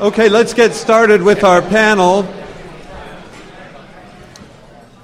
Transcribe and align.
Okay, 0.00 0.28
let's 0.28 0.54
get 0.54 0.74
started 0.74 1.22
with 1.22 1.42
our 1.42 1.60
panel. 1.60 2.22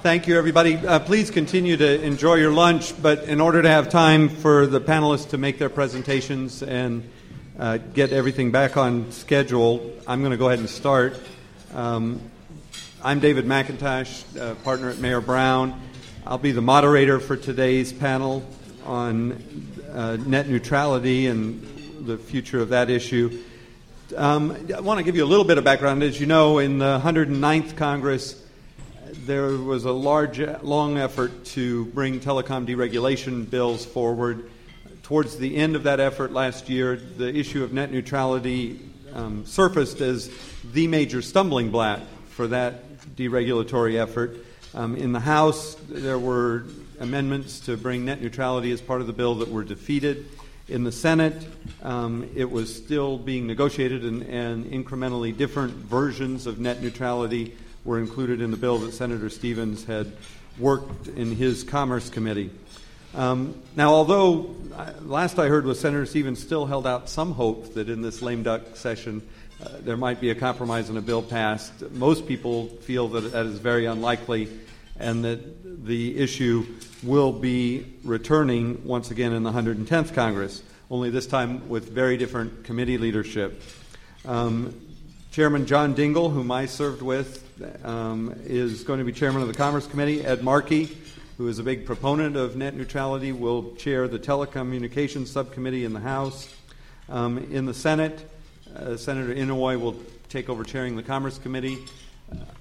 Thank 0.01 0.25
you, 0.25 0.37
everybody. 0.37 0.77
Uh, 0.77 0.99
please 0.99 1.29
continue 1.29 1.75
to 1.75 2.01
enjoy 2.01 2.35
your 2.35 2.53
lunch, 2.53 2.93
but 3.01 3.25
in 3.25 3.41
order 3.41 3.61
to 3.61 3.67
have 3.67 3.89
time 3.89 4.29
for 4.29 4.65
the 4.65 4.79
panelists 4.79 5.31
to 5.31 5.37
make 5.37 5.59
their 5.59 5.67
presentations 5.67 6.63
and 6.63 7.09
uh, 7.59 7.75
get 7.75 8.13
everything 8.13 8.51
back 8.51 8.77
on 8.77 9.11
schedule, 9.11 9.91
I'm 10.07 10.21
going 10.21 10.31
to 10.31 10.37
go 10.37 10.47
ahead 10.47 10.59
and 10.59 10.69
start. 10.69 11.19
Um, 11.73 12.21
I'm 13.03 13.19
David 13.19 13.43
McIntosh, 13.43 14.39
uh, 14.39 14.55
partner 14.63 14.89
at 14.91 14.99
Mayer 14.99 15.19
Brown. 15.19 15.77
I'll 16.25 16.37
be 16.37 16.53
the 16.53 16.61
moderator 16.61 17.19
for 17.19 17.35
today's 17.35 17.91
panel 17.91 18.47
on 18.85 19.43
uh, 19.91 20.15
net 20.25 20.47
neutrality 20.47 21.27
and 21.27 22.07
the 22.07 22.17
future 22.17 22.61
of 22.61 22.69
that 22.69 22.89
issue. 22.89 23.43
Um, 24.13 24.67
I 24.75 24.81
want 24.81 24.99
to 24.99 25.03
give 25.03 25.15
you 25.15 25.23
a 25.23 25.25
little 25.25 25.45
bit 25.45 25.57
of 25.57 25.63
background. 25.63 26.03
As 26.03 26.19
you 26.19 26.27
know, 26.27 26.59
in 26.59 26.77
the 26.77 27.01
109th 27.03 27.75
Congress, 27.75 28.39
there 29.25 29.47
was 29.47 29.85
a 29.85 29.91
large, 29.91 30.39
long 30.61 30.99
effort 30.99 31.43
to 31.45 31.85
bring 31.85 32.19
telecom 32.19 32.67
deregulation 32.67 33.49
bills 33.49 33.83
forward. 33.83 34.51
Towards 35.01 35.37
the 35.37 35.55
end 35.55 35.75
of 35.75 35.83
that 35.83 35.99
effort 35.99 36.31
last 36.31 36.69
year, 36.69 36.97
the 36.97 37.35
issue 37.35 37.63
of 37.63 37.73
net 37.73 37.91
neutrality 37.91 38.79
um, 39.15 39.43
surfaced 39.47 40.01
as 40.01 40.29
the 40.71 40.87
major 40.87 41.23
stumbling 41.23 41.71
block 41.71 42.01
for 42.29 42.45
that 42.47 42.99
deregulatory 43.15 43.99
effort. 43.99 44.37
Um, 44.75 44.95
in 44.95 45.13
the 45.13 45.19
House, 45.19 45.77
there 45.89 46.19
were 46.19 46.65
amendments 46.99 47.59
to 47.61 47.75
bring 47.75 48.05
net 48.05 48.21
neutrality 48.21 48.71
as 48.71 48.81
part 48.81 49.01
of 49.01 49.07
the 49.07 49.13
bill 49.13 49.33
that 49.35 49.49
were 49.49 49.63
defeated. 49.63 50.27
In 50.67 50.83
the 50.83 50.91
Senate, 50.91 51.45
um, 51.83 52.27
it 52.35 52.49
was 52.49 52.75
still 52.75 53.19
being 53.19 53.45
negotiated, 53.45 54.03
and, 54.03 54.23
and, 54.23 54.65
incrementally 54.65 55.35
different 55.35 55.73
versions 55.73 56.47
of 56.47 56.57
net 56.57 56.81
neutrality 56.81 57.55
were 57.83 57.99
included 57.99 58.41
in 58.41 58.49
the 58.49 58.57
bill 58.57 58.79
that 58.79 58.91
Senator 58.91 59.29
Stevens 59.29 59.85
had 59.85 60.11
worked 60.57 61.07
in 61.07 61.35
his 61.35 61.63
Commerce 61.63 62.09
Committee. 62.09 62.49
Um, 63.13 63.61
now, 63.75 63.93
although 63.93 64.55
uh, 64.75 64.93
last 65.03 65.37
I 65.37 65.49
heard 65.49 65.65
was 65.65 65.79
Senator 65.79 66.07
Stevens 66.07 66.41
still 66.41 66.65
held 66.65 66.87
out 66.87 67.09
some 67.09 67.33
hope 67.33 67.75
that 67.75 67.87
in 67.87 68.01
this 68.01 68.23
lame 68.23 68.41
duck 68.41 68.75
session 68.75 69.21
uh, 69.63 69.69
there 69.81 69.97
might 69.97 70.19
be 70.19 70.31
a 70.31 70.35
compromise 70.35 70.89
and 70.89 70.97
a 70.97 71.01
bill 71.01 71.21
passed, 71.21 71.91
most 71.91 72.27
people 72.27 72.69
feel 72.81 73.07
that 73.09 73.31
that 73.33 73.45
is 73.45 73.59
very 73.59 73.85
unlikely 73.85 74.49
and 74.99 75.23
that 75.23 75.85
the 75.85 76.17
issue 76.17 76.65
will 77.03 77.31
be 77.31 77.85
returning 78.03 78.85
once 78.85 79.11
again 79.11 79.33
in 79.33 79.43
the 79.43 79.51
110th 79.51 80.13
Congress, 80.13 80.63
only 80.89 81.09
this 81.09 81.27
time 81.27 81.67
with 81.69 81.89
very 81.89 82.17
different 82.17 82.63
committee 82.63 82.97
leadership. 82.97 83.61
Um, 84.25 84.73
chairman 85.31 85.65
John 85.65 85.95
Dingell, 85.95 86.31
whom 86.31 86.51
I 86.51 86.65
served 86.65 87.01
with, 87.01 87.43
um, 87.85 88.33
is 88.45 88.83
going 88.83 88.99
to 88.99 89.05
be 89.05 89.11
chairman 89.11 89.41
of 89.41 89.47
the 89.47 89.53
Commerce 89.53 89.85
Committee. 89.87 90.25
Ed 90.25 90.43
Markey, 90.43 90.97
who 91.37 91.47
is 91.47 91.59
a 91.59 91.63
big 91.63 91.85
proponent 91.85 92.35
of 92.35 92.55
net 92.55 92.75
neutrality, 92.75 93.31
will 93.31 93.75
chair 93.75 94.07
the 94.07 94.19
Telecommunications 94.19 95.27
Subcommittee 95.27 95.85
in 95.85 95.93
the 95.93 95.99
House. 95.99 96.53
Um, 97.09 97.37
in 97.51 97.65
the 97.65 97.73
Senate, 97.73 98.29
uh, 98.75 98.97
Senator 98.97 99.33
Inouye 99.33 99.79
will 99.79 99.95
take 100.29 100.49
over 100.49 100.63
chairing 100.63 100.95
the 100.95 101.03
Commerce 101.03 101.37
Committee. 101.37 101.77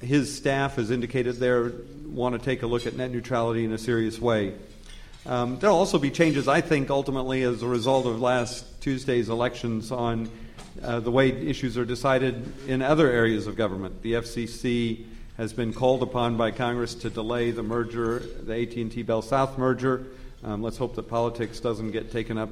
His 0.00 0.34
staff 0.34 0.76
has 0.76 0.90
indicated 0.90 1.36
they 1.36 1.70
want 2.06 2.38
to 2.38 2.44
take 2.44 2.62
a 2.62 2.66
look 2.66 2.86
at 2.86 2.94
net 2.96 3.10
neutrality 3.10 3.64
in 3.64 3.72
a 3.72 3.78
serious 3.78 4.20
way. 4.20 4.54
Um, 5.26 5.58
there'll 5.58 5.76
also 5.76 5.98
be 5.98 6.10
changes, 6.10 6.48
I 6.48 6.60
think, 6.60 6.90
ultimately 6.90 7.42
as 7.42 7.62
a 7.62 7.66
result 7.66 8.04
of 8.06 8.20
last 8.20 8.82
Tuesday's 8.82 9.30
elections 9.30 9.90
on 9.90 10.30
uh, 10.82 11.00
the 11.00 11.10
way 11.10 11.30
issues 11.30 11.78
are 11.78 11.86
decided 11.86 12.52
in 12.68 12.82
other 12.82 13.10
areas 13.10 13.46
of 13.46 13.56
government. 13.56 14.02
The 14.02 14.14
FCC 14.14 15.06
has 15.38 15.52
been 15.52 15.72
called 15.72 16.02
upon 16.02 16.36
by 16.36 16.50
Congress 16.50 16.94
to 16.96 17.10
delay 17.10 17.50
the 17.50 17.62
merger, 17.62 18.18
the 18.18 18.62
AT&T 18.62 19.02
Bell 19.02 19.22
South 19.22 19.56
merger. 19.56 20.06
Um, 20.44 20.62
let's 20.62 20.76
hope 20.76 20.94
that 20.96 21.04
politics 21.04 21.58
doesn't 21.58 21.92
get 21.92 22.12
taken 22.12 22.36
up 22.36 22.50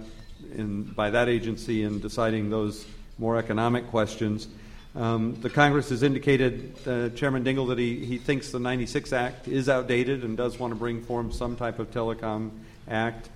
in, 0.54 0.84
by 0.84 1.10
that 1.10 1.28
agency 1.28 1.82
in 1.82 2.00
deciding 2.00 2.48
those 2.48 2.86
more 3.19 3.36
economic 3.36 3.88
questions. 3.88 4.48
Um, 4.94 5.41
the 5.41 5.48
Congress 5.48 5.88
has 5.88 6.03
indicated, 6.03 6.75
uh, 6.86 7.08
Chairman 7.10 7.44
Dingell, 7.44 7.69
that 7.69 7.78
he, 7.78 8.04
he 8.04 8.19
thinks 8.19 8.50
the 8.50 8.58
96 8.58 9.12
Act 9.12 9.48
is 9.48 9.69
outdated 9.70 10.22
and 10.22 10.36
does 10.36 10.58
want 10.58 10.72
to 10.72 10.75
bring 10.75 11.03
forth 11.03 11.32
some 11.34 11.56
type 11.56 11.78
of 11.78 11.91
telecom 11.91 12.50
act, 12.88 13.30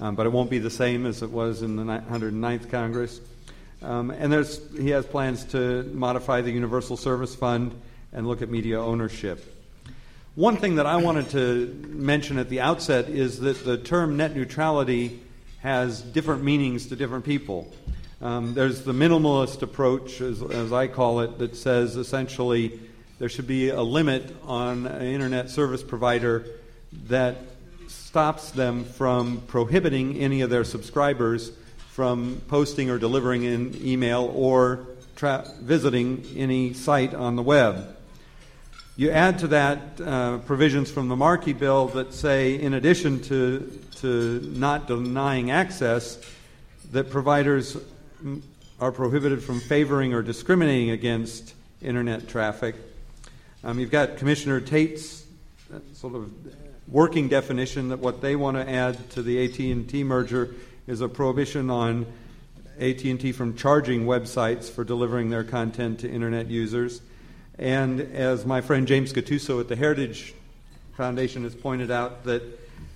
um, 0.00 0.14
but 0.14 0.24
it 0.24 0.30
won't 0.30 0.48
be 0.48 0.58
the 0.58 0.70
same 0.70 1.04
as 1.04 1.22
it 1.22 1.30
was 1.30 1.60
in 1.60 1.76
the 1.76 1.84
109th 1.84 2.70
Congress. 2.70 3.20
Um, 3.82 4.10
and 4.10 4.32
there's, 4.32 4.60
he 4.74 4.90
has 4.90 5.04
plans 5.04 5.44
to 5.46 5.82
modify 5.92 6.40
the 6.40 6.50
Universal 6.50 6.96
Service 6.96 7.34
Fund 7.34 7.78
and 8.12 8.26
look 8.26 8.40
at 8.40 8.48
media 8.48 8.80
ownership. 8.80 9.44
One 10.34 10.56
thing 10.56 10.76
that 10.76 10.86
I 10.86 10.96
wanted 10.96 11.28
to 11.30 11.66
mention 11.88 12.38
at 12.38 12.48
the 12.48 12.60
outset 12.60 13.10
is 13.10 13.40
that 13.40 13.64
the 13.64 13.76
term 13.76 14.16
net 14.16 14.34
neutrality 14.34 15.20
has 15.60 16.00
different 16.00 16.42
meanings 16.42 16.86
to 16.86 16.96
different 16.96 17.26
people. 17.26 17.70
Um, 18.22 18.54
there's 18.54 18.82
the 18.82 18.92
minimalist 18.92 19.62
approach, 19.62 20.20
as, 20.20 20.42
as, 20.42 20.72
I 20.72 20.86
call 20.86 21.20
it, 21.20 21.38
that 21.38 21.56
says 21.56 21.96
essentially 21.96 22.78
there 23.18 23.28
should 23.28 23.48
be 23.48 23.70
a 23.70 23.82
limit 23.82 24.36
on 24.44 24.86
an 24.86 25.02
internet 25.02 25.50
service 25.50 25.82
provider 25.82 26.46
that 27.08 27.36
stops 27.88 28.52
them 28.52 28.84
from 28.84 29.42
prohibiting 29.48 30.18
any 30.18 30.40
of 30.42 30.50
their 30.50 30.62
subscribers 30.62 31.50
from 31.90 32.40
posting 32.46 32.90
or 32.90 32.98
delivering 32.98 33.44
an 33.44 33.76
email 33.84 34.32
or 34.36 34.86
tra- 35.16 35.44
visiting 35.60 36.24
any 36.36 36.74
site 36.74 37.14
on 37.14 37.34
the 37.34 37.42
web. 37.42 37.96
You 38.96 39.10
add 39.10 39.40
to 39.40 39.48
that 39.48 40.00
uh, 40.00 40.38
provisions 40.38 40.92
from 40.92 41.08
the 41.08 41.16
Markey 41.16 41.54
bill 41.54 41.88
that 41.88 42.14
say, 42.14 42.54
in 42.54 42.74
addition 42.74 43.20
to, 43.22 43.80
to 43.96 44.40
not 44.54 44.86
denying 44.86 45.50
access, 45.50 46.24
that 46.92 47.10
providers 47.10 47.76
are 48.80 48.92
prohibited 48.92 49.42
from 49.42 49.60
favoring 49.60 50.12
or 50.12 50.22
discriminating 50.22 50.90
against 50.90 51.54
internet 51.80 52.28
traffic. 52.28 52.74
Um, 53.64 53.78
you've 53.78 53.90
got 53.90 54.16
Commissioner 54.16 54.60
Tate's 54.60 55.24
uh, 55.72 55.78
sort 55.94 56.14
of 56.14 56.32
working 56.88 57.28
definition 57.28 57.88
that 57.90 58.00
what 58.00 58.20
they 58.20 58.34
want 58.36 58.56
to 58.56 58.68
add 58.68 59.10
to 59.10 59.22
the 59.22 59.44
AT&T 59.44 60.04
merger 60.04 60.54
is 60.86 61.00
a 61.00 61.08
prohibition 61.08 61.70
on 61.70 62.06
AT&T 62.80 63.32
from 63.32 63.56
charging 63.56 64.04
websites 64.04 64.68
for 64.68 64.82
delivering 64.82 65.30
their 65.30 65.44
content 65.44 66.00
to 66.00 66.10
internet 66.10 66.48
users. 66.48 67.00
And 67.58 68.00
as 68.00 68.44
my 68.44 68.60
friend 68.60 68.86
James 68.86 69.12
Gattuso 69.12 69.60
at 69.60 69.68
the 69.68 69.76
Heritage 69.76 70.34
Foundation 70.96 71.44
has 71.44 71.54
pointed 71.54 71.90
out, 71.90 72.24
that 72.24 72.42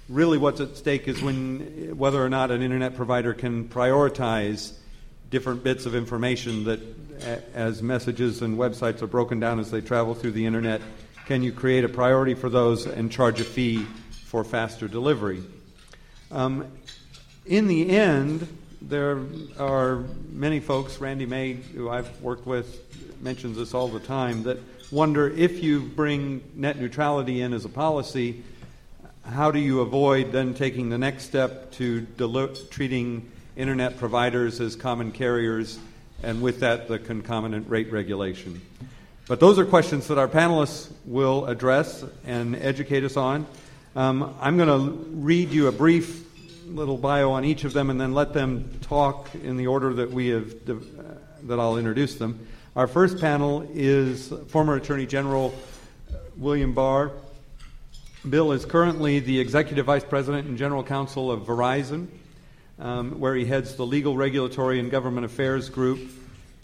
really 0.09 0.39
what's 0.39 0.61
at 0.61 0.77
stake 0.77 1.09
is 1.09 1.23
when 1.23 1.97
whether 1.97 2.25
or 2.25 2.29
not 2.29 2.51
an 2.51 2.63
internet 2.63 2.97
provider 2.97 3.35
can 3.35 3.69
prioritize 3.69 4.73
different 5.31 5.65
bits 5.65 5.87
of 5.87 5.95
information 5.95 6.65
that, 6.65 6.81
as 7.55 7.83
messages 7.83 8.43
and 8.43 8.57
websites 8.57 9.03
are 9.03 9.07
broken 9.07 9.41
down 9.41 9.59
as 9.59 9.71
they 9.71 9.81
travel 9.81 10.15
through 10.15 10.33
the 10.33 10.47
internet, 10.47 10.81
can 11.27 11.43
you 11.43 11.53
create 11.53 11.85
a 11.85 11.89
priority 11.89 12.35
for 12.35 12.49
those 12.49 12.87
and 12.87 13.11
charge 13.11 13.41
a 13.41 13.45
fee 13.45 13.85
for 14.27 14.45
faster 14.45 14.87
delivery? 14.87 15.43
Um, 16.31 16.67
in 17.45 17.67
the 17.67 17.91
end, 17.91 18.47
there 18.81 19.21
are 19.59 20.05
many 20.31 20.61
folks, 20.61 20.99
Randy 21.01 21.27
May, 21.27 21.55
who 21.55 21.89
I've 21.89 22.21
worked 22.21 22.47
with, 22.47 22.83
mentions 23.21 23.57
this 23.57 23.75
all 23.75 23.89
the 23.89 24.01
time, 24.01 24.45
that 24.45 24.59
wonder 24.93 25.29
if 25.29 25.63
you 25.63 25.81
bring 25.81 26.43
net 26.55 26.79
neutrality 26.79 27.41
in 27.41 27.53
as 27.53 27.65
a 27.65 27.69
policy, 27.69 28.43
how 29.25 29.51
do 29.51 29.59
you 29.59 29.81
avoid 29.81 30.31
then 30.31 30.55
taking 30.55 30.89
the 30.89 30.99
next 30.99 31.25
step 31.25 31.73
to 31.73 32.03
deli- 32.03 32.55
treating 32.71 33.29
internet 33.57 33.97
providers 33.97 34.61
as 34.61 34.77
common 34.77 35.11
carriers, 35.11 35.79
and 36.23 36.43
with 36.43 36.61
that, 36.61 36.89
the 36.89 36.99
concomitant 36.99 37.69
rate 37.69 37.91
regulation. 37.91 38.61
But 39.27 39.41
those 39.41 39.59
are 39.59 39.65
questions 39.65 40.07
that 40.09 40.19
our 40.19 40.29
panelists 40.29 40.93
will 41.05 41.47
address 41.47 42.05
and 42.27 42.55
educate 42.55 43.03
us 43.03 43.17
on. 43.17 43.47
Um, 43.97 44.37
I'm 44.41 44.57
going 44.57 44.69
to 44.69 44.93
read 45.17 45.51
you 45.51 45.69
a 45.69 45.73
brief 45.73 46.25
little 46.67 46.99
bio 46.99 47.33
on 47.33 47.45
each 47.45 47.65
of 47.65 47.73
them 47.73 47.91
and 47.91 48.01
then 48.01 48.13
let 48.13 48.33
them 48.33 48.71
talk 48.83 49.35
in 49.35 49.57
the 49.57 49.67
order 49.67 49.95
that 49.95 50.11
we 50.11 50.29
have 50.29 50.53
uh, 50.69 50.75
that 51.45 51.59
I'll 51.59 51.79
introduce 51.79 52.17
them. 52.17 52.47
Our 52.75 52.87
first 52.87 53.21
panel 53.21 53.67
is 53.73 54.33
former 54.49 54.77
Attorney 54.77 55.07
General 55.07 55.55
William 56.37 56.75
Barr. 56.75 57.11
Bill 58.29 58.53
is 58.53 58.65
currently 58.65 59.21
the 59.21 59.41
Executive 59.41 59.87
Vice 59.87 60.05
President 60.05 60.47
and 60.47 60.59
General 60.59 60.83
Counsel 60.83 61.31
of 61.31 61.43
Verizon 61.43 62.09
um, 62.79 63.19
where 63.21 63.35
he 63.35 63.45
heads 63.45 63.75
the 63.77 63.87
Legal, 63.87 64.17
Regulatory, 64.17 64.81
and 64.81 64.91
Government 64.91 65.25
Affairs 65.25 65.69
Group. 65.69 66.11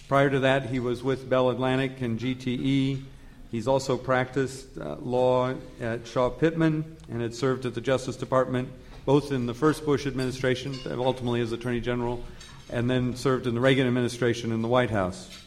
Prior 0.09 0.31
to 0.31 0.41
that, 0.41 0.67
he 0.67 0.79
was 0.79 1.03
with 1.03 1.29
Bell 1.29 1.51
Atlantic 1.51 2.01
and 2.01 2.19
GTE. 2.19 3.03
He's 3.51 3.69
also 3.69 3.97
practiced 3.97 4.79
uh, 4.79 4.97
law 4.97 5.55
at 5.81 6.07
Shaw 6.07 6.31
Pittman 6.31 6.97
and 7.11 7.21
had 7.23 7.35
served 7.35 7.67
at 7.67 7.75
the 7.75 7.81
Justice 7.81 8.17
Department 8.17 8.69
both 9.05 9.33
in 9.33 9.47
the 9.47 9.55
first 9.55 9.85
Bush 9.85 10.07
administration, 10.07 10.79
ultimately 10.87 11.41
as 11.41 11.53
Attorney 11.53 11.81
General, 11.81 12.23
and 12.71 12.89
then 12.89 13.17
served 13.17 13.47
in 13.47 13.55
the 13.55 13.61
Reagan 13.61 13.87
administration 13.87 14.53
in 14.53 14.63
the 14.63 14.69
White 14.69 14.91
House. 14.91 15.39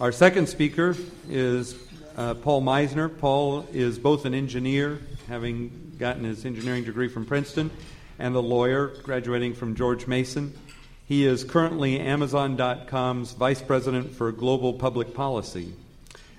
Our 0.00 0.12
second 0.12 0.48
speaker 0.48 0.96
is 1.28 1.76
uh, 2.16 2.34
Paul 2.34 2.62
Misener. 2.62 3.16
Paul 3.16 3.66
is 3.72 3.98
both 3.98 4.24
an 4.24 4.34
engineer, 4.34 4.98
having 5.28 5.94
gotten 5.98 6.24
his 6.24 6.44
engineering 6.44 6.84
degree 6.84 7.08
from 7.08 7.26
Princeton, 7.26 7.70
and 8.20 8.36
a 8.36 8.40
lawyer, 8.40 8.88
graduating 9.02 9.54
from 9.54 9.74
George 9.74 10.06
Mason. 10.06 10.52
He 11.08 11.26
is 11.26 11.42
currently 11.42 11.98
Amazon.com's 11.98 13.32
Vice 13.32 13.62
President 13.62 14.14
for 14.14 14.30
Global 14.30 14.74
Public 14.74 15.14
Policy, 15.14 15.72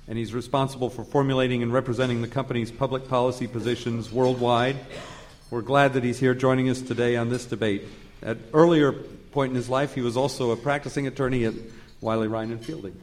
and 0.07 0.17
he's 0.17 0.33
responsible 0.33 0.89
for 0.89 1.03
formulating 1.03 1.63
and 1.63 1.73
representing 1.73 2.21
the 2.21 2.27
company's 2.27 2.71
public 2.71 3.09
policy 3.09 3.47
positions 3.47 4.11
worldwide. 4.11 4.77
We're 5.49 5.61
glad 5.61 5.93
that 5.93 6.03
he's 6.03 6.19
here 6.19 6.35
joining 6.35 6.69
us 6.69 6.81
today 6.81 7.17
on 7.17 7.29
this 7.29 7.45
debate. 7.45 7.83
At 8.21 8.37
earlier 8.53 8.93
point 8.93 9.49
in 9.49 9.55
his 9.55 9.67
life, 9.67 9.95
he 9.95 10.01
was 10.01 10.15
also 10.15 10.51
a 10.51 10.55
practicing 10.55 11.07
attorney 11.07 11.45
at 11.45 11.55
Wiley 11.99 12.27
Rein 12.27 12.51
and 12.51 12.63
Fielding. 12.63 12.95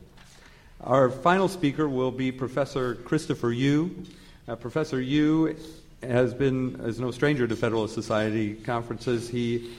Our 0.80 1.10
final 1.10 1.48
speaker 1.48 1.88
will 1.88 2.12
be 2.12 2.30
Professor 2.30 2.94
Christopher 2.94 3.50
Yoo. 3.50 4.04
Uh, 4.46 4.54
Professor 4.54 5.00
Yoo 5.00 5.56
has 6.02 6.34
been 6.34 6.80
is 6.84 7.00
no 7.00 7.10
stranger 7.10 7.46
to 7.46 7.56
Federalist 7.56 7.94
Society 7.94 8.54
conferences. 8.54 9.28
He 9.28 9.70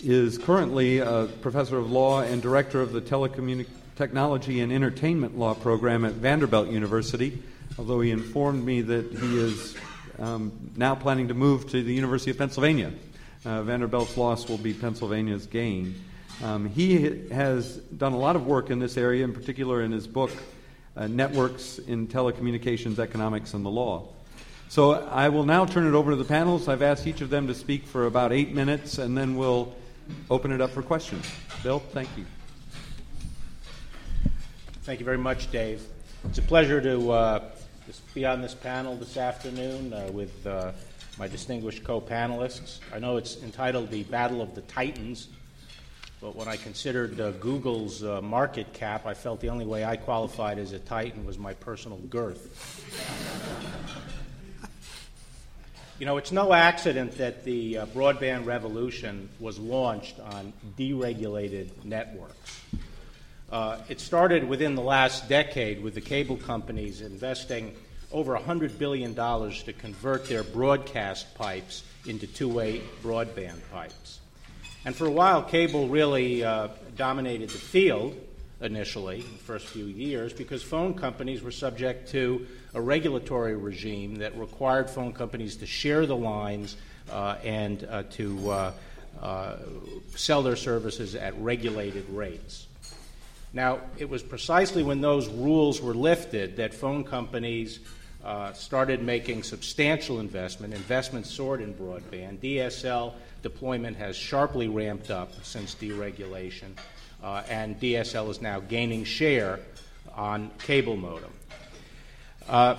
is 0.00 0.38
currently 0.38 0.98
a 0.98 1.28
professor 1.42 1.78
of 1.78 1.90
law 1.90 2.22
and 2.22 2.40
director 2.40 2.80
of 2.80 2.92
the 2.92 3.00
Telecommunication 3.00 3.66
Technology 4.00 4.62
and 4.62 4.72
Entertainment 4.72 5.38
Law 5.38 5.52
program 5.52 6.06
at 6.06 6.12
Vanderbilt 6.12 6.70
University, 6.70 7.42
although 7.78 8.00
he 8.00 8.10
informed 8.10 8.64
me 8.64 8.80
that 8.80 9.12
he 9.12 9.38
is 9.38 9.76
um, 10.18 10.70
now 10.74 10.94
planning 10.94 11.28
to 11.28 11.34
move 11.34 11.68
to 11.68 11.82
the 11.82 11.92
University 11.92 12.30
of 12.30 12.38
Pennsylvania. 12.38 12.94
Uh, 13.44 13.62
Vanderbilt's 13.62 14.16
loss 14.16 14.48
will 14.48 14.56
be 14.56 14.72
Pennsylvania's 14.72 15.44
gain. 15.44 16.02
Um, 16.42 16.66
he 16.70 17.28
has 17.28 17.76
done 17.76 18.14
a 18.14 18.18
lot 18.18 18.36
of 18.36 18.46
work 18.46 18.70
in 18.70 18.78
this 18.78 18.96
area, 18.96 19.22
in 19.22 19.34
particular 19.34 19.82
in 19.82 19.92
his 19.92 20.06
book, 20.06 20.30
uh, 20.96 21.06
Networks 21.06 21.78
in 21.78 22.08
Telecommunications 22.08 22.98
Economics 22.98 23.52
and 23.52 23.66
the 23.66 23.70
Law. 23.70 24.08
So 24.70 24.92
I 24.92 25.30
will 25.30 25.44
now 25.44 25.66
turn 25.66 25.84
it 25.84 25.94
over 25.94 26.12
to 26.12 26.16
the 26.16 26.24
panelists. 26.24 26.68
I've 26.68 26.80
asked 26.80 27.04
each 27.04 27.22
of 27.22 27.28
them 27.28 27.48
to 27.48 27.54
speak 27.56 27.86
for 27.86 28.06
about 28.06 28.32
eight 28.32 28.54
minutes, 28.54 28.98
and 28.98 29.18
then 29.18 29.34
we'll 29.34 29.74
open 30.30 30.52
it 30.52 30.60
up 30.60 30.70
for 30.70 30.80
questions. 30.80 31.28
Bill, 31.64 31.80
thank 31.80 32.08
you. 32.16 32.24
Thank 34.84 35.00
you 35.00 35.04
very 35.04 35.18
much, 35.18 35.50
Dave. 35.50 35.82
It's 36.26 36.38
a 36.38 36.42
pleasure 36.42 36.80
to 36.82 37.10
uh, 37.10 37.44
be 38.14 38.24
on 38.24 38.42
this 38.42 38.54
panel 38.54 38.94
this 38.94 39.16
afternoon 39.16 39.92
uh, 39.92 40.08
with 40.12 40.46
uh, 40.46 40.70
my 41.18 41.26
distinguished 41.26 41.82
co 41.82 42.00
panelists. 42.00 42.78
I 42.94 43.00
know 43.00 43.16
it's 43.16 43.42
entitled 43.42 43.90
The 43.90 44.04
Battle 44.04 44.40
of 44.40 44.54
the 44.54 44.62
Titans 44.62 45.30
but 46.20 46.36
when 46.36 46.48
I 46.48 46.56
considered 46.56 47.18
uh, 47.18 47.30
Google's 47.32 48.04
uh, 48.04 48.20
market 48.20 48.74
cap, 48.74 49.06
I 49.06 49.14
felt 49.14 49.40
the 49.40 49.48
only 49.48 49.64
way 49.64 49.86
I 49.86 49.96
qualified 49.96 50.58
as 50.58 50.72
a 50.72 50.78
Titan 50.78 51.24
was 51.24 51.38
my 51.38 51.54
personal 51.54 51.96
girth. 51.96 52.50
You 56.00 56.06
know, 56.06 56.16
it's 56.16 56.32
no 56.32 56.54
accident 56.54 57.18
that 57.18 57.44
the 57.44 57.76
uh, 57.76 57.86
broadband 57.86 58.46
revolution 58.46 59.28
was 59.38 59.58
launched 59.58 60.18
on 60.18 60.54
deregulated 60.78 61.68
networks. 61.84 62.58
Uh, 63.52 63.76
it 63.90 64.00
started 64.00 64.48
within 64.48 64.74
the 64.74 64.82
last 64.82 65.28
decade 65.28 65.82
with 65.82 65.94
the 65.94 66.00
cable 66.00 66.38
companies 66.38 67.02
investing 67.02 67.76
over 68.12 68.34
$100 68.34 68.78
billion 68.78 69.14
to 69.14 69.72
convert 69.74 70.26
their 70.26 70.42
broadcast 70.42 71.34
pipes 71.34 71.84
into 72.06 72.26
two 72.26 72.48
way 72.48 72.80
broadband 73.02 73.58
pipes. 73.70 74.20
And 74.86 74.96
for 74.96 75.06
a 75.06 75.12
while, 75.12 75.42
cable 75.42 75.86
really 75.86 76.42
uh, 76.42 76.68
dominated 76.96 77.50
the 77.50 77.58
field 77.58 78.16
initially, 78.62 79.20
the 79.20 79.38
first 79.44 79.66
few 79.66 79.84
years, 79.84 80.32
because 80.32 80.62
phone 80.62 80.94
companies 80.94 81.42
were 81.42 81.50
subject 81.50 82.08
to 82.12 82.46
a 82.74 82.80
regulatory 82.80 83.56
regime 83.56 84.16
that 84.16 84.36
required 84.36 84.88
phone 84.88 85.12
companies 85.12 85.56
to 85.56 85.66
share 85.66 86.06
the 86.06 86.16
lines 86.16 86.76
uh, 87.10 87.36
and 87.42 87.86
uh, 87.90 88.04
to 88.10 88.50
uh, 88.50 88.72
uh, 89.20 89.56
sell 90.14 90.42
their 90.42 90.56
services 90.56 91.14
at 91.14 91.36
regulated 91.40 92.08
rates. 92.10 92.66
Now, 93.52 93.80
it 93.98 94.08
was 94.08 94.22
precisely 94.22 94.84
when 94.84 95.00
those 95.00 95.28
rules 95.28 95.80
were 95.80 95.94
lifted 95.94 96.56
that 96.56 96.72
phone 96.72 97.02
companies 97.02 97.80
uh, 98.24 98.52
started 98.52 99.02
making 99.02 99.42
substantial 99.42 100.20
investment. 100.20 100.72
Investment 100.72 101.26
soared 101.26 101.60
in 101.60 101.74
broadband. 101.74 102.38
DSL 102.38 103.14
deployment 103.42 103.96
has 103.96 104.14
sharply 104.14 104.68
ramped 104.68 105.10
up 105.10 105.32
since 105.42 105.74
deregulation, 105.74 106.76
and 107.22 107.80
DSL 107.80 108.30
is 108.30 108.40
now 108.40 108.60
gaining 108.60 109.02
share 109.02 109.58
on 110.14 110.50
cable 110.58 110.96
modem. 110.96 111.32
Uh, 112.50 112.76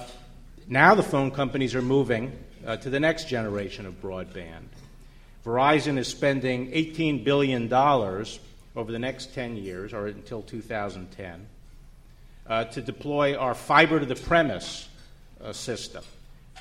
now 0.68 0.94
the 0.96 1.02
phone 1.02 1.32
companies 1.32 1.74
are 1.76 1.82
moving 1.82 2.38
uh, 2.68 2.76
to 2.76 2.90
the 2.90 3.00
next 3.00 3.30
generation 3.30 3.86
of 3.86 4.02
broadband. 4.02 4.66
Verizon 5.46 5.98
is 5.98 6.10
spending 6.10 6.70
$18 6.72 7.24
billion 7.24 7.72
over 7.72 8.92
the 8.92 9.00
next 9.00 9.34
10 9.34 9.56
years, 9.56 9.94
or 9.94 10.08
until 10.08 10.42
2010, 10.42 11.48
uh, 12.48 12.66
to 12.66 12.82
deploy 12.82 13.38
our 13.38 13.56
fiber 13.56 13.98
to 13.98 14.06
the 14.06 14.16
premise 14.16 14.90
uh, 15.42 15.54
system 15.54 16.04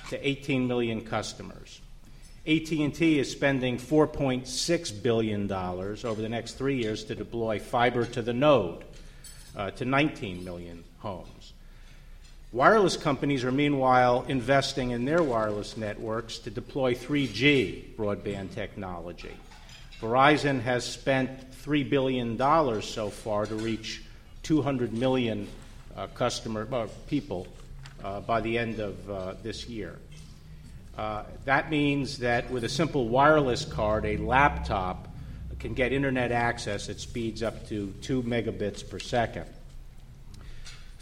to 0.09 0.29
18 0.29 0.69
million 0.69 1.01
customers. 1.01 1.81
AT&T 2.47 3.19
is 3.19 3.29
spending 3.29 3.77
4.6 3.77 5.03
billion 5.03 5.49
dollars 5.49 6.05
over 6.05 6.23
the 6.23 6.29
next 6.29 6.53
3 6.53 6.77
years 6.77 7.03
to 7.05 7.17
deploy 7.17 7.59
fiber 7.59 8.05
to 8.07 8.23
the 8.23 8.33
node 8.33 8.85
uh, 9.57 9.73
to 9.73 9.85
19 9.85 10.45
million 10.45 10.85
homes. 11.01 11.40
Wireless 12.53 12.97
companies 12.97 13.45
are 13.45 13.53
meanwhile 13.53 14.25
investing 14.27 14.91
in 14.91 15.05
their 15.05 15.23
wireless 15.23 15.77
networks 15.77 16.39
to 16.39 16.51
deploy 16.51 16.95
3G 16.95 17.95
broadband 17.95 18.53
technology. 18.53 19.37
Verizon 20.01 20.61
has 20.61 20.85
spent 20.85 21.53
$3 21.65 21.89
billion 21.89 22.37
so 22.83 23.09
far 23.09 23.47
to 23.47 23.55
reach 23.55 24.03
200 24.43 24.93
million 24.93 25.47
uh, 25.97 26.09
customer 26.09 26.67
uh, 26.73 26.89
people 27.07 27.47
uh, 28.03 28.21
by 28.23 28.41
the 28.41 28.59
end 28.59 28.81
of 28.81 29.11
uh, 29.11 29.35
this 29.45 29.69
year. 29.69 29.97
Uh, 30.99 31.23
that 31.45 31.71
means 31.71 32.19
that 32.19 32.51
with 32.51 32.65
a 32.65 32.69
simple 32.69 33.09
wireless 33.09 33.65
card, 33.65 34.05
a 34.05 34.17
laptop 34.17 35.07
can 35.61 35.73
get 35.73 35.93
internet 35.93 36.33
access 36.33 36.89
at 36.89 36.99
speeds 36.99 37.45
up 37.45 37.69
to 37.69 37.95
2 38.01 38.25
megabits 38.25 38.89
per 38.89 38.99
second. 38.99 39.47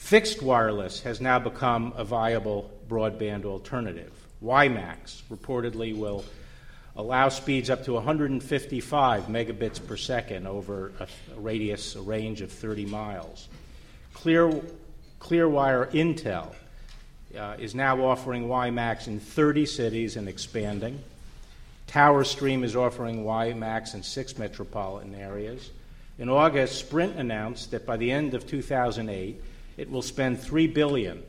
Fixed 0.08 0.40
wireless 0.40 1.02
has 1.02 1.20
now 1.20 1.38
become 1.38 1.92
a 1.94 2.02
viable 2.02 2.70
broadband 2.88 3.44
alternative. 3.44 4.10
WiMAX 4.42 5.20
reportedly 5.30 5.94
will 5.94 6.24
allow 6.96 7.28
speeds 7.28 7.68
up 7.68 7.84
to 7.84 7.92
155 7.92 9.24
megabits 9.24 9.86
per 9.86 9.98
second 9.98 10.46
over 10.46 10.92
a, 10.98 11.06
radius, 11.36 11.94
a 11.94 12.00
range 12.00 12.40
of 12.40 12.50
30 12.50 12.86
miles. 12.86 13.48
Clear, 14.14 14.50
Clearwire 15.20 15.90
Intel 15.92 16.54
uh, 17.38 17.56
is 17.58 17.74
now 17.74 18.02
offering 18.02 18.48
WiMAX 18.48 19.08
in 19.08 19.20
30 19.20 19.66
cities 19.66 20.16
and 20.16 20.26
expanding. 20.26 20.98
TowerStream 21.86 22.64
is 22.64 22.74
offering 22.74 23.26
WiMAX 23.26 23.92
in 23.92 24.02
six 24.02 24.38
metropolitan 24.38 25.14
areas. 25.14 25.70
In 26.18 26.30
August, 26.30 26.78
Sprint 26.78 27.16
announced 27.16 27.72
that 27.72 27.84
by 27.84 27.98
the 27.98 28.10
end 28.10 28.32
of 28.32 28.46
2008, 28.46 29.38
it 29.78 29.90
will 29.90 30.02
spend 30.02 30.38
3 30.38 30.66
billion 30.66 31.22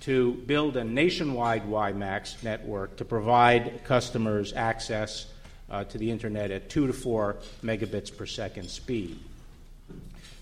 to 0.00 0.34
build 0.46 0.76
a 0.76 0.84
nationwide 0.84 1.64
WiMAX 1.64 2.42
network 2.44 2.96
to 2.96 3.04
provide 3.04 3.82
customers 3.84 4.52
access 4.52 5.26
uh, 5.70 5.82
to 5.84 5.96
the 5.96 6.10
internet 6.10 6.50
at 6.50 6.68
2 6.68 6.86
to 6.86 6.92
4 6.92 7.36
megabits 7.64 8.14
per 8.14 8.26
second 8.26 8.68
speed. 8.68 9.18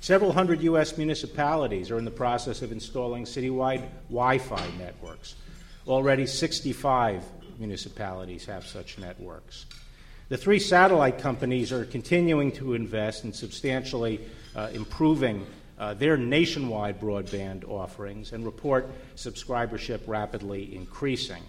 Several 0.01 0.33
hundred 0.33 0.63
U.S. 0.63 0.97
municipalities 0.97 1.91
are 1.91 1.99
in 1.99 2.07
the 2.07 2.11
process 2.11 2.63
of 2.63 2.73
installing 2.73 3.25
citywide 3.25 3.87
Wi 4.09 4.39
Fi 4.39 4.67
networks. 4.79 5.35
Already 5.87 6.27
65 6.27 7.23
municipalities 7.59 8.47
have 8.47 8.67
such 8.67 8.99
networks. 8.99 9.67
The 10.31 10.39
three 10.39 10.59
satellite 10.59 11.19
companies 11.19 11.71
are 11.71 11.85
continuing 11.85 12.51
to 12.53 12.73
invest 12.73 13.25
in 13.25 13.33
substantially 13.35 14.21
uh, 14.57 14.71
improving 14.73 15.45
uh, 15.81 15.95
their 15.95 16.19
nationwide 16.19 17.01
broadband 17.01 17.67
offerings 17.67 18.33
and 18.33 18.45
report 18.45 18.87
subscribership 19.17 20.01
rapidly 20.07 20.77
increasing. 20.77 21.43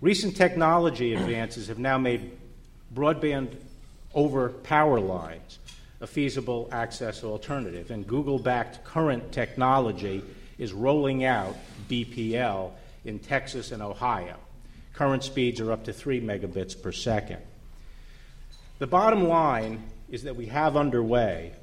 Recent 0.00 0.36
technology 0.36 1.14
advances 1.14 1.66
have 1.66 1.80
now 1.80 1.98
made 1.98 2.38
broadband 2.94 3.56
over 4.14 4.50
power 4.50 5.00
lines 5.00 5.58
a 6.00 6.06
feasible 6.06 6.68
access 6.70 7.24
alternative. 7.24 7.90
And 7.90 8.06
Google 8.06 8.38
backed 8.38 8.84
current 8.84 9.32
technology 9.32 10.22
is 10.58 10.72
rolling 10.72 11.24
out 11.24 11.56
BPL 11.88 12.70
in 13.04 13.18
Texas 13.18 13.72
and 13.72 13.82
Ohio. 13.82 14.36
Current 14.92 15.24
speeds 15.24 15.60
are 15.60 15.72
up 15.72 15.84
to 15.84 15.92
3 15.92 16.20
megabits 16.20 16.80
per 16.80 16.92
second. 16.92 17.42
The 18.78 18.86
bottom 18.86 19.26
line 19.26 19.82
is 20.10 20.22
that 20.24 20.36
we 20.36 20.46
have 20.46 20.76
underway 20.76 21.54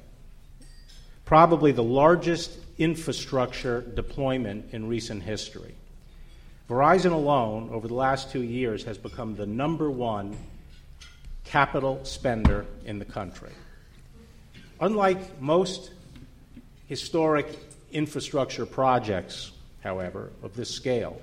probably 1.32 1.72
the 1.72 1.82
largest 1.82 2.58
infrastructure 2.76 3.80
deployment 3.80 4.74
in 4.74 4.86
recent 4.86 5.22
history. 5.22 5.74
Verizon 6.68 7.10
alone, 7.10 7.70
over 7.72 7.88
the 7.88 7.94
last 7.94 8.30
two 8.30 8.42
years, 8.42 8.84
has 8.84 8.98
become 8.98 9.34
the 9.34 9.46
number 9.46 9.90
one 9.90 10.36
capital 11.42 11.98
spender 12.04 12.66
in 12.84 12.98
the 12.98 13.04
country. 13.06 13.48
Unlike 14.78 15.40
most 15.40 15.92
historic 16.86 17.46
infrastructure 17.92 18.66
projects, 18.66 19.52
however, 19.82 20.32
of 20.42 20.54
this 20.54 20.68
scale, 20.68 21.18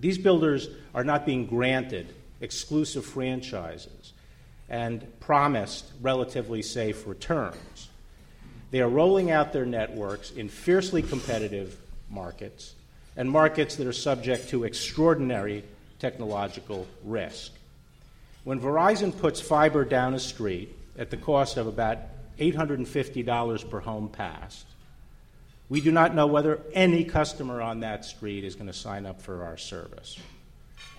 these 0.00 0.18
builders 0.18 0.68
are 0.96 1.04
not 1.04 1.24
being 1.24 1.46
granted 1.46 2.12
exclusive 2.40 3.06
franchises 3.06 4.14
and 4.68 5.06
promised 5.20 5.92
relatively 6.00 6.60
safe 6.60 7.06
returns. 7.06 7.54
They 8.72 8.80
are 8.80 8.88
rolling 8.88 9.30
out 9.30 9.52
their 9.52 9.66
networks 9.66 10.30
in 10.30 10.48
fiercely 10.48 11.02
competitive 11.02 11.76
markets 12.08 12.74
and 13.18 13.30
markets 13.30 13.76
that 13.76 13.86
are 13.86 13.92
subject 13.92 14.48
to 14.48 14.64
extraordinary 14.64 15.62
technological 15.98 16.86
risk. 17.04 17.52
When 18.44 18.58
Verizon 18.58 19.16
puts 19.16 19.42
fiber 19.42 19.84
down 19.84 20.14
a 20.14 20.18
street 20.18 20.74
at 20.98 21.10
the 21.10 21.18
cost 21.18 21.58
of 21.58 21.66
about 21.66 21.98
$850 22.38 23.70
per 23.70 23.80
home 23.80 24.08
passed, 24.08 24.66
we 25.68 25.82
do 25.82 25.92
not 25.92 26.14
know 26.14 26.26
whether 26.26 26.60
any 26.72 27.04
customer 27.04 27.60
on 27.60 27.80
that 27.80 28.06
street 28.06 28.42
is 28.42 28.54
going 28.54 28.68
to 28.68 28.72
sign 28.72 29.04
up 29.04 29.20
for 29.20 29.44
our 29.44 29.58
service. 29.58 30.18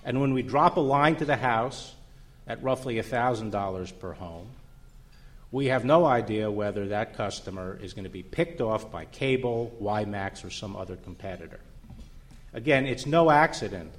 And 0.04 0.20
when 0.20 0.32
we 0.32 0.42
drop 0.42 0.76
a 0.76 0.80
line 0.80 1.16
to 1.16 1.24
the 1.24 1.36
house 1.36 1.92
at 2.46 2.62
roughly 2.62 2.96
$1,000 2.96 3.98
per 3.98 4.12
home, 4.12 4.46
we 5.54 5.66
have 5.66 5.84
no 5.84 6.04
idea 6.04 6.50
whether 6.50 6.88
that 6.88 7.16
customer 7.16 7.78
is 7.80 7.94
going 7.94 8.02
to 8.02 8.10
be 8.10 8.24
picked 8.24 8.60
off 8.60 8.90
by 8.90 9.04
cable, 9.04 9.72
WiMAX, 9.80 10.44
or 10.44 10.50
some 10.50 10.74
other 10.74 10.96
competitor. 10.96 11.60
Again, 12.52 12.86
it's 12.86 13.06
no 13.06 13.30
accident 13.30 13.92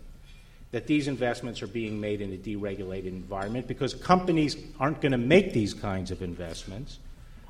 that 0.71 0.85
these 0.85 1.07
investments 1.07 1.61
are 1.61 1.67
being 1.67 2.01
made 2.01 2.19
in 2.19 2.33
a 2.33 2.35
deregulated 2.35 3.07
environment 3.07 3.69
because 3.69 3.93
companies 3.93 4.57
aren't 4.81 4.99
going 4.99 5.13
to 5.13 5.17
make 5.17 5.53
these 5.53 5.73
kinds 5.73 6.11
of 6.11 6.21
investments 6.21 6.99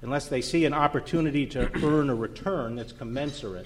unless 0.04 0.28
they 0.28 0.42
see 0.42 0.66
an 0.66 0.74
opportunity 0.74 1.48
to 1.48 1.72
earn 1.84 2.12
a 2.12 2.16
return 2.16 2.76
that's 2.76 2.92
commensurate 2.92 3.66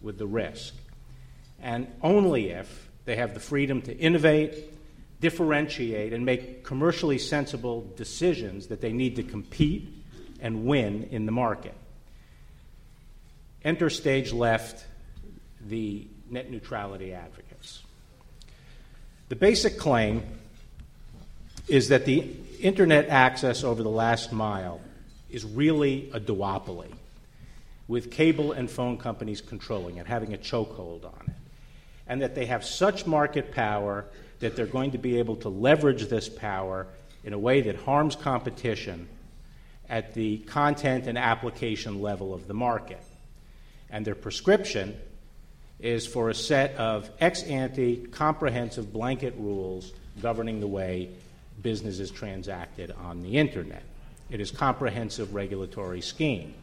with 0.00 0.16
the 0.16 0.26
risk. 0.26 0.72
And 1.60 1.86
only 2.00 2.48
if 2.48 2.88
they 3.04 3.16
have 3.16 3.34
the 3.34 3.40
freedom 3.40 3.82
to 3.82 3.94
innovate, 3.94 4.54
differentiate, 5.20 6.12
and 6.12 6.24
make 6.24 6.64
commercially 6.64 7.18
sensible 7.18 7.86
decisions 7.96 8.68
that 8.68 8.80
they 8.80 8.92
need 8.92 9.16
to 9.16 9.22
compete 9.22 9.88
and 10.40 10.64
win 10.64 11.08
in 11.10 11.26
the 11.26 11.32
market. 11.32 11.74
Enter 13.62 13.90
stage 13.90 14.32
left 14.32 14.86
the 15.60 16.06
net 16.30 16.50
neutrality 16.50 17.12
advocates. 17.12 17.82
The 19.28 19.36
basic 19.36 19.78
claim 19.78 20.22
is 21.68 21.88
that 21.88 22.06
the 22.06 22.34
internet 22.60 23.08
access 23.08 23.62
over 23.62 23.82
the 23.82 23.90
last 23.90 24.32
mile 24.32 24.80
is 25.28 25.44
really 25.44 26.10
a 26.12 26.18
duopoly, 26.18 26.92
with 27.86 28.10
cable 28.10 28.52
and 28.52 28.70
phone 28.70 28.96
companies 28.96 29.40
controlling 29.40 29.98
it, 29.98 30.06
having 30.06 30.32
a 30.34 30.38
chokehold 30.38 31.04
on 31.04 31.24
it, 31.28 31.34
and 32.06 32.22
that 32.22 32.34
they 32.34 32.46
have 32.46 32.64
such 32.64 33.06
market 33.06 33.52
power 33.52 34.06
that 34.40 34.56
they're 34.56 34.66
going 34.66 34.90
to 34.90 34.98
be 34.98 35.18
able 35.18 35.36
to 35.36 35.48
leverage 35.48 36.08
this 36.08 36.28
power 36.28 36.86
in 37.22 37.32
a 37.32 37.38
way 37.38 37.60
that 37.60 37.76
harms 37.76 38.16
competition 38.16 39.06
at 39.88 40.14
the 40.14 40.38
content 40.38 41.06
and 41.06 41.18
application 41.18 42.00
level 42.00 42.32
of 42.32 42.46
the 42.46 42.54
market. 42.54 43.02
And 43.90 44.04
their 44.04 44.14
prescription 44.14 44.96
is 45.78 46.06
for 46.06 46.30
a 46.30 46.34
set 46.34 46.74
of 46.76 47.10
ex 47.20 47.42
ante 47.42 47.96
comprehensive 47.96 48.92
blanket 48.92 49.34
rules 49.36 49.92
governing 50.22 50.60
the 50.60 50.66
way 50.66 51.10
business 51.62 51.98
is 51.98 52.10
transacted 52.10 52.90
on 53.02 53.22
the 53.22 53.36
internet. 53.36 53.82
It 54.30 54.40
is 54.40 54.50
comprehensive 54.50 55.34
regulatory 55.34 56.00
scheme. 56.00 56.54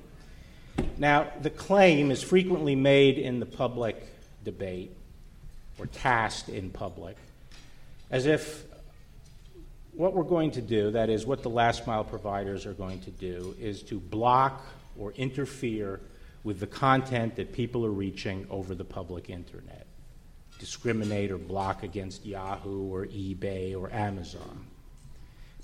Now, 0.97 1.27
the 1.41 1.49
claim 1.49 2.11
is 2.11 2.23
frequently 2.23 2.75
made 2.75 3.17
in 3.17 3.39
the 3.39 3.45
public 3.45 4.07
debate 4.43 4.95
or 5.77 5.87
cast 5.87 6.49
in 6.49 6.69
public 6.69 7.17
as 8.09 8.25
if 8.25 8.65
what 9.93 10.13
we're 10.13 10.23
going 10.23 10.51
to 10.51 10.61
do, 10.61 10.91
that 10.91 11.09
is, 11.09 11.25
what 11.25 11.41
the 11.41 11.49
last 11.49 11.87
mile 11.87 12.03
providers 12.03 12.65
are 12.65 12.73
going 12.73 13.01
to 13.01 13.11
do, 13.11 13.55
is 13.59 13.81
to 13.83 13.99
block 13.99 14.63
or 14.97 15.11
interfere 15.13 15.99
with 16.43 16.59
the 16.59 16.67
content 16.67 17.35
that 17.35 17.51
people 17.51 17.85
are 17.85 17.91
reaching 17.91 18.45
over 18.49 18.75
the 18.75 18.85
public 18.85 19.29
internet, 19.29 19.87
discriminate 20.59 21.31
or 21.31 21.37
block 21.37 21.83
against 21.83 22.25
Yahoo 22.25 22.93
or 22.93 23.07
eBay 23.07 23.75
or 23.77 23.91
Amazon. 23.91 24.65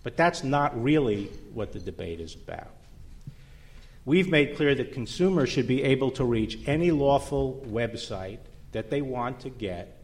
But 0.01 0.17
that's 0.17 0.43
not 0.43 0.81
really 0.81 1.29
what 1.53 1.71
the 1.71 1.79
debate 1.79 2.19
is 2.19 2.35
about. 2.35 2.71
We've 4.05 4.27
made 4.27 4.57
clear 4.57 4.75
that 4.75 4.91
consumers 4.91 5.49
should 5.49 5.67
be 5.67 5.83
able 5.83 6.11
to 6.11 6.25
reach 6.25 6.57
any 6.65 6.91
lawful 6.91 7.63
website 7.69 8.39
that 8.73 8.89
they 8.89 9.01
want 9.01 9.39
to 9.41 9.49
get 9.49 9.97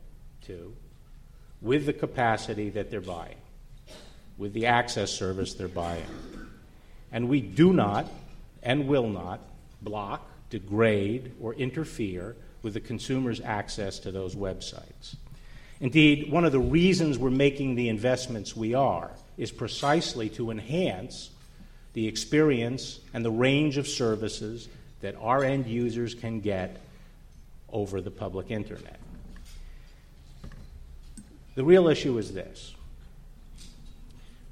to 0.45 0.73
with 1.61 1.85
the 1.85 1.93
capacity 1.93 2.69
that 2.69 2.89
they're 2.89 3.01
buying, 3.01 3.37
with 4.37 4.53
the 4.53 4.65
access 4.65 5.11
service 5.11 5.53
they're 5.53 5.67
buying. 5.67 6.05
And 7.11 7.27
we 7.27 7.41
do 7.41 7.73
not 7.73 8.07
and 8.63 8.87
will 8.87 9.09
not 9.09 9.39
block, 9.81 10.29
degrade, 10.49 11.33
or 11.41 11.53
interfere 11.53 12.35
with 12.61 12.73
the 12.73 12.79
consumer's 12.79 13.41
access 13.41 13.99
to 13.99 14.11
those 14.11 14.35
websites. 14.35 15.15
Indeed, 15.79 16.31
one 16.31 16.43
of 16.43 16.51
the 16.51 16.59
reasons 16.59 17.17
we're 17.17 17.29
making 17.29 17.75
the 17.75 17.89
investments 17.89 18.55
we 18.55 18.73
are 18.73 19.11
is 19.37 19.51
precisely 19.51 20.29
to 20.29 20.51
enhance 20.51 21.29
the 21.93 22.07
experience 22.07 22.99
and 23.13 23.23
the 23.23 23.31
range 23.31 23.77
of 23.77 23.87
services 23.87 24.67
that 25.01 25.15
our 25.21 25.43
end 25.43 25.65
users 25.65 26.13
can 26.13 26.41
get 26.41 26.77
over 27.71 28.01
the 28.01 28.11
public 28.11 28.51
internet. 28.51 28.98
The 31.59 31.65
real 31.65 31.89
issue 31.89 32.17
is 32.17 32.31
this 32.31 32.73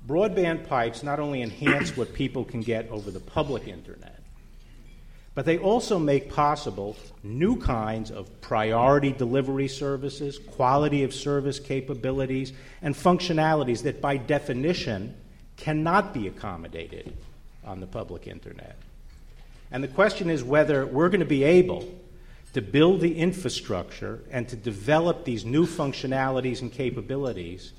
broadband 0.06 0.68
pipes 0.68 1.04
not 1.04 1.22
only 1.22 1.42
enhance 1.42 1.96
what 1.96 2.14
people 2.14 2.44
can 2.44 2.60
get 2.60 2.90
over 2.90 3.12
the 3.12 3.22
public 3.22 3.66
internet, 3.66 4.20
but 5.34 5.46
they 5.46 5.58
also 5.58 6.00
make 6.00 6.30
possible 6.30 6.98
new 7.24 7.56
kinds 7.62 8.12
of 8.12 8.42
priority 8.42 9.14
delivery 9.14 9.70
services, 9.70 10.38
quality 10.38 11.06
of 11.06 11.14
service 11.14 11.62
capabilities, 11.62 12.52
and 12.82 12.94
functionalities 12.94 13.84
that 13.84 14.02
by 14.02 14.18
definition 14.18 15.16
cannot 15.56 16.14
be 16.14 16.28
accommodated 16.28 17.16
on 17.64 17.80
the 17.80 17.88
public 17.88 18.28
internet. 18.28 18.76
And 19.72 19.82
the 19.82 19.88
question 19.88 20.30
is 20.30 20.44
whether 20.44 20.86
we're 20.86 21.08
going 21.08 21.22
to 21.22 21.26
be 21.26 21.46
able 21.46 21.88
to 22.58 22.62
build 22.64 23.02
the 23.02 23.20
infrastructure 23.20 24.20
and 24.32 24.50
to 24.50 24.56
develop 24.56 25.24
these 25.26 25.46
new 25.46 25.68
functionalities 25.68 26.64
and 26.64 26.72
capabilities 26.72 27.72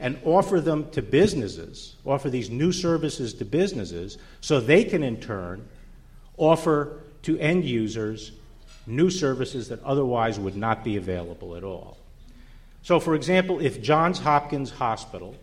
and 0.00 0.18
offer 0.24 0.60
them 0.60 0.90
to 0.90 1.00
businesses, 1.00 1.94
offer 2.04 2.28
these 2.28 2.50
new 2.50 2.72
services 2.72 3.34
to 3.34 3.44
businesses 3.44 4.18
so 4.40 4.58
they 4.58 4.82
can 4.82 5.04
in 5.04 5.20
turn 5.20 5.64
offer 6.38 6.98
to 7.22 7.38
end 7.38 7.64
users 7.64 8.32
new 8.84 9.10
services 9.10 9.68
that 9.68 9.80
otherwise 9.84 10.40
would 10.40 10.56
not 10.56 10.82
be 10.82 10.96
available 10.96 11.54
at 11.54 11.62
all. 11.62 11.96
So, 12.82 12.98
for 12.98 13.14
example, 13.14 13.60
if 13.60 13.80
Johns 13.80 14.18
Hopkins 14.18 14.70
Hospital 14.70 15.36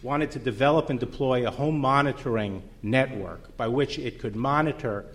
wanted 0.00 0.30
to 0.30 0.38
develop 0.38 0.90
and 0.90 1.00
deploy 1.00 1.44
a 1.44 1.50
home 1.50 1.80
monitoring 1.80 2.62
network 2.84 3.56
by 3.56 3.66
which 3.66 3.98
it 3.98 4.20
could 4.20 4.36
monitor 4.36 5.06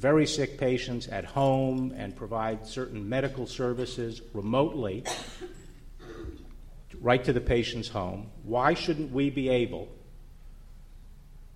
very 0.00 0.26
sick 0.26 0.58
patients 0.58 1.08
at 1.08 1.24
home 1.24 1.92
and 1.96 2.16
provide 2.16 2.66
certain 2.66 3.06
medical 3.06 3.46
services 3.46 4.22
remotely 4.32 5.04
right 7.00 7.22
to 7.24 7.32
the 7.32 7.40
patient's 7.40 7.88
home, 7.88 8.30
why 8.42 8.74
shouldn't 8.74 9.12
we 9.12 9.30
be 9.30 9.48
able, 9.48 9.88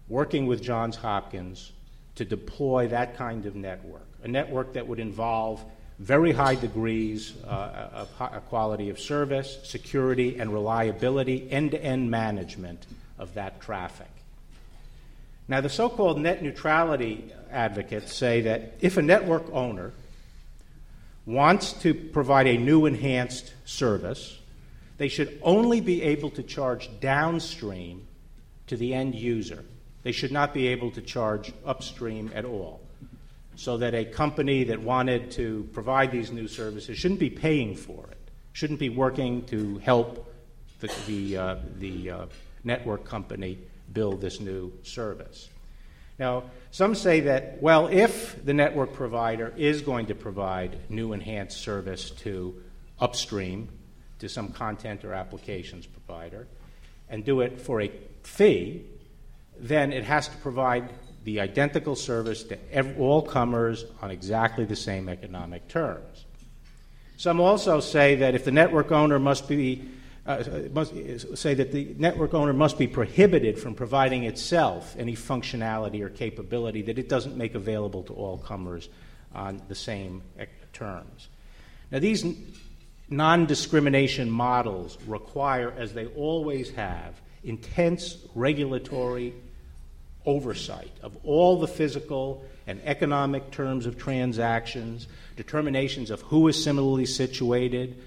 working 0.08 0.46
with 0.46 0.62
Johns 0.62 0.96
Hopkins, 0.96 1.72
to 2.16 2.24
deploy 2.24 2.88
that 2.88 3.16
kind 3.16 3.46
of 3.46 3.56
network, 3.56 4.06
a 4.22 4.28
network 4.28 4.74
that 4.74 4.86
would 4.86 5.00
involve 5.00 5.64
very 5.98 6.32
high 6.32 6.54
degrees 6.54 7.34
uh, 7.46 7.88
of 7.92 8.10
high 8.12 8.40
quality 8.48 8.90
of 8.90 8.98
service, 8.98 9.58
security, 9.64 10.38
and 10.38 10.52
reliability, 10.52 11.50
end 11.50 11.70
to 11.70 11.82
end 11.82 12.10
management 12.10 12.86
of 13.18 13.34
that 13.34 13.60
traffic. 13.60 14.13
Now, 15.46 15.60
the 15.60 15.68
so 15.68 15.88
called 15.88 16.18
net 16.18 16.42
neutrality 16.42 17.32
advocates 17.50 18.14
say 18.14 18.42
that 18.42 18.74
if 18.80 18.96
a 18.96 19.02
network 19.02 19.44
owner 19.52 19.92
wants 21.26 21.72
to 21.74 21.94
provide 21.94 22.46
a 22.46 22.56
new 22.56 22.86
enhanced 22.86 23.52
service, 23.64 24.38
they 24.98 25.08
should 25.08 25.38
only 25.42 25.80
be 25.80 26.02
able 26.02 26.30
to 26.30 26.42
charge 26.42 26.88
downstream 27.00 28.06
to 28.66 28.76
the 28.76 28.94
end 28.94 29.14
user 29.14 29.64
they 30.04 30.12
should 30.12 30.30
not 30.30 30.54
be 30.54 30.68
able 30.68 30.92
to 30.92 31.02
charge 31.02 31.52
upstream 31.66 32.30
at 32.34 32.44
all. 32.44 32.80
so 33.56 33.78
that 33.78 33.94
a 33.94 34.04
company 34.04 34.64
that 34.64 34.80
wanted 34.82 35.30
to 35.30 35.68
provide 35.72 36.10
these 36.10 36.32
new 36.32 36.48
services 36.48 36.98
shouldn't 36.98 37.20
be 37.20 37.30
paying 37.30 37.76
for 37.76 38.04
it, 38.10 38.18
shouldn't 38.52 38.80
be 38.80 38.88
working 38.88 39.44
to 39.46 39.78
help 39.78 40.34
the, 40.80 40.92
the, 41.06 41.36
uh, 41.36 41.56
the 41.78 42.10
uh, 42.10 42.26
network 42.64 43.04
company 43.04 43.56
build 43.94 44.20
this 44.20 44.40
new 44.40 44.72
service. 44.82 45.48
Now, 46.18 46.44
some 46.70 46.94
say 46.94 47.20
that, 47.20 47.62
well, 47.62 47.88
if 47.88 48.44
the 48.44 48.54
network 48.54 48.92
provider 48.92 49.52
is 49.56 49.80
going 49.80 50.06
to 50.06 50.14
provide 50.14 50.78
new 50.88 51.12
enhanced 51.12 51.60
service 51.60 52.10
to 52.10 52.62
upstream, 53.00 53.68
to 54.18 54.28
some 54.28 54.48
content 54.48 55.04
or 55.04 55.12
applications 55.12 55.86
provider, 55.86 56.46
and 57.08 57.24
do 57.24 57.40
it 57.40 57.60
for 57.60 57.80
a 57.80 57.90
fee, 58.22 58.84
then 59.58 59.92
it 59.92 60.04
has 60.04 60.28
to 60.28 60.36
provide 60.38 60.90
the 61.24 61.40
identical 61.40 61.96
service 61.96 62.44
to 62.44 62.58
every, 62.72 62.94
all 62.96 63.22
comers 63.22 63.84
on 64.02 64.10
exactly 64.10 64.64
the 64.64 64.76
same 64.76 65.08
economic 65.08 65.66
terms. 65.68 66.26
Some 67.16 67.40
also 67.40 67.80
say 67.80 68.16
that 68.16 68.34
if 68.34 68.44
the 68.44 68.50
network 68.50 68.92
owner 68.92 69.18
must 69.18 69.48
be 69.48 69.88
uh, 70.26 70.42
must 70.72 70.94
say 71.36 71.54
that 71.54 71.70
the 71.72 71.94
network 71.98 72.32
owner 72.32 72.52
must 72.52 72.78
be 72.78 72.86
prohibited 72.86 73.58
from 73.58 73.74
providing 73.74 74.24
itself 74.24 74.96
any 74.98 75.14
functionality 75.14 76.00
or 76.00 76.08
capability 76.08 76.82
that 76.82 76.98
it 76.98 77.08
doesn't 77.08 77.36
make 77.36 77.54
available 77.54 78.02
to 78.04 78.14
all 78.14 78.38
comers 78.38 78.88
on 79.34 79.60
the 79.68 79.74
same 79.74 80.22
terms. 80.72 81.28
Now, 81.90 81.98
these 81.98 82.24
non 83.08 83.46
discrimination 83.46 84.30
models 84.30 84.96
require, 85.06 85.72
as 85.76 85.92
they 85.92 86.06
always 86.06 86.70
have, 86.70 87.20
intense 87.42 88.16
regulatory 88.34 89.34
oversight 90.24 90.90
of 91.02 91.14
all 91.22 91.60
the 91.60 91.68
physical 91.68 92.44
and 92.66 92.80
economic 92.84 93.50
terms 93.50 93.84
of 93.84 93.98
transactions, 93.98 95.06
determinations 95.36 96.10
of 96.10 96.22
who 96.22 96.48
is 96.48 96.62
similarly 96.62 97.04
situated, 97.04 98.02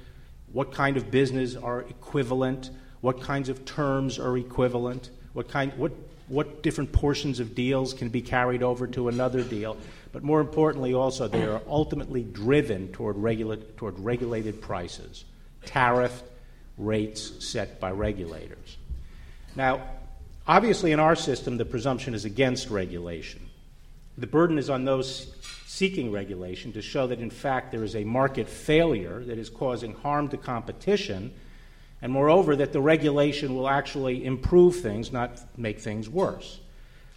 what 0.52 0.72
kind 0.72 0.98
of 0.98 1.12
business 1.12 1.56
are 1.56 1.82
equivalent, 1.82 2.70
what 3.02 3.22
kinds 3.22 3.50
of 3.50 3.66
terms 3.66 4.20
are 4.20 4.38
equivalent, 4.38 5.10
what, 5.34 5.48
kind, 5.48 5.72
what, 5.78 5.92
what 6.28 6.64
different 6.64 6.92
portions 6.92 7.40
of 7.40 7.56
deals 7.56 7.94
can 7.94 8.10
be 8.10 8.22
carried 8.22 8.64
over 8.64 8.88
to 8.88 9.08
another 9.08 9.44
deal. 9.44 9.78
But 10.12 10.24
more 10.24 10.42
importantly, 10.42 10.94
also, 10.94 11.28
they 11.28 11.44
are 11.44 11.62
ultimately 11.68 12.24
driven 12.24 12.88
toward, 12.92 13.18
regula- 13.18 13.58
toward 13.58 14.00
regulated 14.00 14.62
prices, 14.62 15.26
tariff 15.66 16.24
rates 16.78 17.46
set 17.46 17.80
by 17.80 17.92
regulators. 17.92 18.78
Now, 19.56 19.82
obviously, 20.48 20.92
in 20.92 21.00
our 21.00 21.16
system, 21.16 21.58
the 21.58 21.66
presumption 21.66 22.14
is 22.14 22.26
against 22.26 22.70
regulation. 22.70 23.42
The 24.18 24.28
burden 24.28 24.58
is 24.58 24.70
on 24.70 24.86
those 24.86 25.36
seeking 25.68 26.14
regulation 26.14 26.72
to 26.72 26.82
show 26.82 27.08
that, 27.08 27.20
in 27.20 27.30
fact, 27.30 27.72
there 27.72 27.84
is 27.84 27.94
a 27.94 28.04
market 28.06 28.48
failure 28.48 29.22
that 29.26 29.38
is 29.38 29.50
causing 29.50 29.94
harm 29.94 30.30
to 30.30 30.38
competition, 30.38 31.34
and 32.02 32.10
moreover, 32.10 32.56
that 32.56 32.72
the 32.72 32.80
regulation 32.80 33.54
will 33.54 33.68
actually 33.68 34.24
improve 34.24 34.78
things, 34.78 35.12
not 35.12 35.42
make 35.58 35.78
things 35.82 36.08
worse. 36.08 36.62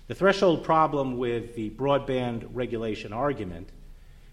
The 0.08 0.16
threshold 0.16 0.64
problem 0.64 1.16
with 1.16 1.54
the 1.54 1.70
broadband 1.70 2.48
regulation 2.52 3.12
argument 3.12 3.68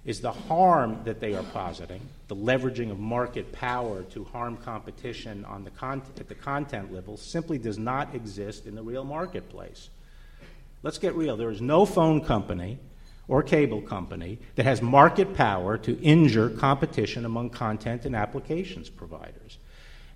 is 0.04 0.20
the 0.20 0.32
harm 0.32 1.00
that 1.04 1.20
they 1.20 1.36
are 1.36 1.44
positing, 1.44 2.02
the 2.28 2.36
leveraging 2.36 2.90
of 2.90 2.98
market 2.98 3.52
power 3.52 4.02
to 4.02 4.24
harm 4.24 4.58
competition 4.58 5.46
on 5.46 5.64
the 5.64 5.70
con- 5.70 6.02
at 6.20 6.28
the 6.28 6.34
content 6.34 6.92
level, 6.92 7.18
simply 7.18 7.60
does 7.60 7.78
not 7.78 8.16
exist 8.16 8.66
in 8.66 8.74
the 8.74 8.82
real 8.82 9.04
marketplace. 9.04 9.90
Let's 10.82 10.98
get 10.98 11.14
real. 11.14 11.38
There 11.38 11.52
is 11.52 11.62
no 11.62 11.86
phone 11.86 12.26
company 12.26 12.80
or 13.28 13.44
cable 13.44 13.82
company 13.82 14.40
that 14.56 14.66
has 14.66 14.82
market 14.82 15.34
power 15.34 15.78
to 15.78 16.00
injure 16.02 16.50
competition 16.50 17.26
among 17.26 17.50
content 17.50 18.06
and 18.06 18.16
applications 18.16 18.90
providers. 18.90 19.58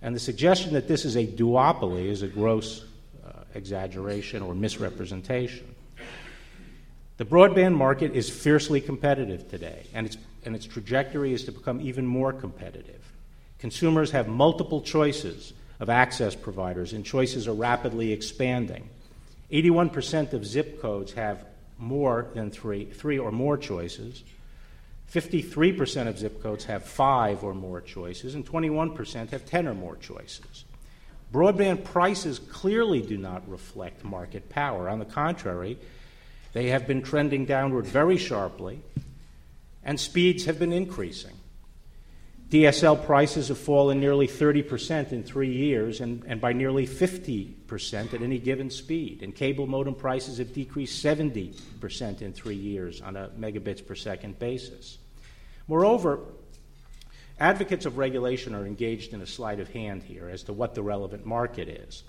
And 0.02 0.16
the 0.16 0.20
suggestion 0.20 0.74
that 0.74 0.88
this 0.88 1.06
is 1.06 1.16
a 1.16 1.28
duopoly 1.28 2.08
is 2.08 2.22
a 2.22 2.28
gross 2.28 2.86
uh, 3.26 3.44
exaggeration 3.54 4.42
or 4.42 4.56
misrepresentation. 4.56 5.76
The 7.18 7.26
broadband 7.26 7.76
market 7.76 8.16
is 8.16 8.30
fiercely 8.30 8.82
competitive 8.82 9.48
today, 9.48 9.86
and 9.94 10.08
its, 10.08 10.18
and 10.44 10.56
its 10.56 10.66
trajectory 10.66 11.34
is 11.34 11.44
to 11.44 11.52
become 11.52 11.80
even 11.82 12.08
more 12.08 12.34
competitive. 12.34 13.02
Consumers 13.60 14.10
have 14.10 14.28
multiple 14.28 14.82
choices 14.82 15.54
of 15.80 15.90
access 15.90 16.34
providers, 16.34 16.94
and 16.94 17.06
choices 17.06 17.48
are 17.48 17.54
rapidly 17.54 18.12
expanding. 18.12 18.90
81% 19.52 20.34
of 20.34 20.46
zip 20.46 20.82
codes 20.82 21.14
have 21.14 21.46
more 21.82 22.28
than 22.34 22.52
three, 22.52 22.86
three 22.86 23.18
or 23.18 23.32
more 23.32 23.58
choices. 23.58 24.24
53% 25.12 26.08
of 26.08 26.20
zip 26.20 26.42
codes 26.42 26.66
have 26.66 26.84
five 26.86 27.44
or 27.44 27.54
more 27.54 27.82
choices, 27.82 28.36
and 28.36 28.46
21% 28.48 29.30
have 29.32 29.46
10 29.46 29.68
or 29.68 29.74
more 29.74 29.98
choices. 29.98 30.64
Broadband 31.34 31.84
prices 31.84 32.40
clearly 32.40 33.02
do 33.02 33.18
not 33.18 33.50
reflect 33.50 34.04
market 34.04 34.48
power. 34.50 34.88
On 34.88 35.00
the 35.00 35.06
contrary, 35.06 35.78
they 36.54 36.68
have 36.70 36.88
been 36.88 37.02
trending 37.02 37.46
downward 37.46 37.86
very 37.88 38.18
sharply, 38.18 38.82
and 39.84 40.00
speeds 40.00 40.46
have 40.46 40.60
been 40.60 40.74
increasing. 40.74 41.36
DSL 42.52 43.06
prices 43.06 43.48
have 43.48 43.58
fallen 43.58 44.02
nearly 44.02 44.28
30% 44.28 45.14
in 45.14 45.24
three 45.24 45.54
years 45.54 46.02
and, 46.02 46.22
and 46.28 46.42
by 46.42 46.52
nearly 46.52 46.86
50% 46.86 48.14
at 48.14 48.22
any 48.22 48.40
given 48.40 48.70
speed. 48.70 49.24
And 49.24 49.34
cable 49.34 49.68
modem 49.68 49.96
prices 49.96 50.38
have 50.40 50.52
decreased 50.52 51.02
70% 51.02 52.22
in 52.22 52.34
three 52.34 52.56
years 52.56 53.00
on 53.00 53.16
a 53.16 53.30
megabits 53.40 53.86
per 53.88 53.96
second 53.96 54.38
basis. 54.38 54.98
Moreover, 55.70 56.20
advocates 57.40 57.86
of 57.86 57.98
regulation 57.98 58.54
are 58.54 58.66
engaged 58.66 59.14
in 59.14 59.22
a 59.22 59.28
sleight 59.28 59.62
of 59.62 59.70
hand 59.70 60.04
here 60.04 60.28
as 60.28 60.44
to 60.44 60.52
what 60.52 60.76
the 60.76 60.84
relevant 60.84 61.26
market 61.26 61.70
is. 61.70 62.04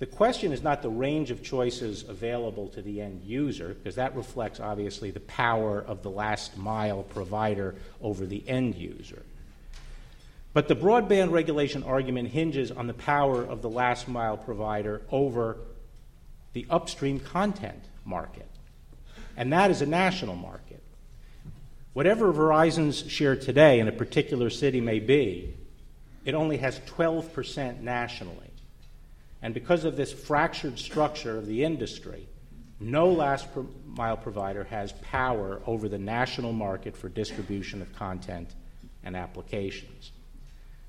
The 0.00 0.06
question 0.06 0.52
is 0.52 0.62
not 0.62 0.82
the 0.82 0.90
range 0.90 1.30
of 1.30 1.42
choices 1.42 2.04
available 2.06 2.68
to 2.68 2.82
the 2.82 3.00
end 3.00 3.22
user, 3.24 3.68
because 3.68 3.94
that 3.94 4.14
reflects 4.14 4.60
obviously 4.60 5.12
the 5.12 5.20
power 5.20 5.80
of 5.80 6.02
the 6.02 6.10
last 6.10 6.58
mile 6.58 7.04
provider 7.04 7.74
over 8.02 8.26
the 8.26 8.46
end 8.46 8.74
user. 8.74 9.22
But 10.58 10.66
the 10.66 10.74
broadband 10.74 11.30
regulation 11.30 11.84
argument 11.84 12.30
hinges 12.30 12.72
on 12.72 12.88
the 12.88 12.92
power 12.92 13.44
of 13.44 13.62
the 13.62 13.70
last 13.70 14.08
mile 14.08 14.36
provider 14.36 15.02
over 15.08 15.58
the 16.52 16.66
upstream 16.68 17.20
content 17.20 17.84
market. 18.04 18.48
And 19.36 19.52
that 19.52 19.70
is 19.70 19.82
a 19.82 19.86
national 19.86 20.34
market. 20.34 20.82
Whatever 21.92 22.32
Verizon's 22.32 23.08
share 23.08 23.36
today 23.36 23.78
in 23.78 23.86
a 23.86 23.92
particular 23.92 24.50
city 24.50 24.80
may 24.80 24.98
be, 24.98 25.54
it 26.24 26.34
only 26.34 26.56
has 26.56 26.80
12% 26.80 27.80
nationally. 27.80 28.50
And 29.40 29.54
because 29.54 29.84
of 29.84 29.96
this 29.96 30.12
fractured 30.12 30.80
structure 30.80 31.38
of 31.38 31.46
the 31.46 31.62
industry, 31.62 32.26
no 32.80 33.08
last 33.08 33.46
mile 33.86 34.16
provider 34.16 34.64
has 34.64 34.90
power 35.02 35.62
over 35.66 35.88
the 35.88 35.98
national 35.98 36.52
market 36.52 36.96
for 36.96 37.08
distribution 37.08 37.80
of 37.80 37.94
content 37.94 38.56
and 39.04 39.16
applications. 39.16 40.10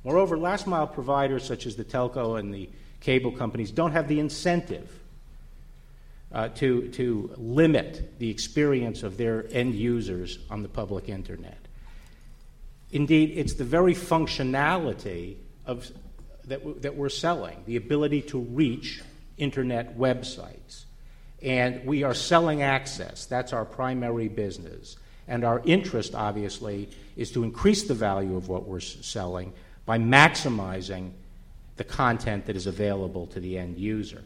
Moreover, 0.03 0.37
last 0.37 0.67
mile 0.67 0.87
providers 0.87 1.43
such 1.43 1.65
as 1.65 1.75
the 1.75 1.83
telco 1.83 2.39
and 2.39 2.53
the 2.53 2.69
cable 3.01 3.31
companies 3.31 3.71
don't 3.71 3.91
have 3.91 4.07
the 4.07 4.19
incentive 4.19 4.99
uh, 6.31 6.49
to, 6.49 6.89
to 6.89 7.33
limit 7.37 8.19
the 8.19 8.29
experience 8.29 9.03
of 9.03 9.17
their 9.17 9.45
end 9.51 9.75
users 9.75 10.39
on 10.49 10.61
the 10.61 10.69
public 10.69 11.09
internet. 11.09 11.57
Indeed, 12.91 13.33
it's 13.35 13.53
the 13.53 13.63
very 13.63 13.93
functionality 13.93 15.35
of 15.65 15.89
that, 16.45 16.59
w- 16.59 16.79
that 16.81 16.95
we're 16.95 17.09
selling 17.09 17.63
the 17.65 17.75
ability 17.75 18.21
to 18.23 18.39
reach 18.39 19.01
internet 19.37 19.97
websites. 19.97 20.85
And 21.41 21.85
we 21.85 22.03
are 22.03 22.13
selling 22.13 22.61
access. 22.61 23.25
That's 23.25 23.53
our 23.53 23.65
primary 23.65 24.27
business. 24.27 24.97
And 25.27 25.43
our 25.43 25.61
interest, 25.63 26.15
obviously, 26.15 26.89
is 27.15 27.31
to 27.31 27.43
increase 27.43 27.83
the 27.83 27.93
value 27.93 28.35
of 28.35 28.49
what 28.49 28.67
we're 28.67 28.79
selling 28.79 29.53
by 29.89 29.97
maximizing 29.97 31.09
the 31.77 31.83
content 31.83 32.45
that 32.45 32.55
is 32.55 32.67
available 32.67 33.25
to 33.25 33.39
the 33.39 33.57
end 33.57 33.75
user. 33.75 34.23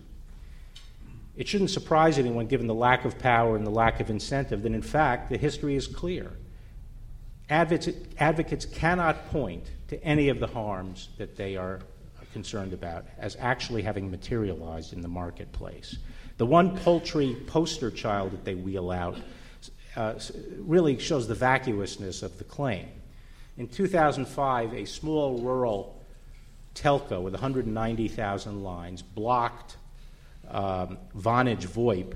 It 1.37 1.47
shouldn't 1.47 1.69
surprise 1.69 2.19
anyone, 2.19 2.47
given 2.47 2.67
the 2.67 2.73
lack 2.73 3.05
of 3.05 3.17
power 3.17 3.55
and 3.55 3.65
the 3.65 3.71
lack 3.71 4.01
of 4.01 4.09
incentive, 4.09 4.61
that 4.63 4.73
in 4.73 4.81
fact 4.81 5.29
the 5.29 5.37
history 5.37 5.77
is 5.77 5.87
clear. 5.87 6.33
Advocates, 7.49 8.65
cannot 8.65 9.29
point 9.29 9.63
to 9.87 10.03
any 10.03 10.27
of 10.27 10.41
the 10.41 10.47
harms 10.47 11.07
that 11.17 11.37
they 11.37 11.55
are 11.55 11.79
concerned 12.33 12.73
about 12.73 13.05
as 13.17 13.37
actually 13.39 13.83
having 13.83 14.11
materialized 14.11 14.91
in 14.91 14.99
the 14.99 15.07
marketplace. 15.07 15.95
The 16.39 16.45
one 16.45 16.77
poultry 16.79 17.37
poster 17.47 17.89
child 17.89 18.31
that 18.31 18.43
they 18.43 18.55
wheel 18.55 18.91
out 18.91 19.17
uh, 19.95 20.15
really 20.57 20.99
shows 20.99 21.25
the 21.25 21.35
vacuousness 21.35 22.21
of 22.21 22.37
the 22.37 22.43
claim. 22.43 22.89
In 23.57 23.67
2005, 23.67 24.73
a 24.73 24.85
small 24.85 25.37
rural 25.39 26.01
telco 26.75 27.21
with 27.21 27.33
190,000 27.33 28.63
lines 28.63 29.01
blocked 29.01 29.77
um, 30.49 30.97
Vonage 31.15 31.67
VoIP 31.67 32.15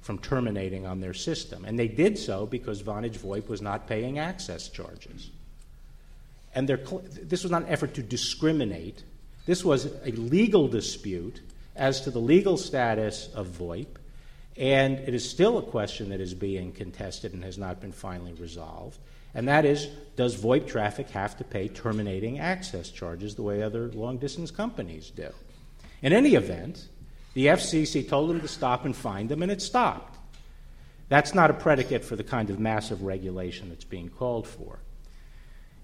from 0.00 0.18
terminating 0.18 0.86
on 0.86 1.00
their 1.00 1.14
system. 1.14 1.64
And 1.64 1.78
they 1.78 1.88
did 1.88 2.18
so 2.18 2.46
because 2.46 2.82
Vonage 2.82 3.18
VoIP 3.18 3.48
was 3.48 3.62
not 3.62 3.86
paying 3.86 4.18
access 4.18 4.68
charges. 4.68 5.30
And 6.54 6.68
this 6.68 7.42
was 7.42 7.50
not 7.50 7.62
an 7.62 7.68
effort 7.68 7.94
to 7.94 8.02
discriminate, 8.02 9.02
this 9.46 9.64
was 9.64 9.86
a 10.04 10.12
legal 10.12 10.68
dispute 10.68 11.40
as 11.74 12.02
to 12.02 12.10
the 12.10 12.18
legal 12.18 12.56
status 12.56 13.28
of 13.34 13.46
VoIP, 13.46 13.86
and 14.56 14.98
it 14.98 15.14
is 15.14 15.28
still 15.28 15.58
a 15.58 15.62
question 15.62 16.10
that 16.10 16.20
is 16.20 16.34
being 16.34 16.72
contested 16.72 17.32
and 17.32 17.42
has 17.42 17.56
not 17.56 17.80
been 17.80 17.92
finally 17.92 18.34
resolved. 18.34 18.98
And 19.34 19.48
that 19.48 19.64
is 19.64 19.88
Does 20.16 20.36
VoIP 20.36 20.66
traffic 20.66 21.08
have 21.10 21.36
to 21.38 21.44
pay 21.44 21.68
terminating 21.68 22.38
access 22.38 22.90
charges 22.90 23.34
the 23.34 23.42
way 23.42 23.62
other 23.62 23.88
long 23.92 24.18
distance 24.18 24.50
companies 24.50 25.10
do? 25.10 25.30
In 26.02 26.12
any 26.12 26.34
event, 26.34 26.88
the 27.34 27.46
FCC 27.46 28.06
told 28.06 28.28
them 28.28 28.40
to 28.40 28.48
stop 28.48 28.84
and 28.84 28.94
fined 28.94 29.30
them, 29.30 29.42
and 29.42 29.50
it 29.50 29.62
stopped. 29.62 30.18
That's 31.08 31.34
not 31.34 31.50
a 31.50 31.54
predicate 31.54 32.04
for 32.04 32.16
the 32.16 32.24
kind 32.24 32.50
of 32.50 32.58
massive 32.58 33.02
regulation 33.02 33.68
that's 33.68 33.84
being 33.84 34.10
called 34.10 34.46
for. 34.46 34.80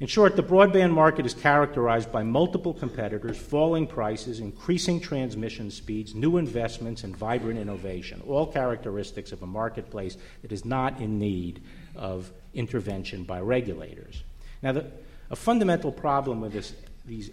In 0.01 0.07
short, 0.07 0.37
the 0.37 0.45
broadband 0.45 0.93
market 0.93 1.27
is 1.27 1.35
characterized 1.35 2.13
by 2.13 2.23
multiple 2.23 2.73
competitors, 2.73 3.37
falling 3.37 3.87
prices, 3.87 4.39
increasing 4.39 5.01
transmission 5.01 5.73
speeds, 5.73 6.15
new 6.15 6.37
investments, 6.37 7.03
and 7.03 7.17
vibrant 7.17 7.59
innovation, 7.59 8.23
all 8.29 8.47
characteristics 8.47 9.33
of 9.33 9.43
a 9.43 9.47
marketplace 9.47 10.17
that 10.43 10.53
is 10.53 10.65
not 10.65 11.01
in 11.01 11.19
need 11.19 11.63
of 11.97 12.31
intervention 12.59 13.25
by 13.25 13.41
regulators. 13.41 14.23
Now, 14.63 14.73
the, 14.73 14.87
a 15.31 15.37
fundamental 15.37 15.93
problem 15.93 16.41
with 16.41 16.53
this, 16.53 16.73
these 17.07 17.31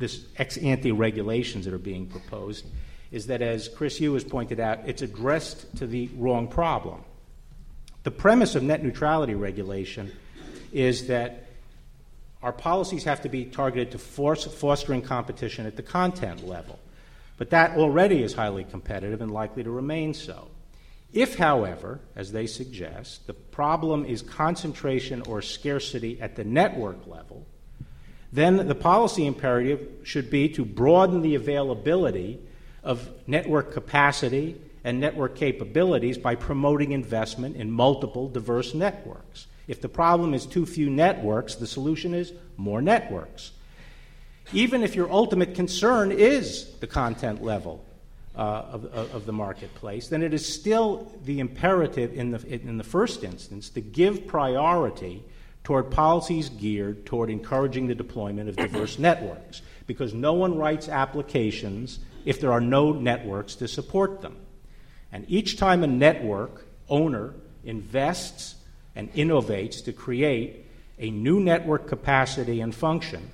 this 0.00 0.24
ex 0.38 0.56
ante 0.56 0.90
regulations 0.90 1.66
that 1.66 1.74
are 1.74 1.78
being 1.78 2.06
proposed 2.06 2.64
is 3.12 3.26
that, 3.26 3.42
as 3.42 3.68
Chris 3.68 4.00
Yoo 4.00 4.14
has 4.14 4.24
pointed 4.24 4.58
out, 4.58 4.80
it's 4.86 5.02
addressed 5.02 5.76
to 5.76 5.86
the 5.86 6.08
wrong 6.16 6.48
problem. 6.48 7.04
The 8.02 8.10
premise 8.10 8.54
of 8.54 8.62
net 8.62 8.82
neutrality 8.82 9.34
regulation 9.34 10.10
is 10.72 11.08
that 11.08 11.46
our 12.42 12.52
policies 12.52 13.04
have 13.04 13.20
to 13.22 13.28
be 13.28 13.44
targeted 13.44 13.90
to 13.90 13.98
force, 13.98 14.44
fostering 14.44 15.02
competition 15.02 15.66
at 15.66 15.76
the 15.76 15.82
content 15.82 16.46
level. 16.46 16.78
But 17.36 17.50
that 17.50 17.76
already 17.76 18.22
is 18.22 18.32
highly 18.32 18.64
competitive 18.64 19.20
and 19.20 19.30
likely 19.30 19.62
to 19.64 19.70
remain 19.70 20.14
so. 20.14 20.48
If, 21.12 21.36
however, 21.36 22.00
as 22.14 22.30
they 22.32 22.46
suggest, 22.46 23.26
the 23.26 23.34
problem 23.34 24.04
is 24.04 24.22
concentration 24.22 25.22
or 25.22 25.42
scarcity 25.42 26.20
at 26.20 26.36
the 26.36 26.44
network 26.44 27.06
level, 27.06 27.46
then 28.32 28.68
the 28.68 28.74
policy 28.76 29.26
imperative 29.26 29.88
should 30.04 30.30
be 30.30 30.48
to 30.50 30.64
broaden 30.64 31.22
the 31.22 31.34
availability 31.34 32.38
of 32.84 33.08
network 33.26 33.72
capacity 33.72 34.56
and 34.84 35.00
network 35.00 35.34
capabilities 35.34 36.16
by 36.16 36.36
promoting 36.36 36.92
investment 36.92 37.56
in 37.56 37.70
multiple 37.70 38.28
diverse 38.28 38.72
networks. 38.72 39.46
If 39.66 39.80
the 39.80 39.88
problem 39.88 40.32
is 40.32 40.46
too 40.46 40.64
few 40.64 40.88
networks, 40.88 41.56
the 41.56 41.66
solution 41.66 42.14
is 42.14 42.32
more 42.56 42.80
networks. 42.80 43.50
Even 44.52 44.82
if 44.82 44.94
your 44.94 45.10
ultimate 45.10 45.54
concern 45.54 46.12
is 46.12 46.72
the 46.78 46.86
content 46.86 47.42
level 47.42 47.84
uh, 48.34 48.38
of, 48.38 48.84
of, 48.94 49.26
the 49.26 49.32
marketplace, 49.32 50.08
then 50.08 50.22
it 50.22 50.32
is 50.32 50.46
still 50.46 51.12
the 51.24 51.40
imperative 51.40 52.12
in 52.12 52.30
the, 52.30 52.46
in 52.46 52.78
the 52.78 52.84
first 52.84 53.24
instance 53.24 53.68
to 53.70 53.80
give 53.80 54.26
priority 54.26 55.24
toward 55.64 55.90
policies 55.90 56.48
geared 56.48 57.04
toward 57.04 57.28
encouraging 57.28 57.86
the 57.86 57.94
deployment 57.94 58.48
of 58.48 58.56
diverse 58.56 58.98
networks, 59.00 59.62
because 59.86 60.14
no 60.14 60.32
one 60.32 60.56
writes 60.56 60.88
applications 60.88 61.98
if 62.24 62.40
there 62.40 62.52
are 62.52 62.60
no 62.60 62.92
networks 62.92 63.56
to 63.56 63.66
support 63.66 64.20
them. 64.20 64.36
And 65.12 65.24
each 65.28 65.56
time 65.56 65.82
a 65.82 65.88
network 65.88 66.66
owner 66.88 67.34
invests 67.64 68.54
and 68.94 69.12
innovates 69.14 69.84
to 69.84 69.92
create 69.92 70.66
a 70.98 71.10
new 71.10 71.40
network 71.40 71.88
capacity 71.88 72.60
and 72.60 72.74
function, 72.74 73.30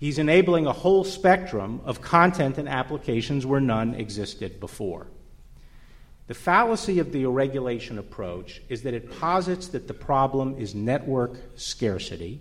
he's 0.00 0.18
enabling 0.18 0.66
a 0.66 0.72
whole 0.72 1.04
spectrum 1.04 1.80
of 1.84 2.00
content 2.00 2.58
and 2.58 2.68
applications 2.68 3.46
where 3.46 3.60
none 3.60 3.94
existed 3.94 4.58
before. 4.58 5.06
The 6.26 6.34
fallacy 6.34 6.98
of 7.00 7.12
the 7.12 7.26
regulation 7.26 7.98
approach 7.98 8.62
is 8.68 8.82
that 8.82 8.94
it 8.94 9.20
posits 9.20 9.68
that 9.68 9.86
the 9.86 9.94
problem 9.94 10.56
is 10.58 10.74
network 10.74 11.38
scarcity, 11.56 12.40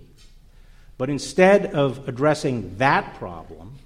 but 0.98 1.10
instead 1.10 1.74
of 1.74 2.08
addressing 2.08 2.78
that 2.78 3.16
problem, 3.16 3.78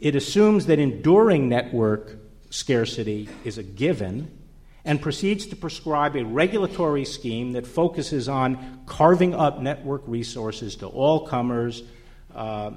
it 0.00 0.16
assumes 0.16 0.66
that 0.66 0.78
enduring 0.78 1.48
network 1.48 2.16
scarcity 2.50 3.28
is 3.44 3.58
a 3.58 3.62
given 3.62 4.30
and 4.86 5.02
proceeds 5.02 5.46
to 5.46 5.56
prescribe 5.56 6.16
a 6.16 6.24
regulatory 6.24 7.04
scheme 7.04 7.52
that 7.52 7.66
focuses 7.66 8.28
on 8.28 8.82
carving 8.86 9.34
up 9.34 9.60
network 9.60 10.02
resources 10.06 10.76
to 10.76 10.86
all 10.86 11.26
comers, 11.26 11.82
uh, 12.34 12.70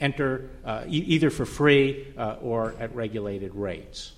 enter 0.00 0.50
uh, 0.64 0.84
e- 0.86 1.04
either 1.06 1.30
for 1.30 1.44
free 1.44 2.06
uh, 2.16 2.36
or 2.40 2.74
at 2.78 2.94
regulated 2.94 3.54
rates. 3.54 4.12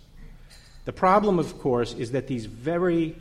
The 0.84 0.92
problem, 0.92 1.38
of 1.38 1.58
course, 1.58 1.94
is 1.94 2.12
that 2.12 2.26
these 2.26 2.46
very 2.46 3.16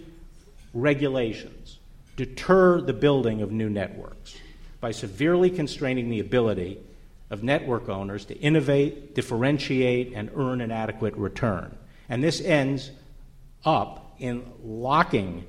regulations 0.73 1.79
deter 2.15 2.81
the 2.81 2.93
building 2.93 3.41
of 3.41 3.51
new 3.51 3.69
networks 3.69 4.35
by 4.81 4.91
severely 4.91 5.49
constraining 5.49 6.09
the 6.09 6.19
ability 6.19 6.79
of 7.29 7.43
network 7.43 7.89
owners 7.89 8.25
to 8.25 8.37
innovate, 8.39 9.13
differentiate, 9.13 10.13
and 10.13 10.31
earn 10.35 10.61
an 10.61 10.71
adequate 10.71 11.15
return. 11.15 11.75
And 12.07 12.23
this 12.23 12.41
ends 12.41 12.91
up 13.63 14.15
in 14.19 14.43
locking 14.63 15.45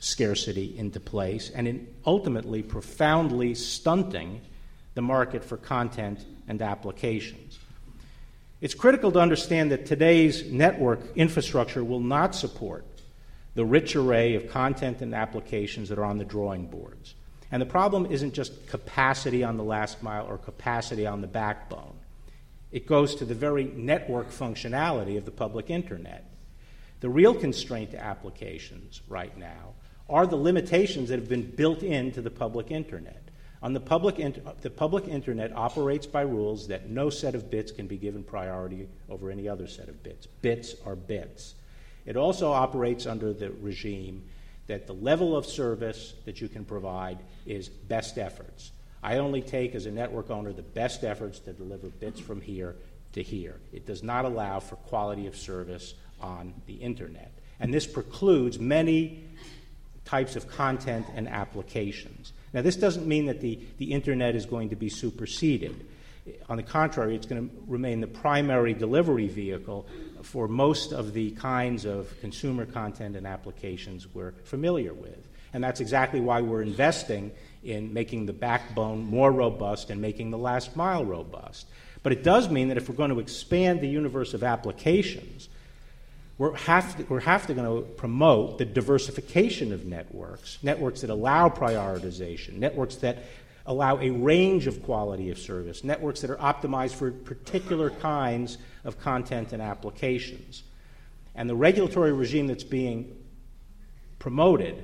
scarcity 0.00 0.76
into 0.78 0.98
place 0.98 1.50
and 1.50 1.68
in 1.68 1.86
ultimately 2.06 2.62
profoundly 2.62 3.54
stunting 3.54 4.40
the 4.94 5.02
market 5.02 5.44
for 5.44 5.56
content 5.56 6.24
and 6.50 6.60
applications. 6.60 7.58
It's 8.60 8.74
critical 8.74 9.12
to 9.12 9.20
understand 9.20 9.70
that 9.70 9.86
today's 9.86 10.50
network 10.50 11.00
infrastructure 11.16 11.82
will 11.82 12.00
not 12.00 12.34
support 12.34 12.84
the 13.54 13.64
rich 13.64 13.96
array 13.96 14.34
of 14.34 14.50
content 14.50 15.00
and 15.00 15.14
applications 15.14 15.88
that 15.88 15.98
are 15.98 16.04
on 16.04 16.18
the 16.18 16.24
drawing 16.24 16.66
boards. 16.66 17.14
And 17.52 17.62
the 17.62 17.66
problem 17.66 18.06
isn't 18.06 18.34
just 18.34 18.66
capacity 18.66 19.42
on 19.44 19.56
the 19.56 19.64
last 19.64 20.02
mile 20.02 20.26
or 20.26 20.38
capacity 20.38 21.06
on 21.06 21.20
the 21.20 21.26
backbone. 21.26 21.96
It 22.72 22.86
goes 22.86 23.14
to 23.16 23.24
the 23.24 23.34
very 23.34 23.64
network 23.64 24.30
functionality 24.30 25.16
of 25.16 25.24
the 25.24 25.30
public 25.30 25.70
internet. 25.70 26.24
The 27.00 27.08
real 27.08 27.34
constraint 27.34 27.92
to 27.92 28.04
applications 28.04 29.00
right 29.08 29.36
now 29.38 29.74
are 30.08 30.26
the 30.26 30.36
limitations 30.36 31.08
that 31.08 31.18
have 31.18 31.28
been 31.28 31.50
built 31.50 31.82
into 31.82 32.20
the 32.20 32.30
public 32.30 32.70
internet. 32.70 33.19
On 33.62 33.74
the 33.74 33.80
public, 33.80 34.18
inter- 34.18 34.40
the 34.62 34.70
public 34.70 35.06
internet 35.06 35.54
operates 35.54 36.06
by 36.06 36.22
rules 36.22 36.68
that 36.68 36.88
no 36.88 37.10
set 37.10 37.34
of 37.34 37.50
bits 37.50 37.70
can 37.70 37.86
be 37.86 37.98
given 37.98 38.24
priority 38.24 38.88
over 39.08 39.30
any 39.30 39.48
other 39.48 39.66
set 39.66 39.88
of 39.88 40.02
bits. 40.02 40.26
Bits 40.26 40.74
are 40.86 40.96
bits. 40.96 41.54
It 42.06 42.16
also 42.16 42.52
operates 42.52 43.06
under 43.06 43.32
the 43.32 43.50
regime 43.50 44.22
that 44.66 44.86
the 44.86 44.94
level 44.94 45.36
of 45.36 45.44
service 45.44 46.14
that 46.24 46.40
you 46.40 46.48
can 46.48 46.64
provide 46.64 47.18
is 47.44 47.68
best 47.68 48.16
efforts. 48.16 48.72
I 49.02 49.16
only 49.18 49.42
take, 49.42 49.74
as 49.74 49.86
a 49.86 49.90
network 49.90 50.30
owner, 50.30 50.52
the 50.52 50.62
best 50.62 51.04
efforts 51.04 51.38
to 51.40 51.52
deliver 51.52 51.88
bits 51.88 52.20
from 52.20 52.40
here 52.40 52.76
to 53.12 53.22
here. 53.22 53.56
It 53.72 53.86
does 53.86 54.02
not 54.02 54.24
allow 54.24 54.60
for 54.60 54.76
quality 54.76 55.26
of 55.26 55.36
service 55.36 55.94
on 56.20 56.54
the 56.66 56.74
internet. 56.74 57.32
And 57.58 57.74
this 57.74 57.86
precludes 57.86 58.58
many 58.58 59.24
types 60.04 60.36
of 60.36 60.48
content 60.48 61.06
and 61.14 61.28
applications. 61.28 62.32
Now, 62.52 62.62
this 62.62 62.76
doesn't 62.76 63.06
mean 63.06 63.26
that 63.26 63.40
the, 63.40 63.58
the 63.78 63.92
internet 63.92 64.34
is 64.34 64.46
going 64.46 64.70
to 64.70 64.76
be 64.76 64.88
superseded. 64.88 65.86
On 66.48 66.56
the 66.56 66.62
contrary, 66.62 67.14
it's 67.14 67.26
going 67.26 67.48
to 67.48 67.54
remain 67.66 68.00
the 68.00 68.06
primary 68.06 68.74
delivery 68.74 69.28
vehicle 69.28 69.86
for 70.22 70.48
most 70.48 70.92
of 70.92 71.12
the 71.12 71.30
kinds 71.32 71.84
of 71.84 72.12
consumer 72.20 72.66
content 72.66 73.16
and 73.16 73.26
applications 73.26 74.12
we're 74.12 74.32
familiar 74.44 74.92
with. 74.92 75.28
And 75.52 75.62
that's 75.62 75.80
exactly 75.80 76.20
why 76.20 76.40
we're 76.40 76.62
investing 76.62 77.32
in 77.64 77.92
making 77.92 78.26
the 78.26 78.32
backbone 78.32 79.04
more 79.04 79.32
robust 79.32 79.90
and 79.90 80.00
making 80.00 80.30
the 80.30 80.38
last 80.38 80.76
mile 80.76 81.04
robust. 81.04 81.66
But 82.02 82.12
it 82.12 82.22
does 82.22 82.48
mean 82.48 82.68
that 82.68 82.76
if 82.76 82.88
we're 82.88 82.94
going 82.94 83.10
to 83.10 83.20
expand 83.20 83.80
the 83.80 83.88
universe 83.88 84.32
of 84.32 84.42
applications, 84.42 85.48
we're 86.40 86.54
have, 86.54 86.96
to, 86.96 87.02
we're 87.02 87.20
have 87.20 87.46
to 87.48 87.52
going 87.52 87.82
to 87.82 87.86
promote 87.96 88.56
the 88.56 88.64
diversification 88.64 89.74
of 89.74 89.84
networks, 89.84 90.56
networks 90.62 91.02
that 91.02 91.10
allow 91.10 91.50
prioritization, 91.50 92.54
networks 92.54 92.96
that 92.96 93.24
allow 93.66 93.98
a 93.98 94.08
range 94.08 94.66
of 94.66 94.82
quality 94.82 95.28
of 95.28 95.38
service, 95.38 95.84
networks 95.84 96.22
that 96.22 96.30
are 96.30 96.36
optimized 96.36 96.94
for 96.94 97.10
particular 97.10 97.90
kinds 97.90 98.56
of 98.84 98.98
content 98.98 99.52
and 99.52 99.60
applications. 99.60 100.62
And 101.34 101.46
the 101.46 101.54
regulatory 101.54 102.14
regime 102.14 102.46
that's 102.46 102.64
being 102.64 103.18
promoted 104.18 104.82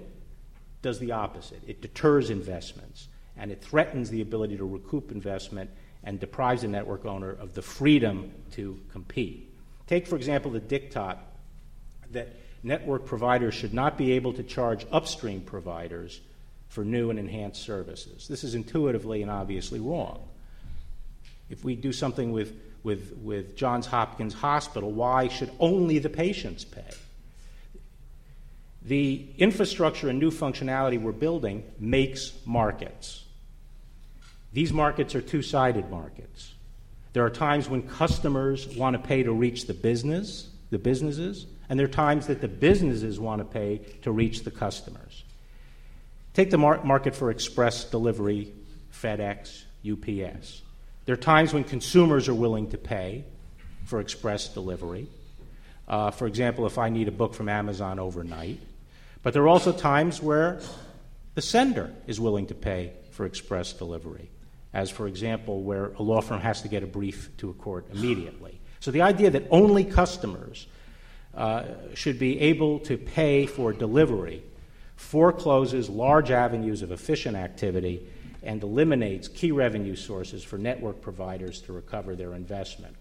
does 0.82 0.98
the 0.98 1.12
opposite. 1.12 1.62
It 1.66 1.80
deters 1.80 2.28
investments 2.28 3.08
and 3.34 3.50
it 3.50 3.62
threatens 3.62 4.10
the 4.10 4.20
ability 4.20 4.58
to 4.58 4.66
recoup 4.66 5.10
investment 5.10 5.70
and 6.04 6.20
deprives 6.20 6.60
the 6.60 6.68
network 6.68 7.06
owner 7.06 7.30
of 7.30 7.54
the 7.54 7.62
freedom 7.62 8.30
to 8.50 8.78
compete. 8.92 9.54
Take, 9.86 10.06
for 10.06 10.16
example, 10.16 10.50
the 10.50 10.60
diktat 10.60 11.16
that 12.12 12.28
network 12.62 13.06
providers 13.06 13.54
should 13.54 13.74
not 13.74 13.96
be 13.96 14.12
able 14.12 14.32
to 14.34 14.42
charge 14.42 14.86
upstream 14.90 15.40
providers 15.40 16.20
for 16.68 16.84
new 16.84 17.10
and 17.10 17.18
enhanced 17.18 17.62
services. 17.62 18.26
This 18.28 18.44
is 18.44 18.54
intuitively 18.54 19.22
and 19.22 19.30
obviously 19.30 19.80
wrong. 19.80 20.20
If 21.48 21.64
we 21.64 21.76
do 21.76 21.92
something 21.92 22.32
with, 22.32 22.54
with, 22.82 23.16
with 23.22 23.56
Johns 23.56 23.86
Hopkins 23.86 24.34
Hospital, 24.34 24.90
why 24.90 25.28
should 25.28 25.50
only 25.60 25.98
the 25.98 26.10
patients 26.10 26.64
pay? 26.64 26.82
The 28.82 29.26
infrastructure 29.38 30.08
and 30.08 30.18
new 30.18 30.30
functionality 30.30 31.00
we're 31.00 31.12
building 31.12 31.64
makes 31.78 32.32
markets. 32.44 33.24
These 34.52 34.72
markets 34.72 35.14
are 35.14 35.20
two 35.20 35.42
sided 35.42 35.90
markets. 35.90 36.52
There 37.12 37.24
are 37.24 37.30
times 37.30 37.68
when 37.68 37.82
customers 37.82 38.68
want 38.76 38.94
to 38.94 39.02
pay 39.02 39.22
to 39.22 39.32
reach 39.32 39.66
the 39.66 39.74
business, 39.74 40.48
the 40.70 40.78
businesses, 40.78 41.46
and 41.68 41.78
there 41.78 41.86
are 41.86 41.90
times 41.90 42.26
that 42.26 42.40
the 42.40 42.48
businesses 42.48 43.18
want 43.18 43.40
to 43.40 43.44
pay 43.44 43.80
to 44.02 44.12
reach 44.12 44.44
the 44.44 44.50
customers. 44.50 45.24
Take 46.34 46.50
the 46.50 46.58
mar- 46.58 46.84
market 46.84 47.14
for 47.14 47.30
express 47.30 47.84
delivery, 47.84 48.52
FedEx, 48.92 49.64
UPS. 49.90 50.62
There 51.06 51.14
are 51.14 51.16
times 51.16 51.54
when 51.54 51.64
consumers 51.64 52.28
are 52.28 52.34
willing 52.34 52.70
to 52.70 52.78
pay 52.78 53.24
for 53.84 54.00
express 54.00 54.48
delivery. 54.48 55.08
Uh, 55.88 56.10
for 56.10 56.26
example, 56.26 56.66
if 56.66 56.78
I 56.78 56.88
need 56.88 57.08
a 57.08 57.12
book 57.12 57.34
from 57.34 57.48
Amazon 57.48 57.98
overnight. 57.98 58.60
But 59.22 59.32
there 59.32 59.42
are 59.42 59.48
also 59.48 59.72
times 59.72 60.20
where 60.20 60.60
the 61.34 61.42
sender 61.42 61.92
is 62.06 62.20
willing 62.20 62.46
to 62.46 62.54
pay 62.54 62.92
for 63.12 63.24
express 63.24 63.72
delivery, 63.72 64.28
as, 64.72 64.90
for 64.90 65.06
example, 65.06 65.62
where 65.62 65.86
a 65.98 66.02
law 66.02 66.20
firm 66.20 66.40
has 66.40 66.62
to 66.62 66.68
get 66.68 66.82
a 66.82 66.86
brief 66.86 67.30
to 67.38 67.50
a 67.50 67.54
court 67.54 67.86
immediately. 67.92 68.60
So 68.80 68.90
the 68.90 69.02
idea 69.02 69.30
that 69.30 69.44
only 69.50 69.84
customers 69.84 70.66
uh, 71.36 71.64
should 71.94 72.18
be 72.18 72.40
able 72.40 72.78
to 72.80 72.96
pay 72.96 73.46
for 73.46 73.72
delivery 73.72 74.42
forecloses 74.96 75.90
large 75.90 76.30
avenues 76.30 76.82
of 76.82 76.90
efficient 76.90 77.36
activity 77.36 78.08
and 78.42 78.62
eliminates 78.62 79.28
key 79.28 79.52
revenue 79.52 79.94
sources 79.94 80.42
for 80.42 80.56
network 80.56 81.00
providers 81.00 81.60
to 81.60 81.72
recover 81.72 82.16
their 82.16 82.34
investment. 82.34 82.96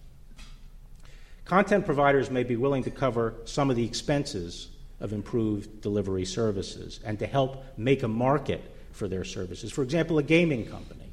Content 1.46 1.86
providers 1.86 2.30
may 2.30 2.44
be 2.44 2.56
willing 2.56 2.84
to 2.84 2.92
cover 2.92 3.36
some 3.46 3.70
of 3.70 3.76
the 3.76 3.86
expenses 3.86 4.70
of 5.00 5.14
improved 5.14 5.82
delivery 5.82 6.26
services 6.26 7.00
and 7.06 7.20
to 7.20 7.28
help 7.28 7.64
make 7.78 8.04
a 8.04 8.08
market 8.08 8.62
for 8.92 9.08
their 9.08 9.24
services. 9.24 9.72
For 9.72 9.84
example, 9.84 10.18
a 10.18 10.24
gaming 10.24 10.66
company. 10.66 11.12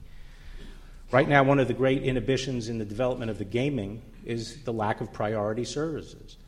Right 1.10 1.28
now, 1.28 1.42
one 1.42 1.58
of 1.58 1.68
the 1.68 1.74
great 1.74 2.02
inhibitions 2.02 2.70
in 2.70 2.78
the 2.78 2.84
development 2.84 3.30
of 3.30 3.36
the 3.36 3.44
gaming 3.44 4.00
is 4.24 4.62
the 4.62 4.72
lack 4.72 5.02
of 5.02 5.12
priority 5.12 5.64
services. 5.64 6.38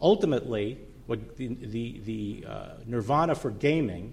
Ultimately, 0.00 0.78
what 1.06 1.36
the, 1.36 1.48
the, 1.48 2.00
the 2.04 2.44
uh, 2.48 2.68
nirvana 2.86 3.34
for 3.34 3.50
gaming 3.50 4.12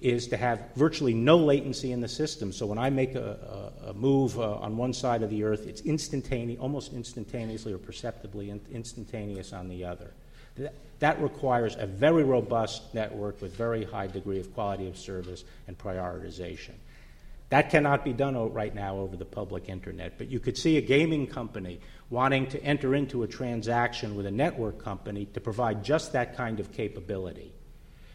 is 0.00 0.28
to 0.28 0.36
have 0.36 0.62
virtually 0.74 1.12
no 1.12 1.36
latency 1.36 1.92
in 1.92 2.00
the 2.00 2.08
system. 2.08 2.52
So 2.52 2.66
when 2.66 2.78
I 2.78 2.90
make 2.90 3.14
a, 3.14 3.72
a, 3.84 3.90
a 3.90 3.94
move 3.94 4.38
uh, 4.38 4.54
on 4.54 4.76
one 4.76 4.92
side 4.92 5.22
of 5.22 5.30
the 5.30 5.44
Earth, 5.44 5.66
it's 5.66 5.82
instantaneous, 5.82 6.58
almost 6.60 6.92
instantaneously 6.94 7.72
or 7.72 7.78
perceptibly 7.78 8.50
instantaneous 8.72 9.52
on 9.52 9.68
the 9.68 9.84
other. 9.84 10.12
That, 10.56 10.74
that 11.00 11.20
requires 11.20 11.76
a 11.78 11.86
very 11.86 12.24
robust 12.24 12.94
network 12.94 13.40
with 13.42 13.54
very 13.54 13.84
high 13.84 14.06
degree 14.06 14.40
of 14.40 14.52
quality 14.54 14.88
of 14.88 14.96
service 14.98 15.44
and 15.66 15.76
prioritization. 15.76 16.74
That 17.50 17.70
cannot 17.70 18.04
be 18.04 18.12
done 18.12 18.36
right 18.52 18.74
now 18.74 18.96
over 18.96 19.16
the 19.16 19.24
public 19.24 19.68
internet, 19.68 20.18
but 20.18 20.28
you 20.28 20.38
could 20.38 20.56
see 20.56 20.76
a 20.76 20.80
gaming 20.80 21.26
company 21.26 21.80
wanting 22.10 22.46
to 22.48 22.62
enter 22.62 22.94
into 22.94 23.22
a 23.22 23.26
transaction 23.26 24.16
with 24.16 24.26
a 24.26 24.30
network 24.30 24.82
company 24.82 25.26
to 25.26 25.40
provide 25.40 25.84
just 25.84 26.12
that 26.12 26.36
kind 26.36 26.58
of 26.60 26.72
capability. 26.72 27.52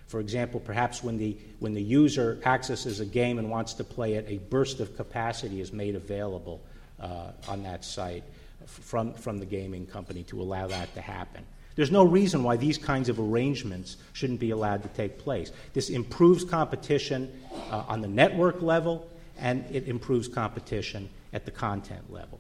For 0.08 0.19
example, 0.19 0.60
perhaps 0.60 1.01
when 1.01 1.17
the, 1.17 1.38
when 1.60 1.73
the 1.73 1.81
user 1.81 2.39
accesses 2.45 2.99
a 2.99 3.05
game 3.05 3.39
and 3.39 3.49
wants 3.49 3.73
to 3.75 3.84
play 3.84 4.13
it, 4.13 4.25
a 4.27 4.38
burst 4.38 4.79
of 4.79 4.95
capacity 4.95 5.62
is 5.62 5.73
made 5.73 5.95
available 5.95 6.62
uh, 6.99 7.31
on 7.47 7.63
that 7.63 7.84
site 7.84 8.23
from, 8.65 9.13
from 9.13 9.39
the 9.39 9.45
gaming 9.45 9.86
company 9.88 10.23
to 10.23 10.41
allow 10.41 10.67
that 10.67 10.93
to 10.93 11.01
happen. 11.01 11.43
There's 11.75 11.91
no 11.91 12.03
reason 12.05 12.43
why 12.43 12.58
these 12.58 12.77
kinds 12.77 13.10
of 13.10 13.19
arrangements 13.19 13.97
shouldn't 14.13 14.39
be 14.39 14.51
allowed 14.51 14.84
to 14.84 14.89
take 14.89 15.19
place. 15.19 15.51
This 15.73 15.89
improves 15.89 16.43
competition 16.43 17.31
uh, 17.69 17.84
on 17.88 18.01
the 18.01 18.08
network 18.08 18.62
level 18.62 19.10
and 19.38 19.65
it 19.71 19.88
improves 19.88 20.27
competition 20.27 21.10
at 21.34 21.45
the 21.45 21.51
content 21.51 22.12
level. 22.12 22.39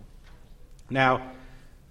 Now, 0.89 1.31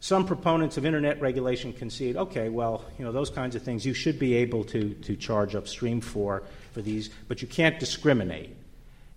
some 0.05 0.27
proponents 0.27 0.77
of 0.77 0.85
internet 0.85 1.19
regulation 1.19 1.73
concede, 1.73 2.15
okay, 2.15 2.51
well, 2.51 2.85
you 2.99 3.05
know, 3.07 3.11
those 3.11 3.31
kinds 3.31 3.57
of 3.57 3.63
things 3.63 3.87
you 3.87 3.95
should 3.95 4.19
be 4.19 4.35
able 4.35 4.63
to, 4.63 4.93
to 4.93 5.17
charge 5.17 5.55
upstream 5.55 5.99
for, 5.99 6.43
for 6.73 6.83
these, 6.83 7.09
but 7.27 7.41
you 7.41 7.49
can't 7.49 7.81
discriminate. 7.81 8.55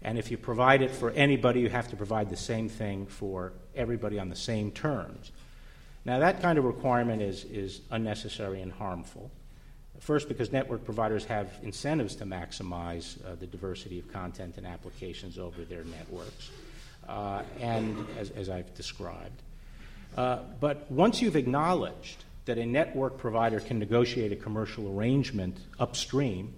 And 0.02 0.18
if 0.18 0.32
you 0.32 0.38
provide 0.38 0.82
it 0.82 0.90
for 0.90 1.12
anybody, 1.12 1.60
you 1.60 1.68
have 1.68 1.90
to 1.90 1.98
provide 1.98 2.30
the 2.30 2.38
same 2.38 2.70
thing 2.70 3.06
for 3.06 3.52
everybody 3.76 4.18
on 4.18 4.30
the 4.30 4.36
same 4.38 4.72
terms. 4.72 5.34
Now, 6.06 6.20
that 6.20 6.42
kind 6.42 6.58
of 6.58 6.64
requirement 6.64 7.22
is, 7.22 7.44
is 7.44 7.82
unnecessary 7.92 8.62
and 8.62 8.72
harmful. 8.72 9.30
First, 10.00 10.30
because 10.30 10.54
network 10.54 10.86
providers 10.86 11.26
have 11.26 11.50
incentives 11.64 12.16
to 12.16 12.24
maximize 12.24 13.18
uh, 13.26 13.36
the 13.36 13.48
diversity 13.48 14.00
of 14.00 14.10
content 14.14 14.56
and 14.56 14.66
applications 14.66 15.38
over 15.38 15.66
their 15.66 15.84
networks, 15.84 16.50
uh, 17.10 17.42
and 17.60 18.08
as, 18.18 18.30
as 18.30 18.50
I've 18.50 18.74
described. 18.74 19.42
Uh, 20.16 20.40
but 20.60 20.90
once 20.92 21.22
you've 21.22 21.36
acknowledged 21.36 22.24
that 22.46 22.58
a 22.58 22.66
network 22.66 23.18
provider 23.18 23.60
can 23.60 23.78
negotiate 23.78 24.32
a 24.32 24.36
commercial 24.36 24.98
arrangement 24.98 25.58
upstream 25.80 26.54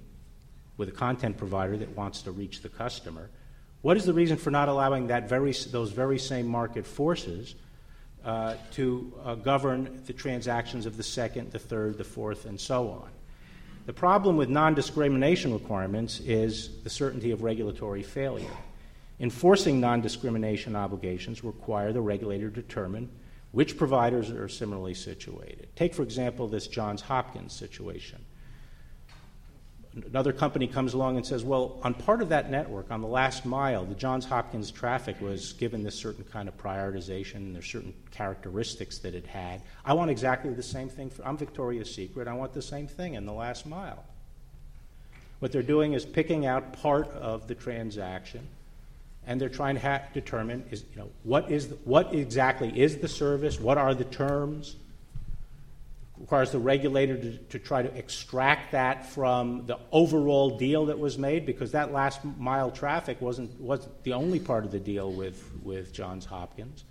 with 0.78 0.90
a 0.90 0.92
content 0.92 1.38
provider 1.38 1.76
that 1.78 1.96
wants 1.96 2.22
to 2.22 2.32
reach 2.32 2.62
the 2.62 2.70
customer, 2.70 3.30
what 3.82 3.98
is 3.98 4.06
the 4.06 4.14
reason 4.14 4.38
for 4.38 4.52
not 4.52 4.70
allowing 4.70 5.08
that 5.08 5.30
very, 5.30 5.52
those 5.72 5.92
very 5.92 6.20
same 6.20 6.48
market 6.48 6.86
forces 6.86 7.56
uh, 8.26 8.56
to 8.72 9.14
uh, 9.24 9.36
govern 9.36 10.02
the 10.06 10.14
transactions 10.14 10.86
of 10.86 10.98
the 10.98 11.04
second, 11.04 11.52
the 11.52 11.60
third, 11.60 11.98
the 11.98 12.04
fourth, 12.04 12.46
and 12.46 12.60
so 12.60 12.90
on? 12.90 13.10
The 13.86 13.94
problem 13.94 14.38
with 14.38 14.50
non 14.50 14.76
discrimination 14.76 15.54
requirements 15.54 16.20
is 16.20 16.82
the 16.84 16.90
certainty 16.90 17.32
of 17.32 17.42
regulatory 17.42 18.04
failure. 18.04 18.52
Enforcing 19.20 19.80
non 19.80 20.02
discrimination 20.02 20.76
obligations 20.76 21.44
require 21.44 21.92
the 21.92 22.02
regulator 22.02 22.50
to 22.50 22.62
determine 22.62 23.10
which 23.52 23.78
providers 23.78 24.30
are 24.30 24.48
similarly 24.48 24.94
situated? 24.94 25.70
Take, 25.76 25.94
for 25.94 26.04
example, 26.04 26.48
this 26.48 26.68
Johns 26.68 27.02
Hopkins 27.02 27.54
situation. 27.54 28.24
Another 30.06 30.32
company 30.32 30.68
comes 30.68 30.94
along 30.94 31.18
and 31.18 31.26
says, 31.26 31.44
Well, 31.44 31.80
on 31.84 31.96
part 31.96 32.22
of 32.22 32.30
that 32.30 32.52
network, 32.52 32.92
on 32.92 33.02
the 33.02 33.08
last 33.08 33.44
mile, 33.44 33.86
the 33.86 33.96
Johns 33.96 34.24
Hopkins 34.24 34.70
traffic 34.70 35.20
was 35.20 35.54
given 35.54 35.82
this 35.82 35.96
certain 35.96 36.24
kind 36.26 36.48
of 36.48 36.56
prioritization, 36.58 37.36
and 37.36 37.56
there's 37.56 37.66
certain 37.66 37.94
characteristics 38.12 39.00
that 39.00 39.16
it 39.16 39.26
had. 39.26 39.62
I 39.84 39.94
want 39.94 40.12
exactly 40.12 40.54
the 40.54 40.62
same 40.62 40.90
thing. 40.90 41.10
For, 41.10 41.28
I'm 41.28 41.38
Victoria's 41.38 41.94
Secret. 41.94 42.28
I 42.28 42.34
want 42.34 42.54
the 42.54 42.62
same 42.62 42.88
thing 42.88 43.16
in 43.16 43.26
the 43.26 43.34
last 43.34 43.66
mile. 43.66 44.06
What 45.40 45.52
they're 45.52 45.64
doing 45.64 45.94
is 45.94 46.06
picking 46.06 46.46
out 46.46 46.74
part 46.82 47.10
of 47.14 47.48
the 47.48 47.56
transaction 47.56 48.48
and 49.28 49.40
they're 49.40 49.50
trying 49.50 49.76
to 49.76 49.82
ha- 49.82 50.02
determine 50.14 50.66
is 50.72 50.84
you 50.94 51.02
know 51.02 51.10
what 51.24 51.52
is 51.52 51.70
the, 51.70 51.76
what 51.86 52.14
exactly 52.14 52.78
is 52.80 52.98
the 52.98 53.08
service, 53.08 53.60
what 53.60 53.78
are 53.78 53.94
the 53.94 54.06
terms. 54.06 54.76
requires 56.20 56.52
the 56.52 56.60
regulator 56.60 57.18
to, 57.18 57.38
to 57.38 57.60
try 57.60 57.82
to 57.82 57.96
extract 57.98 58.72
that 58.72 59.06
from 59.06 59.66
the 59.68 59.78
overall 59.92 60.58
deal 60.58 60.88
that 60.88 60.98
was 60.98 61.18
made 61.18 61.46
because 61.46 61.72
that 61.72 61.92
last 61.92 62.20
mile 62.38 62.72
traffic 62.72 63.22
wasn't 63.22 63.50
wasn't 63.62 64.04
the 64.04 64.14
only 64.14 64.40
part 64.40 64.66
of 64.66 64.72
the 64.72 64.80
deal 64.80 65.12
with 65.12 65.50
with 65.64 65.94
Johns 65.94 66.26
Hopkins. 66.26 66.84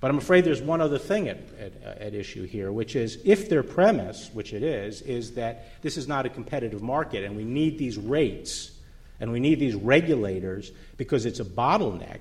But 0.00 0.10
I'm 0.10 0.18
afraid 0.18 0.44
there's 0.44 0.60
one 0.60 0.82
other 0.82 0.98
thing 0.98 1.30
at, 1.30 1.38
at, 1.58 1.82
at, 1.82 2.14
issue 2.14 2.44
here, 2.44 2.70
which 2.70 2.94
is 2.94 3.18
if 3.24 3.48
their 3.48 3.62
premise, 3.62 4.28
which 4.34 4.52
it 4.52 4.62
is, 4.62 5.00
is 5.00 5.32
that 5.32 5.80
this 5.80 5.96
is 5.96 6.06
not 6.06 6.26
a 6.26 6.28
competitive 6.28 6.82
market 6.82 7.24
and 7.24 7.34
we 7.34 7.42
need 7.42 7.78
these 7.78 7.96
rates 7.96 8.73
and 9.20 9.30
we 9.32 9.40
need 9.40 9.60
these 9.60 9.74
regulators 9.74 10.72
because 10.96 11.26
it's 11.26 11.40
a 11.40 11.44
bottleneck, 11.44 12.20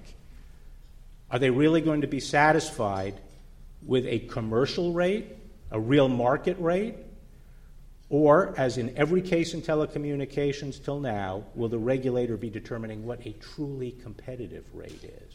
are 1.31 1.39
they 1.39 1.49
really 1.49 1.81
going 1.81 2.01
to 2.01 2.07
be 2.07 2.19
satisfied 2.19 3.15
with 3.85 4.05
a 4.05 4.19
commercial 4.19 4.93
rate, 4.93 5.27
a 5.71 5.79
real 5.79 6.07
market 6.07 6.57
rate? 6.59 6.95
Or, 8.09 8.53
as 8.57 8.77
in 8.77 8.95
every 8.95 9.23
case 9.23 9.55
in 9.55 9.63
telecommunications 9.63 10.83
till 10.83 10.99
now, 10.99 11.45
will 11.55 11.69
the 11.69 11.79
regulator 11.79 12.37
be 12.37 12.49
determining 12.49 13.05
what 13.05 13.25
a 13.25 13.31
truly 13.33 13.91
competitive 13.91 14.65
rate 14.75 15.03
is? 15.03 15.33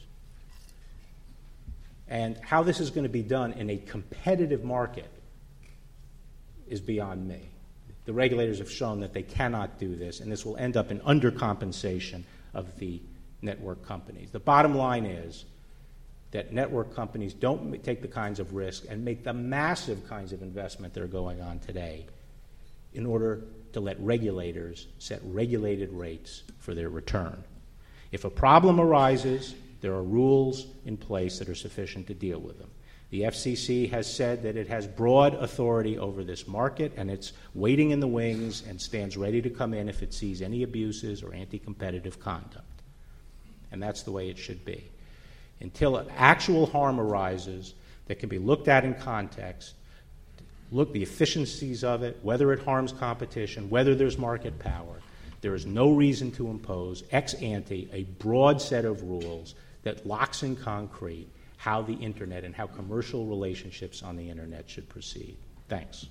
And 2.07 2.39
how 2.39 2.63
this 2.63 2.79
is 2.79 2.91
going 2.91 3.03
to 3.03 3.11
be 3.11 3.23
done 3.23 3.53
in 3.53 3.69
a 3.69 3.79
competitive 3.79 4.63
market 4.63 5.11
is 6.69 6.81
beyond 6.81 7.27
me. 7.27 7.41
The 8.09 8.15
regulators 8.15 8.59
have 8.61 8.71
shown 8.71 9.01
that 9.01 9.13
they 9.13 9.23
cannot 9.23 9.79
do 9.79 9.95
this, 9.95 10.21
and 10.21 10.33
this 10.33 10.43
will 10.43 10.57
end 10.57 10.79
up 10.79 10.91
in 10.91 10.99
undercompensation 11.01 12.23
of 12.55 12.75
the 12.79 13.03
network 13.43 13.85
companies. 13.85 14.31
The 14.31 14.41
bottom 14.41 14.75
line 14.75 15.05
is 15.05 15.45
that 16.31 16.51
network 16.51 16.97
companies 16.97 17.35
don't 17.35 17.85
take 17.85 18.01
the 18.01 18.09
kinds 18.09 18.41
of 18.41 18.55
risk 18.55 18.85
and 18.89 19.05
make 19.05 19.25
the 19.25 19.35
massive 19.35 20.09
kinds 20.09 20.33
of 20.33 20.41
investment 20.41 20.95
that 20.95 21.03
are 21.03 21.07
going 21.07 21.43
on 21.43 21.59
today 21.59 22.07
in 22.95 23.05
order 23.05 23.43
to 23.75 23.81
let 23.81 24.01
regulators 24.01 24.87
set 24.99 25.21
regulated 25.23 25.93
rates 25.93 26.45
for 26.61 26.73
their 26.73 26.89
return. 26.89 27.45
If 28.11 28.25
a 28.25 28.31
problem 28.31 28.81
arises, 28.81 29.55
there 29.83 29.93
are 29.93 30.03
rules 30.03 30.67
in 30.87 30.97
place 30.97 31.39
that 31.41 31.51
are 31.51 31.55
sufficient 31.55 32.07
to 32.07 32.15
deal 32.15 32.39
with 32.39 32.59
them. 32.59 32.71
The 33.11 33.23
FCC 33.23 33.91
has 33.91 34.13
said 34.13 34.43
that 34.43 34.57
it 34.57 34.69
has 34.69 34.87
broad 34.87 35.35
authority 35.35 35.97
over 35.97 36.23
this 36.23 36.47
market 36.47 36.93
and 36.97 37.11
it's 37.11 37.33
waiting 37.55 37.91
in 37.91 38.01
the 38.01 38.07
wings 38.07 38.65
and 38.69 38.81
stands 38.81 39.17
ready 39.17 39.41
to 39.41 39.49
come 39.49 39.73
in 39.73 39.89
if 39.89 40.03
it 40.03 40.13
sees 40.13 40.43
any 40.43 40.63
abuses 40.63 41.23
or 41.23 41.33
anti 41.33 41.59
competitive 41.59 42.21
conduct. 42.21 42.67
And 43.73 43.83
that's 43.83 44.03
the 44.03 44.13
way 44.13 44.29
it 44.29 44.37
should 44.37 44.65
be. 44.65 44.91
Until 45.61 46.07
actual 46.17 46.67
harm 46.67 47.01
arises 47.01 47.75
that 48.07 48.19
can 48.19 48.29
be 48.29 48.39
looked 48.39 48.69
at 48.69 48.85
in 48.85 48.95
context, 48.95 49.75
look 50.71 50.93
the 50.93 51.03
efficiencies 51.03 51.85
of 51.85 52.03
it, 52.03 52.19
whether 52.23 52.53
it 52.53 52.63
harms 52.63 52.93
competition, 52.93 53.71
whether 53.71 53.95
there's 53.95 54.19
market 54.19 54.59
power, 54.59 55.01
there 55.41 55.55
is 55.55 55.65
no 55.65 55.93
reason 55.93 56.31
to 56.33 56.49
impose 56.49 57.05
ex 57.11 57.35
ante 57.35 57.89
a 57.93 58.05
broad 58.23 58.61
set 58.61 58.85
of 58.85 59.03
rules 59.03 59.55
that 59.83 60.07
locks 60.07 60.43
in 60.43 60.57
concrete 60.57 61.29
how 61.59 61.83
the 61.83 61.95
internet 61.95 62.45
and 62.45 62.55
how 62.55 62.69
commercial 62.69 63.27
relationships 63.27 64.05
on 64.05 64.17
the 64.17 64.31
internet 64.31 64.71
should 64.71 64.89
proceed. 64.89 65.37
Thanks. 65.69 66.07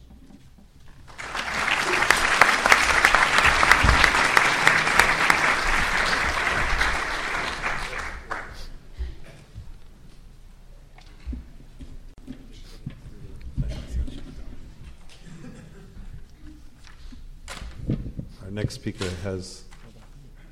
Our 18.43 18.51
next 18.51 18.75
speaker 18.75 19.09
has 19.23 19.63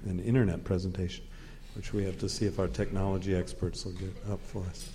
an 0.05 0.21
internet 0.21 0.63
presentation 0.63 1.25
which 1.75 1.93
we 1.93 2.03
have 2.05 2.17
to 2.19 2.29
see 2.29 2.45
if 2.45 2.59
our 2.59 2.67
technology 2.67 3.35
experts 3.35 3.85
will 3.85 3.91
get 3.93 4.13
up 4.31 4.39
for 4.41 4.63
us. 4.69 4.89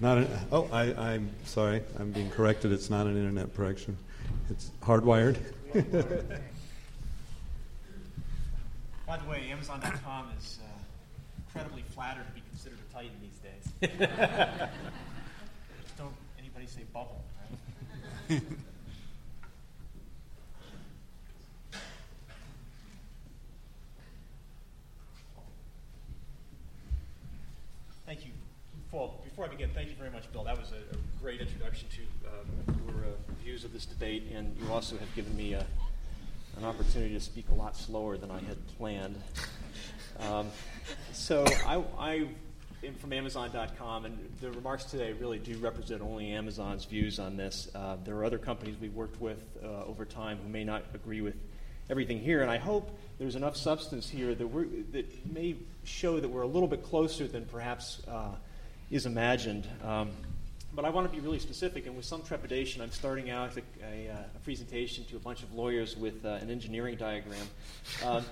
Not 0.00 0.18
an, 0.18 0.28
oh, 0.52 0.68
I, 0.72 0.94
I'm 0.94 1.30
sorry, 1.44 1.82
I'm 1.98 2.12
being 2.12 2.30
corrected. 2.30 2.70
It's 2.70 2.88
not 2.88 3.06
an 3.06 3.16
internet 3.16 3.54
correction. 3.56 3.96
It's 4.48 4.70
hardwired. 4.82 5.38
By 9.06 9.16
the 9.16 9.28
way, 9.28 9.48
Amazon.com 9.50 10.30
is 10.38 10.58
uh, 10.62 10.66
incredibly 11.46 11.82
flattered 11.90 12.26
to 12.26 12.32
be 12.32 12.42
considered 12.50 12.78
a 12.78 12.92
titan 12.92 13.10
these 13.20 13.38
days. 13.38 13.64
Don't 15.98 16.14
anybody 16.38 16.66
say 16.66 16.82
bubble, 16.92 17.24
right? 18.30 18.40
Thank 28.08 28.24
you. 28.24 28.32
Well, 28.90 29.20
before 29.38 29.52
I 29.52 29.54
begin, 29.54 29.70
thank 29.72 29.88
you 29.88 29.94
very 29.94 30.10
much, 30.10 30.32
Bill. 30.32 30.42
That 30.42 30.58
was 30.58 30.72
a, 30.72 30.96
a 30.96 30.98
great 31.22 31.40
introduction 31.40 31.86
to 31.90 32.28
uh, 32.28 32.74
your 32.88 33.04
uh, 33.04 33.32
views 33.40 33.62
of 33.62 33.72
this 33.72 33.86
debate, 33.86 34.24
and 34.34 34.56
you 34.60 34.72
also 34.72 34.96
have 34.96 35.14
given 35.14 35.36
me 35.36 35.52
a, 35.52 35.64
an 36.56 36.64
opportunity 36.64 37.14
to 37.14 37.20
speak 37.20 37.44
a 37.52 37.54
lot 37.54 37.76
slower 37.76 38.16
than 38.16 38.32
I 38.32 38.40
had 38.40 38.56
planned. 38.76 39.14
Um, 40.18 40.48
so 41.12 41.44
I, 41.64 41.84
I 41.96 42.26
am 42.82 42.94
from 42.96 43.12
Amazon.com, 43.12 44.06
and 44.06 44.18
the 44.40 44.50
remarks 44.50 44.86
today 44.86 45.12
really 45.12 45.38
do 45.38 45.56
represent 45.58 46.02
only 46.02 46.32
Amazon's 46.32 46.84
views 46.84 47.20
on 47.20 47.36
this. 47.36 47.68
Uh, 47.76 47.96
there 48.04 48.16
are 48.16 48.24
other 48.24 48.38
companies 48.38 48.74
we've 48.80 48.96
worked 48.96 49.20
with 49.20 49.38
uh, 49.62 49.84
over 49.84 50.04
time 50.04 50.38
who 50.42 50.48
may 50.48 50.64
not 50.64 50.82
agree 50.94 51.20
with 51.20 51.36
everything 51.88 52.18
here, 52.18 52.42
and 52.42 52.50
I 52.50 52.56
hope 52.56 52.90
there's 53.20 53.36
enough 53.36 53.56
substance 53.56 54.10
here 54.10 54.34
that, 54.34 54.92
that 54.92 55.32
may 55.32 55.54
show 55.84 56.18
that 56.18 56.28
we're 56.28 56.42
a 56.42 56.48
little 56.48 56.66
bit 56.66 56.82
closer 56.82 57.28
than 57.28 57.44
perhaps 57.44 58.02
uh, 58.08 58.30
is 58.90 59.06
imagined. 59.06 59.66
Um, 59.84 60.10
but 60.74 60.84
I 60.84 60.90
want 60.90 61.10
to 61.10 61.12
be 61.12 61.20
really 61.20 61.38
specific, 61.38 61.86
and 61.86 61.96
with 61.96 62.04
some 62.04 62.22
trepidation, 62.22 62.82
I'm 62.82 62.92
starting 62.92 63.30
out 63.30 63.56
a, 63.56 63.62
a, 63.84 64.10
uh, 64.10 64.16
a 64.36 64.38
presentation 64.44 65.04
to 65.06 65.16
a 65.16 65.18
bunch 65.18 65.42
of 65.42 65.52
lawyers 65.52 65.96
with 65.96 66.24
uh, 66.24 66.38
an 66.40 66.50
engineering 66.50 66.96
diagram. 66.96 67.46
Um, 68.04 68.24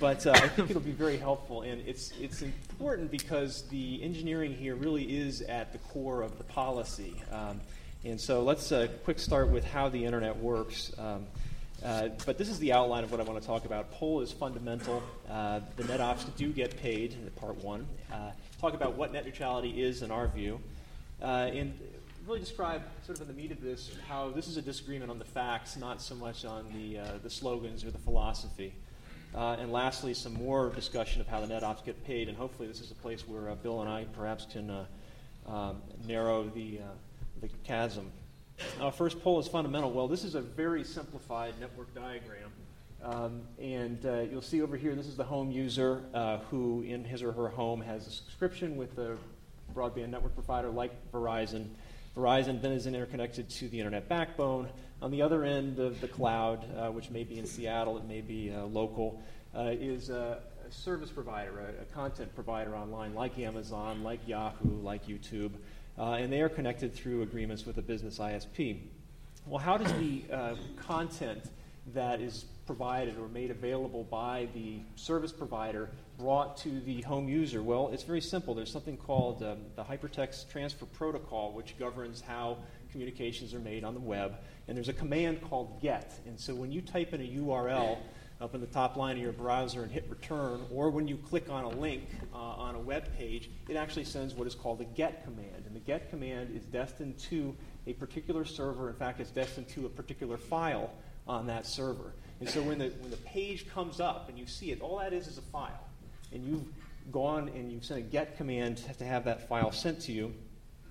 but 0.00 0.26
uh, 0.26 0.32
I 0.32 0.48
think 0.48 0.70
it'll 0.70 0.82
be 0.82 0.90
very 0.90 1.16
helpful, 1.16 1.62
and 1.62 1.80
it's, 1.86 2.12
it's 2.20 2.42
important 2.42 3.10
because 3.10 3.62
the 3.70 4.02
engineering 4.02 4.54
here 4.54 4.74
really 4.74 5.04
is 5.16 5.40
at 5.42 5.72
the 5.72 5.78
core 5.78 6.22
of 6.22 6.36
the 6.36 6.44
policy. 6.44 7.14
Um, 7.30 7.60
and 8.04 8.20
so 8.20 8.42
let's 8.42 8.70
uh, 8.70 8.88
quick 9.04 9.18
start 9.18 9.48
with 9.48 9.64
how 9.64 9.88
the 9.88 10.04
internet 10.04 10.36
works. 10.36 10.92
Um, 10.98 11.26
uh, 11.82 12.08
but 12.26 12.38
this 12.38 12.48
is 12.48 12.58
the 12.58 12.72
outline 12.72 13.04
of 13.04 13.10
what 13.10 13.20
I 13.20 13.24
want 13.24 13.40
to 13.40 13.46
talk 13.46 13.64
about. 13.66 13.90
Poll 13.92 14.20
is 14.20 14.32
fundamental. 14.32 15.02
Uh, 15.30 15.60
the 15.76 15.84
net 15.84 16.00
ops 16.00 16.24
do 16.36 16.50
get 16.50 16.76
paid 16.80 17.16
part 17.36 17.56
one. 17.62 17.86
Uh, 18.64 18.70
talk 18.70 18.80
about 18.80 18.96
what 18.96 19.12
net 19.12 19.26
neutrality 19.26 19.82
is 19.82 20.00
in 20.00 20.10
our 20.10 20.26
view. 20.26 20.58
Uh, 21.20 21.50
and 21.52 21.78
really 22.26 22.40
describe, 22.40 22.80
sort 23.04 23.20
of 23.20 23.28
in 23.28 23.36
the 23.36 23.42
meat 23.42 23.52
of 23.52 23.60
this, 23.60 23.90
how 24.08 24.30
this 24.30 24.48
is 24.48 24.56
a 24.56 24.62
disagreement 24.62 25.10
on 25.10 25.18
the 25.18 25.24
facts, 25.24 25.76
not 25.76 26.00
so 26.00 26.14
much 26.14 26.46
on 26.46 26.64
the, 26.72 26.98
uh, 26.98 27.04
the 27.22 27.28
slogans 27.28 27.84
or 27.84 27.90
the 27.90 27.98
philosophy. 27.98 28.72
and 29.34 29.70
lastly, 29.70 30.14
some 30.14 30.32
more 30.32 30.70
discussion 30.70 31.20
of 31.20 31.26
how 31.26 31.42
the 31.42 31.46
net 31.46 31.62
ops 31.62 31.82
get 31.82 32.02
paid. 32.06 32.26
And 32.26 32.38
hopefully, 32.38 32.66
this 32.66 32.80
is 32.80 32.90
a 32.90 32.94
place 32.94 33.28
where 33.28 33.54
Bill 33.56 33.82
and 33.82 33.90
I 33.90 34.06
perhaps 34.16 34.46
can 34.50 34.86
um, 35.46 35.82
narrow 36.06 36.44
the, 36.44 36.80
the 37.42 37.50
chasm. 37.64 38.10
Uh, 38.80 38.90
first 38.90 39.22
poll 39.22 39.38
is 39.40 39.46
fundamental. 39.46 39.90
Well, 39.90 40.08
this 40.08 40.24
is 40.24 40.36
a 40.36 40.40
very 40.40 40.84
simplified 40.84 41.52
network 41.60 41.94
diagram. 41.94 42.43
Um, 43.04 43.42
and 43.58 44.04
uh, 44.06 44.20
you'll 44.20 44.40
see 44.40 44.62
over 44.62 44.78
here, 44.78 44.94
this 44.94 45.06
is 45.06 45.16
the 45.16 45.24
home 45.24 45.50
user 45.50 46.02
uh, 46.14 46.38
who, 46.50 46.80
in 46.82 47.04
his 47.04 47.22
or 47.22 47.32
her 47.32 47.48
home, 47.48 47.82
has 47.82 48.06
a 48.06 48.10
subscription 48.10 48.76
with 48.76 48.96
a 48.98 49.18
broadband 49.74 50.08
network 50.08 50.34
provider 50.34 50.70
like 50.70 50.90
Verizon. 51.12 51.68
Verizon 52.16 52.62
then 52.62 52.72
is 52.72 52.86
interconnected 52.86 53.50
to 53.50 53.68
the 53.68 53.78
internet 53.78 54.08
backbone. 54.08 54.68
On 55.02 55.10
the 55.10 55.20
other 55.20 55.44
end 55.44 55.78
of 55.80 56.00
the 56.00 56.08
cloud, 56.08 56.64
uh, 56.78 56.90
which 56.90 57.10
may 57.10 57.24
be 57.24 57.38
in 57.38 57.44
Seattle, 57.44 57.98
it 57.98 58.06
may 58.06 58.22
be 58.22 58.50
uh, 58.50 58.64
local, 58.64 59.22
uh, 59.54 59.72
is 59.72 60.08
a, 60.08 60.40
a, 60.66 60.72
service 60.72 61.10
provider, 61.10 61.74
a, 61.78 61.82
a 61.82 61.84
content 61.86 62.34
provider 62.34 62.74
online 62.74 63.14
like 63.14 63.38
Amazon, 63.38 64.02
like 64.02 64.26
Yahoo, 64.26 64.80
like 64.80 65.06
YouTube 65.06 65.52
uh, 65.96 66.14
and 66.14 66.32
they 66.32 66.40
are 66.40 66.48
connected 66.48 66.92
through 66.92 67.22
agreements 67.22 67.64
with 67.66 67.78
a 67.78 67.82
business 67.82 68.18
ISP. 68.18 68.80
Well, 69.46 69.60
how 69.60 69.76
does 69.76 69.92
the 69.92 70.24
content 70.76 71.44
that 71.92 72.20
is 72.20 72.46
provided 72.66 73.18
or 73.18 73.28
made 73.28 73.50
available 73.50 74.04
by 74.04 74.48
the 74.54 74.78
service 74.96 75.32
provider 75.32 75.90
brought 76.18 76.56
to 76.56 76.80
the 76.80 77.02
home 77.02 77.28
user? 77.28 77.62
Well, 77.62 77.90
it's 77.92 78.04
very 78.04 78.20
simple. 78.20 78.54
There's 78.54 78.72
something 78.72 78.96
called 78.96 79.42
um, 79.42 79.58
the 79.76 79.84
Hypertext 79.84 80.50
Transfer 80.50 80.86
Protocol, 80.86 81.52
which 81.52 81.78
governs 81.78 82.20
how 82.20 82.58
communications 82.90 83.52
are 83.52 83.60
made 83.60 83.84
on 83.84 83.92
the 83.92 84.00
web. 84.00 84.36
And 84.66 84.76
there's 84.76 84.88
a 84.88 84.94
command 84.94 85.42
called 85.42 85.82
GET. 85.82 86.20
And 86.26 86.38
so 86.40 86.54
when 86.54 86.72
you 86.72 86.80
type 86.80 87.12
in 87.12 87.20
a 87.20 87.24
URL, 87.24 87.98
up 88.40 88.54
in 88.54 88.60
the 88.60 88.66
top 88.66 88.96
line 88.96 89.16
of 89.16 89.22
your 89.22 89.32
browser 89.32 89.82
and 89.82 89.92
hit 89.92 90.06
return, 90.08 90.60
or 90.70 90.90
when 90.90 91.06
you 91.06 91.16
click 91.16 91.48
on 91.48 91.64
a 91.64 91.68
link 91.68 92.02
uh, 92.32 92.36
on 92.36 92.74
a 92.74 92.78
web 92.78 93.04
page, 93.16 93.48
it 93.68 93.76
actually 93.76 94.04
sends 94.04 94.34
what 94.34 94.46
is 94.46 94.54
called 94.54 94.80
a 94.80 94.84
get 94.84 95.24
command. 95.24 95.64
And 95.66 95.74
the 95.74 95.80
get 95.80 96.10
command 96.10 96.54
is 96.54 96.64
destined 96.64 97.18
to 97.30 97.54
a 97.86 97.92
particular 97.92 98.44
server. 98.44 98.88
In 98.88 98.96
fact, 98.96 99.20
it's 99.20 99.30
destined 99.30 99.68
to 99.70 99.86
a 99.86 99.88
particular 99.88 100.36
file 100.36 100.90
on 101.26 101.46
that 101.46 101.66
server. 101.66 102.12
And 102.40 102.48
so 102.48 102.62
when 102.62 102.78
the, 102.78 102.88
when 103.00 103.10
the 103.10 103.16
page 103.18 103.68
comes 103.68 104.00
up 104.00 104.28
and 104.28 104.38
you 104.38 104.46
see 104.46 104.70
it, 104.70 104.80
all 104.80 104.98
that 104.98 105.12
is 105.12 105.26
is 105.26 105.38
a 105.38 105.42
file. 105.42 105.88
And 106.32 106.44
you've 106.44 106.64
gone 107.12 107.48
and 107.48 107.70
you've 107.70 107.84
sent 107.84 108.00
a 108.00 108.02
get 108.02 108.36
command 108.36 108.78
to 108.98 109.04
have 109.04 109.24
that 109.24 109.48
file 109.48 109.72
sent 109.72 110.00
to 110.02 110.12
you. 110.12 110.34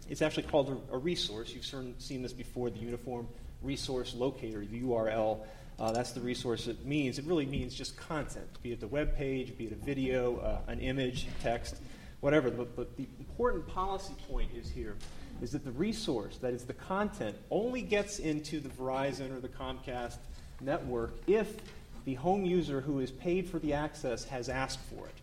It's 0.10 0.22
actually 0.22 0.44
called 0.44 0.82
a, 0.92 0.96
a 0.96 0.98
resource. 0.98 1.54
You've 1.54 1.66
seen 2.00 2.22
this 2.22 2.34
before, 2.34 2.70
the 2.70 2.80
Uniform 2.80 3.28
Resource 3.62 4.14
Locator, 4.14 4.66
the 4.66 4.82
URL. 4.82 5.40
Uh, 5.80 5.92
that's 5.92 6.12
the 6.12 6.22
resource 6.22 6.68
it 6.68 6.86
means. 6.86 7.20
It 7.20 7.26
really 7.26 7.46
means 7.46 7.74
just 7.74 7.98
content, 7.98 8.48
be 8.62 8.72
it 8.74 8.80
the 8.80 8.88
web 8.88 9.16
page, 9.16 9.58
be 9.58 9.66
it 9.66 9.72
a 9.72 9.86
video, 9.86 10.38
uh, 10.38 10.72
an 10.72 10.80
image, 10.80 11.28
text, 11.42 11.78
whatever. 12.20 12.52
But, 12.52 12.76
but 12.76 12.96
the 12.96 13.08
important 13.20 13.68
policy 13.68 14.14
point 14.30 14.52
is 14.56 14.70
here 14.70 14.96
is 15.44 15.52
that 15.52 15.66
the 15.66 15.72
resource, 15.72 16.38
that 16.38 16.54
is 16.54 16.64
the 16.64 16.74
content, 16.74 17.36
only 17.52 17.82
gets 17.82 18.20
into 18.20 18.62
the 18.62 18.70
Verizon 18.70 19.36
or 19.36 19.42
the 19.42 19.50
Comcast 19.50 20.16
network 20.62 21.16
if 21.28 21.58
the 22.06 22.14
home 22.14 22.46
user 22.46 22.80
who 22.80 23.00
is 23.02 23.12
paid 23.12 23.50
for 23.50 23.60
the 23.60 23.74
access 23.74 24.24
has 24.24 24.48
asked 24.48 24.80
for 24.80 25.06
it. 25.06 25.16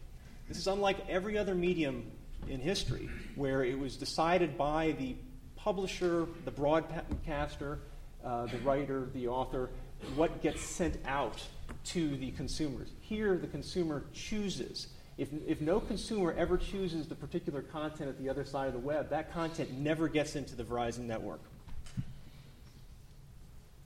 This 0.46 0.58
is 0.58 0.66
unlike 0.66 0.98
every 1.08 1.38
other 1.38 1.54
medium 1.54 2.04
in 2.48 2.60
history 2.60 3.08
where 3.34 3.64
it 3.64 3.78
was 3.78 3.96
decided 3.96 4.58
by 4.58 4.92
the 4.98 5.14
publisher, 5.56 6.26
the 6.44 6.50
broadcaster, 6.50 7.78
uh, 8.22 8.44
the 8.44 8.58
writer, 8.58 9.08
the 9.14 9.26
author, 9.26 9.70
what 10.16 10.42
gets 10.42 10.60
sent 10.60 10.98
out 11.06 11.42
to 11.84 12.14
the 12.18 12.30
consumers. 12.32 12.90
Here, 13.00 13.38
the 13.38 13.46
consumer 13.46 14.04
chooses. 14.12 14.88
If, 15.20 15.28
if 15.46 15.60
no 15.60 15.80
consumer 15.80 16.34
ever 16.38 16.56
chooses 16.56 17.06
the 17.06 17.14
particular 17.14 17.60
content 17.60 18.08
at 18.08 18.18
the 18.18 18.30
other 18.30 18.42
side 18.42 18.68
of 18.68 18.72
the 18.72 18.78
web, 18.78 19.10
that 19.10 19.34
content 19.34 19.70
never 19.70 20.08
gets 20.08 20.34
into 20.34 20.56
the 20.56 20.64
Verizon 20.64 21.00
network. 21.00 21.42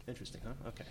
Interesting, 0.06 0.40
huh? 0.44 0.68
Okay. 0.68 0.84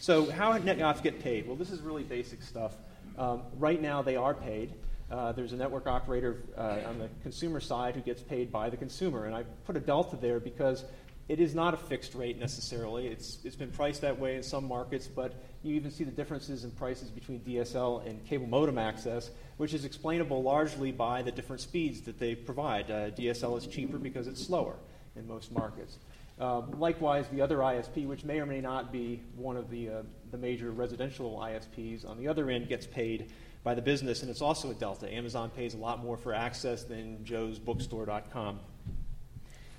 So, 0.00 0.28
how 0.28 0.58
net 0.58 0.82
ops 0.82 1.00
get 1.00 1.20
paid? 1.20 1.46
Well, 1.46 1.54
this 1.54 1.70
is 1.70 1.80
really 1.82 2.02
basic 2.02 2.42
stuff. 2.42 2.74
Um, 3.16 3.42
right 3.60 3.80
now, 3.80 4.02
they 4.02 4.16
are 4.16 4.34
paid. 4.34 4.72
Uh, 5.08 5.30
there's 5.30 5.52
a 5.52 5.56
network 5.56 5.86
operator 5.86 6.42
uh, 6.58 6.78
on 6.88 6.98
the 6.98 7.08
consumer 7.22 7.60
side 7.60 7.94
who 7.94 8.00
gets 8.00 8.22
paid 8.22 8.50
by 8.50 8.68
the 8.68 8.76
consumer. 8.76 9.26
And 9.26 9.36
I 9.36 9.44
put 9.66 9.76
a 9.76 9.80
delta 9.80 10.16
there 10.16 10.40
because 10.40 10.84
it 11.28 11.40
is 11.40 11.54
not 11.54 11.74
a 11.74 11.76
fixed 11.76 12.14
rate 12.14 12.38
necessarily. 12.38 13.08
It's, 13.08 13.38
it's 13.44 13.56
been 13.56 13.70
priced 13.70 14.02
that 14.02 14.18
way 14.18 14.36
in 14.36 14.42
some 14.42 14.68
markets, 14.68 15.08
but 15.08 15.34
you 15.62 15.74
even 15.74 15.90
see 15.90 16.04
the 16.04 16.12
differences 16.12 16.62
in 16.62 16.70
prices 16.70 17.10
between 17.10 17.40
DSL 17.40 18.06
and 18.06 18.24
cable 18.24 18.46
modem 18.46 18.78
access, 18.78 19.30
which 19.56 19.74
is 19.74 19.84
explainable 19.84 20.42
largely 20.42 20.92
by 20.92 21.22
the 21.22 21.32
different 21.32 21.60
speeds 21.60 22.02
that 22.02 22.18
they 22.18 22.36
provide. 22.36 22.90
Uh, 22.90 23.10
DSL 23.10 23.58
is 23.58 23.66
cheaper 23.66 23.98
because 23.98 24.28
it's 24.28 24.44
slower 24.44 24.76
in 25.16 25.26
most 25.26 25.50
markets. 25.50 25.98
Uh, 26.38 26.60
likewise, 26.78 27.26
the 27.32 27.40
other 27.40 27.58
ISP, 27.58 28.06
which 28.06 28.24
may 28.24 28.38
or 28.38 28.46
may 28.46 28.60
not 28.60 28.92
be 28.92 29.22
one 29.36 29.56
of 29.56 29.68
the, 29.70 29.88
uh, 29.88 30.02
the 30.30 30.38
major 30.38 30.70
residential 30.70 31.38
ISPs, 31.38 32.08
on 32.08 32.18
the 32.18 32.28
other 32.28 32.50
end 32.50 32.68
gets 32.68 32.86
paid 32.86 33.32
by 33.64 33.74
the 33.74 33.82
business, 33.82 34.22
and 34.22 34.30
it's 34.30 34.42
also 34.42 34.70
a 34.70 34.74
delta. 34.74 35.12
Amazon 35.12 35.50
pays 35.50 35.74
a 35.74 35.78
lot 35.78 35.98
more 35.98 36.16
for 36.16 36.32
access 36.32 36.84
than 36.84 37.18
joesbookstore.com. 37.24 38.60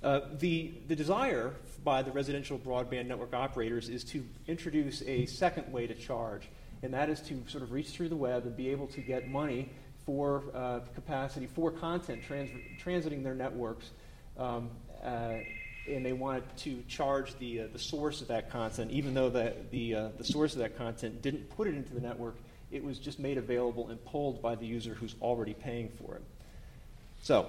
Uh, 0.04 0.22
the, 0.40 0.74
the 0.88 0.96
desire 0.96 1.54
by 1.84 2.02
the 2.02 2.12
residential 2.12 2.60
broadband 2.60 3.08
network 3.08 3.34
operators 3.34 3.90
is 3.90 4.04
to 4.04 4.24
introduce 4.48 5.02
a 5.04 5.26
second 5.26 5.72
way 5.72 5.88
to 5.88 5.96
charge, 5.96 6.50
and 6.84 6.94
that 6.94 7.10
is 7.10 7.20
to 7.22 7.44
sort 7.48 7.64
of 7.64 7.72
reach 7.72 7.90
through 7.90 8.10
the 8.10 8.16
web 8.16 8.46
and 8.46 8.56
be 8.56 8.70
able 8.70 8.88
to 8.88 9.02
get 9.02 9.28
money 9.30 9.70
for 10.06 10.44
uh, 10.54 10.80
capacity, 10.94 11.48
for 11.48 11.72
content 11.72 12.22
trans- 12.24 12.52
transiting 12.84 13.24
their 13.24 13.34
networks. 13.34 13.92
Um, 14.38 14.70
uh, 15.04 15.38
and 15.90 16.06
they 16.06 16.14
wanted 16.14 16.44
to 16.58 16.84
charge 16.90 17.38
the, 17.40 17.62
uh, 17.62 17.68
the 17.72 17.80
source 17.80 18.22
of 18.22 18.28
that 18.28 18.52
content, 18.52 18.92
even 18.92 19.14
though 19.14 19.30
the, 19.30 19.54
the, 19.72 19.96
uh, 19.96 20.10
the 20.18 20.24
source 20.24 20.54
of 20.54 20.60
that 20.60 20.78
content 20.78 21.22
didn't 21.22 21.50
put 21.56 21.66
it 21.66 21.76
into 21.76 21.94
the 21.94 22.02
network, 22.02 22.36
it 22.72 22.84
was 22.84 23.00
just 23.00 23.20
made 23.20 23.38
available 23.38 23.88
and 23.88 24.04
pulled 24.04 24.42
by 24.42 24.54
the 24.54 24.66
user 24.66 24.94
who's 24.94 25.16
already 25.22 25.54
paying 25.54 25.90
for 25.90 26.16
it. 26.16 26.24
So, 27.22 27.48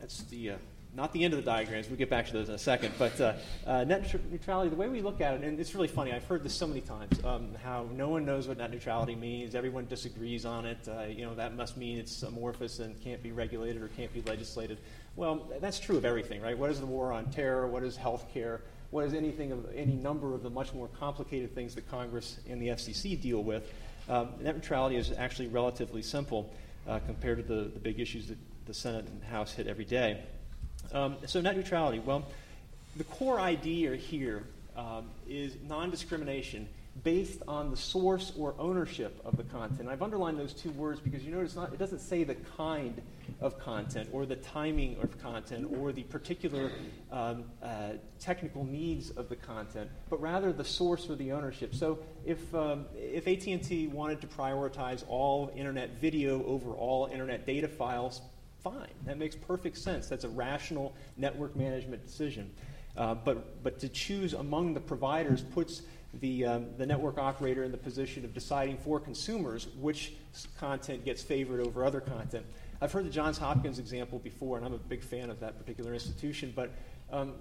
that's 0.00 0.22
the 0.24 0.52
not 0.94 1.12
the 1.12 1.24
end 1.24 1.34
of 1.34 1.38
the 1.38 1.44
diagrams. 1.44 1.88
We'll 1.88 1.98
get 1.98 2.10
back 2.10 2.26
to 2.26 2.32
those 2.32 2.48
in 2.48 2.54
a 2.54 2.58
second. 2.58 2.92
But 2.98 3.20
uh, 3.20 3.34
uh, 3.66 3.84
net 3.84 4.12
neutrality, 4.30 4.70
the 4.70 4.76
way 4.76 4.88
we 4.88 5.00
look 5.00 5.20
at 5.20 5.34
it, 5.34 5.44
and 5.44 5.58
it's 5.60 5.74
really 5.74 5.88
funny, 5.88 6.12
I've 6.12 6.24
heard 6.24 6.42
this 6.42 6.54
so 6.54 6.66
many 6.66 6.80
times, 6.80 7.22
um, 7.24 7.54
how 7.62 7.86
no 7.94 8.08
one 8.08 8.24
knows 8.24 8.48
what 8.48 8.58
net 8.58 8.70
neutrality 8.70 9.14
means. 9.14 9.54
Everyone 9.54 9.86
disagrees 9.86 10.44
on 10.44 10.66
it. 10.66 10.88
Uh, 10.88 11.02
you 11.02 11.24
know, 11.24 11.34
that 11.34 11.54
must 11.54 11.76
mean 11.76 11.98
it's 11.98 12.22
amorphous 12.22 12.78
and 12.78 13.00
can't 13.02 13.22
be 13.22 13.32
regulated 13.32 13.82
or 13.82 13.88
can't 13.88 14.12
be 14.12 14.22
legislated. 14.22 14.78
Well, 15.16 15.48
that's 15.60 15.78
true 15.78 15.96
of 15.96 16.04
everything, 16.04 16.40
right? 16.40 16.56
What 16.56 16.70
is 16.70 16.80
the 16.80 16.86
war 16.86 17.12
on 17.12 17.30
terror? 17.30 17.66
What 17.66 17.82
is 17.82 17.96
health 17.96 18.26
care? 18.32 18.62
What 18.90 19.04
is 19.04 19.12
anything 19.12 19.52
of 19.52 19.66
any 19.74 19.94
number 19.94 20.34
of 20.34 20.42
the 20.42 20.50
much 20.50 20.72
more 20.72 20.88
complicated 20.98 21.54
things 21.54 21.74
that 21.74 21.88
Congress 21.90 22.38
and 22.48 22.60
the 22.60 22.68
FCC 22.68 23.20
deal 23.20 23.42
with? 23.42 23.70
Um, 24.08 24.30
net 24.40 24.54
neutrality 24.54 24.96
is 24.96 25.12
actually 25.12 25.48
relatively 25.48 26.00
simple 26.00 26.50
uh, 26.88 26.98
compared 27.00 27.36
to 27.38 27.42
the, 27.42 27.68
the 27.68 27.78
big 27.78 28.00
issues 28.00 28.28
that 28.28 28.38
the 28.66 28.72
Senate 28.72 29.06
and 29.06 29.22
House 29.24 29.52
hit 29.52 29.66
every 29.66 29.84
day. 29.84 30.22
Um, 30.92 31.16
so 31.26 31.40
net 31.40 31.56
neutrality. 31.56 31.98
Well, 31.98 32.24
the 32.96 33.04
core 33.04 33.40
idea 33.40 33.94
here 33.96 34.44
um, 34.76 35.10
is 35.28 35.56
non-discrimination 35.68 36.68
based 37.04 37.42
on 37.46 37.70
the 37.70 37.76
source 37.76 38.32
or 38.36 38.54
ownership 38.58 39.20
of 39.24 39.36
the 39.36 39.44
content. 39.44 39.88
I've 39.88 40.02
underlined 40.02 40.38
those 40.38 40.52
two 40.52 40.70
words 40.70 41.00
because 41.00 41.22
you 41.22 41.30
notice 41.30 41.54
not, 41.54 41.72
it 41.72 41.78
doesn't 41.78 42.00
say 42.00 42.24
the 42.24 42.34
kind 42.34 43.00
of 43.40 43.58
content 43.60 44.08
or 44.12 44.26
the 44.26 44.36
timing 44.36 44.96
of 45.00 45.20
content 45.22 45.70
or 45.78 45.92
the 45.92 46.02
particular 46.04 46.72
um, 47.12 47.44
uh, 47.62 47.90
technical 48.18 48.64
needs 48.64 49.10
of 49.10 49.28
the 49.28 49.36
content, 49.36 49.90
but 50.10 50.20
rather 50.20 50.52
the 50.52 50.64
source 50.64 51.08
or 51.08 51.14
the 51.14 51.30
ownership. 51.30 51.74
So 51.74 52.00
if, 52.26 52.52
um, 52.54 52.86
if 52.96 53.28
AT&T 53.28 53.88
wanted 53.88 54.20
to 54.22 54.26
prioritize 54.26 55.04
all 55.08 55.52
internet 55.54 56.00
video 56.00 56.44
over 56.46 56.72
all 56.72 57.06
internet 57.06 57.46
data 57.46 57.68
files, 57.68 58.22
fine. 58.62 58.92
That 59.04 59.18
makes 59.18 59.36
perfect 59.36 59.78
sense. 59.78 60.08
That's 60.08 60.24
a 60.24 60.28
rational 60.28 60.94
network 61.16 61.56
management 61.56 62.04
decision. 62.04 62.50
Uh, 62.96 63.14
but, 63.14 63.62
but 63.62 63.78
to 63.78 63.88
choose 63.88 64.34
among 64.34 64.74
the 64.74 64.80
providers 64.80 65.42
puts 65.42 65.82
the, 66.14 66.44
um, 66.44 66.66
the 66.76 66.86
network 66.86 67.18
operator 67.18 67.64
in 67.64 67.70
the 67.70 67.78
position 67.78 68.24
of 68.24 68.34
deciding 68.34 68.76
for 68.78 68.98
consumers 68.98 69.68
which 69.78 70.14
content 70.58 71.04
gets 71.04 71.22
favored 71.22 71.60
over 71.60 71.84
other 71.84 72.00
content. 72.00 72.44
I've 72.80 72.92
heard 72.92 73.04
the 73.04 73.10
Johns 73.10 73.38
Hopkins 73.38 73.78
example 73.78 74.18
before, 74.18 74.56
and 74.56 74.66
I'm 74.66 74.74
a 74.74 74.78
big 74.78 75.02
fan 75.02 75.30
of 75.30 75.40
that 75.40 75.58
particular 75.58 75.92
institution, 75.92 76.52
but 76.54 76.70
um, 77.12 77.34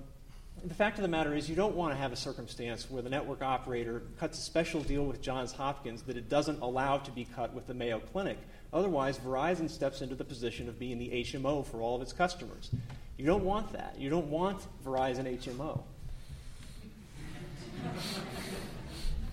the 0.65 0.74
fact 0.74 0.97
of 0.97 1.03
the 1.03 1.07
matter 1.07 1.36
is, 1.36 1.49
you 1.49 1.55
don't 1.55 1.76
want 1.76 1.93
to 1.93 1.97
have 1.97 2.11
a 2.11 2.15
circumstance 2.15 2.89
where 2.89 3.01
the 3.01 3.09
network 3.09 3.41
operator 3.41 4.01
cuts 4.20 4.39
a 4.39 4.41
special 4.41 4.82
deal 4.82 5.05
with 5.05 5.22
Johns 5.22 5.51
Hopkins 5.51 6.01
that 6.03 6.18
it 6.18 6.30
doesn't 6.30 6.59
allow 6.61 6.97
to 6.97 7.11
be 7.11 7.26
cut 7.26 7.53
with 7.53 7.68
the 7.68 7.74
Mayo 7.74 7.99
Clinic. 7.99 8.38
Otherwise, 8.74 9.18
Verizon 9.20 9.70
steps 9.70 10.01
into 10.01 10.15
the 10.15 10.24
position 10.24 10.68
of 10.68 10.78
being 10.78 10.97
the 10.97 11.09
HMO 11.09 11.65
for 11.65 11.82
all 11.82 11.95
of 11.95 12.01
its 12.01 12.13
customers. 12.13 12.70
You 13.18 13.26
don't 13.26 13.43
want 13.43 13.74
that. 13.74 13.95
You 13.97 14.09
don't 14.09 14.30
want 14.30 14.61
Verizon 14.86 15.26
HMO. 15.39 15.82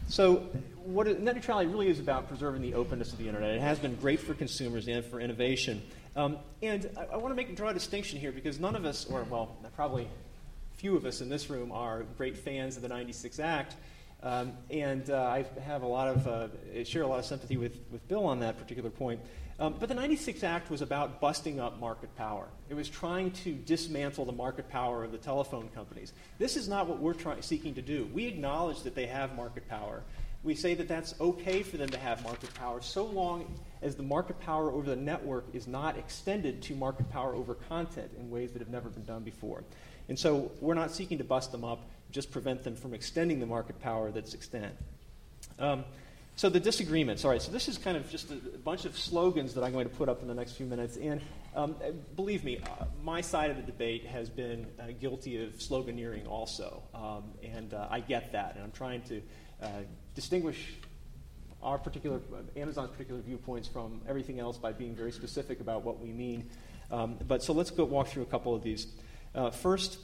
So, 0.06 0.46
what 0.84 1.06
net 1.06 1.34
neutrality 1.34 1.68
really 1.68 1.88
is 1.88 1.98
about 1.98 2.28
preserving 2.28 2.62
the 2.62 2.74
openness 2.74 3.10
of 3.12 3.18
the 3.18 3.26
internet. 3.26 3.50
It 3.56 3.60
has 3.60 3.78
been 3.78 3.96
great 3.96 4.20
for 4.20 4.34
consumers 4.34 4.86
and 4.86 5.04
for 5.04 5.18
innovation. 5.18 5.82
Um, 6.14 6.36
and 6.62 6.88
I, 6.96 7.14
I 7.14 7.16
want 7.16 7.32
to 7.32 7.34
make 7.34 7.56
draw 7.56 7.70
a 7.70 7.74
distinction 7.74 8.20
here 8.20 8.30
because 8.30 8.60
none 8.60 8.76
of 8.76 8.84
us, 8.84 9.06
or 9.06 9.24
well, 9.24 9.56
probably 9.74 10.06
few 10.76 10.96
of 10.96 11.06
us 11.06 11.20
in 11.20 11.28
this 11.28 11.48
room, 11.50 11.72
are 11.72 12.04
great 12.16 12.36
fans 12.36 12.76
of 12.76 12.82
the 12.82 12.88
'96 12.88 13.40
Act. 13.40 13.74
Um, 14.24 14.52
and 14.70 15.10
uh, 15.10 15.22
I 15.22 15.44
have 15.60 15.82
a 15.82 15.86
lot 15.86 16.08
of, 16.08 16.26
uh, 16.26 16.84
share 16.84 17.02
a 17.02 17.06
lot 17.06 17.18
of 17.18 17.26
sympathy 17.26 17.58
with, 17.58 17.78
with 17.90 18.08
Bill 18.08 18.24
on 18.24 18.40
that 18.40 18.58
particular 18.58 18.88
point. 18.88 19.20
Um, 19.60 19.76
but 19.78 19.88
the 19.88 19.94
96 19.94 20.42
Act 20.42 20.70
was 20.70 20.80
about 20.80 21.20
busting 21.20 21.60
up 21.60 21.78
market 21.78 22.14
power. 22.16 22.48
It 22.70 22.74
was 22.74 22.88
trying 22.88 23.32
to 23.32 23.52
dismantle 23.52 24.24
the 24.24 24.32
market 24.32 24.68
power 24.68 25.04
of 25.04 25.12
the 25.12 25.18
telephone 25.18 25.68
companies. 25.74 26.14
This 26.38 26.56
is 26.56 26.68
not 26.68 26.88
what 26.88 26.98
we're 26.98 27.12
try- 27.12 27.40
seeking 27.40 27.74
to 27.74 27.82
do. 27.82 28.08
We 28.14 28.26
acknowledge 28.26 28.82
that 28.82 28.94
they 28.94 29.06
have 29.06 29.36
market 29.36 29.68
power. 29.68 30.02
We 30.42 30.54
say 30.54 30.74
that 30.74 30.88
that's 30.88 31.14
okay 31.20 31.62
for 31.62 31.76
them 31.76 31.90
to 31.90 31.98
have 31.98 32.22
market 32.24 32.52
power 32.54 32.80
so 32.80 33.04
long 33.04 33.58
as 33.82 33.94
the 33.94 34.02
market 34.02 34.40
power 34.40 34.70
over 34.70 34.88
the 34.88 34.96
network 34.96 35.44
is 35.52 35.68
not 35.68 35.98
extended 35.98 36.62
to 36.62 36.74
market 36.74 37.10
power 37.10 37.34
over 37.34 37.54
content 37.54 38.10
in 38.18 38.30
ways 38.30 38.52
that 38.52 38.58
have 38.58 38.70
never 38.70 38.88
been 38.88 39.04
done 39.04 39.22
before. 39.22 39.64
And 40.08 40.18
so 40.18 40.50
we're 40.60 40.74
not 40.74 40.90
seeking 40.90 41.18
to 41.18 41.24
bust 41.24 41.52
them 41.52 41.64
up 41.64 41.88
just 42.14 42.30
prevent 42.30 42.62
them 42.62 42.76
from 42.76 42.94
extending 42.94 43.40
the 43.40 43.46
market 43.46 43.80
power 43.80 44.12
that's 44.12 44.34
extant. 44.34 44.72
Um, 45.58 45.84
so 46.36 46.48
the 46.48 46.60
disagreements. 46.60 47.24
All 47.24 47.30
right. 47.32 47.42
So 47.42 47.50
this 47.50 47.68
is 47.68 47.76
kind 47.76 47.96
of 47.96 48.08
just 48.08 48.30
a, 48.30 48.36
bunch 48.64 48.84
of 48.84 48.96
slogans 48.96 49.54
that 49.54 49.64
I'm 49.64 49.72
going 49.72 49.88
to 49.88 49.94
put 49.94 50.08
up 50.08 50.22
in 50.22 50.28
the 50.28 50.34
next 50.34 50.52
few 50.52 50.64
minutes. 50.64 50.96
And 50.96 51.20
um, 51.56 51.74
believe 52.14 52.44
me, 52.44 52.58
uh, 52.58 52.84
my 53.02 53.20
side 53.20 53.50
of 53.50 53.56
the 53.56 53.62
debate 53.62 54.06
has 54.06 54.30
been 54.30 54.66
uh, 54.78 54.92
guilty 55.00 55.42
of 55.42 55.54
sloganeering 55.54 56.28
also, 56.28 56.82
um, 56.94 57.24
and 57.42 57.74
uh, 57.74 57.88
I 57.90 57.98
get 57.98 58.32
that. 58.32 58.54
And 58.54 58.64
I'm 58.64 58.72
trying 58.72 59.02
to 59.02 59.20
uh, 59.60 59.68
distinguish 60.14 60.74
our 61.62 61.78
particular 61.78 62.20
uh, 62.32 62.58
Amazon's 62.58 62.90
particular 62.90 63.20
viewpoints 63.22 63.66
from 63.66 64.00
everything 64.08 64.38
else 64.38 64.56
by 64.56 64.72
being 64.72 64.94
very 64.94 65.12
specific 65.12 65.60
about 65.60 65.82
what 65.82 66.00
we 66.00 66.12
mean. 66.12 66.48
Um, 66.92 67.16
but 67.26 67.42
so 67.42 67.52
let's 67.52 67.70
go 67.70 67.84
walk 67.84 68.08
through 68.08 68.22
a 68.22 68.26
couple 68.26 68.54
of 68.54 68.62
these. 68.62 68.86
Uh, 69.34 69.50
first, 69.50 69.98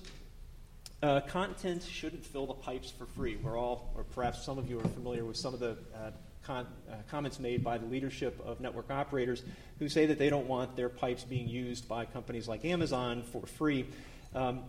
uh, 1.03 1.21
content 1.21 1.83
shouldn't 1.83 2.25
fill 2.25 2.47
the 2.47 2.55
pipes 2.55 2.91
for 2.91 3.07
free. 3.07 3.37
We're 3.37 3.59
all, 3.59 3.91
or 3.97 4.05
perhaps 4.05 4.45
some 4.45 4.59
of 4.59 4.69
you 4.69 4.79
are 4.81 4.89
familiar 4.89 5.25
with 5.25 5.37
some 5.37 5.55
of 5.55 5.61
the 5.61 5.77
uh, 5.95 6.11
con- 6.45 6.67
uh, 6.91 6.97
comments 7.11 7.39
made 7.39 7.65
by 7.65 7.79
the 7.79 7.87
leadership 7.87 8.41
of 8.45 8.61
network 8.61 8.91
operators 8.91 9.43
who 9.79 9.89
say 9.89 10.07
that 10.07 10.19
they 10.19 10.29
don't 10.29 10.47
want 10.47 10.77
their 10.77 10.89
pipes 10.89 11.25
being 11.25 11.49
used 11.49 11.89
by 11.89 12.05
companies 12.05 12.49
like 12.49 12.65
Amazon 12.65 13.23
for 13.23 13.47
free. 13.47 13.87
Um, 14.35 14.61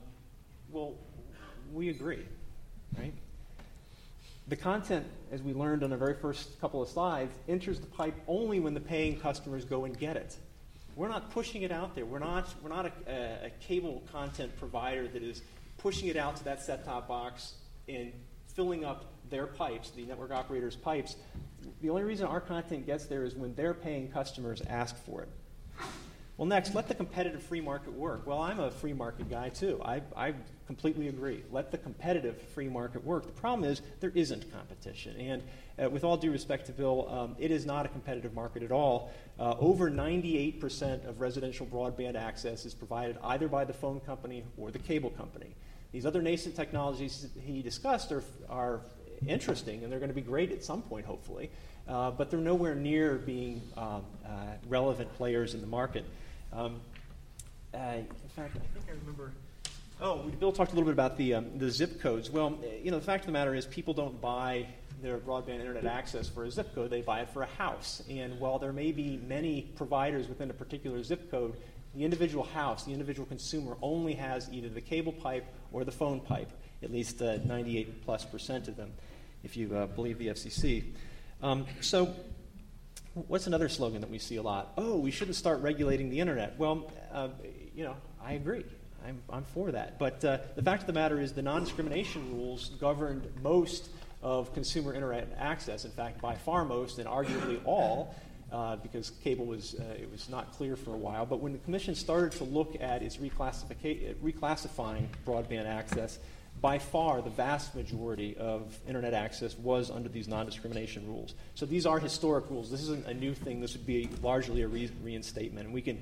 well, 0.72 0.96
we 1.74 1.90
agree, 1.90 2.26
right? 2.98 3.14
The 4.48 4.56
content, 4.56 5.06
as 5.32 5.42
we 5.42 5.54
learned 5.54 5.84
on 5.84 5.90
the 5.90 5.98
very 5.98 6.16
first 6.16 6.60
couple 6.60 6.82
of 6.82 6.90
slides, 6.90 7.34
enters 7.48 7.80
the 7.80 7.88
pipe 7.88 8.16
only 8.28 8.60
when 8.60 8.74
the 8.74 8.80
paying 8.80 9.20
customers 9.20 9.66
go 9.66 9.86
and 9.86 9.98
get 9.98 10.16
it. 10.16 10.36
We're 10.96 11.08
not 11.08 11.32
pushing 11.32 11.62
it 11.62 11.72
out 11.72 11.96
there. 11.96 12.06
We're 12.06 12.20
not, 12.20 12.54
we're 12.62 12.70
not 12.70 12.92
a, 13.08 13.46
a 13.46 13.50
cable 13.62 14.04
content 14.12 14.58
provider 14.58 15.08
that 15.08 15.24
is 15.24 15.42
pushing 15.82 16.08
it 16.10 16.18
out 16.18 16.36
to 16.36 16.44
that 16.44 16.62
set 16.62 16.86
top 16.86 17.08
box 17.08 17.54
and 17.88 18.12
filling 18.56 18.86
up 18.86 19.06
their 19.30 19.48
pipes, 19.48 19.90
the 19.92 20.06
network 20.06 20.32
operators' 20.32 20.76
pipes. 20.76 21.16
The 21.82 21.90
only 21.90 22.04
reason 22.04 22.28
our 22.28 22.42
content 22.42 22.86
gets 22.86 23.06
there 23.06 23.24
is 23.24 23.36
when 23.36 23.56
their 23.56 23.74
paying 23.74 24.10
customers 24.12 24.62
ask 24.68 24.96
for 25.06 25.22
it. 25.22 25.30
Well, 26.38 26.48
next, 26.48 26.74
let 26.74 26.88
the 26.88 26.96
competitive 26.96 27.44
free 27.44 27.62
market 27.62 27.94
work. 27.94 28.26
Well, 28.26 28.40
I'm 28.40 28.60
a 28.60 28.72
free 28.72 28.94
market 28.94 29.30
guy 29.30 29.50
too. 29.50 29.80
I, 29.84 30.02
I 30.16 30.34
completely 30.66 31.08
agree. 31.08 31.44
Let 31.52 31.72
the 31.72 31.78
competitive 31.78 32.42
free 32.56 32.68
market 32.68 33.04
work. 33.04 33.28
The 33.28 33.32
problem 33.34 33.70
is 33.70 33.82
there 34.00 34.12
isn't 34.16 34.52
competition. 34.52 35.16
And 35.18 35.44
uh, 35.78 35.90
with 35.90 36.04
all 36.04 36.18
due 36.18 36.32
respect 36.32 36.66
to 36.68 36.72
Bill, 36.72 37.08
um, 37.10 37.36
it 37.38 37.52
is 37.52 37.66
not 37.66 37.86
a 37.86 37.90
competitive 37.90 38.34
market 38.34 38.64
at 38.64 38.72
all. 38.72 39.12
Uh, 39.40 39.56
over 39.60 39.92
98% 39.92 41.08
of 41.08 41.22
residential 41.22 41.68
broadband 41.68 42.16
access 42.16 42.66
is 42.66 42.74
provided 42.74 43.18
either 43.24 43.48
by 43.48 43.64
the 43.64 43.74
phone 43.74 44.00
company 44.00 44.44
or 44.58 44.72
the 44.72 44.80
cable 44.80 45.12
company. 45.12 45.54
These 45.92 46.06
other 46.06 46.22
nascent 46.22 46.56
technologies 46.56 47.28
he 47.44 47.62
discussed 47.62 48.12
are, 48.12 48.24
are 48.50 48.82
interesting 49.28 49.84
and 49.84 49.92
they're 49.92 50.00
going 50.00 50.10
to 50.10 50.16
be 50.16 50.22
great 50.22 50.52
at 50.52 50.64
some 50.64 50.82
point, 50.82 51.06
hopefully, 51.06 51.50
uh, 51.88 52.12
but 52.12 52.32
they're 52.32 52.40
nowhere 52.40 52.76
near 52.76 53.16
being 53.16 53.62
um, 53.76 54.04
uh, 54.26 54.30
relevant 54.68 55.14
players 55.16 55.54
in 55.54 55.62
the 55.62 55.68
market. 55.68 56.06
Um, 56.54 56.80
uh, 57.74 57.78
in 57.78 58.06
fact, 58.36 58.56
I 58.56 58.60
think 58.74 58.86
I 58.88 58.92
remember. 59.02 59.32
Oh, 60.02 60.30
Bill 60.40 60.52
talked 60.52 60.72
a 60.72 60.76
little 60.76 60.88
bit 60.88 60.94
about 60.94 61.18
the, 61.18 61.36
um, 61.36 61.58
the 61.58 61.70
zip 61.70 62.02
codes. 62.02 62.30
Well, 62.30 62.58
you 62.82 62.90
know, 62.90 62.98
the 62.98 63.06
fact 63.06 63.24
of 63.24 63.28
the 63.28 63.34
matter 63.34 63.54
is 63.54 63.66
people 63.66 63.94
don't 63.94 64.20
buy 64.20 64.68
their 65.02 65.18
broadband 65.18 65.60
internet 65.60 65.86
access 65.86 66.30
for 66.30 66.46
a 66.46 66.52
zip 66.52 66.74
code, 66.74 66.90
they 66.90 67.02
buy 67.02 67.22
it 67.22 67.30
for 67.30 67.44
a 67.44 67.48
house. 67.58 68.04
And 68.10 68.40
while 68.40 68.60
there 68.60 68.74
may 68.74 68.92
be 68.92 69.20
many 69.28 69.64
providers 69.76 70.28
within 70.28 70.50
a 70.50 70.54
particular 70.54 71.04
zip 71.04 71.30
code, 71.30 71.56
the 71.96 72.06
individual 72.06 72.44
house, 72.44 72.86
the 72.86 72.94
individual 72.94 73.26
consumer 73.26 73.76
only 73.82 74.14
has 74.14 74.50
either 74.52 74.70
the 74.70 74.82
cable 74.82 75.12
pipe 75.12 75.46
or 75.72 75.84
the 75.84 75.92
phone 75.92 76.20
pipe, 76.20 76.52
at 76.84 76.92
least 76.92 77.22
uh, 77.22 77.38
98 77.46 78.06
plus 78.06 78.26
percent 78.26 78.68
of 78.68 78.76
them, 78.76 78.92
if 79.44 79.56
you 79.58 79.76
uh, 79.76 79.88
believe 79.88 80.18
the 80.18 80.28
FCC. 80.28 80.84
Um, 81.42 81.66
so, 81.80 82.14
what's 83.14 83.48
another 83.48 83.70
slogan 83.70 84.02
that 84.02 84.10
we 84.10 84.20
see 84.20 84.36
a 84.36 84.44
lot? 84.44 84.74
Oh, 84.78 84.98
we 84.98 85.12
shouldn't 85.12 85.36
start 85.36 85.62
regulating 85.62 86.10
the 86.10 86.20
internet. 86.20 86.58
Well, 86.58 86.92
uh, 87.12 87.30
you 87.76 87.84
know, 87.84 87.96
I 88.24 88.34
agree. 88.34 88.66
I'm, 89.06 89.22
I'm 89.30 89.44
for 89.44 89.72
that. 89.72 89.98
But 89.98 90.24
uh, 90.24 90.38
the 90.56 90.62
fact 90.62 90.84
of 90.84 90.88
the 90.88 90.94
matter 90.94 91.20
is, 91.20 91.34
the 91.34 91.42
non 91.42 91.64
discrimination 91.64 92.38
rules 92.38 92.70
governed 92.70 93.28
most 93.42 93.90
of 94.22 94.54
consumer 94.54 94.94
internet 94.94 95.36
access. 95.40 95.86
In 95.86 95.92
fact, 95.92 96.22
by 96.22 96.36
far 96.36 96.64
most 96.64 97.00
and 97.00 97.08
arguably 97.08 97.60
all, 97.66 98.16
uh, 98.52 98.76
because 98.78 99.12
cable 99.24 99.46
was 99.46 99.76
uh, 99.76 99.84
it 100.00 100.12
was 100.12 100.30
not 100.30 100.52
clear 100.54 100.76
for 100.76 100.94
a 100.94 100.98
while. 100.98 101.26
But 101.26 101.40
when 101.40 101.54
the 101.54 101.60
commission 101.60 101.96
started 101.96 102.34
to 102.34 102.44
look 102.44 102.76
at 102.82 103.02
its 103.02 103.18
reclassifying 103.18 105.08
broadband 105.26 105.66
access, 105.66 106.20
by 106.60 106.78
far 106.78 107.22
the 107.22 107.30
vast 107.30 107.76
majority 107.76 108.36
of 108.38 108.78
internet 108.88 109.14
access 109.14 109.58
was 109.58 109.90
under 109.90 110.10
these 110.10 110.28
non-discrimination 110.28 111.08
rules. 111.08 111.34
So 111.56 111.66
these 111.66 111.86
are 111.86 112.00
historic 112.00 112.50
rules. 112.50 112.70
This 112.70 112.82
isn't 112.82 113.08
a 113.08 113.14
new 113.14 113.34
thing. 113.34 113.62
This 113.62 113.74
would 113.74 113.86
be 113.86 114.10
largely 114.22 114.62
a 114.62 114.68
re- 114.68 114.92
reinstatement, 115.04 115.66
and 115.66 115.74
we 115.74 115.82
can. 115.82 116.02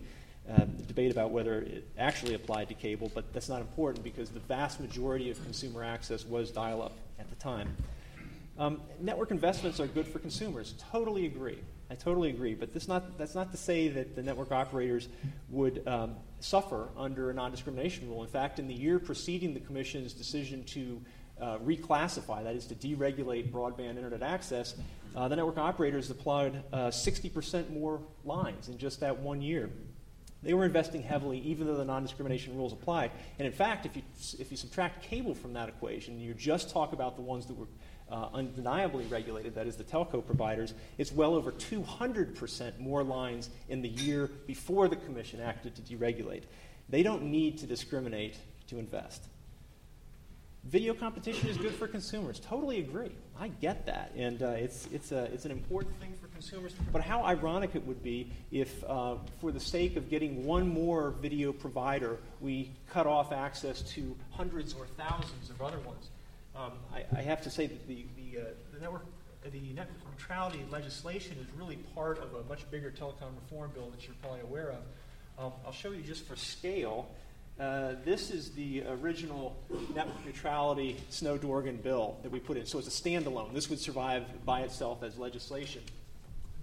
Uh, 0.50 0.66
debate 0.88 1.12
about 1.12 1.30
whether 1.30 1.62
it 1.62 1.88
actually 2.00 2.34
applied 2.34 2.68
to 2.68 2.74
cable, 2.74 3.12
but 3.14 3.32
that's 3.34 3.50
not 3.50 3.62
important 3.62 4.04
because 4.04 4.32
the 4.32 4.40
vast 4.40 4.80
majority 4.80 5.30
of 5.30 5.40
consumer 5.44 5.84
access 5.84 6.26
was 6.26 6.50
dial 6.50 6.82
up 6.82 6.94
at 7.20 7.30
the 7.30 7.36
time. 7.36 7.70
Um, 8.58 8.82
network 9.00 9.30
investments 9.30 9.80
are 9.80 9.86
good 9.86 10.08
for 10.08 10.18
consumers. 10.18 10.74
Totally 10.92 11.28
agree. 11.28 11.60
I 11.92 11.96
totally 11.96 12.30
agree. 12.30 12.54
But 12.54 12.74
this 12.74 12.88
not, 12.88 13.18
that's 13.18 13.36
not 13.36 13.52
to 13.52 13.58
say 13.58 13.88
that 13.88 14.16
the 14.16 14.22
network 14.22 14.52
operators 14.52 15.08
would 15.50 15.88
um, 15.88 16.16
suffer 16.40 16.90
under 16.96 17.32
a 17.32 17.34
non 17.34 17.52
discrimination 17.52 18.08
rule. 18.10 18.24
In 18.24 18.30
fact, 18.30 18.60
in 18.60 18.68
the 18.68 18.74
year 18.74 19.00
preceding 19.00 19.54
the 19.54 19.60
Commission's 19.60 20.14
decision 20.14 20.64
to 20.66 21.02
uh, 21.42 21.58
reclassify, 21.60 22.44
that 22.44 22.56
is, 22.56 22.66
to 22.68 22.76
deregulate 22.76 23.52
broadband 23.52 23.98
internet 23.98 24.22
access, 24.22 24.76
uh, 25.16 25.28
the 25.28 25.36
network 25.36 25.58
operators 25.58 26.12
applied 26.12 26.64
uh, 26.72 26.88
60% 26.88 27.72
more 27.72 28.02
lines 28.24 28.70
in 28.70 28.78
just 28.78 29.00
that 29.00 29.18
one 29.18 29.42
year. 29.42 29.70
They 30.42 30.54
were 30.54 30.66
investing 30.66 31.02
heavily, 31.02 31.40
even 31.40 31.68
though 31.68 31.76
the 31.76 31.86
non 31.86 32.04
discrimination 32.04 32.56
rules 32.56 32.72
applied. 32.72 33.12
And 33.40 33.46
in 33.46 33.52
fact, 33.52 33.86
if 33.86 33.96
you, 33.96 34.04
if 34.38 34.52
you 34.52 34.58
subtract 34.58 35.04
cable 35.04 35.34
from 35.34 35.54
that 35.54 35.70
equation, 35.70 36.20
you 36.20 36.34
just 36.34 36.70
talk 36.70 36.94
about 36.94 37.16
the 37.16 37.22
ones 37.22 37.48
that 37.48 37.58
were 37.58 37.68
uh, 38.12 38.30
undeniably 38.34 39.06
regulated, 39.06 39.56
that 39.56 39.68
is 39.68 39.76
the 39.76 39.84
telco 39.84 40.26
providers, 40.26 40.74
it's 40.98 41.12
well 41.12 41.34
over 41.36 41.52
200% 41.52 42.80
more 42.80 43.04
lines 43.04 43.50
in 43.70 43.82
the 43.82 43.90
year 43.90 44.30
before 44.48 44.88
the 44.88 44.96
Commission 44.96 45.40
acted 45.40 45.76
to 45.76 45.82
deregulate. 45.82 46.44
They 46.90 47.04
don't 47.04 47.24
need 47.24 47.58
to 47.60 47.68
discriminate 47.68 48.36
to 48.68 48.80
invest. 48.80 49.24
Video 50.66 50.94
competition 50.94 51.48
is 51.48 51.58
good 51.58 51.74
for 51.74 51.88
consumers. 51.88 52.40
Totally 52.40 52.80
agree. 52.80 53.12
I 53.40 53.48
get 53.48 53.86
that. 53.86 54.12
And 54.16 54.44
uh, 54.44 54.50
it's, 54.50 54.88
it's, 54.92 55.12
a, 55.14 55.24
it's 55.34 55.46
an 55.46 55.52
important 55.52 55.98
thing 56.02 56.14
for 56.22 56.28
consumers. 56.28 56.74
But 56.92 57.02
how 57.02 57.24
ironic 57.24 57.76
it 57.76 57.86
would 57.88 58.04
be 58.04 58.32
if, 58.52 58.84
uh, 58.84 59.16
for 59.40 59.52
the 59.52 59.60
sake 59.60 59.96
of 59.96 60.10
getting 60.10 60.44
one 60.46 60.68
more 60.68 61.12
video 61.22 61.54
provider, 61.54 62.20
we 62.42 62.72
cut 62.90 63.08
off 63.08 63.32
access 63.32 63.82
to 63.94 64.16
hundreds 64.32 64.74
or 64.74 64.86
thousands 64.98 65.50
of 65.50 65.62
other 65.62 65.80
ones. 65.80 66.10
Um, 66.60 66.74
I, 66.94 67.06
I, 67.18 67.22
have 67.22 67.42
to 67.44 67.50
say 67.50 67.68
that 67.68 67.88
the, 67.88 68.06
the, 68.18 68.42
uh, 68.42 68.44
the 68.74 68.82
network 68.82 69.06
the 69.50 69.74
network 69.74 69.98
neutrality 70.12 70.66
legislation 70.70 71.38
is 71.40 71.48
really 71.58 71.78
part 71.96 72.20
of 72.20 72.34
a 72.34 72.44
much 72.50 72.70
bigger 72.70 72.92
telecom 72.92 73.34
reform 73.42 73.72
bill 73.74 73.90
that 73.92 74.06
you're 74.06 74.16
probably 74.22 74.42
aware 74.42 74.72
of. 74.72 75.44
Um, 75.44 75.54
I'll 75.66 75.72
show 75.72 75.92
you 75.92 76.02
just 76.02 76.26
for 76.26 76.36
scale. 76.36 77.10
Uh, 77.58 77.94
this 78.04 78.30
is 78.30 78.52
the 78.52 78.84
original 78.88 79.56
network 79.96 80.26
neutrality 80.26 80.98
Snowe-Dorgan 81.10 81.78
bill 81.78 82.18
that 82.24 82.32
we 82.32 82.40
put 82.40 82.58
in. 82.58 82.66
So 82.66 82.78
it's 82.78 82.88
a 82.88 83.04
standalone. 83.04 83.54
This 83.54 83.70
would 83.70 83.80
survive 83.80 84.26
by 84.46 84.62
itself 84.62 85.02
as 85.02 85.18
legislation. 85.18 85.82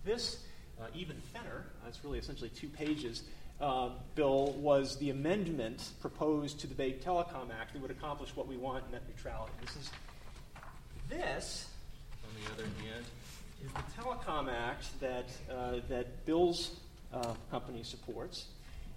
This, 0.05 0.41
uh, 0.79 0.85
even 0.95 1.17
thinner, 1.33 1.65
uh, 1.83 1.89
it's 1.89 2.05
really 2.05 2.19
essentially 2.19 2.51
two 2.51 2.69
pages, 2.69 3.23
uh, 3.61 3.91
bill 4.15 4.53
was 4.59 4.97
the 4.99 5.11
amendment 5.11 5.91
proposed 6.01 6.61
to 6.61 6.67
the 6.67 6.75
Big 6.75 7.03
Telecom 7.03 7.51
Act 7.59 7.73
that 7.73 7.83
would 7.83 7.91
accomplish 7.91 8.35
what 8.37 8.47
we 8.47 8.57
want 8.57 8.85
in 8.87 8.93
net 8.93 9.03
neutrality. 9.09 9.53
This 9.63 9.77
is 9.77 9.91
this, 11.09 11.69
on 12.25 12.43
the 12.43 12.53
other 12.53 12.71
hand, 12.83 13.05
is 13.65 13.73
the 13.73 14.03
Telecom 14.03 14.53
Act 14.53 15.01
that 15.01 15.29
uh, 15.51 15.81
that 15.89 16.25
Bill's 16.27 16.77
uh, 17.13 17.35
company 17.51 17.83
supports. 17.83 18.47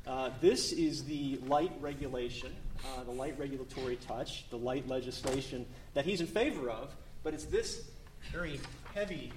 Uh, 0.08 0.32
this 0.42 0.72
is 0.72 1.04
the 1.06 1.40
light 1.46 1.72
regulation, 1.80 2.52
uh, 2.84 3.04
the 3.04 3.12
light 3.12 3.38
regulatory 3.38 3.98
touch, 3.98 4.50
the 4.50 4.58
light 4.58 4.88
legislation 4.88 5.66
that 5.94 6.06
he's 6.06 6.22
in 6.22 6.28
favor 6.28 6.70
of, 6.70 6.96
but 7.24 7.34
it's 7.34 7.46
this 7.46 7.90
very 8.32 8.60
heavy 8.96 9.32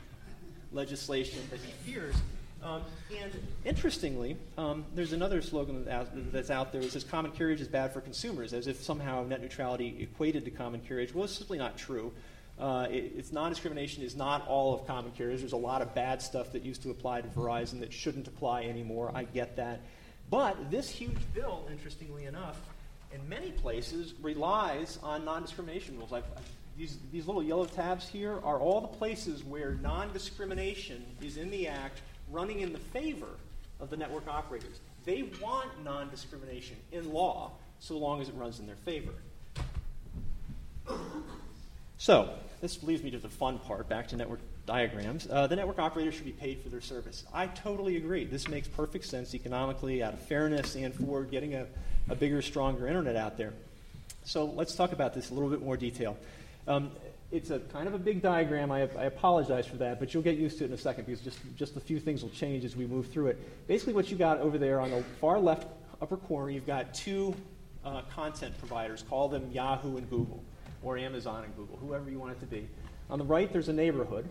legislation 0.73 1.41
that 1.51 1.61
he 1.61 1.73
fears 1.91 2.15
um, 2.63 2.83
and 3.21 3.33
interestingly, 3.65 4.37
um, 4.57 4.85
there's 4.95 5.13
another 5.13 5.43
slogan 5.43 5.85
that's 6.33 6.51
out 6.51 6.73
there 6.73 6.81
that 6.81 6.93
says 6.93 7.05
common 7.05 7.33
carriage 7.33 7.61
is 7.61 7.69
bad 7.69 7.93
for 7.93 8.01
consumers, 8.01 8.53
as 8.53 8.67
if 8.67 8.83
somehow 8.83 9.25
net 9.25 9.41
neutrality 9.41 9.97
equated 10.01 10.45
to 10.45 10.51
common 10.51 10.81
carriage. 10.81 11.15
Well, 11.15 11.25
it's 11.25 11.37
simply 11.37 11.59
not 11.59 11.77
true. 11.77 12.13
Uh, 12.59 12.87
it, 12.91 13.13
it's 13.17 13.33
non-discrimination 13.33 14.05
is 14.05 14.15
not 14.15 14.47
all 14.47 14.75
of 14.75 14.87
common 14.87 15.11
carriage. 15.13 15.41
There's 15.41 15.53
a 15.53 15.57
lot 15.57 15.83
of 15.83 15.95
bad 15.95 16.23
stuff 16.23 16.53
that 16.53 16.63
used 16.63 16.83
to 16.83 16.91
apply 16.91 17.23
to 17.23 17.29
Verizon 17.29 17.81
that 17.81 17.93
shouldn't 17.93 18.29
apply 18.29 18.65
anymore. 18.65 19.11
I 19.15 19.25
get 19.25 19.57
that. 19.57 19.81
But 20.31 20.71
this 20.71 20.89
huge 20.89 21.19
bill, 21.35 21.67
interestingly 21.71 22.27
enough, 22.27 22.61
in 23.13 23.29
many 23.29 23.51
places 23.51 24.15
relies 24.23 24.99
on 25.03 25.25
non-discrimination 25.25 25.99
rules. 25.99 26.13
I've, 26.13 26.25
I've, 26.37 26.49
these, 26.77 26.99
these 27.11 27.27
little 27.27 27.43
yellow 27.43 27.67
tabs 27.67 28.09
here 28.09 28.41
are 28.43 28.59
all 28.59 28.81
the 28.81 28.89
places 28.89 29.45
where 29.45 29.75
non-discrimination 29.75 31.05
is 31.21 31.37
in 31.37 31.51
the 31.51 31.69
act 31.69 32.01
running 32.33 32.61
in 32.61 32.73
the 32.73 32.79
favor 32.79 33.29
of 33.81 33.91
the 33.91 33.97
network 33.97 34.27
operators. 34.27 34.81
They 35.05 35.25
want 35.41 35.69
non 35.85 36.09
discrimination 36.11 36.77
in 36.91 37.13
law 37.13 37.53
so 37.81 37.99
long 37.99 38.21
as 38.21 38.29
it 38.29 38.35
runs 38.35 38.61
in 38.61 38.67
their 38.67 38.77
favor. 38.77 39.13
So, 41.99 42.31
this 42.61 42.83
leads 42.83 43.03
me 43.03 43.11
to 43.13 43.19
the 43.19 43.29
fun 43.29 43.59
part, 43.61 43.89
back 43.89 44.09
to 44.09 44.17
network 44.17 44.41
diagrams. 44.67 45.29
Uh, 45.31 45.47
the 45.47 45.57
network 45.57 45.79
operators 45.79 46.15
should 46.15 46.25
be 46.25 46.33
paid 46.33 46.61
for 46.61 46.69
their 46.69 46.81
service. 46.81 47.25
I 47.33 47.47
totally 47.49 47.97
agree. 47.97 48.25
This 48.25 48.49
makes 48.49 48.69
perfect 48.69 49.05
sense 49.05 49.35
economically, 49.35 50.03
out 50.03 50.15
of 50.15 50.21
fairness, 50.21 50.75
and 50.75 50.95
for 50.95 51.23
getting 51.23 51.55
a, 51.55 51.67
a 52.09 52.15
bigger, 52.15 52.43
stronger 52.43 52.87
internet 52.87 53.17
out 53.17 53.37
there. 53.37 53.53
So, 54.25 54.47
let's 54.47 54.75
talk 54.75 54.93
about 54.93 55.15
this 55.15 55.31
a 55.31 55.35
little 55.35 55.51
bit 55.51 55.63
more 55.63 55.77
detail. 55.77 56.17
Um, 56.67 56.91
it's 57.33 57.51
a 57.51 57.59
kind 57.59 57.89
of 57.89 57.95
a 57.95 57.99
big 57.99 58.21
diagram. 58.21 58.71
I, 58.71 58.83
I, 58.83 59.05
apologize 59.05 59.67
for 59.67 59.79
that, 59.79 59.99
but 59.99 60.13
you'll 60.13 60.23
get 60.23 60.37
used 60.37 60.59
to 60.59 60.65
it 60.65 60.67
in 60.69 60.75
a 60.75 60.79
second 60.79 61.07
because 61.07 61.23
just, 61.23 61.39
just 61.57 61.77
a 61.77 61.81
few 61.81 61.99
things 61.99 62.23
will 62.23 62.31
change 62.31 62.63
as 62.65 62.77
we 62.77 62.87
move 62.87 63.09
through 63.09 63.29
it. 63.29 63.67
Basically, 63.67 63.95
what 63.95 64.11
you 64.11 64.19
got 64.19 64.39
over 64.39 64.59
there 64.59 64.81
on 64.81 64.91
the 64.91 65.03
far 65.19 65.41
left 65.41 65.67
upper 66.03 66.19
corner, 66.19 66.51
you've 66.51 66.67
got 66.67 66.93
two 66.93 67.35
uh, 67.85 68.03
content 68.15 68.57
providers. 68.59 69.03
Call 69.09 69.29
them 69.29 69.51
Yahoo 69.51 69.97
and 69.97 70.09
Google, 70.11 70.45
or 70.83 70.99
Amazon 70.99 71.45
and 71.45 71.57
Google, 71.57 71.77
whoever 71.79 72.11
you 72.11 72.19
want 72.19 72.33
it 72.33 72.41
to 72.41 72.47
be. 72.47 72.69
On 73.09 73.19
the 73.19 73.25
right, 73.25 73.51
there's 73.51 73.69
a 73.69 73.73
neighborhood, 73.73 74.29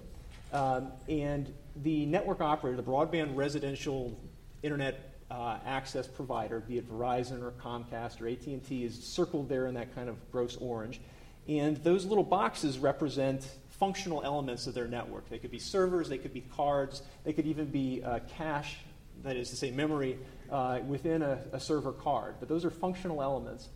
um, 0.54 0.92
and 1.10 1.52
the 1.78 2.06
network 2.06 2.40
operator, 2.40 2.78
the 2.78 2.84
broadband 2.84 3.36
residential 3.36 4.18
internet 4.62 5.16
uh, 5.32 5.58
access 5.66 6.08
provider, 6.08 6.60
be 6.60 6.78
it 6.78 6.92
Verizon 6.92 7.42
or 7.42 7.52
Comcast 7.52 8.22
or 8.22 8.28
AT&T, 8.28 8.84
is 8.84 9.02
circled 9.02 9.50
there 9.50 9.66
in 9.66 9.74
that 9.74 9.96
kind 9.96 10.10
of 10.10 10.18
gross 10.32 10.58
orange. 10.58 11.00
And 11.48 11.78
those 11.78 12.06
little 12.06 12.24
boxes 12.24 12.78
represent 12.80 13.48
functional 13.82 14.22
elements 14.24 14.68
of 14.68 14.76
their 14.76 14.88
network. 14.88 15.28
They 15.30 15.40
could 15.40 15.50
be 15.50 15.60
servers, 15.60 16.08
they 16.08 16.20
could 16.20 16.34
be 16.34 16.42
cards, 16.42 17.02
they 17.24 17.34
could 17.34 17.48
even 17.48 17.66
be 17.66 18.04
uh, 18.04 18.20
cache, 18.38 18.78
that 19.24 19.36
is 19.36 19.50
to 19.50 19.56
say, 19.56 19.72
memory 19.72 20.20
uh, 20.52 20.80
within 20.88 21.24
a, 21.24 21.40
a, 21.52 21.60
server 21.60 21.92
card. 21.92 22.36
But 22.40 22.48
those 22.48 22.64
are 22.64 22.70
functional 22.70 23.24
elements. 23.24 23.70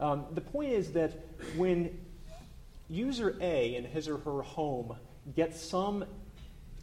Um, 0.00 0.26
the 0.32 0.40
point 0.40 0.72
is 0.72 0.92
that 0.92 1.12
when 1.56 1.96
user 2.88 3.36
A 3.40 3.76
in 3.76 3.84
his 3.84 4.08
or 4.08 4.18
her 4.18 4.42
home 4.42 4.96
gets 5.36 5.60
some 5.60 6.04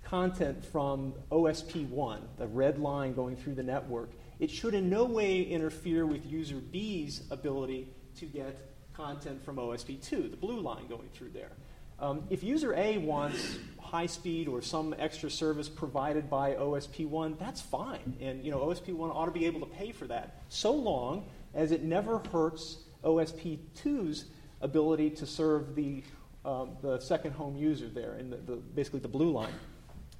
content 0.04 0.64
from 0.64 1.14
OSP1, 1.32 2.20
the 2.38 2.48
red 2.48 2.80
line 2.80 3.14
going 3.14 3.36
through 3.36 3.56
the 3.56 3.64
network, 3.64 4.10
it 4.40 4.50
should 4.50 4.74
in 4.74 4.90
no 4.90 5.04
way 5.04 5.42
interfere 5.42 6.06
with 6.06 6.26
user 6.26 6.56
B's 6.56 7.24
ability 7.30 7.90
to 8.20 8.26
get 8.26 8.69
content 9.00 9.42
from 9.46 9.56
OSP2, 9.56 10.30
the 10.30 10.36
blue 10.36 10.60
line 10.60 10.86
going 10.88 11.08
through 11.14 11.30
there. 11.30 11.52
Um, 12.00 12.24
if 12.30 12.44
user 12.44 12.74
A 12.76 12.98
wants 12.98 13.58
high 13.80 14.08
speed 14.08 14.50
or 14.50 14.62
some 14.62 14.94
extra 15.00 15.30
service 15.30 15.70
provided 15.70 16.30
by 16.30 16.54
OSP1, 16.56 17.40
that's 17.40 17.62
fine. 17.62 18.18
And 18.20 18.44
you 18.44 18.52
know, 18.52 18.60
OSP1 18.60 19.16
ought 19.16 19.26
to 19.26 19.32
be 19.32 19.46
able 19.46 19.62
to 19.62 19.66
pay 19.68 19.94
for 19.94 20.06
that, 20.08 20.42
so 20.50 20.74
long 20.74 21.26
as 21.54 21.72
it 21.72 21.84
never 21.84 22.20
hurts 22.32 22.80
OSP2's 23.06 24.26
ability 24.62 25.12
to 25.12 25.26
serve 25.26 25.76
the, 25.76 26.04
um, 26.44 26.72
the 26.82 27.00
second 27.00 27.32
home 27.32 27.56
user 27.56 27.88
there, 27.88 28.18
in 28.18 28.30
the, 28.30 28.38
the, 28.38 28.56
basically 28.58 29.00
the 29.00 29.08
blue 29.08 29.32
line. 29.32 29.54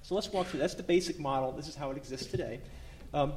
So 0.04 0.16
let's 0.16 0.32
walk 0.32 0.48
through. 0.48 0.62
That's 0.62 0.76
the 0.76 0.84
basic 0.84 1.20
model. 1.20 1.52
This 1.52 1.68
is 1.68 1.76
how 1.76 1.92
it 1.92 1.98
exists 1.98 2.28
today. 2.28 2.62
Um, 3.14 3.34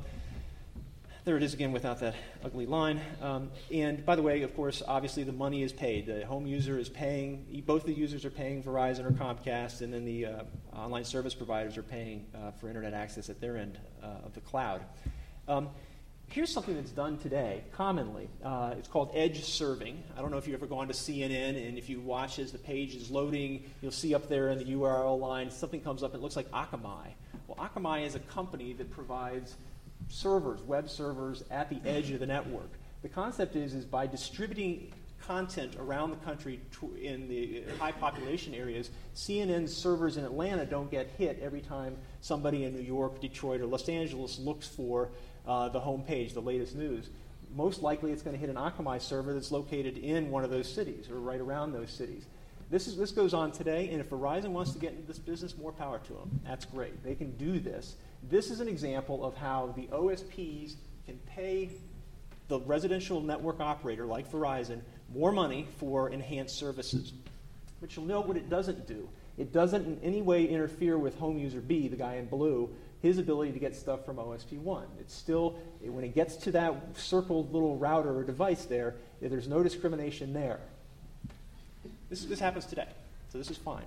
there 1.24 1.36
it 1.36 1.42
is 1.42 1.54
again 1.54 1.70
without 1.70 2.00
that 2.00 2.16
ugly 2.44 2.66
line. 2.66 3.00
Um, 3.20 3.50
and 3.72 4.04
by 4.04 4.16
the 4.16 4.22
way, 4.22 4.42
of 4.42 4.56
course, 4.56 4.82
obviously 4.86 5.22
the 5.22 5.32
money 5.32 5.62
is 5.62 5.72
paid. 5.72 6.06
The 6.06 6.26
home 6.26 6.46
user 6.46 6.78
is 6.80 6.88
paying, 6.88 7.62
both 7.64 7.84
the 7.84 7.92
users 7.92 8.24
are 8.24 8.30
paying 8.30 8.60
Verizon 8.62 9.04
or 9.04 9.12
Comcast, 9.12 9.82
and 9.82 9.92
then 9.92 10.04
the 10.04 10.26
uh, 10.26 10.42
online 10.74 11.04
service 11.04 11.34
providers 11.34 11.76
are 11.76 11.84
paying 11.84 12.26
uh, 12.34 12.50
for 12.50 12.68
internet 12.68 12.92
access 12.92 13.30
at 13.30 13.40
their 13.40 13.56
end 13.56 13.78
uh, 14.02 14.26
of 14.26 14.34
the 14.34 14.40
cloud. 14.40 14.82
Um, 15.46 15.68
here's 16.26 16.50
something 16.52 16.74
that's 16.74 16.90
done 16.90 17.18
today 17.18 17.62
commonly. 17.72 18.28
Uh, 18.44 18.74
it's 18.76 18.88
called 18.88 19.12
edge 19.14 19.44
serving. 19.44 20.02
I 20.16 20.22
don't 20.22 20.32
know 20.32 20.38
if 20.38 20.48
you've 20.48 20.56
ever 20.56 20.66
gone 20.66 20.88
to 20.88 20.94
CNN, 20.94 21.68
and 21.68 21.78
if 21.78 21.88
you 21.88 22.00
watch 22.00 22.40
as 22.40 22.50
the 22.50 22.58
page 22.58 22.96
is 22.96 23.12
loading, 23.12 23.62
you'll 23.80 23.92
see 23.92 24.12
up 24.12 24.28
there 24.28 24.48
in 24.48 24.58
the 24.58 24.64
URL 24.64 25.20
line 25.20 25.52
something 25.52 25.82
comes 25.82 26.02
up. 26.02 26.16
It 26.16 26.20
looks 26.20 26.34
like 26.34 26.50
Akamai. 26.50 27.12
Well, 27.46 27.58
Akamai 27.58 28.06
is 28.06 28.16
a 28.16 28.20
company 28.20 28.72
that 28.72 28.90
provides 28.90 29.56
servers, 30.08 30.60
web 30.62 30.88
servers 30.88 31.44
at 31.50 31.70
the 31.70 31.80
edge 31.88 32.10
of 32.10 32.20
the 32.20 32.26
network. 32.26 32.70
The 33.02 33.08
concept 33.08 33.56
is, 33.56 33.74
is 33.74 33.84
by 33.84 34.06
distributing 34.06 34.92
content 35.26 35.76
around 35.78 36.10
the 36.10 36.16
country 36.16 36.60
in 37.00 37.28
the 37.28 37.64
high 37.78 37.92
population 37.92 38.54
areas, 38.54 38.90
CNN's 39.14 39.74
servers 39.74 40.16
in 40.16 40.24
Atlanta 40.24 40.66
don't 40.66 40.90
get 40.90 41.08
hit 41.18 41.38
every 41.42 41.60
time 41.60 41.96
somebody 42.20 42.64
in 42.64 42.74
New 42.74 42.82
York, 42.82 43.20
Detroit, 43.20 43.60
or 43.60 43.66
Los 43.66 43.88
Angeles 43.88 44.38
looks 44.38 44.66
for 44.66 45.10
uh, 45.46 45.68
the 45.68 45.80
home 45.80 46.02
page, 46.02 46.32
the 46.34 46.40
latest 46.40 46.74
news. 46.74 47.10
Most 47.54 47.82
likely 47.82 48.12
it's 48.12 48.22
going 48.22 48.34
to 48.34 48.40
hit 48.40 48.48
an 48.48 48.56
Akamai 48.56 49.00
server 49.00 49.34
that's 49.34 49.52
located 49.52 49.98
in 49.98 50.30
one 50.30 50.44
of 50.44 50.50
those 50.50 50.72
cities 50.72 51.10
or 51.10 51.16
right 51.16 51.40
around 51.40 51.72
those 51.72 51.90
cities. 51.90 52.26
This, 52.70 52.86
is, 52.86 52.96
this 52.96 53.10
goes 53.10 53.34
on 53.34 53.52
today, 53.52 53.90
and 53.90 54.00
if 54.00 54.08
Verizon 54.08 54.48
wants 54.48 54.72
to 54.72 54.78
get 54.78 54.92
into 54.92 55.06
this 55.06 55.18
business, 55.18 55.58
more 55.58 55.72
power 55.72 56.00
to 56.06 56.12
them. 56.14 56.40
That's 56.46 56.64
great. 56.64 57.04
They 57.04 57.14
can 57.14 57.36
do 57.36 57.58
this. 57.58 57.96
This 58.30 58.50
is 58.50 58.60
an 58.60 58.68
example 58.68 59.24
of 59.24 59.36
how 59.36 59.72
the 59.76 59.88
OSPs 59.88 60.74
can 61.06 61.18
pay 61.26 61.70
the 62.48 62.60
residential 62.60 63.20
network 63.20 63.60
operator, 63.60 64.06
like 64.06 64.30
Verizon, 64.30 64.80
more 65.14 65.32
money 65.32 65.66
for 65.78 66.10
enhanced 66.10 66.56
services. 66.56 67.12
But 67.80 67.96
you'll 67.96 68.06
note 68.06 68.26
what 68.26 68.36
it 68.36 68.48
doesn't 68.48 68.86
do. 68.86 69.08
It 69.38 69.52
doesn't 69.52 69.86
in 69.86 69.98
any 70.02 70.22
way 70.22 70.46
interfere 70.46 70.98
with 70.98 71.18
home 71.18 71.38
user 71.38 71.60
B, 71.60 71.88
the 71.88 71.96
guy 71.96 72.16
in 72.16 72.26
blue, 72.26 72.70
his 73.00 73.18
ability 73.18 73.52
to 73.52 73.58
get 73.58 73.74
stuff 73.74 74.04
from 74.04 74.16
OSP1. 74.16 74.84
It's 75.00 75.14
still, 75.14 75.58
when 75.82 76.04
it 76.04 76.14
gets 76.14 76.36
to 76.36 76.52
that 76.52 76.74
circled 76.96 77.52
little 77.52 77.76
router 77.76 78.16
or 78.16 78.22
device 78.22 78.66
there, 78.66 78.94
there's 79.20 79.48
no 79.48 79.62
discrimination 79.62 80.32
there. 80.32 80.60
This, 82.08 82.24
this 82.26 82.38
happens 82.38 82.66
today, 82.66 82.88
so 83.30 83.38
this 83.38 83.50
is 83.50 83.56
fine. 83.56 83.84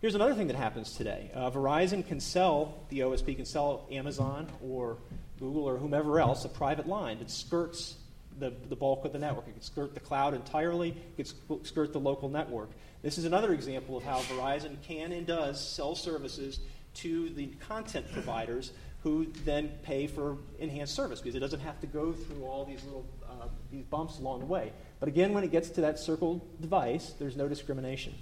Here's 0.00 0.14
another 0.14 0.34
thing 0.34 0.48
that 0.48 0.56
happens 0.56 0.92
today 0.96 1.30
uh, 1.34 1.50
Verizon 1.50 2.06
can 2.06 2.20
sell, 2.20 2.84
the 2.90 3.00
OSP 3.00 3.36
can 3.36 3.44
sell 3.44 3.86
Amazon 3.90 4.48
or 4.62 4.98
Google 5.38 5.64
or 5.64 5.76
whomever 5.76 6.20
else 6.20 6.44
a 6.44 6.48
private 6.48 6.86
line 6.86 7.18
that 7.18 7.30
skirts 7.30 7.96
the, 8.38 8.52
the 8.68 8.76
bulk 8.76 9.04
of 9.04 9.12
the 9.12 9.18
network. 9.18 9.48
It 9.48 9.52
can 9.52 9.62
skirt 9.62 9.94
the 9.94 10.00
cloud 10.00 10.34
entirely, 10.34 10.96
it 11.16 11.34
can 11.48 11.64
skirt 11.64 11.92
the 11.92 12.00
local 12.00 12.28
network. 12.28 12.70
This 13.02 13.18
is 13.18 13.24
another 13.24 13.52
example 13.52 13.96
of 13.96 14.04
how 14.04 14.18
Verizon 14.20 14.80
can 14.82 15.12
and 15.12 15.26
does 15.26 15.66
sell 15.66 15.94
services 15.94 16.60
to 16.94 17.30
the 17.30 17.46
content 17.68 18.10
providers 18.12 18.72
who 19.02 19.26
then 19.44 19.70
pay 19.82 20.06
for 20.06 20.38
enhanced 20.58 20.94
service 20.94 21.20
because 21.20 21.34
it 21.34 21.40
doesn't 21.40 21.60
have 21.60 21.78
to 21.80 21.86
go 21.86 22.12
through 22.12 22.44
all 22.44 22.64
these 22.64 22.82
little 22.84 23.04
uh, 23.28 23.48
these 23.70 23.84
bumps 23.84 24.18
along 24.18 24.40
the 24.40 24.46
way. 24.46 24.72
But 25.00 25.08
again, 25.08 25.34
when 25.34 25.44
it 25.44 25.52
gets 25.52 25.68
to 25.70 25.82
that 25.82 25.98
circled 25.98 26.40
device, 26.60 27.14
there's 27.18 27.36
no 27.36 27.48
discrimination. 27.48 28.14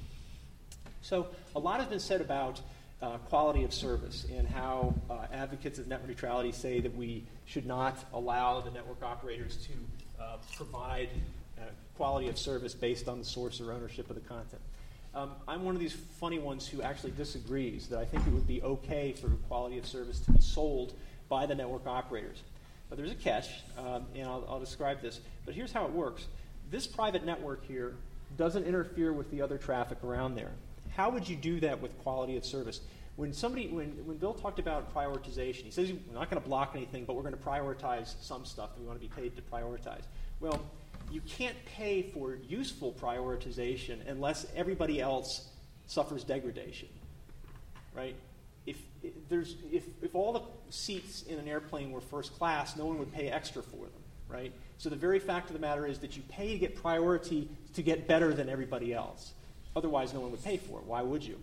So 1.03 1.26
a 1.57 1.59
lot 1.59 1.80
has 1.80 1.88
been 1.88 2.00
said 2.00 2.20
about 2.20 2.61
uh, 3.03 3.18
quality 3.28 3.64
of 3.64 3.74
service 3.74 4.26
and 4.34 4.46
how 4.46 4.94
uh, 5.11 5.26
advocates 5.32 5.80
of 5.80 5.88
net 5.88 6.07
neutrality 6.07 6.53
say 6.53 6.78
that 6.80 6.96
we 6.96 7.24
should 7.44 7.66
not 7.66 7.98
allow 8.12 8.61
the 8.61 8.70
network 8.70 9.03
operators 9.03 9.57
to 9.66 10.22
uh, 10.22 10.36
provide 10.57 11.09
uh, 11.59 11.62
quality 11.96 12.28
of 12.28 12.38
service 12.38 12.72
based 12.72 13.09
on 13.09 13.18
the 13.18 13.24
source 13.24 13.61
or 13.61 13.72
ownership 13.72 14.09
of 14.09 14.14
the 14.14 14.22
content. 14.22 14.62
Um, 15.14 15.32
I'm 15.48 15.64
one 15.64 15.74
of 15.74 15.80
these 15.80 15.92
funny 15.92 16.38
ones 16.38 16.66
who 16.68 16.80
actually 16.80 17.11
disagrees 17.11 17.88
that 17.88 17.98
I 17.98 18.05
think 18.05 18.24
it 18.26 18.32
would 18.32 18.46
be 18.46 18.62
okay 18.62 19.12
for 19.12 19.28
quality 19.48 19.78
of 19.78 19.86
service 19.86 20.20
to 20.20 20.32
be 20.32 20.40
sold 20.40 20.94
by 21.28 21.46
the 21.46 21.55
network 21.55 21.86
operators. 21.86 22.42
But 22.88 22.96
there's 22.96 23.11
a 23.11 23.16
catch, 23.16 23.48
um, 23.76 24.07
and 24.14 24.28
I'll, 24.28 24.46
I'll 24.48 24.61
describe 24.61 25.03
this. 25.03 25.20
But 25.44 25.55
here's 25.55 25.72
how 25.72 25.84
it 25.84 25.92
works 25.92 26.26
this 26.70 26.86
private 26.86 27.26
network 27.26 27.66
here 27.66 27.94
doesn't 28.38 28.64
interfere 28.64 29.12
with 29.12 29.30
the 29.30 29.42
other 29.42 29.59
traffic 29.59 29.98
around 30.05 30.36
there. 30.36 30.53
How 30.97 31.11
would 31.11 31.28
you 31.28 31.36
do 31.36 31.61
that 31.61 31.80
with 31.80 31.97
quality 31.99 32.36
of 32.36 32.45
service? 32.45 32.80
When 33.16 33.32
somebody, 33.32 33.68
when, 33.68 33.90
when 34.07 34.16
Bill 34.16 34.34
talked 34.34 34.59
about 34.59 34.95
prioritization, 34.95 35.62
he 35.62 35.70
says 35.70 35.93
we're 35.93 36.14
not 36.14 36.30
going 36.30 36.43
to 36.43 36.49
block 36.49 36.72
anything, 36.74 37.05
but 37.05 37.14
we're 37.14 37.22
going 37.22 37.36
to 37.36 37.40
prioritize 37.40 38.14
some 38.22 38.45
stuff 38.45 38.74
that 38.74 38.80
we 38.80 38.86
want 38.86 39.01
to 39.01 39.07
be 39.07 39.14
paid 39.14 39.36
to 39.36 39.43
prioritize. 39.43 40.03
Well, 40.40 40.62
you 41.11 41.20
can't 41.22 41.57
pay 41.66 42.03
for 42.03 42.38
useful 42.49 42.93
prioritization 42.93 43.99
unless 44.09 44.47
everybody 44.57 45.01
else 45.01 45.49
suffers 45.86 46.24
degradation, 46.24 46.88
right? 47.95 48.16
If, 48.64 48.78
if, 49.03 49.12
there's, 49.28 49.57
if, 49.70 49.84
if 50.03 50.14
all 50.14 50.32
the 50.32 50.43
seats 50.70 51.22
in 51.22 51.38
an 51.38 51.49
airplane 51.49 51.90
were 51.90 52.01
first 52.01 52.36
class, 52.38 52.76
no 52.76 52.86
one 52.86 52.99
would 52.99 53.12
pay 53.12 53.28
extra 53.28 53.62
for 53.62 53.76
them, 53.76 54.03
right? 54.28 54.53
So 54.78 54.88
the 54.88 54.97
very 54.97 55.18
fact 55.18 55.49
of 55.49 55.55
the 55.55 55.61
matter 55.61 55.86
is 55.86 55.99
that 55.99 56.16
you 56.16 56.22
pay 56.28 56.53
to 56.53 56.59
get 56.59 56.76
priority 56.76 57.49
to 57.74 57.82
get 57.82 58.07
better 58.07 58.32
than 58.32 58.49
everybody 58.49 58.95
else. 58.95 59.32
Otherwise, 59.75 60.12
no 60.12 60.20
one 60.20 60.31
would 60.31 60.45
pay 60.45 60.57
for 60.57 60.79
it. 60.79 60.87
Why 60.87 61.03
would 61.03 61.25
you? 61.25 61.39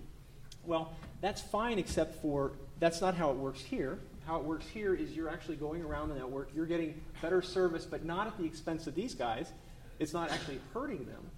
Well, 0.66 0.94
that's 1.22 1.42
fine, 1.42 1.80
except 1.80 2.22
for 2.22 2.54
that's 2.80 3.02
not 3.02 3.16
how 3.16 3.32
it 3.32 3.38
works 3.38 3.62
here. 3.62 4.00
How 4.26 4.38
it 4.38 4.44
works 4.44 4.68
here 4.68 4.94
is 4.94 5.12
you're 5.12 5.30
actually 5.30 5.56
going 5.56 5.82
around 5.82 6.10
the 6.10 6.16
network, 6.16 6.52
you're 6.54 6.68
getting 6.68 7.02
better 7.22 7.42
service, 7.42 7.86
but 7.86 8.06
not 8.06 8.28
at 8.28 8.38
the 8.38 8.46
expense 8.46 8.86
of 8.86 8.94
these 8.94 9.16
guys. 9.16 9.52
It's 9.98 10.14
not 10.14 10.32
actually 10.32 10.60
hurting 10.74 11.06
them. 11.06 11.30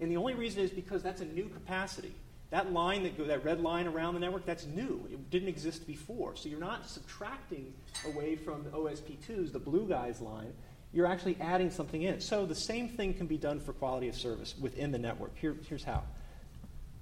And 0.00 0.10
the 0.10 0.16
only 0.16 0.34
reason 0.34 0.62
is 0.62 0.70
because 0.70 1.02
that's 1.02 1.20
a 1.20 1.26
new 1.26 1.48
capacity. 1.48 2.14
That 2.50 2.72
line 2.72 3.02
that 3.02 3.18
go, 3.18 3.24
that 3.24 3.44
red 3.44 3.60
line 3.60 3.86
around 3.86 4.14
the 4.14 4.20
network, 4.20 4.46
that's 4.46 4.64
new. 4.64 5.06
It 5.12 5.30
didn't 5.30 5.48
exist 5.48 5.86
before. 5.86 6.34
So 6.34 6.48
you're 6.48 6.58
not 6.58 6.88
subtracting 6.88 7.74
away 8.06 8.36
from 8.36 8.64
the 8.64 8.70
OSP2s, 8.70 9.52
the 9.52 9.58
blue 9.58 9.86
guys 9.86 10.20
line. 10.20 10.52
You're 10.92 11.06
actually 11.06 11.36
adding 11.40 11.70
something 11.70 12.02
in. 12.02 12.20
So 12.20 12.46
the 12.46 12.54
same 12.54 12.88
thing 12.88 13.12
can 13.12 13.26
be 13.26 13.36
done 13.36 13.60
for 13.60 13.74
quality 13.74 14.08
of 14.08 14.14
service 14.14 14.54
within 14.58 14.90
the 14.90 14.98
network. 14.98 15.36
Here, 15.36 15.54
here's 15.68 15.84
how. 15.84 16.02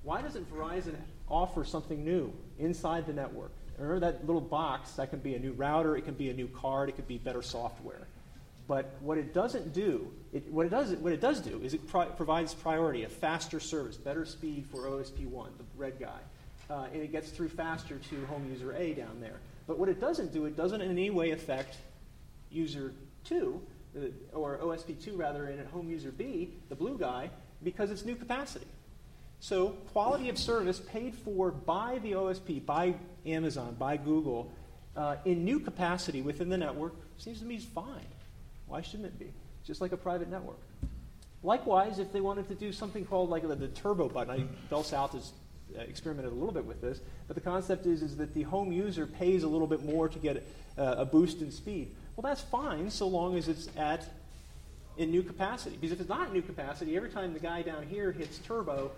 Why 0.07 0.23
doesn't 0.23 0.49
Verizon 0.55 0.95
offer 1.29 1.65
something 1.65 2.05
new 2.05 2.33
inside 2.61 3.09
the 3.09 3.13
network? 3.13 3.51
Remember 3.77 3.99
that 4.07 4.25
little 4.25 4.41
box? 4.41 4.93
That 4.93 5.11
can 5.11 5.19
be 5.19 5.35
a 5.35 5.39
new 5.41 5.51
router, 5.51 5.97
it 5.97 6.05
can 6.05 6.15
be 6.15 6.31
a 6.31 6.33
new 6.33 6.47
card, 6.47 6.89
it 6.89 6.93
could 6.95 7.09
be 7.09 7.19
better 7.19 7.43
software. 7.43 8.07
But 8.69 8.95
what 9.01 9.19
it 9.19 9.35
doesn't 9.35 9.73
do, 9.73 10.13
it, 10.33 10.49
what, 10.53 10.65
it 10.65 10.69
does, 10.69 10.93
what 10.93 11.13
it 11.13 11.21
does 11.21 11.41
do 11.41 11.61
is 11.61 11.75
it 11.75 11.89
pro- 11.89 12.07
provides 12.07 12.55
priority, 12.55 13.03
a 13.03 13.09
faster 13.09 13.59
service, 13.59 13.97
better 13.97 14.25
speed 14.25 14.67
for 14.71 14.83
OSP1, 14.83 15.49
the 15.59 15.65
red 15.77 15.99
guy. 15.99 16.21
Uh, 16.71 16.87
and 16.93 17.03
it 17.03 17.11
gets 17.11 17.31
through 17.31 17.49
faster 17.49 17.99
to 17.99 18.27
home 18.27 18.49
user 18.49 18.77
A 18.77 18.95
down 18.95 19.21
there. 19.21 19.41
But 19.67 19.77
what 19.77 19.89
it 19.89 20.01
doesn't 20.01 20.33
do, 20.33 20.45
it 20.45 20.57
doesn't 20.57 20.81
in 20.81 20.89
any 20.89 21.11
way 21.11 21.33
affect 21.33 21.79
user 22.53 22.93
2, 23.25 23.61
uh, 23.97 24.01
or 24.33 24.59
OSP2 24.59 25.19
rather, 25.19 25.49
in 25.49 25.59
at 25.59 25.67
home 25.67 25.91
user 25.91 26.13
B, 26.13 26.55
the 26.69 26.77
blue 26.77 26.97
guy, 26.97 27.29
because 27.65 27.91
it's 27.91 28.05
new 28.05 28.15
capacity. 28.15 28.67
So, 29.47 29.77
quality 29.93 30.29
of 30.29 30.39
service 30.39 30.81
paid 30.81 31.15
for 31.15 31.53
by 31.53 32.01
the 32.03 32.15
OSP, 32.15 32.67
by 32.67 32.95
Amazon, 33.25 33.77
by 33.79 33.97
Google, 33.97 34.51
uh, 34.97 35.19
in 35.25 35.45
new 35.45 35.61
capacity 35.61 36.21
within 36.21 36.49
the 36.49 36.59
network 36.59 36.95
seems 37.17 37.39
to 37.39 37.45
me 37.45 37.55
is 37.55 37.65
fine. 37.65 38.09
Why 38.67 38.83
shouldn't 38.83 39.07
it 39.07 39.21
be? 39.21 39.33
Just 39.65 39.81
like 39.81 39.93
a 39.93 39.97
private 39.97 40.29
network. 40.29 40.59
Likewise, 41.45 42.01
if 42.01 42.13
they 42.13 42.21
wanted 42.21 42.49
to 42.49 42.57
do 42.57 42.73
something 42.73 43.05
called 43.05 43.31
like 43.31 43.47
the, 43.47 43.55
the 43.55 43.69
turbo 43.69 44.09
button, 44.09 44.33
I, 44.33 44.69
Bell 44.69 44.83
South 44.83 45.13
has 45.13 45.31
uh, 45.79 45.83
experimented 45.83 46.33
a 46.33 46.35
little 46.35 46.53
bit 46.53 46.65
with 46.65 46.81
this, 46.81 47.01
but 47.29 47.37
the 47.37 47.41
concept 47.41 47.87
is, 47.87 48.03
is 48.03 48.17
that 48.17 48.35
the 48.35 48.43
home 48.43 48.73
user 48.73 49.07
pays 49.07 49.45
a 49.45 49.49
little 49.49 49.69
bit 49.69 49.85
more 49.85 50.09
to 50.09 50.19
get 50.19 50.45
uh, 50.77 50.97
a 50.99 51.05
boost 51.05 51.41
in 51.41 51.53
speed. 51.53 51.95
Well, 52.17 52.29
that's 52.29 52.43
fine 52.43 52.91
so 52.91 53.07
long 53.07 53.39
as 53.39 53.47
it's 53.47 53.69
at 53.77 54.09
in 54.97 55.11
new 55.11 55.23
capacity. 55.23 55.77
Because 55.77 55.93
if 55.93 56.01
it's 56.01 56.09
not 56.09 56.29
in 56.29 56.33
new 56.33 56.43
capacity, 56.43 56.97
every 56.97 57.11
time 57.11 57.33
the 57.33 57.39
guy 57.39 57.63
down 57.63 57.87
here 57.87 58.13
hits 58.13 58.39
turbo, 58.39 58.91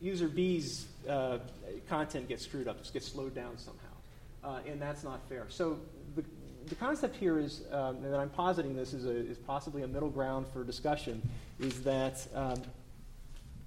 user 0.00 0.28
B's 0.28 0.86
uh, 1.08 1.38
content 1.88 2.28
gets 2.28 2.44
screwed 2.44 2.68
up, 2.68 2.78
just 2.80 2.92
gets 2.92 3.06
slowed 3.06 3.34
down 3.34 3.58
somehow. 3.58 3.82
Uh, 4.44 4.60
and 4.66 4.80
that's 4.80 5.02
not 5.02 5.20
fair. 5.28 5.46
So 5.48 5.78
the, 6.14 6.24
the 6.66 6.74
concept 6.74 7.16
here 7.16 7.38
is, 7.38 7.62
um, 7.72 7.96
and 7.96 8.12
that 8.12 8.20
I'm 8.20 8.30
positing 8.30 8.76
this 8.76 8.92
is, 8.92 9.04
a, 9.04 9.10
is 9.10 9.38
possibly 9.38 9.82
a 9.82 9.88
middle 9.88 10.10
ground 10.10 10.46
for 10.52 10.62
discussion, 10.62 11.20
is 11.58 11.82
that 11.82 12.26
um, 12.34 12.62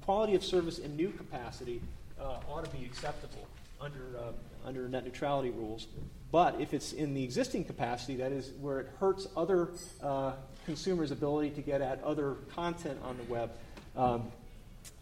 quality 0.03 0.35
of 0.35 0.43
service 0.43 0.79
in 0.79 0.95
new 0.95 1.11
capacity 1.11 1.81
uh, 2.19 2.37
ought 2.49 2.65
to 2.65 2.77
be 2.77 2.85
acceptable 2.85 3.47
under, 3.81 4.17
uh, 4.17 4.31
under 4.67 4.87
net 4.87 5.05
neutrality 5.05 5.49
rules. 5.49 5.87
But 6.31 6.59
if 6.59 6.73
it's 6.73 6.93
in 6.93 7.13
the 7.13 7.23
existing 7.23 7.65
capacity, 7.65 8.15
that 8.17 8.31
is 8.31 8.51
where 8.61 8.79
it 8.79 8.87
hurts 8.99 9.27
other 9.35 9.69
uh, 10.03 10.33
consumers' 10.65 11.11
ability 11.11 11.51
to 11.51 11.61
get 11.61 11.81
at 11.81 12.03
other 12.03 12.35
content 12.53 12.99
on 13.03 13.17
the 13.17 13.23
web, 13.23 13.51
um, 13.95 14.31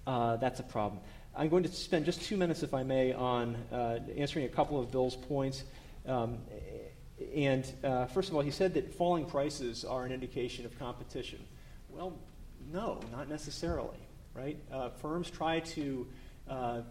uh, 0.05 0.37
that's 0.37 0.59
a 0.59 0.63
problem. 0.63 1.01
I'm 1.39 1.49
going 1.49 1.61
to 1.61 1.71
spend 1.71 2.05
just 2.05 2.23
two 2.23 2.35
minutes, 2.35 2.63
if 2.63 2.73
I 2.73 2.81
may, 2.81 3.13
on 3.13 3.55
uh, 3.71 3.99
answering 4.17 4.45
a 4.45 4.49
couple 4.49 4.79
of 4.79 4.89
Bill's 4.91 5.15
points. 5.15 5.65
Um, 6.07 6.39
and 7.35 7.71
uh, 7.83 8.07
first 8.07 8.29
of 8.29 8.35
all, 8.35 8.41
he 8.41 8.49
said 8.49 8.73
that 8.73 8.91
falling 8.91 9.23
prices 9.23 9.85
are 9.85 10.03
an 10.03 10.11
indication 10.11 10.65
of 10.65 10.77
competition. 10.79 11.37
Well, 11.89 12.17
no, 12.73 13.01
not 13.11 13.29
necessarily, 13.29 13.99
right? 14.33 14.57
Uh, 14.71 14.89
firms 14.89 15.29
try 15.29 15.59
to 15.59 16.07
uh, 16.49 16.81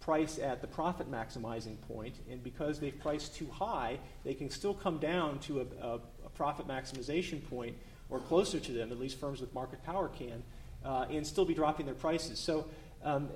price 0.00 0.38
at 0.38 0.60
the 0.60 0.66
profit 0.66 1.10
maximizing 1.10 1.80
point, 1.88 2.16
and 2.30 2.44
because 2.44 2.78
they've 2.78 3.00
priced 3.00 3.34
too 3.34 3.48
high, 3.50 3.98
they 4.24 4.34
can 4.34 4.50
still 4.50 4.74
come 4.74 4.98
down 4.98 5.38
to 5.38 5.60
a, 5.60 5.86
a, 5.86 5.94
a 6.26 6.28
profit 6.34 6.68
maximization 6.68 7.42
point 7.48 7.74
or 8.10 8.20
closer 8.20 8.60
to 8.60 8.72
them, 8.72 8.92
at 8.92 9.00
least 9.00 9.18
firms 9.18 9.40
with 9.40 9.54
market 9.54 9.82
power 9.84 10.08
can, 10.08 10.42
uh, 10.84 11.06
and 11.08 11.26
still 11.26 11.46
be 11.46 11.54
dropping 11.54 11.86
their 11.86 11.94
prices. 11.94 12.38
So 12.38 12.66
um, 13.02 13.30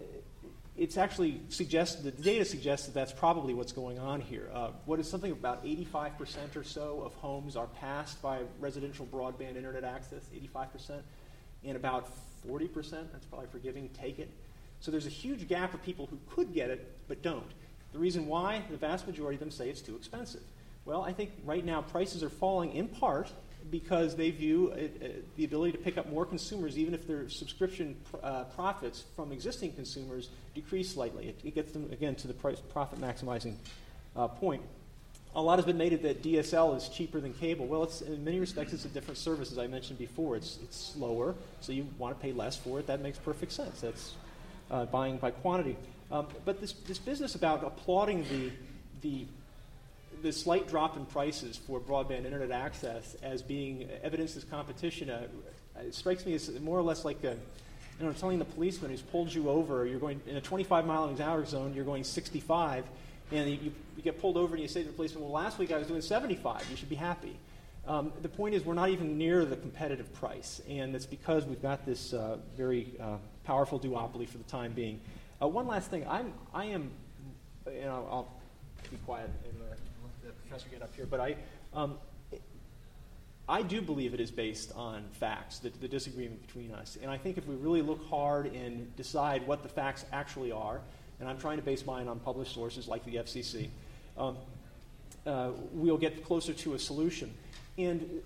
it's 0.80 0.96
actually 0.96 1.42
suggested, 1.50 2.04
the 2.04 2.22
data 2.22 2.42
suggests 2.42 2.86
that 2.86 2.94
that's 2.94 3.12
probably 3.12 3.52
what's 3.52 3.70
going 3.70 3.98
on 3.98 4.18
here. 4.18 4.48
Uh, 4.50 4.70
what 4.86 4.98
is 4.98 5.06
something 5.06 5.30
about 5.30 5.62
85% 5.62 6.56
or 6.56 6.64
so 6.64 7.02
of 7.04 7.12
homes 7.16 7.54
are 7.54 7.66
passed 7.66 8.22
by 8.22 8.40
residential 8.58 9.04
broadband 9.04 9.56
internet 9.56 9.84
access, 9.84 10.22
85%, 10.34 11.02
and 11.64 11.76
about 11.76 12.08
40%, 12.48 13.12
that's 13.12 13.26
probably 13.26 13.48
forgiving, 13.48 13.90
take 13.90 14.18
it. 14.18 14.30
So 14.80 14.90
there's 14.90 15.06
a 15.06 15.10
huge 15.10 15.48
gap 15.48 15.74
of 15.74 15.82
people 15.82 16.06
who 16.06 16.18
could 16.30 16.54
get 16.54 16.70
it 16.70 16.96
but 17.08 17.20
don't. 17.20 17.50
The 17.92 17.98
reason 17.98 18.26
why, 18.26 18.62
the 18.70 18.78
vast 18.78 19.06
majority 19.06 19.34
of 19.34 19.40
them 19.40 19.50
say 19.50 19.68
it's 19.68 19.82
too 19.82 19.96
expensive. 19.96 20.40
Well, 20.86 21.02
I 21.02 21.12
think 21.12 21.32
right 21.44 21.64
now 21.64 21.82
prices 21.82 22.22
are 22.22 22.30
falling 22.30 22.72
in 22.72 22.88
part 22.88 23.30
because 23.70 24.16
they 24.16 24.30
view 24.30 24.68
it, 24.68 25.02
uh, 25.02 25.20
the 25.36 25.44
ability 25.44 25.72
to 25.72 25.78
pick 25.78 25.98
up 25.98 26.10
more 26.10 26.24
consumers, 26.24 26.78
even 26.78 26.94
if 26.94 27.06
their 27.06 27.28
subscription 27.28 27.96
pr- 28.10 28.16
uh, 28.22 28.44
profits 28.44 29.04
from 29.14 29.32
existing 29.32 29.72
consumers 29.72 30.30
decrease 30.54 30.92
slightly. 30.92 31.28
It, 31.28 31.40
it, 31.44 31.54
gets 31.54 31.72
them, 31.72 31.88
again, 31.92 32.14
to 32.16 32.28
the 32.28 32.34
price, 32.34 32.60
profit 32.60 33.00
maximizing 33.00 33.54
uh, 34.16 34.28
point. 34.28 34.62
A 35.34 35.40
lot 35.40 35.58
has 35.58 35.66
been 35.66 35.78
made 35.78 36.00
that 36.02 36.22
DSL 36.22 36.76
is 36.76 36.88
cheaper 36.88 37.20
than 37.20 37.32
cable. 37.34 37.66
Well, 37.66 37.88
in 38.06 38.24
many 38.24 38.40
respects, 38.40 38.72
it's 38.72 38.84
a 38.84 38.88
different 38.88 39.18
service, 39.18 39.52
as 39.52 39.58
I 39.58 39.68
mentioned 39.68 39.98
before. 39.98 40.36
It's, 40.36 40.58
it's 40.62 40.76
slower, 40.76 41.36
so 41.60 41.72
you 41.72 41.86
want 41.98 42.18
to 42.18 42.20
pay 42.20 42.32
less 42.32 42.56
for 42.56 42.80
it. 42.80 42.86
That 42.88 43.00
makes 43.00 43.18
perfect 43.18 43.52
sense. 43.52 43.80
That's 43.80 44.14
uh, 44.70 44.86
buying 44.86 45.18
by 45.18 45.30
quantity. 45.30 45.76
Um, 46.10 46.26
but 46.44 46.60
this, 46.60 46.72
this 46.72 46.98
business 46.98 47.36
about 47.36 47.62
applauding 47.64 48.24
the, 48.24 48.50
the 49.02 49.26
the 50.22 50.32
slight 50.32 50.68
drop 50.68 50.96
in 50.96 51.06
prices 51.06 51.56
for 51.56 51.80
broadband 51.80 52.24
internet 52.24 52.50
access 52.50 53.16
as 53.22 53.42
being 53.42 53.88
evidence 54.02 54.36
of 54.36 54.48
competition 54.50 55.10
uh, 55.10 55.26
strikes 55.90 56.26
me 56.26 56.34
as 56.34 56.50
more 56.60 56.78
or 56.78 56.82
less 56.82 57.04
like 57.04 57.22
a, 57.24 57.36
you 57.98 58.06
know, 58.06 58.12
telling 58.12 58.38
the 58.38 58.44
policeman 58.44 58.90
who's 58.90 59.02
pulled 59.02 59.32
you 59.32 59.48
over, 59.48 59.86
you're 59.86 60.00
going 60.00 60.20
in 60.26 60.36
a 60.36 60.40
25 60.40 60.86
mile 60.86 61.04
an 61.04 61.20
hour 61.20 61.44
zone, 61.44 61.72
you're 61.74 61.84
going 61.84 62.04
65, 62.04 62.84
and 63.32 63.50
you, 63.50 63.72
you, 63.96 64.02
get 64.02 64.20
pulled 64.20 64.36
over 64.36 64.54
and 64.54 64.62
you 64.62 64.68
say 64.68 64.82
to 64.82 64.88
the 64.88 64.94
policeman, 64.94 65.22
well, 65.22 65.32
last 65.32 65.58
week 65.58 65.72
I 65.72 65.78
was 65.78 65.86
doing 65.86 66.00
75, 66.00 66.66
you 66.70 66.76
should 66.76 66.88
be 66.88 66.96
happy. 66.96 67.36
Um, 67.86 68.12
the 68.22 68.28
point 68.28 68.54
is, 68.54 68.64
we're 68.64 68.74
not 68.74 68.90
even 68.90 69.16
near 69.16 69.44
the 69.44 69.56
competitive 69.56 70.12
price, 70.14 70.60
and 70.68 70.94
it's 70.94 71.06
because 71.06 71.44
we've 71.44 71.62
got 71.62 71.86
this 71.86 72.12
uh, 72.12 72.38
very 72.56 72.94
uh, 73.00 73.16
powerful 73.44 73.80
duopoly 73.80 74.28
for 74.28 74.38
the 74.38 74.44
time 74.44 74.72
being. 74.72 75.00
Uh, 75.40 75.48
one 75.48 75.66
last 75.66 75.90
thing, 75.90 76.06
I'm, 76.06 76.32
I 76.52 76.66
am, 76.66 76.90
you 77.66 77.82
know, 77.82 78.06
I'll 78.10 78.28
be 78.90 78.96
quiet 78.98 79.30
professor 80.50 80.68
get 80.68 80.82
up 80.82 80.94
here, 80.96 81.06
but 81.06 81.20
I, 81.20 81.36
um, 81.72 81.96
I 83.48 83.62
do 83.62 83.80
believe 83.80 84.14
it 84.14 84.20
is 84.20 84.32
based 84.32 84.72
on 84.74 85.04
facts, 85.12 85.60
the, 85.60 85.70
the, 85.80 85.86
disagreement 85.86 86.44
between 86.44 86.72
us. 86.72 86.98
And 87.00 87.08
I 87.08 87.18
think 87.18 87.38
if 87.38 87.46
we 87.46 87.54
really 87.54 87.82
look 87.82 88.04
hard 88.08 88.46
and 88.46 88.94
decide 88.96 89.46
what 89.46 89.62
the 89.62 89.68
facts 89.68 90.04
actually 90.12 90.50
are, 90.50 90.80
and 91.20 91.28
I'm 91.28 91.38
trying 91.38 91.58
to 91.58 91.62
base 91.62 91.86
mine 91.86 92.08
on 92.08 92.18
published 92.18 92.52
sources 92.52 92.88
like 92.88 93.04
the 93.04 93.16
FCC, 93.16 93.68
um, 94.18 94.38
uh, 95.24 95.50
we'll 95.72 95.96
get 95.96 96.24
closer 96.24 96.52
to 96.52 96.74
a 96.74 96.78
solution. 96.80 97.32
And 97.78 98.20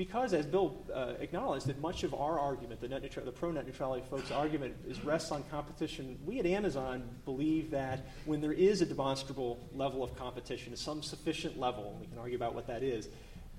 because, 0.00 0.32
as 0.32 0.46
Bill 0.46 0.82
uh, 0.94 1.12
acknowledged, 1.20 1.66
that 1.66 1.78
much 1.78 2.04
of 2.04 2.14
our 2.14 2.38
argument, 2.38 2.80
the, 2.80 2.88
net 2.88 3.02
neutra- 3.02 3.22
the 3.22 3.30
pro 3.30 3.50
net 3.50 3.66
neutrality 3.66 4.02
folks' 4.08 4.30
argument, 4.30 4.74
is 4.88 5.04
rests 5.04 5.30
on 5.30 5.44
competition. 5.50 6.18
We 6.24 6.38
at 6.38 6.46
Amazon 6.46 7.02
believe 7.26 7.70
that 7.72 8.06
when 8.24 8.40
there 8.40 8.54
is 8.54 8.80
a 8.80 8.86
demonstrable 8.86 9.60
level 9.74 10.02
of 10.02 10.16
competition, 10.16 10.74
some 10.74 11.02
sufficient 11.02 11.60
level, 11.60 11.98
we 12.00 12.06
can 12.06 12.16
argue 12.16 12.34
about 12.34 12.54
what 12.54 12.66
that 12.68 12.82
is, 12.82 13.10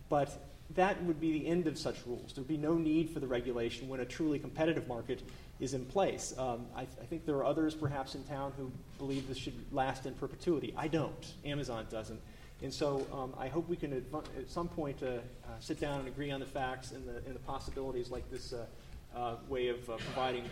but 0.10 0.36
that 0.72 1.04
would 1.04 1.22
be 1.22 1.32
the 1.32 1.46
end 1.46 1.68
of 1.68 1.78
such 1.78 1.98
rules. 2.08 2.34
There 2.34 2.42
would 2.42 2.48
be 2.48 2.58
no 2.58 2.74
need 2.74 3.12
for 3.12 3.20
the 3.20 3.28
regulation 3.28 3.88
when 3.88 4.00
a 4.00 4.06
truly 4.06 4.40
competitive 4.40 4.88
market 4.88 5.22
is 5.60 5.76
in 5.76 5.86
place. 5.86 6.34
Um, 6.40 6.66
I, 6.76 6.86
th- 6.86 6.98
I, 7.04 7.06
think 7.06 7.28
there 7.28 7.36
are 7.36 7.46
others, 7.46 7.76
perhaps 7.76 8.16
in 8.16 8.24
town, 8.24 8.52
who 8.58 8.72
believe 8.98 9.28
this 9.28 9.38
should 9.38 9.54
last 9.72 10.08
in 10.08 10.16
perpetuity. 10.16 10.74
I 10.76 10.88
don't. 10.88 11.34
Amazon 11.46 11.86
doesn't. 11.92 12.20
And 12.64 12.74
so 12.74 13.06
um, 13.12 13.34
I 13.40 13.48
hope 13.48 13.68
we 13.68 13.76
can 13.76 13.94
at 13.94 14.50
some 14.50 14.68
point 14.68 15.02
uh, 15.02 15.06
uh, 15.06 15.20
sit 15.60 15.80
down 15.80 16.00
and 16.00 16.08
agree 16.08 16.32
on 16.32 16.40
the 16.40 16.46
facts 16.46 16.92
and 16.92 17.08
the, 17.08 17.18
and 17.26 17.36
the 17.36 17.40
possibilities 17.40 18.10
like 18.10 18.30
this 18.30 18.54
uh, 18.54 18.66
uh 19.16 19.36
way 19.50 19.68
of 19.68 19.86
providing 19.86 20.46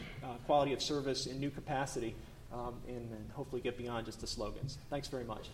quality 0.46 0.74
of 0.74 0.82
service 0.82 1.28
in 1.28 1.40
new 1.40 1.50
capacity 1.50 2.14
um, 2.52 2.74
and, 2.88 2.98
and 3.12 3.32
hopefully 3.34 3.62
get 3.62 3.78
beyond 3.78 4.06
just 4.06 4.20
the 4.22 4.28
slogans. 4.28 4.78
Thanks 4.90 5.08
very 5.08 5.24
much. 5.24 5.50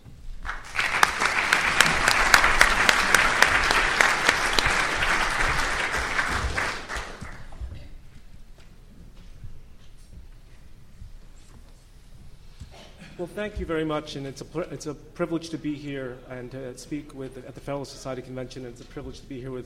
Well, 13.18 13.26
thank 13.26 13.58
you 13.58 13.64
very 13.64 13.86
much, 13.86 14.16
and 14.16 14.26
it's 14.26 14.42
a, 14.42 14.60
it's 14.70 14.84
a 14.84 14.92
privilege 14.92 15.48
to 15.48 15.56
be 15.56 15.74
here 15.74 16.18
and 16.28 16.50
to 16.50 16.76
speak 16.76 17.14
with 17.14 17.38
at 17.38 17.54
the 17.54 17.60
Federalist 17.62 17.92
Society 17.92 18.20
Convention. 18.20 18.66
And 18.66 18.74
it's 18.74 18.82
a 18.82 18.84
privilege 18.84 19.20
to 19.20 19.26
be 19.26 19.40
here 19.40 19.50
with 19.50 19.64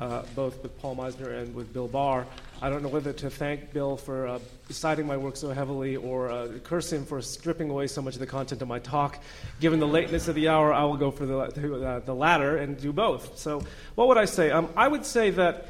uh, 0.00 0.22
both 0.34 0.62
with 0.62 0.80
Paul 0.80 0.96
Misener 0.96 1.42
and 1.42 1.54
with 1.54 1.74
Bill 1.74 1.88
Barr. 1.88 2.26
I 2.62 2.70
don't 2.70 2.82
know 2.82 2.88
whether 2.88 3.12
to 3.12 3.28
thank 3.28 3.70
Bill 3.74 3.98
for 3.98 4.26
uh, 4.26 4.38
citing 4.70 5.06
my 5.06 5.18
work 5.18 5.36
so 5.36 5.50
heavily 5.50 5.96
or 5.96 6.30
uh, 6.30 6.48
curse 6.64 6.90
him 6.90 7.04
for 7.04 7.20
stripping 7.20 7.68
away 7.68 7.86
so 7.86 8.00
much 8.00 8.14
of 8.14 8.20
the 8.20 8.26
content 8.26 8.62
of 8.62 8.68
my 8.68 8.78
talk. 8.78 9.22
Given 9.60 9.78
the 9.78 9.86
lateness 9.86 10.28
of 10.28 10.34
the 10.34 10.48
hour, 10.48 10.72
I 10.72 10.84
will 10.84 10.96
go 10.96 11.10
for 11.10 11.26
the, 11.26 11.38
uh, 11.38 11.98
the 11.98 12.14
latter 12.14 12.56
and 12.56 12.80
do 12.80 12.94
both. 12.94 13.36
So, 13.36 13.62
what 13.94 14.08
would 14.08 14.16
I 14.16 14.24
say? 14.24 14.50
Um, 14.50 14.70
I 14.74 14.88
would 14.88 15.04
say 15.04 15.28
that 15.32 15.68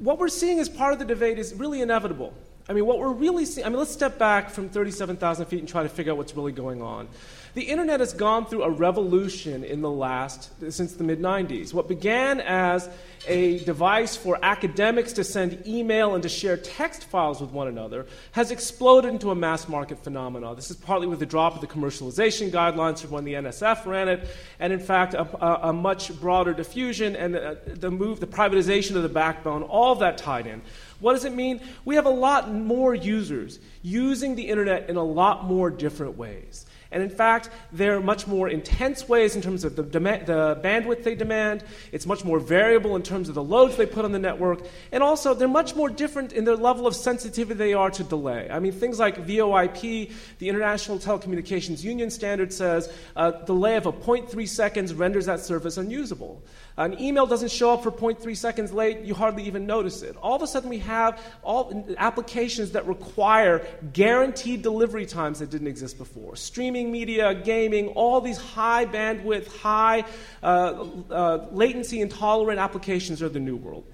what 0.00 0.18
we're 0.18 0.28
seeing 0.28 0.58
as 0.58 0.68
part 0.68 0.92
of 0.92 0.98
the 0.98 1.06
debate 1.06 1.38
is 1.38 1.54
really 1.54 1.80
inevitable. 1.80 2.34
I 2.68 2.74
mean, 2.74 2.84
what 2.84 2.98
we're 2.98 3.12
really 3.12 3.46
seeing, 3.46 3.66
I 3.66 3.70
mean, 3.70 3.78
let's 3.78 3.92
step 3.92 4.18
back 4.18 4.50
from 4.50 4.68
37,000 4.68 5.46
feet 5.46 5.60
and 5.60 5.68
try 5.68 5.82
to 5.82 5.88
figure 5.88 6.12
out 6.12 6.18
what's 6.18 6.36
really 6.36 6.52
going 6.52 6.82
on. 6.82 7.08
The 7.54 7.62
internet 7.62 8.00
has 8.00 8.12
gone 8.12 8.44
through 8.44 8.62
a 8.62 8.70
revolution 8.70 9.64
in 9.64 9.80
the 9.80 9.90
last, 9.90 10.52
since 10.70 10.92
the 10.92 11.02
mid 11.02 11.18
90s. 11.18 11.72
What 11.72 11.88
began 11.88 12.40
as 12.40 12.90
a 13.26 13.58
device 13.64 14.16
for 14.16 14.38
academics 14.42 15.14
to 15.14 15.24
send 15.24 15.66
email 15.66 16.14
and 16.14 16.22
to 16.22 16.28
share 16.28 16.58
text 16.58 17.04
files 17.04 17.40
with 17.40 17.50
one 17.50 17.66
another 17.66 18.06
has 18.32 18.50
exploded 18.50 19.12
into 19.12 19.30
a 19.30 19.34
mass 19.34 19.66
market 19.66 20.04
phenomenon. 20.04 20.54
This 20.54 20.70
is 20.70 20.76
partly 20.76 21.06
with 21.06 21.20
the 21.20 21.26
drop 21.26 21.54
of 21.54 21.62
the 21.62 21.66
commercialization 21.66 22.50
guidelines 22.50 23.00
from 23.00 23.10
when 23.10 23.24
the 23.24 23.34
NSF 23.34 23.86
ran 23.86 24.08
it, 24.08 24.28
and 24.60 24.72
in 24.72 24.80
fact, 24.80 25.14
a, 25.14 25.22
a, 25.44 25.70
a 25.70 25.72
much 25.72 26.18
broader 26.20 26.52
diffusion 26.52 27.16
and 27.16 27.34
the, 27.34 27.58
the 27.66 27.90
move, 27.90 28.20
the 28.20 28.26
privatization 28.26 28.94
of 28.94 29.02
the 29.02 29.08
backbone, 29.08 29.62
all 29.62 29.92
of 29.92 30.00
that 30.00 30.18
tied 30.18 30.46
in. 30.46 30.60
What 31.00 31.12
does 31.12 31.24
it 31.24 31.32
mean? 31.34 31.60
We 31.84 31.94
have 31.94 32.06
a 32.06 32.10
lot 32.10 32.52
more 32.52 32.94
users 32.94 33.58
using 33.82 34.34
the 34.34 34.48
internet 34.48 34.88
in 34.90 34.96
a 34.96 35.04
lot 35.04 35.44
more 35.44 35.70
different 35.70 36.16
ways. 36.16 36.66
And 36.90 37.02
in 37.02 37.10
fact, 37.10 37.50
they're 37.70 38.00
much 38.00 38.26
more 38.26 38.48
intense 38.48 39.06
ways 39.06 39.36
in 39.36 39.42
terms 39.42 39.64
of 39.64 39.76
the, 39.76 39.82
dem- 39.82 40.24
the 40.24 40.58
bandwidth 40.64 41.02
they 41.02 41.14
demand. 41.14 41.62
It's 41.92 42.06
much 42.06 42.24
more 42.24 42.40
variable 42.40 42.96
in 42.96 43.02
terms 43.02 43.28
of 43.28 43.34
the 43.34 43.42
loads 43.42 43.76
they 43.76 43.84
put 43.84 44.06
on 44.06 44.12
the 44.12 44.18
network. 44.18 44.62
And 44.90 45.02
also, 45.02 45.34
they're 45.34 45.48
much 45.48 45.76
more 45.76 45.90
different 45.90 46.32
in 46.32 46.44
their 46.44 46.56
level 46.56 46.86
of 46.86 46.96
sensitivity 46.96 47.58
they 47.58 47.74
are 47.74 47.90
to 47.90 48.04
delay. 48.04 48.48
I 48.50 48.58
mean, 48.58 48.72
things 48.72 48.98
like 48.98 49.26
VoIP, 49.26 50.12
the 50.38 50.48
International 50.48 50.98
Telecommunications 50.98 51.84
Union 51.84 52.10
standard 52.10 52.54
says 52.54 52.90
a 53.16 53.34
delay 53.44 53.76
of 53.76 53.84
a 53.84 53.92
0.3 53.92 54.48
seconds 54.48 54.94
renders 54.94 55.26
that 55.26 55.40
service 55.40 55.76
unusable. 55.76 56.42
An 56.78 57.00
email 57.00 57.26
doesn't 57.26 57.50
show 57.50 57.72
up 57.72 57.82
for 57.82 57.90
0.3 57.90 58.36
seconds 58.36 58.72
late, 58.72 59.00
you 59.00 59.12
hardly 59.12 59.42
even 59.42 59.66
notice 59.66 60.02
it. 60.02 60.16
All 60.16 60.36
of 60.36 60.42
a 60.42 60.46
sudden, 60.46 60.70
we 60.70 60.78
have 60.78 61.20
all 61.42 61.94
applications 61.98 62.70
that 62.70 62.86
require 62.86 63.66
guaranteed 63.92 64.62
delivery 64.62 65.04
times 65.04 65.40
that 65.40 65.50
didn't 65.50 65.66
exist 65.66 65.98
before. 65.98 66.36
Streaming 66.36 66.92
media, 66.92 67.34
gaming, 67.34 67.88
all 67.88 68.20
these 68.20 68.38
high 68.38 68.86
bandwidth, 68.86 69.48
high 69.56 70.04
uh, 70.40 70.86
uh, 71.10 71.48
latency 71.50 72.00
intolerant 72.00 72.60
applications 72.60 73.22
are 73.22 73.28
the 73.28 73.40
new 73.40 73.56
world. 73.56 73.84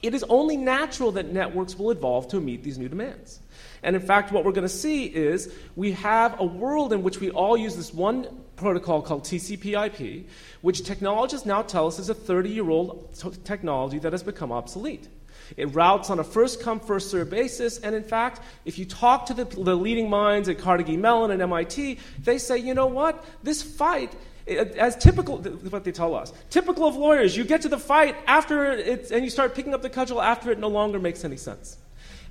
it 0.00 0.14
is 0.14 0.24
only 0.28 0.56
natural 0.56 1.10
that 1.12 1.32
networks 1.32 1.76
will 1.76 1.90
evolve 1.90 2.28
to 2.28 2.40
meet 2.40 2.62
these 2.62 2.78
new 2.78 2.88
demands. 2.88 3.40
And 3.82 3.96
in 3.96 4.02
fact, 4.02 4.30
what 4.30 4.44
we're 4.44 4.52
going 4.52 4.68
to 4.68 4.68
see 4.68 5.06
is 5.06 5.52
we 5.74 5.92
have 5.92 6.38
a 6.38 6.44
world 6.44 6.92
in 6.92 7.02
which 7.02 7.18
we 7.18 7.30
all 7.30 7.56
use 7.56 7.74
this 7.74 7.92
one 7.92 8.28
protocol 8.56 9.02
called 9.02 9.24
TCP/IP, 9.24 10.26
which 10.62 10.84
technologists 10.84 11.46
now 11.46 11.62
tell 11.62 11.86
us 11.86 11.98
is 11.98 12.10
a 12.10 12.14
30-year-old 12.14 13.14
technology 13.44 13.98
that 13.98 14.12
has 14.12 14.22
become 14.22 14.52
obsolete. 14.52 15.08
It 15.56 15.74
routes 15.74 16.10
on 16.10 16.18
a 16.18 16.24
first 16.24 16.60
come, 16.62 16.80
first 16.80 17.10
served 17.10 17.30
basis. 17.30 17.78
And 17.78 17.94
in 17.94 18.02
fact, 18.02 18.40
if 18.64 18.78
you 18.78 18.84
talk 18.84 19.26
to 19.26 19.34
the, 19.34 19.44
the 19.44 19.74
leading 19.76 20.08
minds 20.08 20.48
at 20.48 20.58
Carnegie 20.58 20.96
Mellon 20.96 21.30
and 21.30 21.42
MIT, 21.42 21.98
they 22.22 22.38
say, 22.38 22.58
you 22.58 22.74
know 22.74 22.86
what? 22.86 23.24
This 23.42 23.62
fight 23.62 24.14
as 24.46 24.94
typical 24.96 25.38
what 25.38 25.84
they 25.84 25.90
tell 25.90 26.14
us 26.14 26.30
typical 26.50 26.86
of 26.86 26.96
lawyers 26.96 27.34
you 27.34 27.44
get 27.44 27.62
to 27.62 27.68
the 27.70 27.78
fight 27.78 28.14
after 28.26 28.72
it 28.72 29.10
and 29.10 29.24
you 29.24 29.30
start 29.30 29.54
picking 29.54 29.72
up 29.72 29.80
the 29.80 29.88
cudgel 29.88 30.20
after 30.20 30.50
it 30.50 30.58
no 30.58 30.68
longer 30.68 30.98
makes 30.98 31.24
any 31.24 31.38
sense 31.38 31.78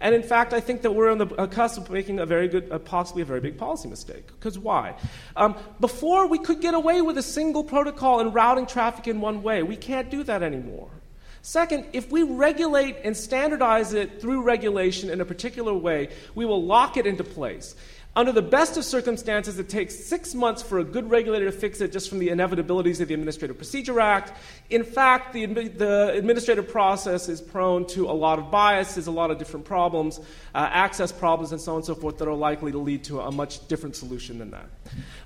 and 0.04 0.14
in 0.14 0.22
fact, 0.22 0.52
I 0.52 0.60
think 0.60 0.82
that 0.82 0.92
we're 0.92 1.10
on 1.10 1.18
the 1.18 1.48
cusp 1.48 1.78
of 1.78 1.90
making 1.90 2.20
a 2.20 2.26
very 2.26 2.50
good, 2.50 2.70
uh, 2.70 2.78
possibly 2.78 3.22
a 3.22 3.26
very 3.26 3.40
big 3.40 3.58
policy 3.58 3.88
mistake. 3.88 4.28
Because 4.28 4.60
why? 4.60 4.96
Um, 5.38 5.56
before, 5.80 6.28
we 6.28 6.40
could 6.40 6.60
get 6.60 6.74
away 6.74 7.02
with 7.02 7.18
a 7.18 7.24
single 7.24 7.64
protocol 7.64 8.20
and 8.20 8.36
routing 8.36 8.66
traffic 8.66 9.08
in 9.08 9.22
one 9.22 9.42
way. 9.42 9.64
We 9.64 9.78
can't 9.78 10.12
do 10.12 10.22
that 10.24 10.44
anymore. 10.44 10.90
Second, 11.42 11.86
if 11.94 12.12
we 12.12 12.24
regulate 12.24 12.98
and 13.06 13.16
standardize 13.16 13.94
it 13.94 14.20
through 14.20 14.44
regulation 14.44 15.10
in 15.10 15.22
a 15.22 15.26
particular 15.26 15.74
way, 15.74 16.10
we 16.36 16.44
will 16.44 16.62
lock 16.62 16.98
it 16.98 17.08
into 17.08 17.24
place. 17.24 17.74
Under 18.16 18.32
the 18.32 18.44
best 18.44 18.78
of 18.78 18.86
circumstances, 18.86 19.58
it 19.58 19.70
takes 19.70 19.96
six 19.96 20.36
months 20.36 20.62
for 20.62 20.78
a 20.78 20.84
good 20.84 21.10
regulator 21.10 21.46
to 21.46 21.52
fix 21.52 21.82
it 21.82 21.92
just 21.92 22.10
from 22.10 22.20
the 22.20 22.28
inevitabilities 22.28 23.02
of 23.02 23.08
the 23.08 23.16
Administrative 23.16 23.58
Procedure 23.58 24.00
Act. 24.00 24.34
In 24.70 24.84
fact, 24.84 25.34
the, 25.34 25.48
the 25.48 26.14
administrative 26.14 26.70
process 26.70 27.28
is 27.28 27.42
prone 27.42 27.88
to 27.88 28.08
a 28.08 28.14
lot 28.14 28.38
of 28.38 28.52
biases, 28.52 29.08
a 29.08 29.12
lot 29.12 29.32
of 29.32 29.40
different 29.40 29.66
problems, 29.66 30.20
uh, 30.54 30.70
access 30.72 31.12
problems, 31.12 31.54
and 31.54 31.60
so 31.60 31.72
on 31.72 31.78
and 31.78 31.86
so 31.86 31.96
forth 31.96 32.20
that 32.20 32.28
are 32.28 32.36
likely 32.36 32.72
to 32.72 32.78
lead 32.78 33.04
to 33.06 33.20
a 33.20 33.32
much 33.32 33.68
different 33.68 33.96
solution 33.96 34.38
than 34.38 34.52
that. 34.52 34.70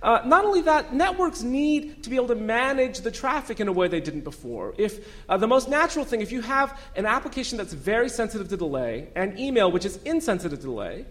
Uh, 0.01 0.21
not 0.25 0.45
only 0.45 0.61
that, 0.61 0.93
networks 0.93 1.43
need 1.43 2.01
to 2.03 2.09
be 2.09 2.15
able 2.15 2.27
to 2.27 2.35
manage 2.35 3.01
the 3.01 3.11
traffic 3.11 3.59
in 3.59 3.67
a 3.67 3.71
way 3.71 3.89
they 3.89 3.99
didn't 3.99 4.23
before. 4.23 4.73
If 4.77 5.05
uh, 5.27 5.35
the 5.35 5.47
most 5.47 5.67
natural 5.67 6.05
thing, 6.05 6.21
if 6.21 6.31
you 6.31 6.39
have 6.39 6.79
an 6.95 7.05
application 7.05 7.57
that's 7.57 7.73
very 7.73 8.07
sensitive 8.07 8.47
to 8.47 8.55
delay 8.55 9.09
and 9.13 9.37
email, 9.37 9.69
which 9.69 9.83
is 9.83 9.97
insensitive 10.05 10.59
to 10.59 10.65
delay, 10.65 11.05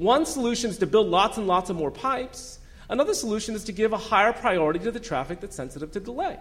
one 0.00 0.24
solution 0.24 0.70
is 0.70 0.78
to 0.78 0.86
build 0.86 1.08
lots 1.08 1.36
and 1.36 1.46
lots 1.46 1.68
of 1.68 1.76
more 1.76 1.90
pipes. 1.90 2.58
Another 2.88 3.12
solution 3.12 3.54
is 3.54 3.64
to 3.64 3.72
give 3.72 3.92
a 3.92 3.98
higher 3.98 4.32
priority 4.32 4.78
to 4.80 4.90
the 4.90 4.98
traffic 4.98 5.40
that's 5.40 5.54
sensitive 5.54 5.92
to 5.92 6.00
delay. 6.00 6.38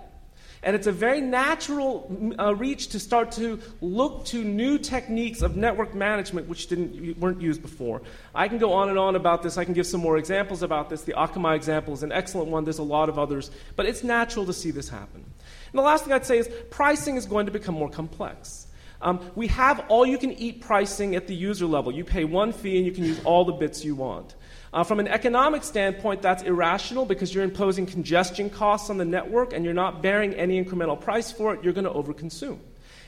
And 0.64 0.78
it's 0.78 0.88
a 0.88 0.94
very 0.94 1.20
natural 1.20 2.10
uh, 2.40 2.56
reach 2.56 2.88
to 2.90 3.00
start 3.00 3.34
to 3.34 3.60
look 3.82 4.26
to 4.28 4.46
new 4.46 4.78
techniques 4.78 5.42
of 5.42 5.58
network 5.58 5.94
management 5.94 6.48
which 6.48 6.68
didn't, 6.68 7.18
weren't 7.20 7.42
used 7.42 7.62
before. 7.62 8.02
I 8.34 8.48
can 8.48 8.60
go 8.60 8.72
on 8.72 8.88
and 8.88 8.98
on 8.98 9.18
about 9.18 9.44
this. 9.44 9.58
I 9.58 9.66
can 9.66 9.74
give 9.74 9.88
some 9.88 10.00
more 10.00 10.18
examples 10.18 10.64
about 10.64 10.90
this. 10.90 11.04
The 11.04 11.14
Akamai 11.14 11.58
example 11.58 11.94
is 11.94 12.02
an 12.02 12.14
excellent 12.14 12.48
one. 12.48 12.64
There's 12.64 12.80
a 12.80 12.84
lot 12.84 13.10
of 13.10 13.20
others. 13.20 13.52
But 13.76 13.88
it's 13.88 14.06
natural 14.06 14.46
to 14.46 14.54
see 14.54 14.72
this 14.72 14.88
happen. 14.88 15.22
And 15.22 15.78
the 15.78 15.82
last 15.82 16.06
thing 16.06 16.14
I'd 16.14 16.26
say 16.26 16.38
is 16.38 16.50
pricing 16.70 17.18
is 17.18 17.26
going 17.26 17.46
to 17.46 17.52
become 17.52 17.76
more 17.76 17.90
complex. 17.90 18.68
Um, 19.02 19.32
we 19.36 19.48
have 19.48 19.86
all 19.88 20.06
you 20.06 20.18
can 20.18 20.34
eat 20.34 20.62
pricing 20.62 21.16
at 21.16 21.28
the 21.28 21.36
user 21.36 21.66
level. 21.66 21.92
You 21.92 22.04
pay 22.04 22.26
one 22.26 22.52
fee 22.52 22.78
and 22.78 22.86
you 22.86 22.92
can 22.92 23.06
use 23.06 23.22
all 23.24 23.46
the 23.46 23.54
bits 23.54 23.86
you 23.86 23.96
want. 23.96 24.36
Uh, 24.72 24.84
from 24.84 25.00
an 25.00 25.08
economic 25.08 25.64
standpoint, 25.64 26.22
that's 26.22 26.44
irrational 26.44 27.06
because 27.06 27.34
you're 27.34 27.44
imposing 27.44 27.86
congestion 27.86 28.50
costs 28.50 28.90
on 28.90 28.98
the 28.98 29.06
network 29.06 29.54
and 29.54 29.66
you're 29.66 29.74
not 29.74 30.04
bearing 30.04 30.34
any 30.34 30.64
incremental 30.64 31.00
price 31.00 31.32
for 31.32 31.54
it. 31.54 31.64
You're 31.64 31.74
going 31.74 31.86
to 31.86 31.92
overconsume. 31.92 32.60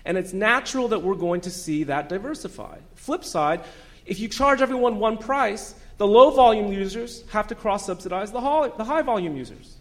And 0.05 0.17
it's 0.17 0.33
natural 0.33 0.87
that 0.87 0.99
we're 0.99 1.15
going 1.15 1.41
to 1.41 1.51
see 1.51 1.83
that 1.83 2.09
diversify. 2.09 2.77
Flip 2.95 3.23
side, 3.23 3.63
if 4.05 4.19
you 4.19 4.27
charge 4.27 4.61
everyone 4.61 4.97
one 4.97 5.17
price, 5.17 5.75
the 5.97 6.07
low 6.07 6.31
volume 6.31 6.73
users 6.73 7.23
have 7.29 7.47
to 7.47 7.55
cross 7.55 7.85
subsidize 7.85 8.31
the 8.31 8.41
high 8.41 9.01
volume 9.03 9.35
users. 9.35 9.77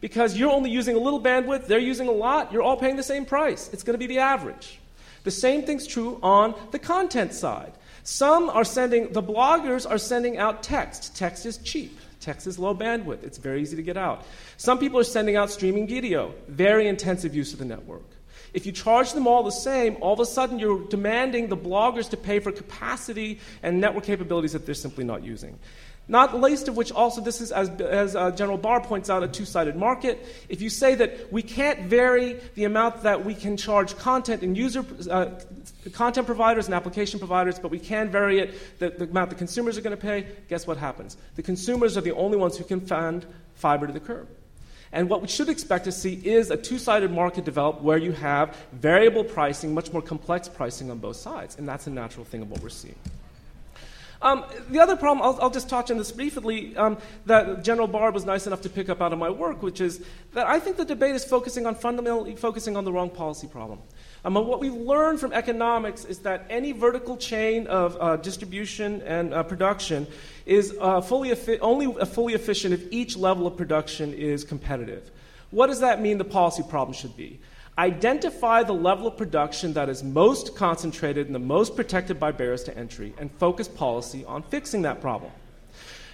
Because 0.00 0.36
you're 0.36 0.50
only 0.50 0.68
using 0.68 0.96
a 0.96 0.98
little 0.98 1.22
bandwidth, 1.22 1.66
they're 1.66 1.78
using 1.78 2.08
a 2.08 2.12
lot, 2.12 2.52
you're 2.52 2.60
all 2.60 2.76
paying 2.76 2.96
the 2.96 3.02
same 3.02 3.24
price. 3.24 3.70
It's 3.72 3.82
going 3.82 3.94
to 3.94 3.98
be 3.98 4.06
the 4.06 4.18
average. 4.18 4.78
The 5.24 5.30
same 5.30 5.62
thing's 5.62 5.86
true 5.86 6.18
on 6.22 6.54
the 6.70 6.78
content 6.78 7.32
side. 7.32 7.72
Some 8.04 8.50
are 8.50 8.64
sending, 8.64 9.12
the 9.12 9.22
bloggers 9.22 9.88
are 9.88 9.98
sending 9.98 10.36
out 10.38 10.62
text. 10.62 11.16
Text 11.16 11.46
is 11.46 11.58
cheap. 11.58 11.98
Text 12.20 12.46
is 12.46 12.58
low 12.58 12.74
bandwidth. 12.74 13.22
It's 13.24 13.38
very 13.38 13.60
easy 13.60 13.76
to 13.76 13.82
get 13.82 13.96
out. 13.96 14.24
Some 14.56 14.78
people 14.78 14.98
are 14.98 15.04
sending 15.04 15.36
out 15.36 15.50
streaming 15.50 15.86
video. 15.86 16.34
Very 16.48 16.86
intensive 16.86 17.34
use 17.34 17.52
of 17.52 17.58
the 17.58 17.64
network. 17.64 18.04
If 18.52 18.66
you 18.66 18.72
charge 18.72 19.12
them 19.12 19.26
all 19.26 19.42
the 19.42 19.50
same, 19.50 19.96
all 20.00 20.14
of 20.14 20.20
a 20.20 20.26
sudden 20.26 20.58
you're 20.58 20.86
demanding 20.88 21.48
the 21.48 21.56
bloggers 21.56 22.08
to 22.10 22.16
pay 22.16 22.38
for 22.38 22.52
capacity 22.52 23.40
and 23.62 23.80
network 23.80 24.04
capabilities 24.04 24.52
that 24.52 24.64
they're 24.64 24.74
simply 24.74 25.04
not 25.04 25.24
using. 25.24 25.58
Not 26.06 26.38
least 26.38 26.68
of 26.68 26.76
which, 26.76 26.92
also, 26.92 27.22
this 27.22 27.40
is, 27.40 27.50
as, 27.50 27.70
as 27.80 28.14
uh, 28.14 28.30
General 28.32 28.58
Barr 28.58 28.82
points 28.82 29.08
out, 29.08 29.22
a 29.22 29.28
two 29.28 29.46
sided 29.46 29.74
market. 29.74 30.24
If 30.50 30.60
you 30.60 30.68
say 30.68 30.94
that 30.96 31.32
we 31.32 31.40
can't 31.40 31.80
vary 31.82 32.40
the 32.56 32.64
amount 32.64 33.02
that 33.04 33.24
we 33.24 33.34
can 33.34 33.56
charge 33.56 33.96
content 33.96 34.42
and 34.42 34.54
user 34.54 34.84
uh, 35.10 35.30
content 35.92 36.26
providers 36.26 36.66
and 36.66 36.74
application 36.74 37.18
providers, 37.18 37.58
but 37.58 37.70
we 37.70 37.78
can 37.78 38.10
vary 38.10 38.38
it 38.40 38.78
the, 38.78 38.90
the 38.90 39.04
amount 39.04 39.30
the 39.30 39.36
consumers 39.36 39.78
are 39.78 39.80
going 39.80 39.96
to 39.96 40.02
pay, 40.02 40.26
guess 40.48 40.66
what 40.66 40.76
happens? 40.76 41.16
The 41.36 41.42
consumers 41.42 41.96
are 41.96 42.02
the 42.02 42.14
only 42.14 42.36
ones 42.36 42.58
who 42.58 42.64
can 42.64 42.82
fund 42.82 43.24
fiber 43.54 43.86
to 43.86 43.92
the 43.92 44.00
curb. 44.00 44.28
And 44.92 45.08
what 45.08 45.22
we 45.22 45.28
should 45.28 45.48
expect 45.48 45.86
to 45.86 45.92
see 45.92 46.14
is 46.14 46.50
a 46.50 46.56
two 46.56 46.78
sided 46.78 47.10
market 47.10 47.44
develop 47.44 47.80
where 47.80 47.98
you 47.98 48.12
have 48.12 48.54
variable 48.72 49.24
pricing, 49.24 49.72
much 49.72 49.92
more 49.92 50.02
complex 50.02 50.48
pricing 50.48 50.90
on 50.90 50.98
both 50.98 51.16
sides. 51.16 51.56
And 51.56 51.66
that's 51.66 51.86
a 51.86 51.90
natural 51.90 52.24
thing 52.24 52.42
of 52.42 52.50
what 52.50 52.62
we're 52.62 52.68
seeing. 52.68 52.94
Um, 54.24 54.42
the 54.70 54.80
other 54.80 54.96
problem, 54.96 55.22
I'll, 55.22 55.38
I'll, 55.42 55.50
just 55.50 55.68
touch 55.68 55.90
on 55.90 55.98
this 55.98 56.10
briefly, 56.10 56.74
um, 56.78 56.96
that 57.26 57.62
General 57.62 57.86
Barr 57.86 58.10
was 58.10 58.24
nice 58.24 58.46
enough 58.46 58.62
to 58.62 58.70
pick 58.70 58.88
up 58.88 59.02
out 59.02 59.12
of 59.12 59.18
my 59.18 59.28
work, 59.28 59.62
which 59.62 59.82
is 59.82 60.02
that 60.32 60.46
I 60.46 60.58
think 60.58 60.78
the 60.78 60.84
debate 60.86 61.14
is 61.14 61.26
focusing 61.26 61.66
on 61.66 61.74
fundamentally 61.74 62.34
focusing 62.34 62.74
on 62.74 62.84
the 62.86 62.92
wrong 62.92 63.10
policy 63.10 63.46
problem. 63.46 63.80
Um, 64.24 64.34
what 64.34 64.60
we've 64.60 64.72
learned 64.72 65.20
from 65.20 65.34
economics 65.34 66.06
is 66.06 66.20
that 66.20 66.46
any 66.48 66.72
vertical 66.72 67.18
chain 67.18 67.66
of 67.66 67.98
uh, 68.00 68.16
distribution 68.16 69.02
and 69.02 69.34
uh, 69.34 69.42
production 69.42 70.06
is 70.46 70.74
uh, 70.80 71.02
fully 71.02 71.28
efi- 71.28 71.58
only 71.60 71.92
fully 72.06 72.32
efficient 72.32 72.72
if 72.72 72.90
each 72.90 73.18
level 73.18 73.46
of 73.46 73.58
production 73.58 74.14
is 74.14 74.42
competitive. 74.42 75.10
What 75.50 75.66
does 75.66 75.80
that 75.80 76.00
mean 76.00 76.16
the 76.16 76.24
policy 76.24 76.62
problem 76.66 76.94
should 76.94 77.14
be? 77.14 77.40
Identify 77.76 78.62
the 78.62 78.72
level 78.72 79.08
of 79.08 79.16
production 79.16 79.72
that 79.72 79.88
is 79.88 80.04
most 80.04 80.54
concentrated 80.54 81.26
and 81.26 81.34
the 81.34 81.40
most 81.40 81.74
protected 81.74 82.20
by 82.20 82.30
barriers 82.30 82.62
to 82.64 82.78
entry, 82.78 83.12
and 83.18 83.32
focus 83.32 83.66
policy 83.66 84.24
on 84.24 84.42
fixing 84.44 84.82
that 84.82 85.00
problem. 85.00 85.32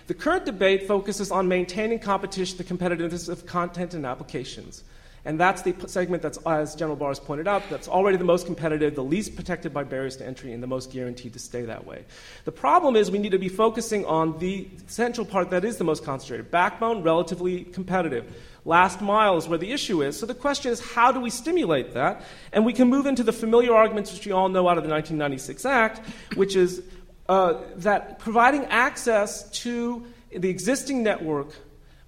The 0.07 0.15
current 0.15 0.47
debate 0.47 0.89
focuses 0.89 1.31
on 1.31 1.49
maintaining 1.49 1.99
competition, 1.99 2.57
the 2.57 2.65
competitiveness 2.65 3.29
of 3.29 3.45
content 3.45 3.93
and 3.93 4.07
applications. 4.07 4.85
And 5.27 5.39
that's 5.39 5.61
the 5.61 5.75
segment 5.87 6.23
that's, 6.23 6.39
as 6.47 6.75
General 6.75 6.97
Barr 6.97 7.11
has 7.11 7.21
pointed 7.21 7.47
out, 7.47 7.63
that's 7.69 7.89
already 7.89 8.17
the 8.17 8.25
most 8.25 8.47
competitive, 8.47 8.95
the 8.95 9.05
least 9.05 9.37
protected 9.37 9.75
by 9.75 9.85
barriers 9.85 10.17
to 10.17 10.27
entry, 10.27 10.55
and 10.55 10.63
the 10.63 10.67
most 10.67 10.91
guaranteed 10.91 11.35
to 11.35 11.39
stay 11.39 11.63
that 11.67 11.87
way. 11.87 12.07
The 12.47 12.53
problem 12.53 12.97
is 12.97 13.11
we 13.11 13.19
need 13.19 13.33
to 13.33 13.39
be 13.39 13.51
focusing 13.51 14.07
on 14.07 14.39
the 14.39 14.67
central 14.87 15.27
part 15.27 15.51
that 15.51 15.63
is 15.63 15.77
the 15.77 15.85
most 15.85 16.05
concentrated. 16.05 16.51
Backbone, 16.51 17.03
relatively 17.03 17.65
competitive. 17.65 18.35
Last 18.65 19.01
mile 19.01 19.37
is 19.37 19.49
where 19.49 19.59
the 19.59 19.73
issue 19.73 20.03
is. 20.03 20.19
So 20.19 20.27
the 20.27 20.35
question 20.35 20.71
is, 20.71 20.81
how 20.81 21.13
do 21.13 21.21
we 21.21 21.31
stimulate 21.31 21.95
that? 21.95 22.23
And 22.53 22.67
we 22.67 22.73
can 22.73 22.89
move 22.89 23.07
into 23.07 23.23
the 23.23 23.33
familiar 23.33 23.75
arguments 23.75 24.13
which 24.13 24.27
we 24.27 24.33
all 24.33 24.49
know 24.49 24.69
out 24.69 24.77
of 24.77 24.85
the 24.85 24.91
1996 24.91 25.65
Act, 25.65 26.01
which 26.35 26.57
is 26.57 26.83
uh, 27.29 27.55
that 27.77 28.19
providing 28.19 28.65
access 28.67 29.49
to 29.63 30.05
the 30.37 30.49
existing 30.49 31.03
network 31.03 31.55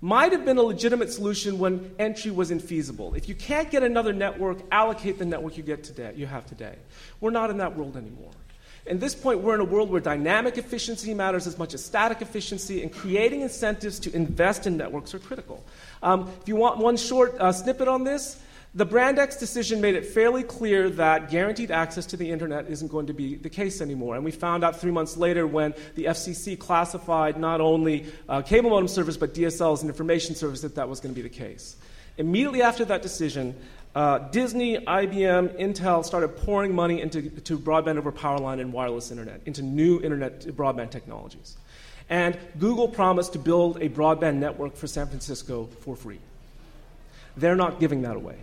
might 0.00 0.32
have 0.32 0.44
been 0.44 0.58
a 0.58 0.62
legitimate 0.62 1.12
solution 1.12 1.60
when 1.60 1.94
entry 1.98 2.32
was 2.32 2.50
infeasible. 2.50 3.16
If 3.16 3.28
you 3.28 3.36
can't 3.36 3.70
get 3.70 3.84
another 3.84 4.12
network, 4.12 4.58
allocate 4.72 5.18
the 5.18 5.24
network 5.24 5.56
you 5.56 5.62
get 5.62 5.84
today, 5.84 6.12
you 6.16 6.26
have 6.26 6.44
today. 6.44 6.74
We're 7.20 7.30
not 7.30 7.50
in 7.50 7.58
that 7.58 7.76
world 7.76 7.96
anymore. 7.96 8.32
At 8.84 8.98
this 8.98 9.14
point, 9.14 9.42
we're 9.42 9.54
in 9.54 9.60
a 9.60 9.64
world 9.64 9.90
where 9.90 10.00
dynamic 10.00 10.58
efficiency 10.58 11.14
matters 11.14 11.46
as 11.46 11.56
much 11.56 11.72
as 11.72 11.84
static 11.84 12.20
efficiency, 12.20 12.82
and 12.82 12.92
creating 12.92 13.42
incentives 13.42 14.00
to 14.00 14.12
invest 14.12 14.66
in 14.66 14.76
networks 14.76 15.14
are 15.14 15.20
critical. 15.20 15.64
Um, 16.02 16.30
if 16.40 16.48
you 16.48 16.56
want 16.56 16.78
one 16.78 16.96
short 16.96 17.34
uh, 17.38 17.52
snippet 17.52 17.88
on 17.88 18.04
this, 18.04 18.38
the 18.74 18.86
Brand 18.86 19.18
X 19.18 19.36
decision 19.36 19.82
made 19.82 19.96
it 19.96 20.06
fairly 20.06 20.42
clear 20.42 20.88
that 20.90 21.30
guaranteed 21.30 21.70
access 21.70 22.06
to 22.06 22.16
the 22.16 22.30
internet 22.30 22.68
isn't 22.68 22.88
going 22.88 23.06
to 23.08 23.12
be 23.12 23.34
the 23.34 23.50
case 23.50 23.82
anymore. 23.82 24.16
And 24.16 24.24
we 24.24 24.30
found 24.30 24.64
out 24.64 24.80
three 24.80 24.90
months 24.90 25.18
later 25.18 25.46
when 25.46 25.74
the 25.94 26.06
FCC 26.06 26.58
classified 26.58 27.38
not 27.38 27.60
only 27.60 28.06
uh, 28.30 28.40
cable 28.40 28.70
modem 28.70 28.88
service 28.88 29.18
but 29.18 29.34
DSL 29.34 29.74
as 29.74 29.82
an 29.82 29.90
information 29.90 30.34
service 30.34 30.62
that 30.62 30.74
that 30.76 30.88
was 30.88 31.00
going 31.00 31.14
to 31.14 31.20
be 31.20 31.22
the 31.26 31.34
case. 31.34 31.76
Immediately 32.16 32.62
after 32.62 32.86
that 32.86 33.02
decision, 33.02 33.54
uh, 33.94 34.18
Disney, 34.30 34.78
IBM, 34.78 35.60
Intel 35.60 36.02
started 36.02 36.28
pouring 36.38 36.74
money 36.74 37.02
into 37.02 37.28
to 37.28 37.58
broadband 37.58 37.98
over 37.98 38.10
power 38.10 38.38
line 38.38 38.58
and 38.58 38.72
wireless 38.72 39.10
internet, 39.10 39.42
into 39.44 39.60
new 39.60 40.00
internet 40.00 40.40
broadband 40.46 40.90
technologies. 40.90 41.58
And 42.12 42.38
Google 42.58 42.88
promised 42.88 43.32
to 43.32 43.38
build 43.38 43.78
a 43.78 43.88
broadband 43.88 44.34
network 44.34 44.76
for 44.76 44.86
San 44.86 45.06
Francisco 45.06 45.70
for 45.80 45.96
free. 45.96 46.18
They're 47.38 47.56
not 47.56 47.80
giving 47.80 48.02
that 48.02 48.16
away. 48.16 48.36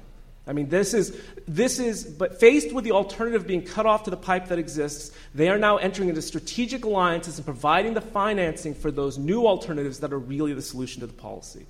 I 0.48 0.54
mean, 0.54 0.70
this 0.70 0.96
is, 0.96 1.16
this 1.48 1.78
is, 1.78 2.04
but 2.04 2.40
faced 2.40 2.74
with 2.74 2.84
the 2.84 2.94
alternative 2.94 3.46
being 3.46 3.62
cut 3.62 3.86
off 3.86 4.06
to 4.06 4.10
the 4.10 4.18
pipe 4.18 4.48
that 4.48 4.58
exists, 4.58 5.16
they 5.36 5.50
are 5.50 5.60
now 5.60 5.78
entering 5.78 6.10
into 6.10 6.24
strategic 6.24 6.84
alliances 6.84 7.38
and 7.38 7.46
providing 7.46 7.94
the 7.94 8.02
financing 8.02 8.74
for 8.74 8.90
those 8.90 9.20
new 9.20 9.46
alternatives 9.46 10.00
that 10.00 10.12
are 10.12 10.18
really 10.18 10.54
the 10.54 10.64
solution 10.64 11.02
to 11.02 11.06
the 11.06 11.14
policy. 11.14 11.68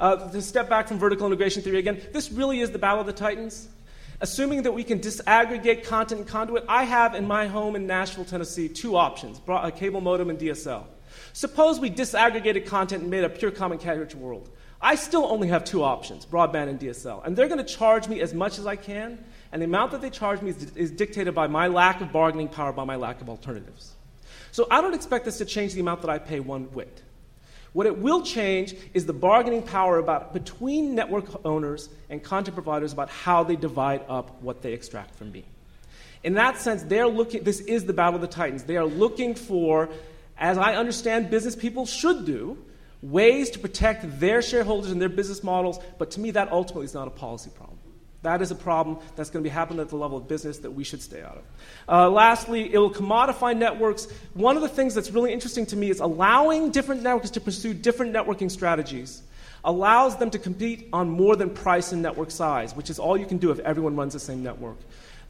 Uh, 0.00 0.30
to 0.30 0.40
step 0.40 0.70
back 0.70 0.88
from 0.88 0.98
vertical 0.98 1.26
integration 1.26 1.60
theory 1.60 1.78
again, 1.78 2.00
this 2.14 2.32
really 2.32 2.60
is 2.60 2.70
the 2.70 2.78
battle 2.78 3.00
of 3.00 3.06
the 3.06 3.12
titans. 3.12 3.68
Assuming 4.22 4.62
that 4.62 4.72
we 4.72 4.82
can 4.82 4.98
disaggregate 4.98 5.84
content 5.84 6.22
and 6.22 6.26
conduit, 6.26 6.64
I 6.70 6.84
have 6.84 7.14
in 7.14 7.26
my 7.26 7.48
home 7.48 7.76
in 7.76 7.86
Nashville, 7.86 8.24
Tennessee, 8.24 8.70
two 8.70 8.96
options 8.96 9.42
a 9.46 9.70
cable 9.70 10.00
modem 10.00 10.30
and 10.30 10.38
DSL. 10.38 10.84
Suppose 11.34 11.80
we 11.80 11.90
disaggregated 11.90 12.64
content 12.64 13.02
and 13.02 13.10
made 13.10 13.24
a 13.24 13.28
pure 13.28 13.50
common 13.50 13.78
carriage 13.78 14.14
world. 14.14 14.48
I 14.80 14.94
still 14.94 15.24
only 15.24 15.48
have 15.48 15.64
two 15.64 15.82
options 15.82 16.24
broadband 16.24 16.68
and 16.68 16.78
DSL. 16.78 17.26
And 17.26 17.36
they're 17.36 17.48
going 17.48 17.58
to 17.58 17.64
charge 17.64 18.06
me 18.06 18.20
as 18.20 18.32
much 18.32 18.58
as 18.58 18.66
I 18.66 18.76
can, 18.76 19.18
and 19.50 19.60
the 19.60 19.66
amount 19.66 19.90
that 19.90 20.00
they 20.00 20.10
charge 20.10 20.40
me 20.42 20.50
is, 20.50 20.62
is 20.76 20.90
dictated 20.92 21.34
by 21.34 21.48
my 21.48 21.66
lack 21.66 22.00
of 22.00 22.12
bargaining 22.12 22.48
power, 22.48 22.72
by 22.72 22.84
my 22.84 22.94
lack 22.94 23.20
of 23.20 23.28
alternatives. 23.28 23.94
So 24.52 24.68
I 24.70 24.80
don't 24.80 24.94
expect 24.94 25.24
this 25.24 25.38
to 25.38 25.44
change 25.44 25.74
the 25.74 25.80
amount 25.80 26.02
that 26.02 26.10
I 26.10 26.18
pay 26.18 26.38
one 26.38 26.64
whit. 26.72 27.02
What 27.72 27.86
it 27.86 27.98
will 27.98 28.22
change 28.22 28.76
is 28.94 29.04
the 29.04 29.12
bargaining 29.12 29.62
power 29.62 29.98
about 29.98 30.32
between 30.32 30.94
network 30.94 31.44
owners 31.44 31.88
and 32.10 32.22
content 32.22 32.54
providers 32.54 32.92
about 32.92 33.10
how 33.10 33.42
they 33.42 33.56
divide 33.56 34.02
up 34.08 34.40
what 34.40 34.62
they 34.62 34.72
extract 34.72 35.16
from 35.16 35.32
me. 35.32 35.44
In 36.22 36.34
that 36.34 36.58
sense, 36.58 36.84
they're 36.84 37.08
looking 37.08 37.42
this 37.42 37.58
is 37.60 37.84
the 37.84 37.92
battle 37.92 38.14
of 38.14 38.20
the 38.20 38.28
titans. 38.28 38.62
They 38.62 38.76
are 38.76 38.86
looking 38.86 39.34
for, 39.34 39.90
as 40.38 40.58
I 40.58 40.74
understand 40.74 41.30
business 41.30 41.54
people 41.56 41.86
should 41.86 42.24
do, 42.24 42.58
ways 43.02 43.50
to 43.50 43.58
protect 43.58 44.20
their 44.20 44.42
shareholders 44.42 44.90
and 44.90 45.00
their 45.00 45.08
business 45.08 45.42
models, 45.44 45.78
but 45.98 46.10
to 46.12 46.20
me, 46.20 46.30
that 46.32 46.50
ultimately 46.50 46.86
is 46.86 46.94
not 46.94 47.06
a 47.06 47.10
policy 47.10 47.50
problem. 47.50 47.78
That 48.22 48.40
is 48.40 48.50
a 48.50 48.54
problem 48.54 48.98
that's 49.16 49.28
going 49.28 49.44
to 49.44 49.48
be 49.48 49.52
happening 49.52 49.80
at 49.80 49.90
the 49.90 49.96
level 49.96 50.16
of 50.16 50.26
business 50.26 50.58
that 50.58 50.70
we 50.70 50.82
should 50.82 51.02
stay 51.02 51.22
out 51.22 51.36
of. 51.36 51.42
Uh, 51.86 52.10
lastly, 52.10 52.72
it 52.72 52.78
will 52.78 52.92
commodify 52.92 53.54
networks. 53.54 54.08
One 54.32 54.56
of 54.56 54.62
the 54.62 54.68
things 54.68 54.94
that's 54.94 55.10
really 55.10 55.30
interesting 55.30 55.66
to 55.66 55.76
me 55.76 55.90
is 55.90 56.00
allowing 56.00 56.70
different 56.70 57.02
networks 57.02 57.28
to 57.30 57.40
pursue 57.40 57.74
different 57.74 58.14
networking 58.14 58.50
strategies 58.50 59.22
allows 59.62 60.16
them 60.16 60.30
to 60.30 60.38
compete 60.38 60.88
on 60.92 61.10
more 61.10 61.36
than 61.36 61.50
price 61.50 61.92
and 61.92 62.00
network 62.00 62.30
size, 62.30 62.74
which 62.74 62.88
is 62.88 62.98
all 62.98 63.16
you 63.16 63.26
can 63.26 63.36
do 63.36 63.50
if 63.50 63.58
everyone 63.60 63.94
runs 63.94 64.14
the 64.14 64.20
same 64.20 64.42
network. 64.42 64.76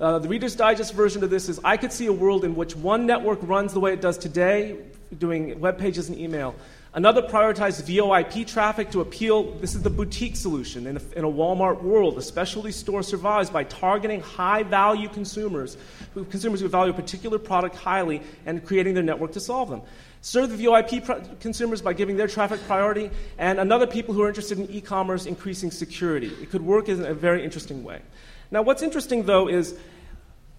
Uh, 0.00 0.18
the 0.18 0.28
Reader's 0.28 0.56
Digest 0.56 0.92
version 0.92 1.22
of 1.22 1.30
this 1.30 1.48
is 1.48 1.60
I 1.62 1.76
could 1.76 1.92
see 1.92 2.06
a 2.06 2.12
world 2.12 2.44
in 2.44 2.56
which 2.56 2.74
one 2.74 3.06
network 3.06 3.38
runs 3.42 3.72
the 3.72 3.80
way 3.80 3.92
it 3.92 4.00
does 4.00 4.18
today, 4.18 4.76
doing 5.18 5.60
web 5.60 5.78
pages 5.78 6.08
and 6.08 6.18
email, 6.18 6.54
Another 6.96 7.22
prioritized 7.22 7.82
VoIP 7.82 8.46
traffic 8.46 8.92
to 8.92 9.00
appeal. 9.00 9.50
This 9.58 9.74
is 9.74 9.82
the 9.82 9.90
boutique 9.90 10.36
solution. 10.36 10.86
In 10.86 10.96
a, 10.96 11.00
in 11.16 11.24
a 11.24 11.28
Walmart 11.28 11.82
world, 11.82 12.16
a 12.16 12.22
specialty 12.22 12.70
store 12.70 13.02
survives 13.02 13.50
by 13.50 13.64
targeting 13.64 14.20
high 14.20 14.62
value 14.62 15.08
consumers, 15.08 15.76
who, 16.14 16.24
consumers 16.24 16.60
who 16.60 16.68
value 16.68 16.92
a 16.92 16.94
particular 16.94 17.40
product 17.40 17.74
highly, 17.74 18.22
and 18.46 18.64
creating 18.64 18.94
their 18.94 19.02
network 19.02 19.32
to 19.32 19.40
solve 19.40 19.70
them. 19.70 19.82
Serve 20.20 20.56
the 20.56 20.64
VoIP 20.64 21.04
pr- 21.04 21.34
consumers 21.40 21.82
by 21.82 21.94
giving 21.94 22.16
their 22.16 22.28
traffic 22.28 22.60
priority, 22.68 23.10
and 23.38 23.58
another 23.58 23.88
people 23.88 24.14
who 24.14 24.22
are 24.22 24.28
interested 24.28 24.60
in 24.60 24.70
e 24.70 24.80
commerce 24.80 25.26
increasing 25.26 25.72
security. 25.72 26.30
It 26.40 26.50
could 26.50 26.62
work 26.62 26.88
in 26.88 27.04
a 27.04 27.12
very 27.12 27.42
interesting 27.42 27.82
way. 27.82 28.02
Now, 28.50 28.62
what's 28.62 28.82
interesting 28.82 29.24
though 29.24 29.48
is 29.48 29.76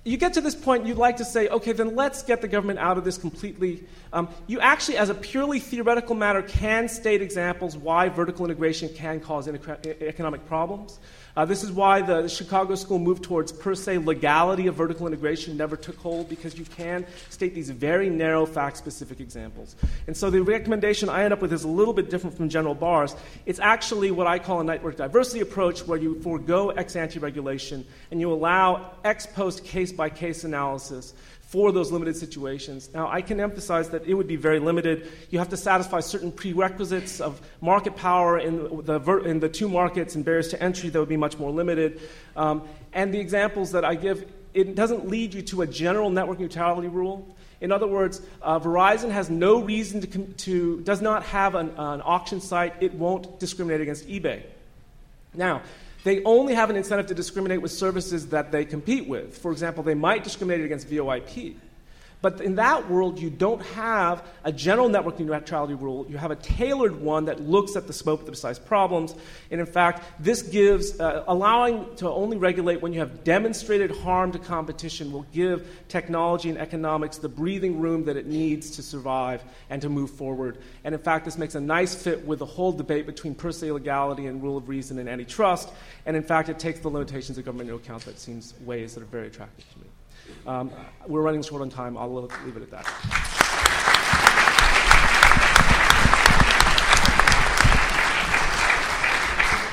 you 0.05 0.17
get 0.17 0.35
to 0.35 0.41
this 0.41 0.53
point, 0.53 0.85
you'd 0.85 0.97
like 0.97 1.17
to 1.17 1.25
say, 1.25 1.47
okay, 1.47 1.71
then 1.71 1.95
let's 1.95 2.21
get 2.21 2.39
the 2.41 2.47
government 2.47 2.77
out 2.77 2.99
of 2.99 3.03
this 3.03 3.17
completely. 3.17 3.83
Um, 4.13 4.29
you 4.45 4.59
actually, 4.59 4.97
as 4.97 5.09
a 5.09 5.15
purely 5.15 5.59
theoretical 5.59 6.15
matter, 6.15 6.43
can 6.43 6.87
state 6.87 7.23
examples 7.23 7.75
why 7.75 8.09
vertical 8.09 8.45
integration 8.45 8.89
can 8.89 9.19
cause 9.19 9.47
economic 9.47 10.45
problems. 10.45 10.99
Uh, 11.35 11.43
this 11.43 11.63
is 11.63 11.71
why 11.71 12.01
the 12.01 12.29
Chicago 12.29 12.75
School 12.75 12.97
moved 12.97 13.23
towards 13.23 13.51
per 13.51 13.75
se 13.75 13.97
legality 13.97 14.67
of 14.67 14.75
vertical 14.75 15.05
integration 15.05 15.57
never 15.57 15.75
took 15.75 15.97
hold 15.97 16.29
because 16.29 16.57
you 16.57 16.63
can 16.63 17.05
state 17.29 17.53
these 17.53 17.69
very 17.69 18.09
narrow 18.09 18.45
fact 18.45 18.77
specific 18.77 19.19
examples. 19.19 19.75
And 20.07 20.15
so 20.15 20.29
the 20.29 20.41
recommendation 20.41 21.09
I 21.09 21.25
end 21.25 21.33
up 21.33 21.41
with 21.41 21.51
is 21.51 21.65
a 21.65 21.67
little 21.67 21.93
bit 21.93 22.09
different 22.09 22.37
from 22.37 22.47
General 22.47 22.73
Barr's. 22.73 23.17
It's 23.45 23.59
actually 23.59 24.11
what 24.11 24.27
I 24.27 24.39
call 24.39 24.61
a 24.61 24.63
network 24.63 24.95
diversity 24.95 25.41
approach 25.41 25.85
where 25.85 25.99
you 25.99 26.21
forego 26.21 26.69
ex 26.69 26.95
ante 26.95 27.19
regulation 27.19 27.85
and 28.11 28.21
you 28.21 28.31
allow 28.31 28.91
ex 29.03 29.25
post 29.25 29.65
case 29.65 29.91
by 29.91 30.09
case 30.09 30.45
analysis 30.45 31.13
for 31.47 31.71
those 31.71 31.91
limited 31.91 32.17
situations. 32.17 32.89
Now, 32.93 33.07
I 33.07 33.21
can 33.21 33.39
emphasize 33.39 33.89
that 33.89 34.05
it 34.05 34.13
would 34.13 34.27
be 34.27 34.35
very 34.35 34.59
limited. 34.59 35.07
You 35.29 35.39
have 35.39 35.49
to 35.49 35.57
satisfy 35.57 35.99
certain 35.99 36.31
prerequisites 36.31 37.21
of 37.21 37.39
market 37.61 37.95
power 37.95 38.39
in 38.39 38.83
the, 38.83 38.99
in 39.25 39.39
the 39.39 39.49
two 39.49 39.69
markets 39.69 40.15
and 40.15 40.25
barriers 40.25 40.49
to 40.49 40.61
entry 40.61 40.89
that 40.89 40.99
would 40.99 41.09
be 41.09 41.17
much 41.17 41.37
more 41.37 41.51
limited. 41.51 42.01
Um, 42.35 42.63
and 42.93 43.13
the 43.13 43.19
examples 43.19 43.71
that 43.73 43.85
I 43.85 43.95
give, 43.95 44.25
it 44.53 44.75
doesn't 44.75 45.07
lead 45.07 45.33
you 45.33 45.43
to 45.43 45.61
a 45.61 45.67
general 45.67 46.09
network 46.09 46.39
neutrality 46.39 46.87
rule. 46.87 47.35
In 47.61 47.71
other 47.71 47.87
words, 47.87 48.21
uh, 48.41 48.59
Verizon 48.59 49.11
has 49.11 49.29
no 49.29 49.61
reason 49.61 50.01
to, 50.01 50.07
to 50.23 50.81
does 50.81 51.01
not 51.01 51.23
have 51.23 51.55
an, 51.55 51.69
an 51.77 52.01
auction 52.03 52.41
site. 52.41 52.73
It 52.81 52.93
won't 52.93 53.39
discriminate 53.39 53.81
against 53.81 54.07
eBay. 54.07 54.43
Now, 55.33 55.61
they 56.05 56.23
only 56.23 56.53
have 56.53 56.69
an 56.69 56.75
incentive 56.75 57.07
to 57.07 57.15
discriminate 57.15 57.63
with 57.63 57.71
services 57.71 58.27
that 58.27 58.51
they 58.51 58.63
compete 58.63 59.07
with. 59.07 59.35
For 59.39 59.51
example, 59.51 59.83
they 59.83 59.95
might 59.95 60.23
discriminate 60.23 60.63
against 60.63 60.87
VoIP. 60.87 61.55
But 62.25 62.41
in 62.41 62.55
that 62.55 62.89
world, 62.89 63.19
you 63.19 63.29
don't 63.29 63.61
have 63.61 64.25
a 64.43 64.51
general 64.51 64.89
network 64.89 65.19
neutrality 65.19 65.75
rule. 65.75 66.07
You 66.09 66.17
have 66.17 66.31
a 66.31 66.35
tailored 66.35 66.99
one 66.99 67.25
that 67.25 67.39
looks 67.39 67.75
at 67.75 67.85
the 67.85 67.93
scope 67.93 68.21
of 68.21 68.25
the 68.25 68.31
precise 68.31 68.57
problems. 68.57 69.13
And 69.51 69.61
in 69.61 69.67
fact, 69.67 70.01
this 70.19 70.41
gives, 70.41 70.99
uh, 70.99 71.23
allowing 71.27 71.95
to 71.97 72.09
only 72.09 72.37
regulate 72.37 72.81
when 72.81 72.93
you 72.93 72.99
have 72.99 73.23
demonstrated 73.23 73.91
harm 73.91 74.31
to 74.31 74.39
competition 74.39 75.11
will 75.11 75.27
give 75.33 75.67
technology 75.87 76.49
and 76.49 76.57
economics 76.57 77.19
the 77.19 77.29
breathing 77.29 77.79
room 77.79 78.05
that 78.05 78.17
it 78.17 78.25
needs 78.25 78.71
to 78.71 78.81
survive 78.81 79.43
and 79.69 79.79
to 79.83 79.89
move 79.89 80.09
forward. 80.09 80.57
And 80.83 80.95
in 80.95 81.01
fact, 81.01 81.25
this 81.25 81.37
makes 81.37 81.53
a 81.53 81.61
nice 81.61 81.93
fit 81.93 82.25
with 82.25 82.39
the 82.39 82.47
whole 82.47 82.71
debate 82.71 83.05
between 83.05 83.35
per 83.35 83.51
se 83.51 83.71
legality 83.71 84.25
and 84.25 84.41
rule 84.41 84.57
of 84.57 84.67
reason 84.67 84.97
and 84.97 85.07
antitrust. 85.07 85.69
And 86.07 86.17
in 86.17 86.23
fact, 86.23 86.49
it 86.49 86.57
takes 86.57 86.79
the 86.79 86.89
limitations 86.89 87.37
of 87.37 87.45
government 87.45 87.69
into 87.69 87.79
account 87.79 88.03
that 88.05 88.17
seems 88.17 88.55
ways 88.61 88.95
that 88.95 89.03
are 89.03 89.11
very 89.13 89.27
attractive 89.27 89.71
to 89.73 89.77
me. 89.77 89.84
Um, 90.47 90.71
we're 91.07 91.21
running 91.21 91.41
short 91.41 91.61
on 91.61 91.69
time. 91.69 91.97
I'll 91.97 92.13
leave 92.13 92.57
it 92.57 92.61
at 92.61 92.71
that. 92.71 92.85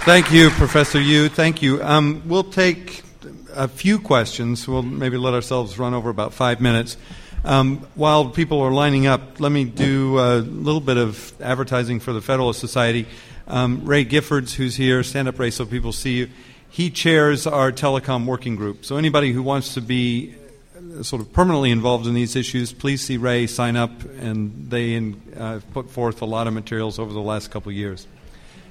Thank 0.04 0.32
you, 0.32 0.50
Professor 0.50 1.00
Yoo. 1.00 1.28
Thank 1.28 1.62
you. 1.62 1.82
Um, 1.82 2.22
we'll 2.26 2.42
take 2.42 3.02
a 3.54 3.68
few 3.68 4.00
questions. 4.00 4.66
We'll 4.66 4.82
maybe 4.82 5.16
let 5.16 5.34
ourselves 5.34 5.78
run 5.78 5.94
over 5.94 6.10
about 6.10 6.34
five 6.34 6.60
minutes. 6.60 6.96
Um, 7.44 7.78
while 7.94 8.30
people 8.30 8.60
are 8.62 8.72
lining 8.72 9.06
up, 9.06 9.40
let 9.40 9.52
me 9.52 9.64
do 9.64 10.18
a 10.18 10.38
little 10.38 10.80
bit 10.80 10.96
of 10.96 11.32
advertising 11.40 12.00
for 12.00 12.12
the 12.12 12.20
Federalist 12.20 12.60
Society. 12.60 13.06
Um, 13.46 13.84
Ray 13.84 14.04
Giffords, 14.04 14.54
who's 14.54 14.76
here, 14.76 15.02
stand 15.02 15.28
up, 15.28 15.38
Ray, 15.38 15.50
so 15.50 15.66
people 15.66 15.92
see 15.92 16.14
you. 16.18 16.30
He 16.68 16.88
chairs 16.90 17.46
our 17.46 17.70
telecom 17.70 18.24
working 18.24 18.56
group. 18.56 18.84
So 18.84 18.96
anybody 18.96 19.32
who 19.32 19.42
wants 19.42 19.74
to 19.74 19.80
be 19.80 20.34
sort 21.02 21.22
of 21.22 21.32
permanently 21.32 21.70
involved 21.70 22.06
in 22.06 22.14
these 22.14 22.36
issues, 22.36 22.72
please 22.72 23.00
see 23.00 23.16
Ray 23.16 23.46
sign 23.46 23.76
up, 23.76 23.90
and 24.20 24.70
they 24.70 25.14
uh, 25.36 25.60
put 25.72 25.90
forth 25.90 26.22
a 26.22 26.26
lot 26.26 26.46
of 26.46 26.52
materials 26.52 26.98
over 26.98 27.12
the 27.12 27.20
last 27.20 27.50
couple 27.50 27.70
of 27.70 27.76
years. 27.76 28.06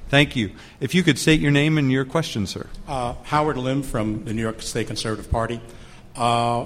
Thank 0.10 0.36
you. 0.36 0.52
If 0.80 0.94
you 0.94 1.04
could 1.04 1.18
state 1.18 1.40
your 1.40 1.52
name 1.52 1.78
and 1.78 1.92
your 1.92 2.04
question, 2.06 2.46
sir. 2.46 2.68
Uh, 2.88 3.14
Howard 3.24 3.58
Lim 3.58 3.82
from 3.82 4.26
the 4.26 4.34
New 4.34 4.42
York 4.42 4.62
State 4.62 4.88
Conservative 4.88 5.32
Party. 5.32 5.62
Uh, 6.16 6.66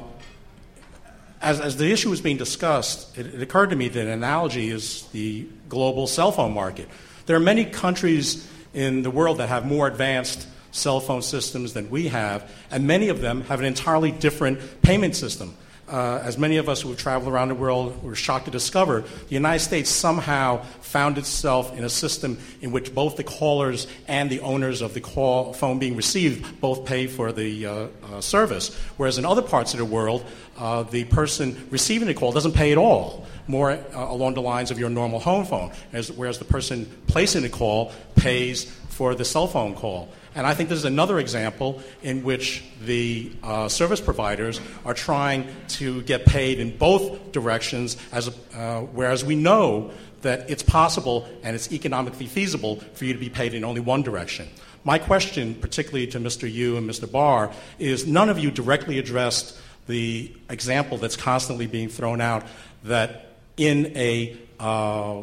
as, 1.41 1.61
as, 1.61 1.77
the 1.77 1.91
issue 1.91 2.09
was 2.09 2.21
being 2.21 2.37
discussed, 2.37 3.15
it, 3.17 3.27
it 3.27 3.41
occurred 3.41 3.69
to 3.69 3.75
me 3.75 3.87
that 3.87 4.01
an 4.01 4.09
analogy 4.09 4.69
is 4.69 5.03
the 5.09 5.47
global 5.69 6.07
cell 6.07 6.31
phone 6.31 6.55
market. 6.55 6.89
There 7.27 7.35
are 7.35 7.41
many 7.41 7.65
countries 7.65 8.49
in 8.73 9.03
the 9.03 9.11
world 9.11 9.37
that 9.37 9.49
have 9.49 9.65
more 9.65 9.87
advanced 9.87 10.47
cell 10.75 10.99
phone 10.99 11.21
systems 11.21 11.73
than 11.73 11.89
we 11.89 12.09
have, 12.09 12.51
and 12.69 12.85
many 12.85 13.09
of 13.09 13.21
them 13.21 13.41
have 13.41 13.59
an 13.59 13.65
entirely 13.65 14.11
different 14.11 14.81
payment 14.81 15.15
system. 15.15 15.55
Uh, 15.87 16.19
as 16.23 16.35
many 16.35 16.57
of 16.57 16.67
us 16.67 16.81
who 16.81 16.89
have 16.89 16.97
traveled 16.97 17.31
around 17.31 17.49
the 17.49 17.55
world 17.55 18.01
were 18.03 18.15
shocked 18.15 18.45
to 18.45 18.51
discover, 18.51 19.01
the 19.01 19.33
United 19.35 19.63
States 19.63 19.87
somehow 19.87 20.63
found 20.81 21.19
itself 21.19 21.77
in 21.77 21.83
a 21.83 21.89
system 21.89 22.39
in 22.61 22.71
which 22.71 22.93
both 22.95 23.17
the 23.17 23.23
callers 23.23 23.85
and 24.07 24.29
the 24.31 24.39
owners 24.39 24.81
of 24.81 24.95
the 24.95 25.01
call 25.01 25.53
phone 25.53 25.77
being 25.77 25.95
received 25.95 26.59
both 26.59 26.85
pay 26.85 27.05
for 27.05 27.31
the 27.31 27.67
uh, 27.67 27.87
uh, 28.11 28.19
service. 28.19 28.75
Whereas 28.97 29.19
in 29.19 29.25
other 29.25 29.43
parts 29.43 29.73
of 29.73 29.77
the 29.77 29.85
world, 29.85 30.25
uh, 30.57 30.83
the 30.83 31.03
person 31.03 31.67
receiving 31.69 32.07
the 32.07 32.15
call 32.15 32.31
doesn't 32.31 32.53
pay 32.53 32.71
at 32.71 32.79
all, 32.79 33.27
more 33.47 33.71
uh, 33.71 33.79
along 33.93 34.33
the 34.33 34.41
lines 34.41 34.71
of 34.71 34.79
your 34.79 34.89
normal 34.89 35.19
home 35.19 35.45
phone, 35.45 35.71
as, 35.93 36.11
whereas 36.11 36.39
the 36.39 36.45
person 36.45 36.89
placing 37.05 37.43
the 37.43 37.49
call 37.49 37.91
pays 38.15 38.65
for 38.89 39.13
the 39.13 39.25
cell 39.25 39.45
phone 39.45 39.75
call. 39.75 40.09
And 40.35 40.45
I 40.45 40.53
think 40.53 40.67
this 40.67 40.77
is 40.77 40.85
another 40.85 41.17
example 41.17 41.81
in 42.03 42.23
which 42.23 42.63
the 42.83 43.31
uh, 43.41 43.69
service 43.69 44.01
providers 44.01 44.59
are 44.83 44.93
trying 44.93 45.47
to 45.69 46.01
get 46.03 46.25
paid 46.25 46.59
in 46.59 46.77
both 46.77 47.31
directions, 47.31 47.95
as, 48.11 48.29
uh, 48.53 48.81
whereas 48.81 49.23
we 49.23 49.35
know 49.35 49.91
that 50.23 50.49
it's 50.49 50.63
possible 50.63 51.27
and 51.41 51.55
it's 51.55 51.71
economically 51.71 52.25
feasible 52.25 52.77
for 52.95 53.05
you 53.05 53.13
to 53.13 53.19
be 53.19 53.29
paid 53.29 53.53
in 53.53 53.63
only 53.63 53.79
one 53.79 54.01
direction. 54.01 54.47
my 54.83 54.99
question, 54.99 55.55
particularly 55.55 56.05
to 56.05 56.19
Mr. 56.19 56.51
Yoo 56.51 56.77
and 56.77 56.87
Mr. 56.87 57.09
Barr, 57.09 57.51
is 57.79 58.05
none 58.05 58.29
of 58.29 58.37
you 58.37 58.51
directly 58.51 58.99
addressed 58.99 59.57
the 59.87 60.31
example 60.49 60.97
that's 60.97 61.15
constantly 61.15 61.67
being 61.67 61.89
thrown 61.89 62.21
out 62.21 62.43
that 62.83 63.37
in 63.57 63.85
a 63.95 64.37
uh, 64.59 65.21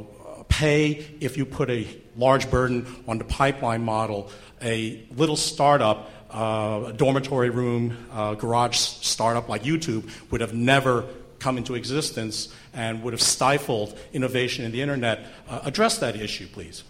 pay 0.52 1.04
if 1.20 1.38
you 1.38 1.46
put 1.46 1.70
a 1.70 1.86
large 2.14 2.50
burden 2.50 2.86
on 3.08 3.16
the 3.16 3.24
pipeline 3.24 3.82
model, 3.82 4.30
a 4.60 5.02
little 5.16 5.36
startup, 5.36 6.10
uh, 6.30 6.84
a 6.88 6.92
dormitory 6.92 7.48
room, 7.48 7.96
uh, 8.12 8.34
garage 8.34 8.76
startup 8.76 9.48
like 9.48 9.62
YouTube 9.62 10.04
would 10.30 10.42
have 10.42 10.52
never 10.52 11.06
come 11.38 11.56
into 11.56 11.74
existence 11.74 12.54
and 12.74 13.02
would 13.02 13.14
have 13.14 13.22
stifled 13.22 13.98
innovation 14.12 14.64
in 14.66 14.72
the 14.72 14.82
internet. 14.82 15.24
Uh, 15.48 15.60
address 15.64 15.98
that 15.98 16.16
issue, 16.16 16.46
please. 16.46 16.84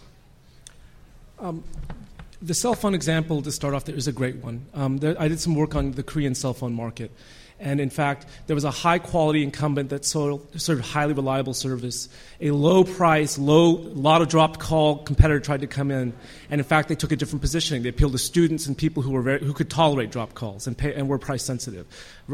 Um, 1.39 1.63
the 2.41 2.53
cell 2.53 2.75
phone 2.75 2.93
example 2.93 3.41
to 3.41 3.51
start 3.51 3.73
off 3.73 3.85
there 3.85 3.95
is 3.95 4.07
a 4.07 4.11
great 4.11 4.35
one. 4.43 4.65
Um, 4.73 4.97
there, 4.97 5.15
I 5.17 5.29
did 5.29 5.39
some 5.39 5.55
work 5.55 5.73
on 5.73 5.93
the 5.93 6.03
Korean 6.03 6.35
cell 6.35 6.53
phone 6.53 6.73
market. 6.73 7.11
And 7.63 7.79
in 7.79 7.89
fact, 7.89 8.25
there 8.47 8.55
was 8.55 8.65
a 8.65 8.71
high 8.71 8.99
quality 8.99 9.41
incumbent 9.41 9.89
that 9.91 10.03
sold, 10.03 10.59
served 10.59 10.83
highly 10.83 11.13
reliable 11.13 11.53
service. 11.53 12.09
A 12.41 12.51
low 12.51 12.83
price, 12.83 13.37
low, 13.37 13.69
lot 13.71 14.21
of 14.21 14.27
dropped 14.27 14.59
call 14.59 14.97
competitor 14.97 15.39
tried 15.39 15.61
to 15.61 15.67
come 15.67 15.89
in. 15.89 16.13
And 16.49 16.59
in 16.59 16.65
fact, 16.65 16.89
they 16.89 16.95
took 16.95 17.13
a 17.13 17.15
different 17.15 17.41
positioning. 17.41 17.81
They 17.81 17.89
appealed 17.89 18.11
to 18.11 18.17
students 18.17 18.67
and 18.67 18.77
people 18.77 19.01
who, 19.01 19.11
were 19.11 19.21
very, 19.21 19.39
who 19.39 19.53
could 19.53 19.69
tolerate 19.69 20.11
dropped 20.11 20.35
calls 20.35 20.67
and, 20.67 20.77
pay, 20.77 20.93
and 20.93 21.07
were 21.07 21.17
price 21.17 21.43
sensitive. 21.43 21.87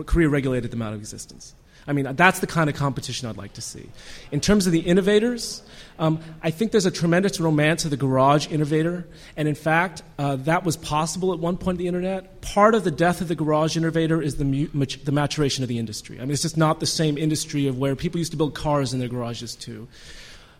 Korea 0.07 0.29
regulated 0.29 0.71
them 0.71 0.81
out 0.81 0.93
of 0.93 0.99
existence. 0.99 1.53
I 1.89 1.91
mean, 1.91 2.07
that's 2.15 2.37
the 2.39 2.45
kind 2.45 2.69
of 2.69 2.75
competition 2.75 3.27
I'd 3.27 3.35
like 3.37 3.53
to 3.53 3.61
see. 3.61 3.89
In 4.31 4.41
terms 4.41 4.67
of 4.67 4.71
the 4.71 4.81
innovators, 4.81 5.63
um, 5.97 6.19
I 6.43 6.51
think 6.51 6.71
there's 6.71 6.85
a 6.85 6.91
tremendous 6.91 7.39
romance 7.39 7.83
of 7.83 7.89
the 7.89 7.97
garage 7.97 8.47
innovator, 8.47 9.07
and 9.35 9.47
in 9.47 9.55
fact, 9.55 10.03
uh, 10.19 10.35
that 10.35 10.63
was 10.63 10.77
possible 10.77 11.33
at 11.33 11.39
one 11.39 11.57
point 11.57 11.79
in 11.79 11.79
the 11.79 11.87
internet. 11.87 12.41
Part 12.41 12.75
of 12.75 12.83
the 12.83 12.91
death 12.91 13.21
of 13.21 13.27
the 13.27 13.33
garage 13.33 13.75
innovator 13.75 14.21
is 14.21 14.35
the, 14.35 14.45
mu- 14.45 14.67
the 14.67 15.11
maturation 15.11 15.63
of 15.63 15.67
the 15.67 15.79
industry. 15.79 16.17
I 16.17 16.21
mean, 16.21 16.31
it's 16.31 16.43
just 16.43 16.57
not 16.57 16.79
the 16.79 16.85
same 16.85 17.17
industry 17.17 17.65
of 17.65 17.79
where 17.79 17.95
people 17.95 18.19
used 18.19 18.31
to 18.33 18.37
build 18.37 18.53
cars 18.53 18.93
in 18.93 18.99
their 18.99 19.09
garages 19.09 19.55
too. 19.55 19.87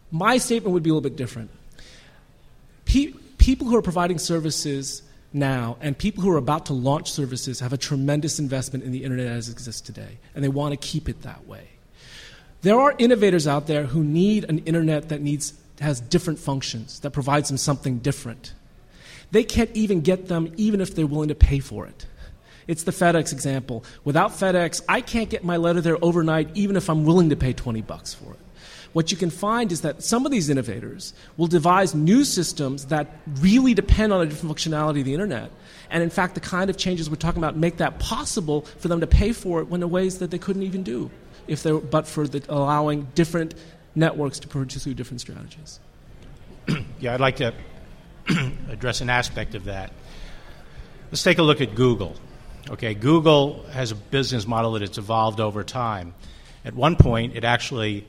My 0.09 0.39
statement 0.39 0.73
would 0.73 0.82
be 0.82 0.89
a 0.89 0.93
little 0.93 1.07
bit 1.07 1.15
different. 1.15 1.51
Pe- 2.86 3.13
people 3.38 3.67
who 3.67 3.75
are 3.75 3.84
providing 3.84 4.17
services 4.17 5.03
now, 5.34 5.77
and 5.82 5.97
people 5.97 6.23
who 6.23 6.32
are 6.32 6.38
about 6.38 6.65
to 6.67 6.73
launch 6.73 7.11
services 7.11 7.59
have 7.59 7.73
a 7.73 7.77
tremendous 7.77 8.39
investment 8.39 8.84
in 8.84 8.91
the 8.91 9.03
internet 9.03 9.27
as 9.27 9.49
it 9.49 9.51
exists 9.51 9.82
today, 9.82 10.17
and 10.34 10.43
they 10.43 10.49
want 10.49 10.71
to 10.71 10.77
keep 10.77 11.07
it 11.07 11.21
that 11.21 11.45
way. 11.47 11.67
There 12.61 12.80
are 12.80 12.93
innovators 12.97 13.47
out 13.47 13.67
there 13.67 13.86
who 13.86 14.03
need 14.03 14.45
an 14.45 14.59
internet 14.59 15.09
that 15.09 15.21
needs, 15.21 15.53
has 15.80 16.01
different 16.01 16.39
functions, 16.39 16.99
that 17.01 17.11
provides 17.11 17.49
them 17.49 17.57
something 17.57 17.99
different. 17.99 18.53
They 19.32 19.43
can't 19.43 19.69
even 19.75 20.01
get 20.01 20.27
them 20.27 20.51
even 20.57 20.82
if 20.82 20.95
they're 20.95 21.07
willing 21.07 21.30
to 21.30 21.36
pay 21.36 21.59
for 21.59 21.86
it. 21.86 22.05
It's 22.67 22.84
the 22.84 22.91
FedEx 22.91 23.32
example. 23.32 23.84
Without 24.03 24.32
FedEx, 24.32 24.82
I 24.89 25.01
can't 25.01 25.30
get 25.30 25.43
my 25.43 25.57
letter 25.57 25.82
there 25.82 25.97
overnight 26.03 26.49
even 26.55 26.75
if 26.75 26.89
I'm 26.89 27.05
willing 27.05 27.30
to 27.30 27.36
pay 27.36 27.53
20 27.53 27.82
bucks 27.82 28.13
for 28.13 28.34
it 28.34 28.39
what 28.93 29.11
you 29.11 29.17
can 29.17 29.29
find 29.29 29.71
is 29.71 29.81
that 29.81 30.03
some 30.03 30.25
of 30.25 30.31
these 30.31 30.49
innovators 30.49 31.13
will 31.37 31.47
devise 31.47 31.93
new 31.93 32.23
systems 32.23 32.85
that 32.85 33.07
really 33.39 33.73
depend 33.73 34.11
on 34.13 34.21
a 34.21 34.25
different 34.25 34.57
functionality 34.57 34.99
of 34.99 35.05
the 35.05 35.13
internet. 35.13 35.51
And 35.91 36.03
in 36.03 36.09
fact, 36.09 36.35
the 36.35 36.41
kind 36.41 36.69
of 36.69 36.77
changes 36.77 37.09
we're 37.09 37.15
talking 37.15 37.39
about 37.39 37.55
make 37.55 37.77
that 37.77 37.99
possible 37.99 38.61
for 38.61 38.87
them 38.87 38.99
to 39.01 39.07
pay 39.07 39.31
for 39.31 39.61
it 39.61 39.71
in 39.71 39.89
ways 39.89 40.19
that 40.19 40.31
they 40.31 40.37
couldn't 40.37 40.63
even 40.63 40.83
do 40.83 41.11
if 41.47 41.63
they 41.63 41.71
were, 41.71 41.79
but 41.81 42.07
for 42.07 42.27
the, 42.27 42.43
allowing 42.49 43.07
different 43.15 43.55
networks 43.95 44.39
to 44.39 44.47
pursue 44.47 44.93
different 44.93 45.21
strategies. 45.21 45.79
yeah, 46.99 47.13
I'd 47.13 47.19
like 47.19 47.37
to 47.37 47.53
address 48.69 49.01
an 49.01 49.09
aspect 49.09 49.55
of 49.55 49.65
that. 49.65 49.91
Let's 51.11 51.23
take 51.23 51.39
a 51.39 51.43
look 51.43 51.61
at 51.61 51.75
Google. 51.75 52.15
Okay, 52.69 52.93
Google 52.93 53.63
has 53.71 53.91
a 53.91 53.95
business 53.95 54.45
model 54.45 54.73
that 54.73 54.83
it's 54.83 54.99
evolved 54.99 55.39
over 55.39 55.63
time. 55.63 56.13
At 56.63 56.75
one 56.75 56.95
point, 56.95 57.35
it 57.35 57.43
actually 57.43 58.05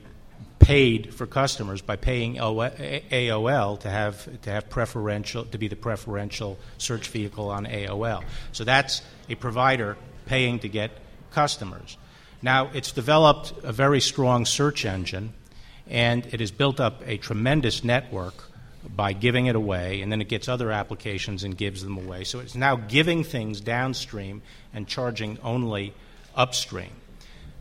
paid 0.61 1.13
for 1.13 1.25
customers 1.25 1.81
by 1.81 1.95
paying 1.95 2.35
AOL 2.35 3.79
to 3.79 3.89
have 3.89 4.41
to 4.43 4.49
have 4.51 4.69
preferential 4.69 5.43
to 5.45 5.57
be 5.57 5.67
the 5.67 5.75
preferential 5.75 6.57
search 6.77 7.09
vehicle 7.09 7.49
on 7.49 7.65
AOL. 7.65 8.23
So 8.51 8.63
that's 8.63 9.01
a 9.27 9.35
provider 9.35 9.97
paying 10.27 10.59
to 10.59 10.69
get 10.69 10.91
customers. 11.31 11.97
Now 12.41 12.69
it's 12.73 12.91
developed 12.91 13.53
a 13.63 13.73
very 13.73 13.99
strong 13.99 14.45
search 14.45 14.85
engine, 14.85 15.33
and 15.87 16.25
it 16.31 16.39
has 16.39 16.51
built 16.51 16.79
up 16.79 17.01
a 17.05 17.17
tremendous 17.17 17.83
network 17.83 18.35
by 18.95 19.13
giving 19.13 19.47
it 19.47 19.55
away, 19.55 20.01
and 20.01 20.11
then 20.11 20.21
it 20.21 20.29
gets 20.29 20.47
other 20.47 20.71
applications 20.71 21.43
and 21.43 21.57
gives 21.57 21.83
them 21.83 21.97
away. 21.97 22.23
So 22.23 22.39
it's 22.39 22.55
now 22.55 22.75
giving 22.75 23.23
things 23.23 23.61
downstream 23.61 24.41
and 24.73 24.87
charging 24.87 25.37
only 25.43 25.93
upstream. 26.35 26.91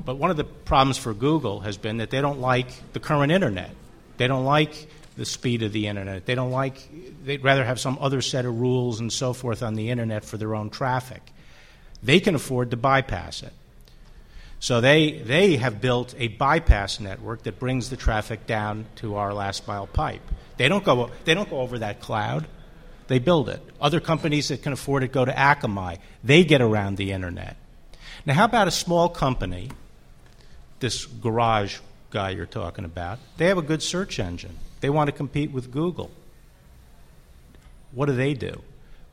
But 0.05 0.17
one 0.17 0.31
of 0.31 0.37
the 0.37 0.45
problems 0.45 0.99
for 0.99 1.15
Google 1.15 1.61
has 1.61 1.77
been 1.77 1.99
that 1.99 2.11
they 2.11 2.21
don't 2.21 2.41
like 2.41 2.93
the 2.93 3.01
current 3.01 3.33
internet. 3.33 3.71
They 4.17 4.27
don't 4.27 4.45
like 4.45 4.89
the 5.17 5.25
speed 5.25 5.63
of 5.63 5.73
the 5.73 5.87
internet. 5.87 6.27
They 6.27 6.35
don't 6.35 6.51
like, 6.51 6.89
they'd 7.25 7.45
rather 7.45 7.65
have 7.65 7.79
some 7.79 7.99
other 8.01 8.23
set 8.23 8.45
of 8.45 8.59
rules 8.59 9.01
and 9.01 9.13
so 9.13 9.33
forth 9.33 9.63
on 9.63 9.75
the 9.75 9.91
internet 9.91 10.25
for 10.25 10.37
their 10.37 10.55
own 10.55 10.71
traffic. 10.71 11.21
They 12.03 12.21
can 12.21 12.35
afford 12.35 12.71
to 12.71 12.77
bypass 12.77 13.43
it. 13.43 13.53
So 14.61 14.81
they, 14.81 15.13
they 15.13 15.57
have 15.57 15.81
built 15.81 16.15
a 16.19 16.29
bypass 16.29 17.01
network 17.01 17.43
that 17.45 17.59
brings 17.59 17.91
the 17.91 17.97
traffic 17.97 18.47
down 18.47 18.87
to 18.97 19.17
our 19.17 19.33
last 19.33 19.67
mile 19.67 19.87
pipe. 19.87 20.23
They 20.59 20.69
don't 20.69 20.85
go, 20.85 21.11
they 21.25 21.35
don't 21.35 21.49
go 21.49 21.61
over 21.61 21.79
that 21.79 22.01
cloud. 22.01 22.47
They 23.09 23.19
build 23.19 23.49
it. 23.49 23.61
Other 23.81 24.01
companies 24.01 24.49
that 24.49 24.63
can 24.63 24.73
afford 24.73 25.03
it 25.03 25.13
go 25.13 25.25
to 25.25 25.33
Akamai. 25.33 25.99
They 26.23 26.45
get 26.45 26.61
around 26.61 26.97
the 26.97 27.13
internet. 27.13 27.57
Now, 28.27 28.35
how 28.35 28.45
about 28.45 28.69
a 28.69 28.71
small 28.71 29.09
company 29.09 29.71
this 30.81 31.07
garage 31.07 31.79
guy 32.11 32.31
you're 32.31 32.47
talking 32.47 32.85
about, 32.85 33.19
they 33.37 33.47
have 33.47 33.59
a 33.59 33.63
good 33.63 33.83
search 33.83 34.19
engine. 34.19 34.57
They 34.81 34.91
want 34.91 35.09
to 35.09 35.13
compete 35.13 35.53
with 35.53 35.71
Google. 35.71 36.11
What 37.93 38.07
do 38.07 38.15
they 38.15 38.35
do? 38.35 38.63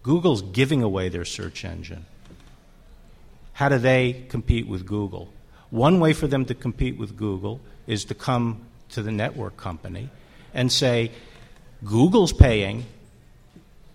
Google's 0.04 0.42
giving 0.42 0.84
away 0.84 1.10
their 1.10 1.26
search 1.26 1.66
engine. 1.66 2.06
How 3.54 3.70
do 3.70 3.78
they 3.78 4.26
compete 4.30 4.68
with 4.68 4.86
Google? 4.86 5.30
One 5.70 6.00
way 6.00 6.14
for 6.14 6.28
them 6.28 6.46
to 6.46 6.56
compete 6.56 6.98
with 6.98 7.18
Google 7.18 7.60
is 7.88 8.06
to 8.06 8.16
come 8.16 8.62
to 8.90 9.02
the 9.02 9.12
network 9.12 9.58
company 9.58 10.10
and 10.54 10.72
say, 10.72 11.12
Google's 11.84 12.32
paying 12.32 12.86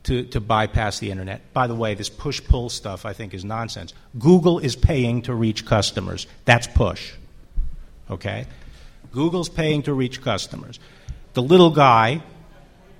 to, 0.04 0.24
to 0.24 0.40
bypass 0.40 0.98
the 0.98 1.10
internet. 1.10 1.52
By 1.52 1.66
the 1.66 1.74
way, 1.74 1.94
this 1.94 2.10
push 2.10 2.42
pull 2.42 2.68
stuff 2.68 3.06
I 3.06 3.12
think 3.12 3.32
is 3.32 3.44
nonsense. 3.44 3.94
Google 4.18 4.58
is 4.58 4.76
paying 4.76 5.22
to 5.22 5.34
reach 5.34 5.64
customers. 5.64 6.26
That's 6.44 6.66
push 6.66 7.14
okay? 8.12 8.46
Google's 9.10 9.48
paying 9.48 9.82
to 9.82 9.92
reach 9.92 10.22
customers. 10.22 10.78
The 11.34 11.42
little 11.42 11.70
guy 11.70 12.22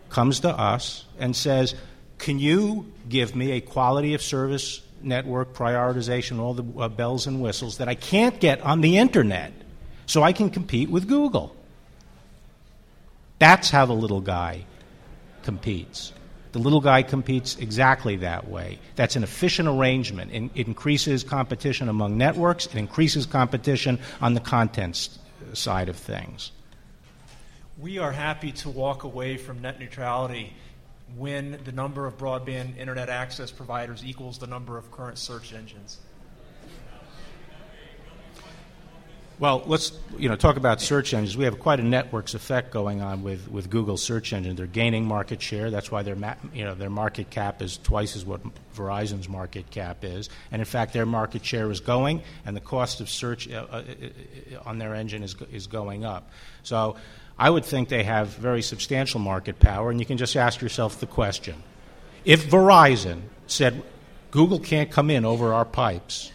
comes 0.09 0.41
to 0.41 0.51
us 0.51 1.05
and 1.19 1.35
says, 1.35 1.75
Can 2.19 2.39
you 2.39 2.93
give 3.09 3.35
me 3.35 3.53
a 3.53 3.61
quality 3.61 4.15
of 4.15 4.23
service 4.23 4.83
network 5.03 5.55
prioritization, 5.55 6.39
all 6.39 6.55
the 6.55 6.81
uh, 6.81 6.89
bells 6.89 7.27
and 7.27 7.41
whistles 7.41 7.79
that 7.79 7.89
I 7.89 7.95
can't 7.95 8.39
get 8.39 8.61
on 8.61 8.81
the 8.81 8.99
internet 8.99 9.53
so 10.07 10.23
I 10.23 10.33
can 10.33 10.51
compete 10.51 10.91
with 10.91 11.09
Google? 11.09 11.57
That's 13.39 13.71
how 13.71 13.87
the 13.87 13.95
little 13.95 14.21
guy 14.21 14.67
competes. 15.43 16.13
The 16.53 16.59
little 16.59 16.81
guy 16.81 17.03
competes 17.03 17.57
exactly 17.57 18.17
that 18.17 18.49
way. 18.49 18.79
That's 18.95 19.17
an 19.17 19.23
efficient 19.23 19.69
arrangement. 19.69 20.53
It 20.55 20.67
increases 20.67 21.25
competition 21.25 21.89
among 21.89 22.19
networks, 22.19 22.67
it 22.67 22.75
increases 22.77 23.25
competition 23.27 23.99
on 24.21 24.35
the 24.35 24.41
content 24.41 25.19
side 25.55 25.89
of 25.89 25.97
things. 25.97 26.53
We 27.79 27.99
are 27.99 28.13
happy 28.13 28.53
to 28.53 28.69
walk 28.69 29.05
away 29.05 29.39
from 29.39 29.63
net 29.63 29.81
neutrality 29.81 30.53
when 31.17 31.59
the 31.65 31.73
number 31.73 32.07
of 32.07 32.17
broadband 32.17 32.77
internet 32.79 33.09
access 33.09 33.51
providers 33.51 34.05
equals 34.05 34.39
the 34.39 34.47
number 34.47 34.79
of 34.79 34.91
current 34.91 35.19
search 35.19 35.53
engines. 35.53 35.99
Well, 39.43 39.65
let's 39.67 39.91
you 40.17 40.29
know 40.29 40.37
talk 40.37 40.57
about 40.57 40.81
search 40.81 41.13
engines. 41.13 41.37
We 41.37 41.47
have 41.47 41.59
quite 41.59 41.81
a 41.81 41.83
networks 41.83 42.35
effect 42.35 42.71
going 42.71 43.03
on 43.03 43.25
with, 43.25 43.51
with 43.51 43.71
Google 43.71 43.97
search 43.97 44.33
engine. 44.33 44.55
They're 44.55 44.69
gaining 44.69 45.05
market 45.05 45.43
share. 45.43 45.69
That's 45.69 45.91
why 45.91 46.05
their 46.05 46.15
ma- 46.15 46.37
you 46.55 46.63
know 46.63 46.77
their 46.77 46.89
market 46.89 47.29
cap 47.29 47.61
is 47.61 47.77
twice 47.77 48.15
as 48.15 48.25
what 48.25 48.41
Verizon's 48.77 49.29
market 49.29 49.69
cap 49.69 50.05
is. 50.05 50.31
And 50.53 50.63
in 50.63 50.65
fact, 50.65 50.93
their 50.93 51.07
market 51.07 51.45
share 51.45 51.69
is 51.73 51.81
going, 51.81 52.23
and 52.47 52.55
the 52.55 52.61
cost 52.61 53.01
of 53.01 53.11
search 53.11 53.51
uh, 53.51 53.67
uh, 53.69 53.83
uh 53.83 54.61
on 54.65 54.79
their 54.79 54.95
engine 54.95 55.25
is 55.25 55.35
is 55.51 55.67
going 55.67 56.05
up. 56.05 56.31
So, 56.63 56.95
I 57.37 57.51
would 57.51 57.65
think 57.65 57.89
they 57.89 58.05
have 58.05 58.29
very 58.29 58.63
substantial 58.63 59.19
market 59.19 59.59
power. 59.59 59.91
And 59.91 59.99
you 59.99 60.07
can 60.07 60.19
just 60.19 60.37
ask 60.37 60.61
yourself 60.61 61.01
the 61.01 61.09
question: 61.09 61.65
If 62.25 62.49
Verizon 62.49 63.23
said 63.49 63.83
Google 64.31 64.61
can't 64.61 64.93
come 64.93 65.11
in 65.11 65.25
over 65.25 65.53
our 65.53 65.65
pipes, 65.65 66.31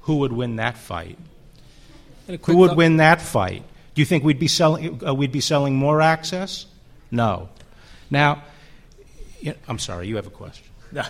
who 0.00 0.16
would 0.16 0.32
win 0.32 0.56
that 0.56 0.78
fight? 0.78 1.18
Who 2.44 2.56
would 2.58 2.76
win 2.76 2.98
that 2.98 3.22
fight? 3.22 3.62
Do 3.94 4.02
you 4.02 4.06
think 4.06 4.22
we'd 4.22 4.38
be 4.38 4.48
selling, 4.48 5.02
uh, 5.04 5.14
we'd 5.14 5.32
be 5.32 5.40
selling 5.40 5.74
more 5.74 6.00
access? 6.00 6.66
No. 7.10 7.48
Now, 8.10 8.42
I'm 9.66 9.78
sorry, 9.78 10.08
you 10.08 10.16
have 10.16 10.26
a 10.26 10.30
question. 10.30 10.66
No. 10.92 11.04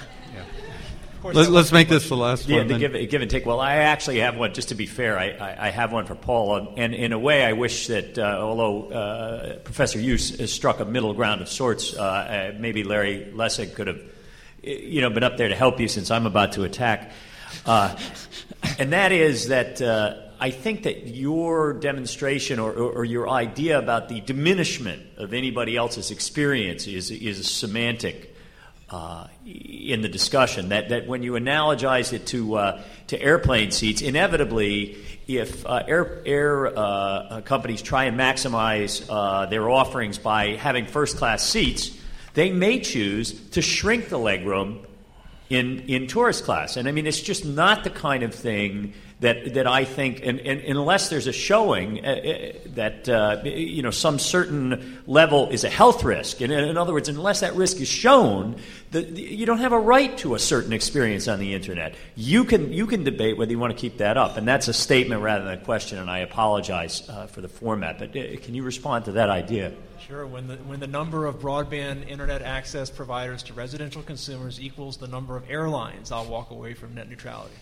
Let, 1.24 1.48
us 1.48 1.72
make 1.72 1.88
this 1.88 2.08
the 2.08 2.16
last 2.16 2.48
yeah, 2.48 2.58
one. 2.58 2.68
the 2.68 2.78
give, 2.78 3.10
give, 3.10 3.22
and 3.22 3.30
take. 3.30 3.44
Well, 3.44 3.58
I 3.58 3.76
actually 3.76 4.20
have 4.20 4.36
one. 4.36 4.54
Just 4.54 4.68
to 4.68 4.76
be 4.76 4.86
fair, 4.86 5.18
I, 5.18 5.30
I, 5.30 5.66
I 5.66 5.70
have 5.70 5.92
one 5.92 6.06
for 6.06 6.14
Paul, 6.14 6.74
and 6.76 6.94
in 6.94 7.12
a 7.12 7.18
way, 7.18 7.44
I 7.44 7.54
wish 7.54 7.88
that 7.88 8.16
uh, 8.18 8.38
although 8.38 8.90
uh, 8.90 9.58
Professor 9.58 9.98
Hughes 9.98 10.38
has 10.38 10.52
struck 10.52 10.78
a 10.78 10.84
middle 10.84 11.14
ground 11.14 11.40
of 11.40 11.48
sorts, 11.48 11.92
uh, 11.96 12.02
uh 12.02 12.58
maybe 12.58 12.84
Larry 12.84 13.32
Lessig 13.34 13.74
could 13.74 13.88
have, 13.88 14.00
you 14.62 15.00
know, 15.00 15.10
been 15.10 15.24
up 15.24 15.36
there 15.36 15.48
to 15.48 15.56
help 15.56 15.80
you 15.80 15.88
since 15.88 16.10
I'm 16.12 16.24
about 16.24 16.52
to 16.52 16.62
attack, 16.62 17.10
uh, 17.66 17.96
and 18.78 18.92
that 18.92 19.10
is 19.10 19.48
that. 19.48 20.27
I 20.40 20.50
think 20.50 20.84
that 20.84 21.08
your 21.08 21.72
demonstration 21.72 22.58
or, 22.58 22.72
or, 22.72 22.92
or, 22.98 23.04
your 23.04 23.28
idea 23.28 23.78
about 23.78 24.08
the 24.08 24.20
diminishment 24.20 25.02
of 25.16 25.34
anybody 25.34 25.76
else's 25.76 26.12
experience 26.12 26.86
is, 26.86 27.10
is 27.10 27.50
semantic 27.50 28.36
uh, 28.90 29.26
in 29.44 30.00
the 30.00 30.08
discussion. 30.08 30.68
That, 30.68 30.90
that 30.90 31.08
when 31.08 31.22
you 31.22 31.32
analogize 31.32 32.12
it 32.12 32.26
to, 32.28 32.54
uh, 32.54 32.82
to 33.08 33.20
airplane 33.20 33.72
seats, 33.72 34.00
inevitably, 34.00 34.98
if 35.26 35.66
uh, 35.66 35.82
air, 35.86 36.22
air 36.24 36.66
uh, 36.78 37.40
companies 37.40 37.82
try 37.82 38.04
and 38.04 38.18
maximize 38.18 39.04
uh, 39.10 39.46
their 39.46 39.68
offerings 39.68 40.18
by 40.18 40.56
having 40.56 40.86
first 40.86 41.16
class 41.16 41.42
seats, 41.42 41.96
they 42.34 42.52
may 42.52 42.78
choose 42.78 43.32
to 43.50 43.60
shrink 43.60 44.08
the 44.08 44.18
legroom 44.18 44.84
in, 45.50 45.80
in 45.80 46.06
tourist 46.06 46.44
class. 46.44 46.76
And 46.76 46.88
I 46.88 46.92
mean, 46.92 47.06
it's 47.06 47.20
just 47.20 47.44
not 47.44 47.84
the 47.84 47.90
kind 47.90 48.22
of 48.22 48.34
thing 48.34 48.94
that, 49.20 49.54
that 49.54 49.66
I 49.66 49.84
think, 49.84 50.20
and, 50.24 50.38
and, 50.40 50.60
unless 50.60 51.08
there's 51.08 51.26
a 51.26 51.32
showing 51.32 52.04
uh, 52.04 52.08
uh, 52.08 52.52
that 52.74 53.08
uh, 53.08 53.42
you 53.44 53.82
know 53.82 53.90
some 53.90 54.20
certain 54.20 55.02
level 55.08 55.48
is 55.48 55.64
a 55.64 55.68
health 55.68 56.04
risk, 56.04 56.40
and 56.40 56.52
in 56.52 56.76
other 56.76 56.92
words, 56.92 57.08
unless 57.08 57.40
that 57.40 57.56
risk 57.56 57.80
is 57.80 57.88
shown, 57.88 58.56
the, 58.92 59.02
you 59.02 59.44
don't 59.44 59.58
have 59.58 59.72
a 59.72 59.78
right 59.78 60.16
to 60.18 60.36
a 60.36 60.38
certain 60.38 60.72
experience 60.72 61.26
on 61.26 61.40
the 61.40 61.52
internet. 61.52 61.96
You 62.14 62.44
can 62.44 62.72
you 62.72 62.86
can 62.86 63.02
debate 63.02 63.36
whether 63.36 63.50
you 63.50 63.58
want 63.58 63.72
to 63.72 63.78
keep 63.78 63.98
that 63.98 64.16
up, 64.16 64.36
and 64.36 64.46
that's 64.46 64.68
a 64.68 64.72
statement 64.72 65.20
rather 65.20 65.44
than 65.44 65.54
a 65.54 65.64
question. 65.64 65.98
And 65.98 66.08
I 66.08 66.18
apologize 66.18 67.08
uh, 67.08 67.26
for 67.26 67.40
the 67.40 67.48
format, 67.48 67.98
but 67.98 68.10
uh, 68.10 68.36
can 68.40 68.54
you 68.54 68.62
respond 68.62 69.06
to 69.06 69.12
that 69.12 69.30
idea? 69.30 69.72
Sure. 70.06 70.26
When 70.26 70.46
the, 70.46 70.56
when 70.56 70.78
the 70.78 70.86
number 70.86 71.26
of 71.26 71.40
broadband 71.40 72.08
internet 72.08 72.40
access 72.40 72.88
providers 72.88 73.42
to 73.44 73.52
residential 73.52 74.02
consumers 74.02 74.60
equals 74.60 74.96
the 74.96 75.08
number 75.08 75.36
of 75.36 75.50
airlines, 75.50 76.12
I'll 76.12 76.24
walk 76.24 76.50
away 76.50 76.74
from 76.74 76.94
net 76.94 77.10
neutrality. 77.10 77.54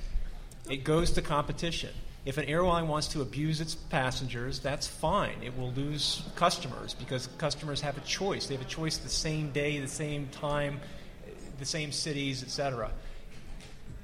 It 0.68 0.84
goes 0.84 1.12
to 1.12 1.22
competition. 1.22 1.90
If 2.24 2.38
an 2.38 2.46
airline 2.46 2.88
wants 2.88 3.06
to 3.08 3.22
abuse 3.22 3.60
its 3.60 3.76
passengers, 3.76 4.58
that's 4.58 4.88
fine. 4.88 5.40
It 5.44 5.56
will 5.56 5.70
lose 5.70 6.24
customers 6.34 6.92
because 6.92 7.28
customers 7.38 7.80
have 7.82 7.96
a 7.96 8.00
choice. 8.00 8.48
They 8.48 8.56
have 8.56 8.66
a 8.66 8.68
choice 8.68 8.98
the 8.98 9.08
same 9.08 9.52
day, 9.52 9.78
the 9.78 9.86
same 9.86 10.26
time, 10.32 10.80
the 11.60 11.64
same 11.64 11.92
cities, 11.92 12.42
etc. 12.42 12.90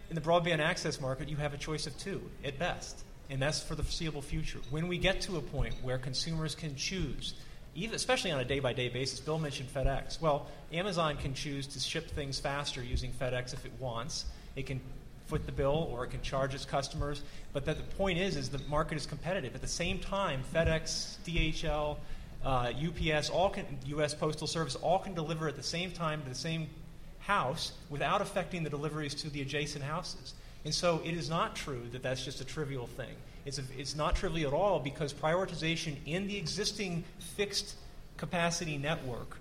In 0.08 0.14
the 0.14 0.20
broadband 0.20 0.60
access 0.60 1.00
market, 1.00 1.28
you 1.28 1.36
have 1.36 1.52
a 1.52 1.56
choice 1.56 1.88
of 1.88 1.98
two 1.98 2.22
at 2.44 2.60
best, 2.60 3.02
and 3.28 3.42
that's 3.42 3.60
for 3.60 3.74
the 3.74 3.82
foreseeable 3.82 4.22
future. 4.22 4.60
When 4.70 4.86
we 4.86 4.98
get 4.98 5.20
to 5.22 5.38
a 5.38 5.40
point 5.40 5.74
where 5.82 5.98
consumers 5.98 6.54
can 6.54 6.76
choose, 6.76 7.34
even, 7.74 7.96
especially 7.96 8.30
on 8.30 8.38
a 8.38 8.44
day 8.44 8.60
by 8.60 8.72
day 8.72 8.88
basis, 8.88 9.18
Bill 9.18 9.38
mentioned 9.38 9.72
FedEx. 9.74 10.20
Well, 10.20 10.46
Amazon 10.72 11.16
can 11.16 11.34
choose 11.34 11.66
to 11.68 11.80
ship 11.80 12.08
things 12.10 12.38
faster 12.38 12.84
using 12.84 13.10
FedEx 13.10 13.52
if 13.52 13.64
it 13.64 13.72
wants. 13.80 14.26
It 14.54 14.66
can 14.66 14.80
foot 15.32 15.46
the 15.46 15.52
bill 15.52 15.88
or 15.90 16.04
it 16.04 16.10
can 16.10 16.20
charge 16.20 16.54
its 16.54 16.66
customers. 16.66 17.22
But 17.54 17.64
that 17.64 17.78
the 17.78 17.96
point 17.96 18.18
is, 18.18 18.36
is 18.36 18.50
the 18.50 18.60
market 18.68 18.96
is 18.96 19.06
competitive. 19.06 19.54
At 19.54 19.62
the 19.62 19.66
same 19.66 19.98
time, 19.98 20.42
FedEx, 20.54 21.16
DHL, 21.24 21.96
uh, 22.44 22.72
UPS, 22.76 23.30
all 23.30 23.48
can, 23.48 23.64
U.S. 23.86 24.12
Postal 24.12 24.46
Service, 24.46 24.74
all 24.76 24.98
can 24.98 25.14
deliver 25.14 25.48
at 25.48 25.56
the 25.56 25.62
same 25.62 25.90
time 25.90 26.22
to 26.22 26.28
the 26.28 26.34
same 26.34 26.68
house 27.20 27.72
without 27.88 28.20
affecting 28.20 28.62
the 28.62 28.68
deliveries 28.68 29.14
to 29.14 29.30
the 29.30 29.40
adjacent 29.40 29.82
houses. 29.82 30.34
And 30.66 30.74
so 30.74 31.00
it 31.02 31.14
is 31.14 31.30
not 31.30 31.56
true 31.56 31.82
that 31.92 32.02
that's 32.02 32.22
just 32.22 32.42
a 32.42 32.44
trivial 32.44 32.86
thing. 32.86 33.14
It's, 33.46 33.58
a, 33.58 33.62
it's 33.78 33.96
not 33.96 34.14
trivial 34.14 34.48
at 34.48 34.54
all 34.54 34.80
because 34.80 35.14
prioritization 35.14 35.96
in 36.04 36.26
the 36.26 36.36
existing 36.36 37.04
fixed 37.18 37.76
capacity 38.18 38.76
network, 38.76 39.38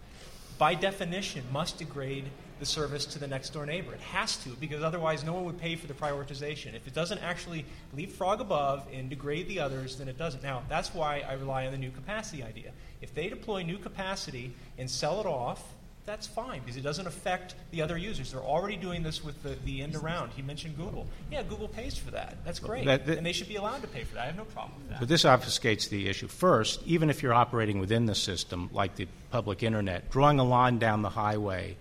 by 0.57 0.73
definition, 0.73 1.43
must 1.51 1.79
degrade 1.79 2.29
the 2.61 2.65
service 2.65 3.05
to 3.07 3.19
the 3.19 3.27
next 3.27 3.49
door 3.49 3.65
neighbor. 3.65 3.91
It 3.91 3.99
has 3.99 4.37
to, 4.43 4.49
because 4.51 4.83
otherwise 4.83 5.25
no 5.25 5.33
one 5.33 5.45
would 5.45 5.59
pay 5.59 5.75
for 5.75 5.87
the 5.87 5.93
prioritization. 5.93 6.75
If 6.75 6.87
it 6.87 6.93
doesn't 6.93 7.17
actually 7.17 7.65
leapfrog 7.93 8.39
above 8.39 8.87
and 8.93 9.09
degrade 9.09 9.49
the 9.49 9.59
others, 9.59 9.97
then 9.97 10.07
it 10.07 10.17
doesn't. 10.17 10.43
Now, 10.43 10.61
that's 10.69 10.93
why 10.93 11.25
I 11.27 11.33
rely 11.33 11.65
on 11.65 11.71
the 11.71 11.79
new 11.79 11.89
capacity 11.89 12.43
idea. 12.43 12.71
If 13.01 13.15
they 13.15 13.27
deploy 13.29 13.63
new 13.63 13.79
capacity 13.79 14.53
and 14.77 14.87
sell 14.89 15.19
it 15.19 15.25
off, 15.25 15.73
that's 16.05 16.27
fine 16.27 16.59
because 16.59 16.77
it 16.77 16.81
doesn't 16.81 17.07
affect 17.07 17.55
the 17.71 17.81
other 17.81 17.97
users. 17.97 18.31
They're 18.31 18.41
already 18.41 18.75
doing 18.75 19.01
this 19.01 19.23
with 19.23 19.41
the, 19.41 19.55
the 19.65 19.81
end 19.81 19.95
around. 19.95 20.31
He 20.31 20.43
mentioned 20.43 20.77
Google. 20.77 21.07
Yeah, 21.31 21.41
Google 21.41 21.67
pays 21.67 21.97
for 21.97 22.11
that. 22.11 22.37
That's 22.45 22.59
great. 22.59 22.85
That, 22.85 23.07
that, 23.07 23.17
and 23.17 23.25
they 23.25 23.33
should 23.33 23.47
be 23.47 23.55
allowed 23.55 23.81
to 23.81 23.87
pay 23.87 24.03
for 24.03 24.15
that. 24.15 24.23
I 24.23 24.25
have 24.27 24.37
no 24.37 24.45
problem 24.45 24.77
with 24.79 24.89
that. 24.89 24.99
But 24.99 25.09
this 25.09 25.23
obfuscates 25.23 25.89
the 25.89 26.09
issue. 26.09 26.27
First, 26.27 26.81
even 26.85 27.09
if 27.09 27.23
you're 27.23 27.33
operating 27.33 27.79
within 27.79 28.05
the 28.05 28.15
system, 28.15 28.69
like 28.71 28.95
the 28.95 29.07
public 29.31 29.63
internet, 29.63 30.11
drawing 30.11 30.39
a 30.39 30.43
line 30.43 30.77
down 30.77 31.01
the 31.01 31.09
highway 31.09 31.75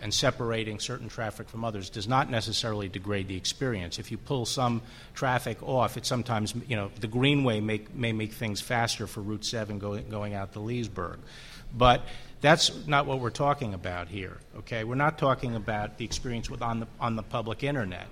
and 0.00 0.12
separating 0.12 0.78
certain 0.78 1.08
traffic 1.08 1.48
from 1.48 1.64
others 1.64 1.90
does 1.90 2.06
not 2.06 2.30
necessarily 2.30 2.88
degrade 2.88 3.28
the 3.28 3.36
experience. 3.36 3.98
If 3.98 4.10
you 4.10 4.18
pull 4.18 4.46
some 4.46 4.82
traffic 5.14 5.62
off, 5.62 5.96
it 5.96 6.06
sometimes, 6.06 6.54
you 6.68 6.76
know, 6.76 6.90
the 7.00 7.08
Greenway 7.08 7.60
make, 7.60 7.94
may 7.94 8.12
make 8.12 8.32
things 8.32 8.60
faster 8.60 9.06
for 9.06 9.20
Route 9.20 9.44
7 9.44 9.78
going, 9.78 10.34
out 10.34 10.52
to 10.52 10.60
Leesburg. 10.60 11.18
But 11.76 12.02
that's 12.40 12.86
not 12.86 13.06
what 13.06 13.20
we're 13.20 13.30
talking 13.30 13.74
about 13.74 14.08
here, 14.08 14.38
okay? 14.58 14.84
We're 14.84 14.94
not 14.94 15.18
talking 15.18 15.54
about 15.56 15.98
the 15.98 16.04
experience 16.04 16.48
with 16.48 16.62
on, 16.62 16.80
the, 16.80 16.86
on 17.00 17.16
the 17.16 17.22
public 17.22 17.64
internet. 17.64 18.06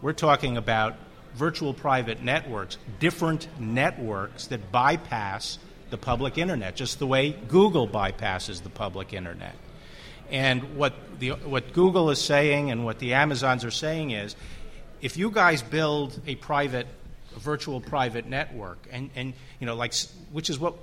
We're 0.00 0.14
talking 0.14 0.56
about 0.56 0.96
virtual 1.34 1.74
private 1.74 2.22
networks, 2.22 2.78
different 2.98 3.48
networks 3.60 4.46
that 4.46 4.72
bypass 4.72 5.58
the 5.90 5.98
public 5.98 6.38
internet, 6.38 6.76
just 6.76 6.98
the 6.98 7.06
way 7.06 7.32
Google 7.48 7.88
bypasses 7.88 8.62
the 8.62 8.70
public 8.70 9.12
internet. 9.12 9.54
And 10.30 10.76
what, 10.76 10.94
the, 11.18 11.30
what 11.30 11.72
Google 11.72 12.10
is 12.10 12.20
saying 12.20 12.70
and 12.70 12.84
what 12.84 12.98
the 12.98 13.14
Amazons 13.14 13.64
are 13.64 13.70
saying 13.70 14.10
is 14.10 14.36
if 15.00 15.16
you 15.16 15.30
guys 15.30 15.62
build 15.62 16.20
a 16.26 16.34
private, 16.34 16.86
a 17.34 17.38
virtual 17.38 17.80
private 17.80 18.26
network, 18.26 18.86
and, 18.90 19.10
and 19.14 19.32
you 19.60 19.66
know, 19.66 19.74
like, 19.74 19.94
which 20.32 20.50
is 20.50 20.58
what 20.58 20.74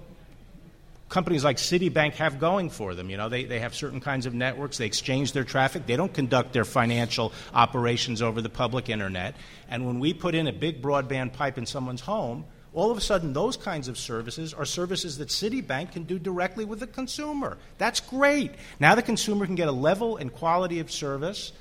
companies 1.10 1.44
like 1.44 1.58
Citibank 1.58 2.14
have 2.14 2.40
going 2.40 2.70
for 2.70 2.96
them. 2.96 3.10
You 3.10 3.18
know, 3.18 3.30
they, 3.30 3.46
they 3.46 3.60
have 3.60 3.76
certain 3.76 4.02
kinds 4.02 4.26
of 4.26 4.34
networks, 4.34 4.78
they 4.78 4.86
exchange 4.86 5.34
their 5.34 5.44
traffic, 5.44 5.86
they 5.86 5.96
don't 5.96 6.14
conduct 6.14 6.54
their 6.54 6.66
financial 6.66 7.32
operations 7.54 8.22
over 8.22 8.42
the 8.42 8.50
public 8.50 8.90
internet. 8.90 9.36
And 9.70 9.86
when 9.86 10.00
we 10.00 10.14
put 10.14 10.36
in 10.36 10.48
a 10.48 10.54
big 10.54 10.82
broadband 10.82 11.34
pipe 11.34 11.58
in 11.58 11.66
someone's 11.66 12.02
home, 12.02 12.46
all 12.76 12.92
of 12.92 12.98
a 12.98 13.02
sudden, 13.02 13.34
those 13.34 13.56
kinds 13.56 13.88
of 13.88 13.98
services 13.98 14.54
are 14.54 14.66
services 14.66 15.18
that 15.18 15.30
Citibank 15.30 15.94
can 15.94 16.04
do 16.04 16.20
directly 16.20 16.66
with 16.66 16.82
the 16.82 16.88
consumer. 16.88 17.58
That's 17.78 18.02
great. 18.02 18.52
Now 18.80 18.96
the 18.96 19.02
consumer 19.02 19.46
can 19.46 19.56
get 19.56 19.70
a 19.70 19.72
level 19.72 20.18
and 20.18 20.32
quality 20.32 20.80
of 20.80 20.92
service. 20.92 21.54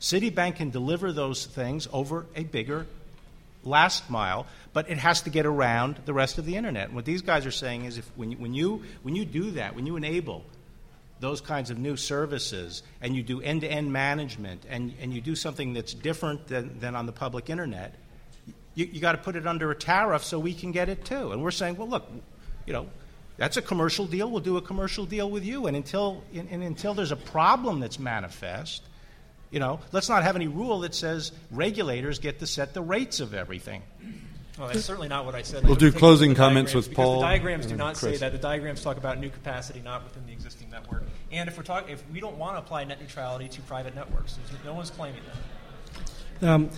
Citibank 0.00 0.56
can 0.56 0.70
deliver 0.70 1.12
those 1.12 1.46
things 1.46 1.88
over 1.92 2.26
a 2.36 2.44
bigger 2.44 2.86
last 3.64 4.08
mile, 4.08 4.46
but 4.72 4.88
it 4.88 4.98
has 4.98 5.22
to 5.22 5.30
get 5.30 5.46
around 5.46 5.98
the 6.04 6.12
rest 6.12 6.38
of 6.38 6.46
the 6.46 6.56
internet. 6.56 6.86
And 6.86 6.94
what 6.94 7.04
these 7.04 7.22
guys 7.22 7.44
are 7.44 7.52
saying 7.52 7.84
is 7.84 7.98
if 7.98 8.10
when 8.16 8.30
you, 8.30 8.38
when 8.38 8.54
you, 8.54 8.82
when 9.02 9.16
you 9.16 9.24
do 9.24 9.52
that, 9.52 9.74
when 9.74 9.86
you 9.86 9.96
enable 9.96 10.44
those 11.20 11.40
kinds 11.40 11.70
of 11.70 11.78
new 11.78 11.96
services 11.96 12.82
and 13.00 13.14
you 13.14 13.22
do 13.22 13.40
end 13.40 13.60
to 13.60 13.68
end 13.68 13.92
management 13.92 14.64
and, 14.68 14.92
and 15.00 15.12
you 15.12 15.20
do 15.20 15.36
something 15.36 15.72
that's 15.72 15.94
different 15.94 16.48
than, 16.48 16.78
than 16.80 16.96
on 16.96 17.06
the 17.06 17.12
public 17.12 17.48
internet, 17.48 17.94
you, 18.74 18.88
you 18.90 19.00
got 19.00 19.12
to 19.12 19.18
put 19.18 19.36
it 19.36 19.46
under 19.46 19.70
a 19.70 19.74
tariff 19.74 20.24
so 20.24 20.38
we 20.38 20.54
can 20.54 20.72
get 20.72 20.88
it 20.88 21.04
too. 21.04 21.32
And 21.32 21.42
we're 21.42 21.50
saying, 21.50 21.76
well, 21.76 21.88
look, 21.88 22.10
you 22.66 22.72
know, 22.72 22.88
that's 23.36 23.56
a 23.56 23.62
commercial 23.62 24.06
deal. 24.06 24.30
We'll 24.30 24.40
do 24.40 24.56
a 24.56 24.62
commercial 24.62 25.06
deal 25.06 25.30
with 25.30 25.44
you. 25.44 25.66
And 25.66 25.76
until, 25.76 26.22
and, 26.34 26.48
and 26.50 26.62
until 26.62 26.94
there's 26.94 27.12
a 27.12 27.16
problem 27.16 27.80
that's 27.80 27.98
manifest, 27.98 28.82
you 29.50 29.60
know, 29.60 29.80
let's 29.92 30.08
not 30.08 30.22
have 30.22 30.36
any 30.36 30.48
rule 30.48 30.80
that 30.80 30.94
says 30.94 31.32
regulators 31.50 32.18
get 32.18 32.38
to 32.38 32.46
set 32.46 32.72
the 32.74 32.82
rates 32.82 33.20
of 33.20 33.34
everything. 33.34 33.82
Well, 34.58 34.68
that's 34.68 34.84
certainly 34.84 35.08
not 35.08 35.24
what 35.24 35.34
I 35.34 35.42
said. 35.42 35.64
We'll 35.64 35.76
do 35.76 35.90
closing 35.90 36.34
comments 36.34 36.74
with 36.74 36.92
Paul. 36.94 37.20
The 37.20 37.26
diagrams 37.26 37.66
do 37.66 37.74
not 37.74 37.96
Chris. 37.96 38.12
say 38.12 38.16
that. 38.18 38.32
The 38.32 38.38
diagrams 38.38 38.82
talk 38.82 38.98
about 38.98 39.18
new 39.18 39.30
capacity, 39.30 39.80
not 39.80 40.04
within 40.04 40.26
the 40.26 40.32
existing 40.32 40.70
network. 40.70 41.04
And 41.30 41.48
if 41.48 41.56
we're 41.56 41.62
talking, 41.62 41.92
if 41.92 42.02
we 42.10 42.20
don't 42.20 42.36
want 42.36 42.56
to 42.56 42.58
apply 42.60 42.84
net 42.84 43.00
neutrality 43.00 43.48
to 43.48 43.62
private 43.62 43.94
networks, 43.94 44.38
no 44.64 44.74
one's 44.74 44.90
claiming 44.90 45.22
that. 46.40 46.48
Um, 46.48 46.70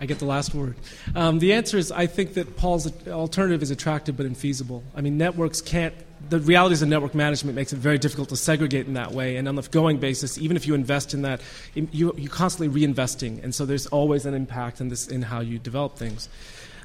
I, 0.00 0.06
get 0.06 0.18
the 0.18 0.26
last 0.26 0.54
word. 0.54 0.76
Um, 1.14 1.38
the 1.38 1.54
answer 1.54 1.78
is 1.78 1.90
I 1.90 2.06
think 2.06 2.34
that 2.34 2.56
Paul's 2.56 2.86
alternative 3.08 3.62
is 3.62 3.70
attractive 3.70 4.16
but 4.16 4.26
infeasible. 4.26 4.82
I 4.94 5.00
mean, 5.00 5.16
networks 5.16 5.62
can't. 5.62 5.94
The 6.28 6.38
realities 6.38 6.82
of 6.82 6.88
network 6.88 7.14
management 7.14 7.56
makes 7.56 7.72
it 7.72 7.78
very 7.78 7.98
difficult 7.98 8.28
to 8.30 8.36
segregate 8.36 8.86
in 8.86 8.94
that 8.94 9.12
way. 9.12 9.36
And 9.36 9.48
on 9.48 9.54
the 9.54 9.62
going 9.62 9.98
basis, 9.98 10.38
even 10.38 10.56
if 10.56 10.66
you 10.66 10.74
invest 10.74 11.14
in 11.14 11.22
that, 11.22 11.40
you, 11.74 12.14
you're 12.16 12.30
constantly 12.30 12.80
reinvesting, 12.80 13.42
and 13.42 13.54
so 13.54 13.64
there's 13.66 13.86
always 13.86 14.26
an 14.26 14.34
impact 14.34 14.80
in 14.80 14.88
this 14.88 15.06
in 15.08 15.22
how 15.22 15.40
you 15.40 15.58
develop 15.58 15.96
things. 15.96 16.28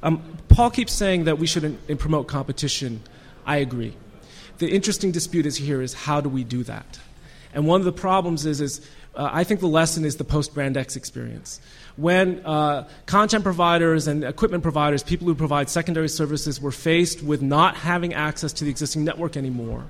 Um, 0.04 0.38
Paul 0.48 0.70
keeps 0.70 0.94
saying 0.94 1.26
that 1.26 1.38
we 1.38 1.48
should 1.48 1.64
in, 1.64 1.78
in 1.88 1.98
promote 1.98 2.28
competition. 2.28 3.02
I 3.46 3.58
agree. 3.58 3.94
The 4.60 4.70
interesting 4.70 5.12
dispute 5.12 5.46
is 5.46 5.58
here 5.58 5.82
is 5.82 5.94
how 5.94 6.22
do 6.22 6.30
we 6.30 6.44
do 6.44 6.64
that? 6.64 7.00
And 7.54 7.66
one 7.66 7.82
of 7.82 7.86
the 7.86 8.02
problems 8.02 8.46
is, 8.46 8.62
is 8.62 8.82
Uh, 9.16 9.41
I 9.41 9.44
think 9.44 9.60
the 9.60 9.68
lesson 9.68 10.06
is 10.06 10.16
the 10.16 10.24
post 10.24 10.54
Brand 10.54 10.78
X 10.78 10.96
experience. 10.96 11.60
When 12.00 12.46
uh, 12.46 12.88
content 13.08 13.44
providers 13.44 14.08
and 14.08 14.24
equipment 14.24 14.64
providers, 14.64 15.04
people 15.04 15.28
who 15.28 15.36
provide 15.36 15.70
secondary 15.70 16.08
services, 16.08 16.62
were 16.62 16.72
faced 16.72 17.22
with 17.22 17.42
not 17.42 17.76
having 17.76 18.14
access 18.14 18.54
to 18.54 18.64
the 18.64 18.72
existing 18.72 19.04
network 19.04 19.36
anymore, 19.36 19.84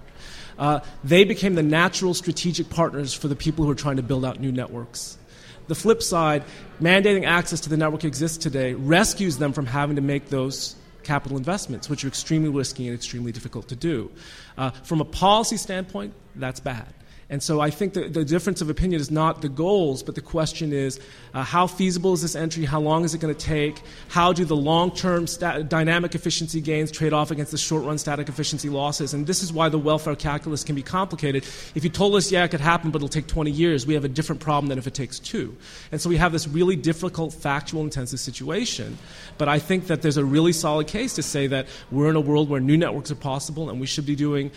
uh, 0.57 0.79
they 1.03 1.23
became 1.23 1.53
the 1.53 1.61
natural 1.61 2.15
strategic 2.15 2.71
partners 2.71 3.13
for 3.13 3.27
the 3.27 3.35
people 3.35 3.63
who 3.63 3.69
are 3.69 3.75
trying 3.75 3.97
to 3.97 4.01
build 4.01 4.25
out 4.25 4.39
new 4.39 4.51
networks. 4.51 5.19
The 5.67 5.75
flip 5.75 6.01
side, 6.01 6.43
mandating 6.81 7.27
access 7.27 7.59
to 7.61 7.69
the 7.69 7.77
network 7.77 8.03
exists 8.03 8.39
today 8.39 8.73
rescues 8.73 9.37
them 9.37 9.53
from 9.53 9.67
having 9.67 9.95
to 9.97 10.01
make 10.01 10.29
those 10.29 10.75
capital 11.03 11.37
investments, 11.37 11.91
which 11.91 12.03
are 12.03 12.07
extremely 12.07 12.49
risky 12.49 12.87
and 12.87 12.95
extremely 12.95 13.31
difficult 13.31 13.67
to 13.67 13.75
do. 13.75 14.09
Uh, 14.57 14.71
from 14.71 14.99
a 14.99 15.05
policy 15.05 15.57
standpoint, 15.57 16.15
that's 16.35 16.59
bad. 16.59 16.91
And 17.31 17.43
so 17.43 17.59
I 17.59 17.69
think 17.69 17.93
the, 17.93 18.09
the 18.09 18.25
difference 18.25 18.59
of 18.59 18.71
opinion 18.71 18.99
is 18.99 19.11
not 19.11 19.43
the 19.43 19.49
goals, 19.49 20.01
but 20.01 20.15
the 20.15 20.21
question 20.21 20.73
is 20.73 20.99
uh, 21.35 21.43
how 21.43 21.67
feasible 21.67 22.13
is 22.13 22.23
this 22.23 22.35
entry? 22.35 22.65
How 22.65 22.79
long 22.79 23.03
is 23.03 23.13
it 23.13 23.21
going 23.21 23.33
to 23.33 23.39
take? 23.39 23.83
How 24.07 24.33
do 24.33 24.45
the 24.45 24.55
long 24.55 24.91
term 24.91 25.25
dynamic 25.25 26.15
efficiency 26.15 26.59
gains 26.59 26.89
trade 26.89 27.13
off 27.13 27.29
against 27.29 27.51
the 27.51 27.57
short 27.59 27.83
run 27.83 27.99
static 27.99 28.29
efficiency 28.29 28.67
losses? 28.67 29.13
And 29.13 29.27
this 29.27 29.43
is 29.43 29.53
why 29.53 29.69
the 29.69 29.77
welfare 29.77 30.15
calculus 30.15 30.63
can 30.63 30.73
be 30.73 30.81
complicated. 30.81 31.43
If 31.75 31.83
you 31.83 31.91
told 31.91 32.15
us, 32.15 32.31
yeah, 32.31 32.45
it 32.45 32.49
could 32.49 32.61
happen, 32.61 32.89
but 32.89 32.97
it'll 32.97 33.09
take 33.09 33.27
20 33.27 33.51
years, 33.51 33.85
we 33.85 33.93
have 33.93 34.05
a 34.05 34.09
different 34.09 34.41
problem 34.41 34.69
than 34.69 34.79
if 34.79 34.87
it 34.87 34.95
takes 34.95 35.19
two. 35.19 35.55
And 35.91 36.01
so 36.01 36.09
we 36.09 36.17
have 36.17 36.31
this 36.31 36.47
really 36.47 36.75
difficult, 36.75 37.31
factual, 37.31 37.83
intensive 37.83 38.19
situation. 38.19 38.97
But 39.37 39.49
I 39.49 39.59
think 39.59 39.85
that 39.87 40.01
there's 40.01 40.17
a 40.17 40.25
really 40.25 40.53
solid 40.53 40.87
case 40.87 41.13
to 41.13 41.23
say 41.23 41.45
that 41.45 41.67
we're 41.91 42.09
in 42.09 42.15
a 42.15 42.21
world 42.21 42.49
where 42.49 42.59
new 42.59 42.77
networks 42.77 43.11
are 43.11 43.15
possible 43.15 43.69
and 43.69 43.79
we 43.79 43.85
should 43.85 44.07
be 44.07 44.15
doing, 44.15 44.49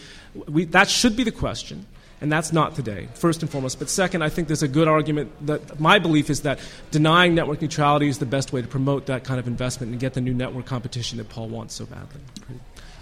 we, 0.48 0.64
that 0.66 0.88
should 0.88 1.16
be 1.16 1.24
the 1.24 1.32
question 1.32 1.86
and 2.22 2.30
that's 2.30 2.52
not 2.52 2.76
today, 2.76 3.08
first 3.14 3.42
and 3.42 3.50
foremost. 3.50 3.80
But 3.80 3.90
second, 3.90 4.22
I 4.22 4.28
think 4.28 4.46
there's 4.46 4.62
a 4.62 4.68
good 4.68 4.86
argument 4.86 5.46
that 5.46 5.80
my 5.80 5.98
belief 5.98 6.30
is 6.30 6.42
that 6.42 6.60
denying 6.92 7.34
network 7.34 7.60
neutrality 7.60 8.08
is 8.08 8.18
the 8.18 8.26
best 8.26 8.52
way 8.52 8.62
to 8.62 8.68
promote 8.68 9.06
that 9.06 9.24
kind 9.24 9.40
of 9.40 9.48
investment 9.48 9.90
and 9.90 10.00
get 10.00 10.14
the 10.14 10.20
new 10.20 10.32
network 10.32 10.64
competition 10.64 11.18
that 11.18 11.28
Paul 11.28 11.48
wants 11.48 11.74
so 11.74 11.84
badly. 11.84 12.20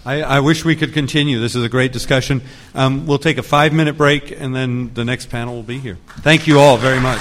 I, 0.06 0.22
I 0.22 0.40
wish 0.40 0.64
we 0.64 0.74
could 0.74 0.94
continue. 0.94 1.38
This 1.38 1.54
is 1.54 1.62
a 1.62 1.68
great 1.68 1.92
discussion. 1.92 2.40
Um, 2.74 3.06
we'll 3.06 3.18
take 3.18 3.36
a 3.36 3.42
five 3.42 3.74
minute 3.74 3.98
break, 3.98 4.30
and 4.30 4.56
then 4.56 4.94
the 4.94 5.04
next 5.04 5.26
panel 5.26 5.54
will 5.54 5.62
be 5.62 5.78
here. 5.78 5.98
Thank 6.20 6.46
you 6.46 6.58
all 6.58 6.78
very 6.78 7.00
much. 7.00 7.20